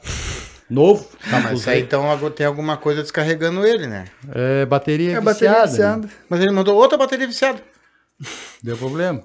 Novo, 0.70 1.06
Tá, 1.30 1.40
mas 1.44 1.60
isso 1.60 1.68
aí 1.68 1.82
então 1.82 2.10
agora 2.10 2.32
tem 2.32 2.46
alguma 2.46 2.78
coisa 2.78 3.02
descarregando 3.02 3.66
ele, 3.66 3.86
né? 3.86 4.06
é 4.34 4.64
bateria 4.64 5.10
É 5.18 5.20
viciada. 5.20 5.24
bateria 5.30 5.58
né? 5.60 5.66
viciada. 5.66 6.08
Mas 6.26 6.40
ele 6.40 6.52
mandou 6.52 6.74
outra 6.74 6.96
bateria 6.96 7.26
viciada. 7.26 7.62
Deu 8.62 8.78
problema. 8.78 9.22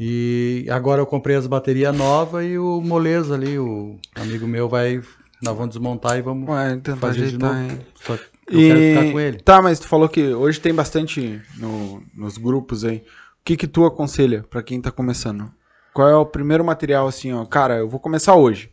E 0.00 0.66
agora 0.70 1.02
eu 1.02 1.06
comprei 1.06 1.36
as 1.36 1.46
baterias 1.46 1.94
novas 1.94 2.46
e 2.46 2.56
o 2.56 2.80
moleza 2.80 3.34
ali, 3.34 3.58
o 3.58 3.98
amigo 4.14 4.46
meu 4.46 4.70
vai, 4.70 5.02
nós 5.42 5.54
vamos 5.54 5.68
desmontar 5.74 6.16
e 6.16 6.22
vamos 6.22 6.48
tentar 6.82 6.96
fazer 6.96 7.26
de 7.28 7.36
novo. 7.36 7.78
Só 8.02 8.18
eu 8.48 8.60
quero 8.60 8.80
ficar 8.80 9.12
com 9.12 9.20
ele. 9.20 9.38
Tá, 9.40 9.60
mas 9.62 9.78
tu 9.78 9.88
falou 9.88 10.08
que 10.08 10.22
hoje 10.34 10.60
tem 10.60 10.74
bastante 10.74 11.40
no- 11.56 12.02
nos 12.14 12.38
grupos 12.38 12.84
aí. 12.84 12.98
O 13.40 13.44
que 13.44 13.56
que 13.56 13.66
tu 13.66 13.84
aconselha 13.84 14.44
pra 14.48 14.62
quem 14.62 14.80
tá 14.80 14.90
começando? 14.90 15.52
Qual 15.94 16.08
é 16.08 16.16
o 16.16 16.26
primeiro 16.26 16.64
material 16.64 17.06
assim, 17.06 17.32
ó? 17.32 17.44
Cara, 17.44 17.76
eu 17.76 17.88
vou 17.88 17.98
começar 18.00 18.34
hoje. 18.34 18.70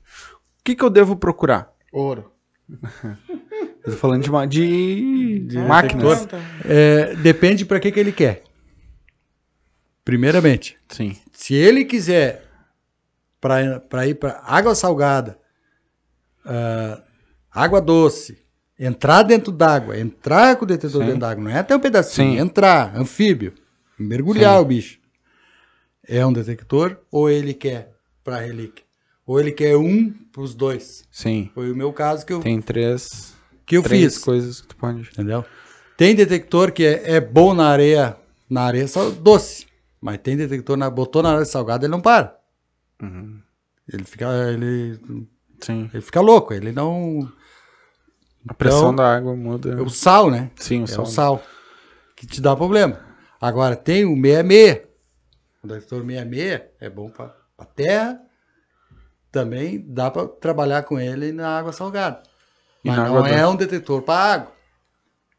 O 0.60 0.64
que 0.64 0.76
que 0.76 0.84
eu 0.84 0.90
devo 0.90 1.16
procurar? 1.16 1.72
Ouro. 1.92 2.32
Eu 2.70 3.92
tô 3.94 3.98
falando 3.98 4.24
de, 4.24 4.32
ma- 4.32 4.46
de, 4.46 5.48
máquinas. 5.68 6.24
Então, 6.24 6.40
tá. 6.40 6.46
É, 6.66 7.16
depende 7.16 7.66
para 7.66 7.80
que, 7.80 7.92
que 7.92 8.00
ele 8.00 8.12
quer. 8.12 8.44
Primeiramente, 10.04 10.78
Sim. 10.90 11.16
se 11.32 11.54
ele 11.54 11.86
quiser 11.86 12.44
para 13.40 14.08
ir 14.08 14.16
para 14.16 14.42
água 14.46 14.76
salgada, 14.76 15.40
ah, 16.46 17.02
água 17.52 17.80
doce, 17.82 18.43
entrar 18.86 19.24
dentro 19.24 19.52
d'água, 19.52 19.98
entrar 19.98 20.56
com 20.58 20.66
o 20.66 20.68
detetor 20.68 21.02
Sim. 21.02 21.06
dentro 21.06 21.22
d'água, 21.22 21.44
não 21.44 21.52
é 21.52 21.60
até 21.60 21.76
um 21.76 21.80
pedacinho, 21.80 22.34
Sim. 22.34 22.40
entrar, 22.40 22.96
anfíbio, 22.96 23.54
mergulhar 23.98 24.60
o 24.62 24.66
bicho. 24.66 25.00
É 26.06 26.26
um 26.26 26.34
detector 26.34 26.98
ou 27.10 27.30
ele 27.30 27.54
quer 27.54 27.94
para 28.24 28.40
relíquia? 28.40 28.84
Ou 29.26 29.40
ele 29.40 29.54
quer 29.54 29.78
um 29.78 30.12
para 30.32 30.42
os 30.42 30.54
dois? 30.54 31.06
Sim. 31.10 31.50
Foi 31.54 31.72
o 31.72 31.76
meu 31.76 31.94
caso 31.94 32.26
que 32.26 32.34
eu, 32.34 32.42
Tem 32.42 32.62
três, 32.62 33.34
que 33.66 33.78
eu 33.78 33.84
três 33.84 34.16
fiz. 34.16 34.24
coisas 34.24 34.60
que 34.60 34.68
tu 34.68 34.76
pode. 34.76 35.00
Entendeu? 35.14 35.46
Tem 35.96 36.14
detector 36.14 36.74
que 36.74 36.84
é, 36.84 37.14
é 37.16 37.22
bom 37.22 37.54
na 37.54 37.68
areia, 37.68 38.18
na 38.50 38.64
areia 38.64 38.88
só 38.88 39.10
doce. 39.10 39.66
Mas 40.02 40.18
tem 40.18 40.36
detector 40.36 40.76
na 40.76 40.90
botou 40.90 41.24
na 41.24 41.30
areia 41.30 41.46
salgada, 41.46 41.86
ele 41.86 41.92
não 41.92 42.02
para. 42.02 42.38
Uhum. 43.02 43.40
Ele 43.88 44.04
fica 44.04 44.28
ele, 44.52 45.00
Sim. 45.62 45.90
ele 45.94 46.02
fica 46.02 46.20
louco, 46.20 46.54
ele 46.54 46.74
não 46.74 47.32
A 48.48 48.54
pressão 48.54 48.80
Então, 48.92 48.96
da 48.96 49.16
água 49.16 49.36
muda. 49.36 49.72
é 49.74 49.82
o 49.82 49.90
sal, 49.90 50.30
né? 50.30 50.52
Sim, 50.56 50.82
o 50.82 50.84
é 50.84 50.88
sal. 50.88 51.04
o 51.04 51.08
sal 51.08 51.44
que 52.16 52.28
te 52.28 52.42
dá 52.42 52.56
problema. 52.56 53.00
Agora 53.40 53.76
tem 53.76 54.06
o 54.06 54.16
66. 54.16 54.82
O 55.64 55.68
detector 55.68 56.02
66 56.06 56.62
é 56.80 56.90
bom 56.90 57.10
para 57.10 57.34
terra. 57.76 58.20
Também 59.32 59.84
dá 59.88 60.12
para 60.12 60.28
trabalhar 60.28 60.84
com 60.84 61.00
ele 61.00 61.32
na 61.32 61.58
água 61.58 61.72
salgada. 61.74 62.22
E 62.84 62.90
Mas 62.90 62.98
não 62.98 63.26
é 63.26 63.42
doce? 63.42 63.46
um 63.46 63.56
detector 63.56 64.02
para 64.02 64.34
água. 64.34 64.52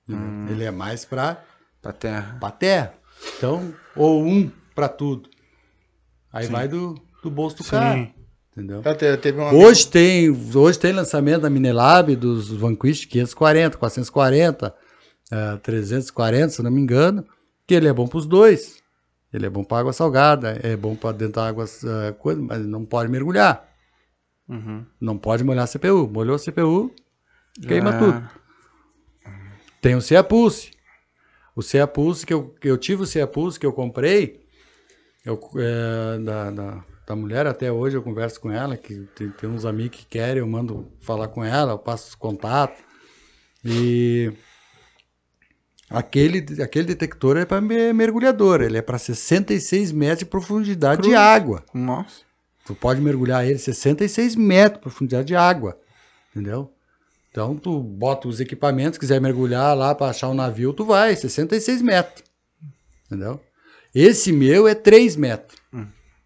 Hum. 0.09 0.47
Ele 0.49 0.65
é 0.65 0.71
mais 0.71 1.05
para 1.05 1.43
Pra 1.81 1.93
terra. 1.93 2.37
para 2.41 2.51
terra. 2.51 2.95
Então, 3.37 3.75
ou 3.95 4.23
um 4.25 4.51
para 4.75 4.89
tudo. 4.89 5.29
Aí 6.33 6.47
vai 6.49 6.67
do, 6.67 6.95
do 7.23 7.31
bolso 7.31 7.59
do 7.59 7.65
cara. 7.65 8.09
Entendeu? 8.57 8.83
Tá, 8.83 8.95
uma 9.35 9.53
Hoje 9.53 9.89
tem, 9.89 10.31
hoje 10.31 10.79
tem 10.79 10.93
lançamento 10.93 11.43
da 11.43 11.51
Minelab 11.51 12.15
dos 12.15 12.51
Vanquish 12.51 13.05
540, 13.05 13.77
440, 13.77 14.75
eh, 15.33 15.57
340, 15.57 16.49
se 16.51 16.63
não 16.63 16.71
me 16.71 16.81
engano, 16.81 17.27
que 17.67 17.75
ele 17.75 17.89
é 17.89 17.93
bom 17.93 18.07
para 18.07 18.19
os 18.19 18.27
dois. 18.27 18.81
Ele 19.33 19.47
é 19.47 19.51
bom 19.51 19.65
para 19.65 19.81
água 19.81 19.93
salgada, 19.93 20.61
é 20.63 20.77
bom 20.77 20.95
para 20.95 21.17
dentro 21.17 21.35
da 21.35 21.49
água, 21.49 21.65
coisa, 22.21 22.41
mas 22.41 22.65
não 22.65 22.85
pode 22.85 23.11
mergulhar. 23.11 23.69
Uhum. 24.49 24.87
Não 25.01 25.19
pode 25.19 25.43
molhar 25.43 25.65
a 25.65 25.67
CPU. 25.67 26.09
Molhou 26.09 26.37
a 26.37 26.39
CPU, 26.39 26.95
queima 27.67 27.91
Ah, 27.91 27.99
tudo. 27.99 28.31
Tem 29.81 29.97
o 29.97 30.01
CA 30.01 30.23
Pulse. 30.23 30.71
O 31.57 31.63
CA 31.63 31.89
Pulse, 31.89 32.25
que 32.25 32.33
eu, 32.33 32.51
que 32.61 32.69
eu 32.69 32.79
tive 32.79 33.03
o 33.03 33.07
CA 33.07 33.27
Pulse 33.27 33.59
que 33.59 33.67
eu 33.67 33.73
comprei, 33.73 34.47
eu, 35.25 35.41
é, 35.57 36.19
da, 36.21 36.51
da, 36.53 36.85
da 37.07 37.15
mulher, 37.15 37.47
até 37.47 37.71
hoje 37.71 37.97
eu 37.97 38.03
converso 38.03 38.41
com 38.41 38.51
ela, 38.51 38.77
que 38.77 39.07
tem, 39.15 39.31
tem 39.31 39.49
uns 39.49 39.65
amigos 39.65 39.99
que 39.99 40.07
querem, 40.07 40.39
eu 40.39 40.47
mando 40.47 40.91
falar 41.01 41.29
com 41.29 41.45
ela, 41.45 41.73
eu 41.73 41.79
passo 41.79 42.09
os 42.09 42.15
contatos. 42.15 42.83
E 43.65 44.33
aquele, 45.91 46.63
aquele 46.63 46.87
detector 46.87 47.37
é 47.37 47.45
para 47.45 47.61
mergulhador, 47.61 48.63
ele 48.63 48.79
é 48.79 48.83
para 48.83 48.99
66 48.99 49.93
metros 49.93 50.21
de 50.21 50.25
profundidade 50.27 51.03
de 51.03 51.09
Cruz. 51.09 51.21
água. 51.21 51.65
Nossa. 51.75 52.23
Tu 52.65 52.75
pode 52.75 53.01
mergulhar 53.01 53.47
ele 53.47 53.59
66 53.59 54.37
metros 54.37 54.79
de 54.79 54.83
profundidade 54.83 55.27
de 55.27 55.37
água, 55.37 55.79
entendeu? 56.31 56.73
Então 57.31 57.57
tu 57.57 57.81
bota 57.81 58.29
os 58.29 58.41
equipamentos, 58.41 58.99
quiser 58.99 59.21
mergulhar 59.21 59.77
lá 59.77 59.95
para 59.95 60.09
achar 60.11 60.31
um 60.31 60.35
navio, 60.35 60.73
tu 60.73 60.85
vai, 60.85 61.15
66 61.15 61.83
metros, 61.83 62.25
entendeu? 63.05 63.41
Esse 63.95 64.33
meu 64.33 64.67
é 64.67 64.75
3 64.75 65.17
metros, 65.17 65.59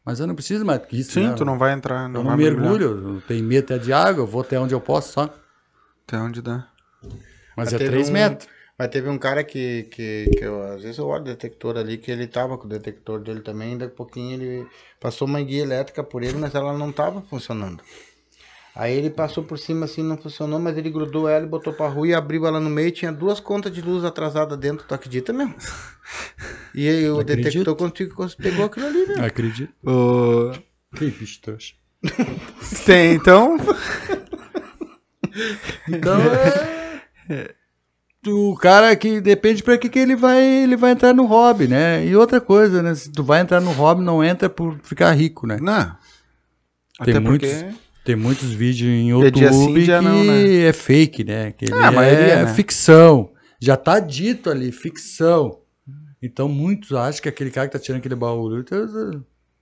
Mas 0.08 0.20
eu 0.20 0.26
não 0.26 0.34
preciso 0.34 0.64
mais 0.64 0.80
que 0.86 0.98
isso. 0.98 1.12
Sim, 1.12 1.28
né? 1.28 1.34
tu 1.34 1.44
não 1.44 1.58
vai 1.58 1.74
entrar. 1.74 2.04
Eu 2.04 2.08
não 2.08 2.24
vai 2.24 2.34
mergulhar. 2.34 2.70
mergulho, 2.70 3.16
eu 3.16 3.20
tenho 3.28 3.44
medo 3.44 3.64
até 3.64 3.76
de 3.76 3.92
água, 3.92 4.22
eu 4.22 4.26
vou 4.26 4.40
até 4.40 4.58
onde 4.58 4.72
eu 4.74 4.80
posso 4.80 5.12
só. 5.12 5.24
Até 6.06 6.16
onde 6.16 6.40
dá. 6.40 6.66
Mas 7.02 7.12
Mas 7.54 7.72
é 7.74 7.76
teve 7.76 7.90
3 7.90 8.08
um- 8.08 8.12
metros. 8.14 8.48
Mas 8.78 8.88
teve 8.88 9.06
um 9.10 9.18
cara 9.18 9.44
que, 9.44 9.82
que, 9.90 10.30
que 10.30 10.42
eu, 10.42 10.62
às 10.62 10.80
vezes 10.80 10.96
eu 10.96 11.06
olho 11.08 11.20
o 11.20 11.24
detector 11.26 11.76
ali, 11.76 11.98
que 11.98 12.10
ele 12.10 12.26
tava 12.26 12.56
com 12.56 12.64
o 12.64 12.68
detector 12.70 13.20
dele 13.20 13.40
também, 13.42 13.76
daqui 13.76 13.92
a 13.92 13.96
pouquinho 13.96 14.32
ele 14.40 14.66
passou 14.98 15.28
uma 15.28 15.42
guia 15.42 15.62
elétrica 15.62 16.02
por 16.02 16.22
ele, 16.22 16.38
mas 16.38 16.54
ela 16.54 16.72
não 16.72 16.90
tava 16.90 17.20
funcionando. 17.20 17.82
Aí 18.78 18.96
ele 18.96 19.10
passou 19.10 19.42
por 19.42 19.58
cima 19.58 19.86
assim, 19.86 20.04
não 20.04 20.16
funcionou, 20.16 20.60
mas 20.60 20.78
ele 20.78 20.88
grudou 20.88 21.28
ela 21.28 21.44
e 21.44 21.48
botou 21.48 21.72
pra 21.72 21.88
rua 21.88 22.06
e 22.06 22.14
abriu 22.14 22.46
ela 22.46 22.60
no 22.60 22.70
meio, 22.70 22.92
tinha 22.92 23.10
duas 23.10 23.40
contas 23.40 23.72
de 23.72 23.82
luz 23.82 24.04
atrasadas 24.04 24.56
dentro, 24.56 24.86
tu 24.86 24.94
acredita 24.94 25.32
mesmo? 25.32 25.56
E 26.74 26.88
aí 26.88 27.10
o 27.10 27.18
Acredito. 27.18 27.44
detector 27.44 27.76
contigo 27.76 28.26
pegou 28.36 28.64
aquilo 28.66 28.86
ali, 28.86 29.06
né? 29.06 29.26
Acredito. 29.26 29.72
O... 29.84 30.52
Que 30.96 31.10
bicho 31.10 31.40
trouxa. 31.42 31.74
Tem, 32.86 33.14
então. 33.14 33.56
Então 35.88 36.18
é. 37.28 37.54
O 38.26 38.56
cara 38.56 38.96
que 38.96 39.20
depende 39.20 39.62
pra 39.62 39.76
que, 39.76 39.88
que 39.88 39.98
ele 39.98 40.16
vai 40.16 40.42
ele 40.42 40.76
vai 40.76 40.92
entrar 40.92 41.12
no 41.12 41.26
hobby, 41.26 41.68
né? 41.68 42.06
E 42.06 42.16
outra 42.16 42.40
coisa, 42.40 42.82
né? 42.82 42.94
Se 42.94 43.10
tu 43.10 43.22
vai 43.22 43.40
entrar 43.40 43.60
no 43.60 43.72
hobby, 43.72 44.02
não 44.02 44.24
entra 44.24 44.48
por 44.48 44.78
ficar 44.82 45.12
rico, 45.12 45.46
né? 45.46 45.58
Não. 45.60 45.96
Tem 47.04 47.14
Até 47.14 47.20
muitos, 47.20 47.50
porque. 47.52 47.87
Tem 48.08 48.16
muitos 48.16 48.50
vídeos 48.54 48.88
em 48.90 49.08
É 49.08 49.10
YouTube 49.10 49.52
sim, 49.52 49.74
que 49.84 50.00
não, 50.00 50.24
né? 50.24 50.60
é 50.64 50.72
fake, 50.72 51.24
né? 51.24 51.52
Que 51.52 51.66
ele 51.66 51.74
É, 51.74 51.84
a 51.84 51.92
maioria, 51.92 52.32
é 52.32 52.44
né? 52.46 52.54
ficção. 52.54 53.30
Já 53.60 53.76
tá 53.76 54.00
dito 54.00 54.48
ali, 54.48 54.72
ficção. 54.72 55.60
Então 56.22 56.48
muitos 56.48 56.92
acham 56.94 57.20
que 57.20 57.28
aquele 57.28 57.50
cara 57.50 57.66
que 57.68 57.74
tá 57.74 57.78
tirando 57.78 57.98
aquele 57.98 58.14
baú 58.14 58.64
tá, 58.64 58.76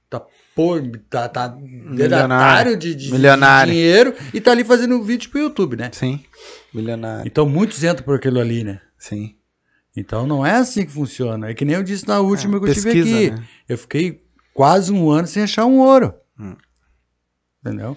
tá, 0.09 0.25
por, 0.55 0.81
tá, 1.11 1.29
tá 1.29 1.57
milionário 1.59 2.77
de, 2.77 2.95
de- 2.95 3.07
de 3.07 3.13
Milionário. 3.13 3.73
dinheiro 3.73 4.15
e 4.33 4.41
tá 4.41 4.53
ali 4.53 4.63
fazendo 4.63 4.95
um 4.97 5.03
vídeo 5.03 5.29
pro 5.29 5.41
YouTube, 5.41 5.77
né? 5.77 5.91
Sim. 5.93 6.21
Milionário. 6.73 7.27
Então 7.27 7.49
muitos 7.49 7.83
entram 7.83 8.05
por 8.05 8.15
aquilo 8.15 8.39
ali, 8.39 8.63
né? 8.63 8.81
Sim. 8.97 9.35
Então 9.97 10.25
não 10.25 10.47
é 10.47 10.53
assim 10.53 10.87
que 10.87 10.93
funciona. 10.93 11.51
É 11.51 11.55
que 11.55 11.65
nem 11.65 11.75
eu 11.75 11.83
disse 11.83 12.07
na 12.07 12.21
última 12.21 12.61
que 12.61 12.69
eu 12.71 12.75
tive 12.75 12.93
pesquisa, 12.93 13.17
aqui. 13.17 13.31
né? 13.33 13.45
Eu 13.69 13.77
fiquei 13.77 14.23
quase 14.55 14.93
um 14.93 15.11
ano 15.11 15.27
sem 15.27 15.43
achar 15.43 15.67
um 15.67 15.79
ouro. 15.81 16.15
Hum. 16.39 16.55
Entendeu? 17.61 17.97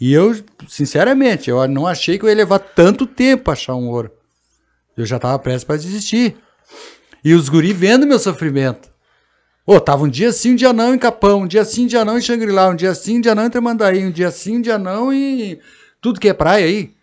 E 0.00 0.12
eu, 0.12 0.34
sinceramente, 0.68 1.50
eu 1.50 1.66
não 1.66 1.86
achei 1.86 2.18
que 2.18 2.24
eu 2.24 2.28
ia 2.28 2.34
levar 2.34 2.58
tanto 2.60 3.06
tempo 3.06 3.50
achar 3.50 3.74
um 3.74 3.88
ouro. 3.88 4.12
Eu 4.96 5.04
já 5.04 5.18
tava 5.18 5.38
prestes 5.38 5.64
pra 5.64 5.76
desistir. 5.76 6.36
E 7.24 7.34
os 7.34 7.48
guri 7.48 7.72
vendo 7.72 8.06
meu 8.06 8.18
sofrimento. 8.18 8.88
Ô, 9.66 9.78
tava 9.78 10.04
um 10.04 10.08
dia 10.08 10.32
sim, 10.32 10.52
um 10.52 10.56
dia 10.56 10.72
não 10.72 10.94
em 10.94 10.98
Capão, 10.98 11.42
um 11.42 11.46
dia 11.46 11.64
sim, 11.64 11.84
um 11.84 11.88
dia 11.88 12.04
não 12.04 12.16
em 12.16 12.22
Xangri-Lá, 12.22 12.70
um 12.70 12.76
dia 12.76 12.94
sim, 12.94 13.18
um 13.18 13.20
dia 13.20 13.34
não 13.34 13.44
em 13.44 13.50
Tramandaí, 13.50 14.04
um 14.04 14.10
dia 14.10 14.30
sim, 14.30 14.56
um 14.56 14.62
dia 14.62 14.78
não 14.78 15.12
em 15.12 15.60
tudo 16.00 16.18
que 16.18 16.28
é 16.28 16.32
praia 16.32 16.64
aí. 16.64 16.94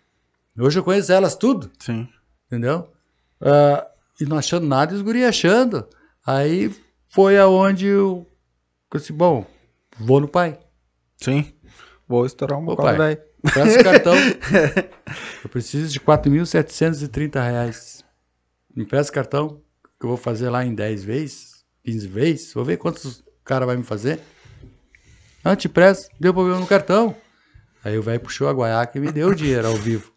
Hoje 0.58 0.78
eu 0.78 0.82
conheço 0.82 1.12
elas 1.12 1.36
tudo 1.36 1.70
Sim. 1.78 2.08
entendeu? 2.46 2.90
Ah, 3.40 3.86
e 4.20 4.24
não 4.24 4.38
achando 4.38 4.66
nada 4.66 4.92
e 4.92 4.96
os 4.96 5.02
guri 5.02 5.24
achando. 5.24 5.86
Aí 6.26 6.74
foi 7.10 7.38
aonde 7.38 7.86
eu 7.86 8.26
eu 8.92 9.00
disse, 9.00 9.12
bom, 9.12 9.44
vou 9.98 10.20
no 10.20 10.26
pai. 10.26 10.58
Sim. 11.18 11.52
Vou 12.08 12.24
estourar 12.24 12.58
um 12.58 12.68
Ô, 12.68 12.76
pai. 12.76 12.96
daí. 12.96 13.18
Presta 13.52 13.80
o 13.80 13.84
cartão. 13.84 14.14
eu 15.44 15.48
preciso 15.50 15.92
de 15.92 16.00
4.730 16.00 17.34
reais. 17.34 18.04
Me 18.74 18.84
presta 18.84 19.10
o 19.10 19.14
cartão, 19.14 19.60
que 19.98 20.04
eu 20.06 20.08
vou 20.10 20.16
fazer 20.16 20.48
lá 20.50 20.64
em 20.64 20.74
10 20.74 21.04
vezes, 21.04 21.64
15 21.84 22.06
vezes. 22.08 22.52
Vou 22.54 22.64
ver 22.64 22.76
quantos 22.76 23.20
o 23.20 23.24
cara 23.44 23.66
vai 23.66 23.76
me 23.76 23.82
fazer. 23.82 24.20
Ah, 25.44 25.56
te 25.56 25.68
presto. 25.68 26.08
Deu 26.18 26.34
problema 26.34 26.60
no 26.60 26.66
cartão. 26.66 27.14
Aí 27.84 27.96
o 27.96 28.02
velho 28.02 28.20
puxou 28.20 28.48
a 28.48 28.52
guaiaca 28.52 28.98
e 28.98 29.00
me 29.00 29.12
deu 29.12 29.28
o 29.28 29.34
dinheiro 29.34 29.66
ao 29.68 29.74
vivo. 29.76 30.12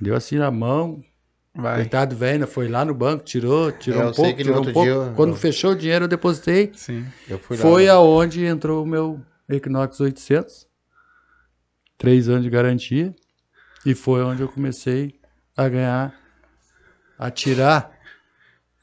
Deu 0.00 0.14
assim 0.14 0.36
na 0.36 0.50
mão, 0.50 1.02
Vai. 1.58 1.76
Coitado 1.76 2.14
velho, 2.14 2.34
ainda 2.34 2.46
foi 2.46 2.68
lá 2.68 2.84
no 2.84 2.92
banco, 2.92 3.24
tirou, 3.24 3.72
tirou 3.72 4.02
É, 4.02 4.04
eu 4.04 4.10
um 4.10 4.12
sei 4.12 4.24
pouco, 4.24 4.42
tirou 4.42 4.60
um 4.60 4.64
pouco. 4.64 4.82
dia 4.82 4.90
eu- 4.92 5.12
Quando 5.16 5.30
eu- 5.30 5.36
fechou 5.36 5.70
o 5.70 5.74
dinheiro, 5.74 6.04
eu 6.04 6.08
depositei. 6.08 6.70
Sim. 6.74 7.06
Eu 7.26 7.38
fui 7.38 7.56
lá. 7.56 7.62
Foi 7.62 7.84
né? 7.84 7.88
aonde 7.88 8.44
entrou 8.44 8.82
o 8.84 8.86
meu 8.86 9.18
Equinox 9.48 9.98
800. 9.98 10.66
Três 11.98 12.28
anos 12.28 12.44
de 12.44 12.50
garantia. 12.50 13.14
E 13.84 13.94
foi 13.94 14.22
onde 14.22 14.42
eu 14.42 14.48
comecei 14.48 15.14
a 15.56 15.68
ganhar, 15.68 16.14
a 17.18 17.30
tirar 17.30 17.90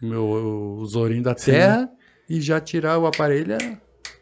o 0.01 0.05
meu, 0.05 0.77
os 0.79 0.95
ourinhos 0.95 1.23
da 1.23 1.35
terra 1.35 1.89
e 2.29 2.41
já 2.41 2.59
tirar 2.59 2.97
o 2.97 3.05
aparelho. 3.05 3.57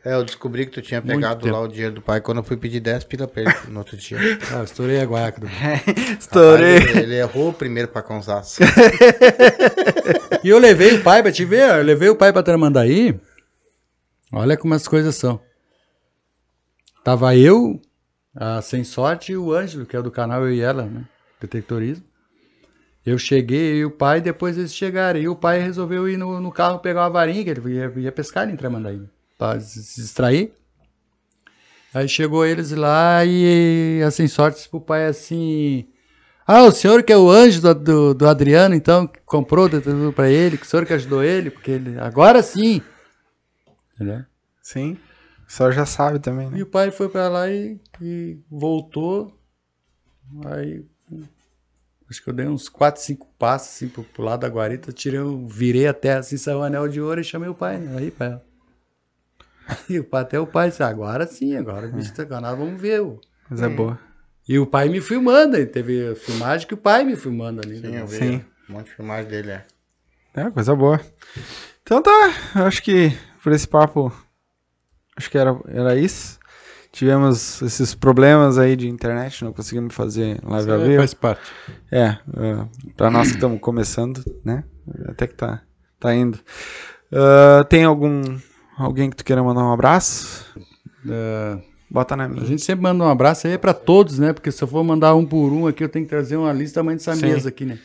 É, 0.04 0.16
eu 0.16 0.24
descobri 0.26 0.66
que 0.66 0.72
tu 0.72 0.82
tinha 0.82 1.00
pegado 1.00 1.48
lá 1.48 1.62
o 1.62 1.68
dinheiro 1.68 1.94
do 1.96 2.02
pai 2.02 2.20
quando 2.20 2.40
eu 2.40 2.44
fui 2.44 2.58
pedir 2.58 2.80
10 2.80 3.04
pila 3.04 3.28
pra 3.28 3.44
ele 3.44 3.54
no 3.68 3.80
outro 3.80 3.96
dia. 3.96 4.18
Ah, 4.52 4.64
estourei 4.64 5.00
a 5.00 5.06
guaiaca 5.06 5.40
do 5.40 5.48
Estourei. 6.20 6.80
Rapaz, 6.80 6.96
ele, 6.96 7.04
ele 7.04 7.16
errou 7.20 7.50
o 7.50 7.54
primeiro 7.54 7.88
pra 7.88 8.02
Consaço. 8.02 8.62
E 10.44 10.50
eu 10.50 10.58
levei 10.58 10.96
o 10.96 11.04
pai 11.04 11.22
pra 11.22 11.32
te 11.32 11.46
ver, 11.46 11.70
eu 11.70 11.84
levei 11.84 12.10
o 12.10 12.16
pai 12.16 12.34
pra 12.34 12.42
Tramandaí. 12.42 13.20
Olha 14.34 14.58
como 14.58 14.74
as 14.74 14.88
coisas 14.88 15.16
são. 15.16 15.40
Tava 17.04 17.36
eu, 17.36 17.80
a 18.36 18.62
Sem 18.62 18.84
Sorte 18.84 19.34
e 19.34 19.38
o 19.38 19.54
Ângelo, 19.54 19.86
que 19.86 19.96
é 19.96 20.02
do 20.02 20.12
canal 20.12 20.44
Eu 20.44 20.54
e 20.54 20.62
Ela, 20.62 20.84
né? 20.84 21.06
Detectorismo. 21.40 22.06
Eu 23.06 23.18
cheguei, 23.18 23.80
e 23.80 23.86
o 23.86 23.92
pai, 23.92 24.22
depois 24.22 24.58
eles 24.58 24.74
chegaram. 24.74 25.20
E 25.20 25.28
o 25.28 25.36
pai 25.36 25.60
resolveu 25.60 26.08
ir 26.08 26.18
no, 26.18 26.40
no 26.40 26.52
carro 26.52 26.80
pegar 26.80 27.02
uma 27.02 27.10
varinha, 27.10 27.44
que 27.44 27.50
ele 27.50 27.74
ia, 27.74 27.92
ia 27.96 28.12
pescar 28.12 28.50
em 28.50 28.56
Tramandaí, 28.56 29.02
pra 29.38 29.60
se 29.60 30.02
distrair. 30.02 30.54
Aí 31.94 32.08
chegou 32.08 32.46
eles 32.46 32.72
lá 32.72 33.26
e 33.26 34.02
a 34.06 34.12
Sem 34.12 34.28
Sorte 34.28 34.68
pro 34.70 34.80
pai 34.80 35.08
assim... 35.08 35.88
Ah, 36.46 36.64
o 36.64 36.72
senhor 36.72 37.04
que 37.04 37.14
é 37.14 37.18
o 37.18 37.30
anjo 37.30 37.62
do, 37.62 37.74
do, 37.74 38.14
do 38.14 38.28
Adriano, 38.28 38.76
então, 38.76 39.08
que 39.08 39.20
comprou 39.26 39.70
tudo 39.70 40.12
pra 40.12 40.30
ele, 40.30 40.58
que 40.58 40.66
o 40.66 40.70
senhor 40.70 40.86
que 40.86 40.94
ajudou 40.94 41.24
ele, 41.24 41.50
porque 41.50 41.72
ele. 41.72 41.98
Agora 42.00 42.42
sim! 42.42 42.82
Entendeu? 43.96 44.26
Sim. 44.62 44.98
O 45.52 45.54
senhor 45.54 45.74
já 45.74 45.86
sabe 45.86 46.18
também, 46.18 46.48
E 46.48 46.52
né? 46.52 46.62
o 46.62 46.66
pai 46.66 46.92
foi 46.92 47.10
pra 47.10 47.28
lá 47.28 47.50
e, 47.50 47.78
e 48.02 48.40
voltou. 48.50 49.38
Aí. 50.46 50.86
Acho 52.10 52.24
que 52.24 52.30
eu 52.30 52.34
dei 52.34 52.48
uns 52.48 52.70
4, 52.70 53.02
5 53.02 53.28
passos 53.38 53.68
assim 53.76 53.90
pro, 53.90 54.02
pro 54.02 54.24
lado 54.24 54.40
da 54.42 54.48
guarita, 54.48 54.94
tirei, 54.94 55.20
um- 55.20 55.46
virei 55.48 55.88
a 55.88 55.94
terra 55.94 56.20
assim, 56.20 56.38
saiu 56.38 56.60
o 56.60 56.64
anel 56.64 56.88
de 56.88 57.02
ouro 57.02 57.20
e 57.20 57.24
chamei 57.26 57.50
o 57.50 57.54
pai. 57.54 57.80
né? 57.80 57.98
Aí, 58.00 58.12
pai. 58.12 58.40
E 59.90 60.00
o 60.00 60.06
pai, 60.06 60.22
até 60.22 60.40
o 60.40 60.48
pai 60.48 60.70
disse, 60.70 60.84
agora 60.84 61.28
sim, 61.28 61.58
agora 61.58 61.86
o 61.86 61.92
bicho 61.92 62.14
tá 62.14 62.24
ganhado, 62.24 62.56
vamos 62.56 62.80
ver. 62.82 63.02
ô." 63.02 63.20
Mas 63.50 63.62
é 63.62 63.68
boa. 63.68 64.00
E 64.48 64.58
o 64.58 64.66
pai 64.66 64.88
me 64.88 65.02
filmando, 65.02 65.58
aí 65.58 65.66
teve 65.66 66.16
filmagem 66.16 66.66
que 66.66 66.74
o 66.74 66.78
pai 66.78 67.04
me 67.04 67.18
filmando 67.18 67.60
ali. 67.62 67.76
Sim, 67.82 67.88
né? 67.92 68.02
eu 68.02 68.08
vi. 68.08 68.18
Sim. 68.18 68.46
Um 68.70 68.74
monte 68.74 68.86
de 68.86 68.94
filmagem 68.96 69.30
dele, 69.30 69.52
é. 69.52 69.66
É, 70.34 70.50
coisa 70.50 70.74
boa. 70.74 71.00
Então 71.82 72.02
tá, 72.02 72.12
eu 72.56 72.66
acho 72.66 72.82
que 72.82 73.10
por 73.44 73.52
esse 73.52 73.68
papo, 73.68 74.12
acho 75.18 75.30
que 75.30 75.38
era, 75.38 75.58
era 75.68 75.96
isso. 75.96 76.40
Tivemos 76.92 77.62
esses 77.62 77.96
problemas 77.96 78.58
aí 78.58 78.76
de 78.76 78.90
internet, 78.90 79.44
não 79.46 79.54
conseguimos 79.54 79.96
fazer 79.96 80.40
live 80.44 80.72
ao 80.72 80.78
Isso 80.80 80.88
vivo. 80.88 80.98
faz 80.98 81.14
parte. 81.14 81.42
É, 81.90 82.06
é, 82.06 82.18
pra 82.98 83.10
nós 83.10 83.30
que 83.30 83.36
estamos 83.36 83.60
começando, 83.62 84.22
né? 84.44 84.66
Até 85.08 85.26
que 85.26 85.36
tá, 85.36 85.62
tá 86.00 86.14
indo. 86.14 86.38
Ah, 87.12 87.64
tem 87.70 87.86
algum 87.86 88.38
alguém 88.78 89.10
que 89.10 89.16
tu 89.16 89.24
queira 89.24 89.42
mandar 89.44 89.64
um 89.64 89.72
abraço? 89.72 90.46
É, 91.10 91.58
Bota 91.90 92.16
na 92.16 92.24
A 92.24 92.28
minha. 92.30 92.46
gente 92.46 92.62
sempre 92.62 92.84
manda 92.84 93.04
um 93.04 93.10
abraço 93.10 93.48
aí 93.48 93.58
pra 93.58 93.74
todos, 93.74 94.18
né? 94.18 94.32
Porque 94.32 94.50
se 94.50 94.64
eu 94.64 94.68
for 94.68 94.82
mandar 94.82 95.14
um 95.14 95.26
por 95.26 95.52
um 95.52 95.68
aqui, 95.68 95.84
eu 95.84 95.90
tenho 95.90 96.06
que 96.06 96.10
trazer 96.10 96.38
uma 96.38 96.54
lista 96.54 96.80
tamanho 96.80 96.98
dessa 96.98 97.14
Sim. 97.16 97.22
mesa 97.26 97.50
aqui, 97.50 97.66
né? 97.66 97.78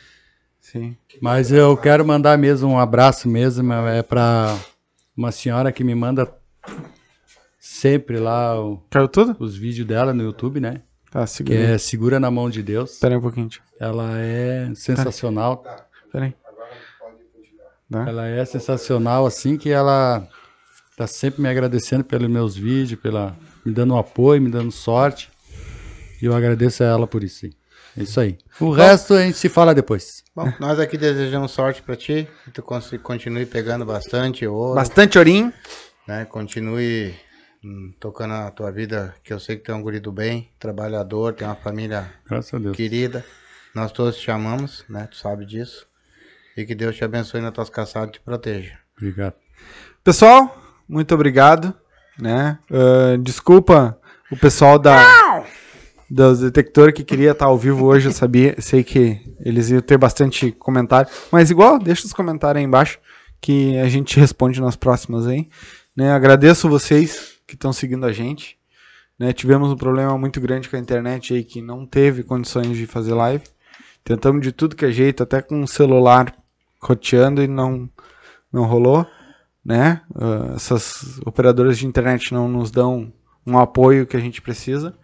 Sim. 0.61 0.97
Mas 1.20 1.51
eu 1.51 1.77
quero 1.77 2.07
mandar 2.07 2.39
mesmo 2.39 2.69
um 2.70 2.78
abraço 2.78 3.28
mesmo, 3.28 3.73
é 3.73 4.03
pra 4.03 4.57
uma 5.16 5.32
senhora 5.32 5.73
que 5.73 5.82
me 5.82 5.94
manda 5.94 6.32
sempre 7.77 8.19
lá 8.19 8.61
o- 8.61 8.82
Caiu 8.90 9.09
tudo? 9.09 9.36
os 9.39 9.57
vídeos 9.57 9.86
dela 9.86 10.12
no 10.15 10.23
YouTube, 10.23 10.61
né? 10.61 10.82
Tá, 11.11 11.23
Que 11.24 11.31
segura. 11.31 11.59
aí. 11.59 11.65
é 11.73 11.78
Segura 11.78 12.20
na 12.20 12.31
Mão 12.31 12.51
de 12.51 12.62
Deus. 12.62 12.93
Espera 12.94 13.15
aí 13.15 13.19
um 13.19 13.23
pouquinho. 13.23 13.48
tio. 13.48 13.62
Ela 13.81 14.19
é 14.19 14.70
sensacional. 14.74 15.65
Espera 16.07 16.24
aí. 16.27 16.35
Tá? 17.90 18.09
Ela 18.09 18.27
é 18.27 18.44
sensacional, 18.44 19.27
assim, 19.27 19.57
que 19.57 19.70
ela 19.70 20.27
tá 20.97 21.07
sempre 21.07 21.40
me 21.40 21.48
agradecendo 21.48 22.03
pelos 22.05 22.28
meus 22.28 22.57
vídeos, 22.57 23.01
pela, 23.01 23.36
me 23.65 23.73
dando 23.73 23.94
um 23.94 23.98
apoio, 23.98 24.43
me 24.43 24.51
dando 24.51 24.73
sorte. 24.73 25.31
E 26.20 26.24
eu 26.27 26.35
agradeço 26.35 26.82
a 26.82 26.86
ela 26.86 27.07
por 27.07 27.23
isso. 27.23 27.40
sim. 27.40 27.53
É 27.98 28.03
isso 28.03 28.20
aí. 28.20 28.36
O 28.61 28.70
resto 28.70 29.15
a 29.15 29.23
gente 29.23 29.39
se 29.39 29.48
fala 29.48 29.74
depois. 29.74 30.23
Bom, 30.35 30.53
nós 30.61 30.78
aqui 30.78 30.98
desejamos 30.98 31.51
sorte 31.53 31.81
pra 31.81 31.97
ti, 31.97 32.28
que 32.44 32.51
tu 32.51 32.62
cons- 32.62 32.93
continue 33.03 33.47
pegando 33.47 33.86
bastante 33.86 34.47
ouro, 34.47 34.74
Bastante 34.74 35.19
orim. 35.19 35.51
né? 36.07 36.27
Continue 36.27 37.15
tocando 38.01 38.35
a 38.35 38.51
tua 38.51 38.71
vida, 38.71 39.15
que 39.25 39.33
eu 39.33 39.41
sei 39.41 39.57
que 39.57 39.63
tu 39.65 39.73
é 39.73 39.75
um 39.75 39.83
guri 39.83 40.01
do 40.01 40.13
bem, 40.13 40.51
trabalhador, 40.59 41.35
tem 41.35 41.47
uma 41.47 41.57
família 41.57 42.13
querida. 42.75 43.25
Nós 43.75 43.93
todos 43.93 44.17
te 44.17 44.31
amamos, 44.31 44.85
né? 44.89 45.07
Tu 45.11 45.17
sabe 45.17 45.45
disso. 45.45 45.87
E 46.57 46.65
que 46.65 46.75
Deus 46.75 46.97
te 46.97 47.05
abençoe 47.05 47.41
nas 47.41 47.53
tuas 47.53 47.69
caçadas 47.69 48.09
e 48.09 48.13
te 48.13 48.21
proteja. 48.21 48.79
Obrigado. 48.97 49.35
Pessoal, 50.03 50.57
muito 50.89 51.15
obrigado. 51.15 51.75
né? 52.19 52.59
Ah, 52.71 53.17
desculpa 53.21 53.99
o 54.31 54.37
pessoal 54.37 54.79
da 54.79 55.45
dos 56.09 56.39
detectores 56.39 56.95
que 56.95 57.03
queria 57.03 57.33
estar 57.33 57.47
ao 57.47 57.59
vivo 57.59 57.85
hoje, 57.85 58.07
eu 58.09 58.13
sabia, 58.13 58.55
sei 58.61 58.85
que 58.85 59.21
eles 59.41 59.71
iam 59.71 59.81
ter 59.81 59.99
bastante 59.99 60.53
comentário, 60.53 61.11
mas 61.33 61.51
igual, 61.51 61.81
deixa 61.81 62.07
os 62.07 62.13
comentários 62.13 62.61
aí 62.61 62.65
embaixo 62.65 63.01
que 63.41 63.77
a 63.79 63.89
gente 63.89 64.19
responde 64.19 64.61
nas 64.61 64.77
próximas 64.77 65.27
aí, 65.27 65.49
né? 65.97 66.13
Agradeço 66.13 66.69
vocês 66.69 67.36
que 67.47 67.55
estão 67.55 67.73
seguindo 67.73 68.05
a 68.05 68.12
gente, 68.12 68.59
né? 69.18 69.32
Tivemos 69.32 69.70
um 69.70 69.77
problema 69.77 70.16
muito 70.18 70.40
grande 70.40 70.68
com 70.68 70.77
a 70.77 70.81
internet 70.81 71.32
aí 71.35 71.44
que 71.44 71.62
não 71.62 71.86
teve 71.86 72.23
condições 72.23 72.77
de 72.77 72.86
fazer 72.86 73.14
live. 73.14 73.44
Tentamos 74.05 74.43
de 74.43 74.52
tudo 74.52 74.77
que 74.77 74.85
é 74.85 74.90
jeito, 74.90 75.23
até 75.23 75.40
com 75.40 75.62
o 75.62 75.68
celular 75.68 76.35
roteando 76.81 77.43
e 77.43 77.48
não 77.48 77.89
não 78.52 78.64
rolou, 78.64 79.06
né? 79.64 80.01
Ah, 80.14 80.52
essas 80.55 81.20
operadoras 81.27 81.78
de 81.78 81.86
internet 81.86 82.32
não 82.32 82.48
nos 82.48 82.70
dão 82.70 83.12
um 83.47 83.59
apoio 83.59 84.06
que 84.06 84.16
a 84.16 84.20
gente 84.20 84.40
precisa. 84.43 84.97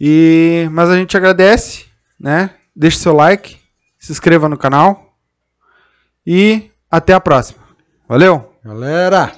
E 0.00 0.68
mas 0.70 0.88
a 0.90 0.96
gente 0.96 1.16
agradece, 1.16 1.86
né? 2.18 2.54
Deixe 2.74 2.98
seu 2.98 3.12
like, 3.12 3.58
se 3.98 4.12
inscreva 4.12 4.48
no 4.48 4.56
canal 4.56 5.16
e 6.26 6.70
até 6.90 7.12
a 7.12 7.20
próxima. 7.20 7.62
Valeu. 8.08 8.52
Galera! 8.64 9.32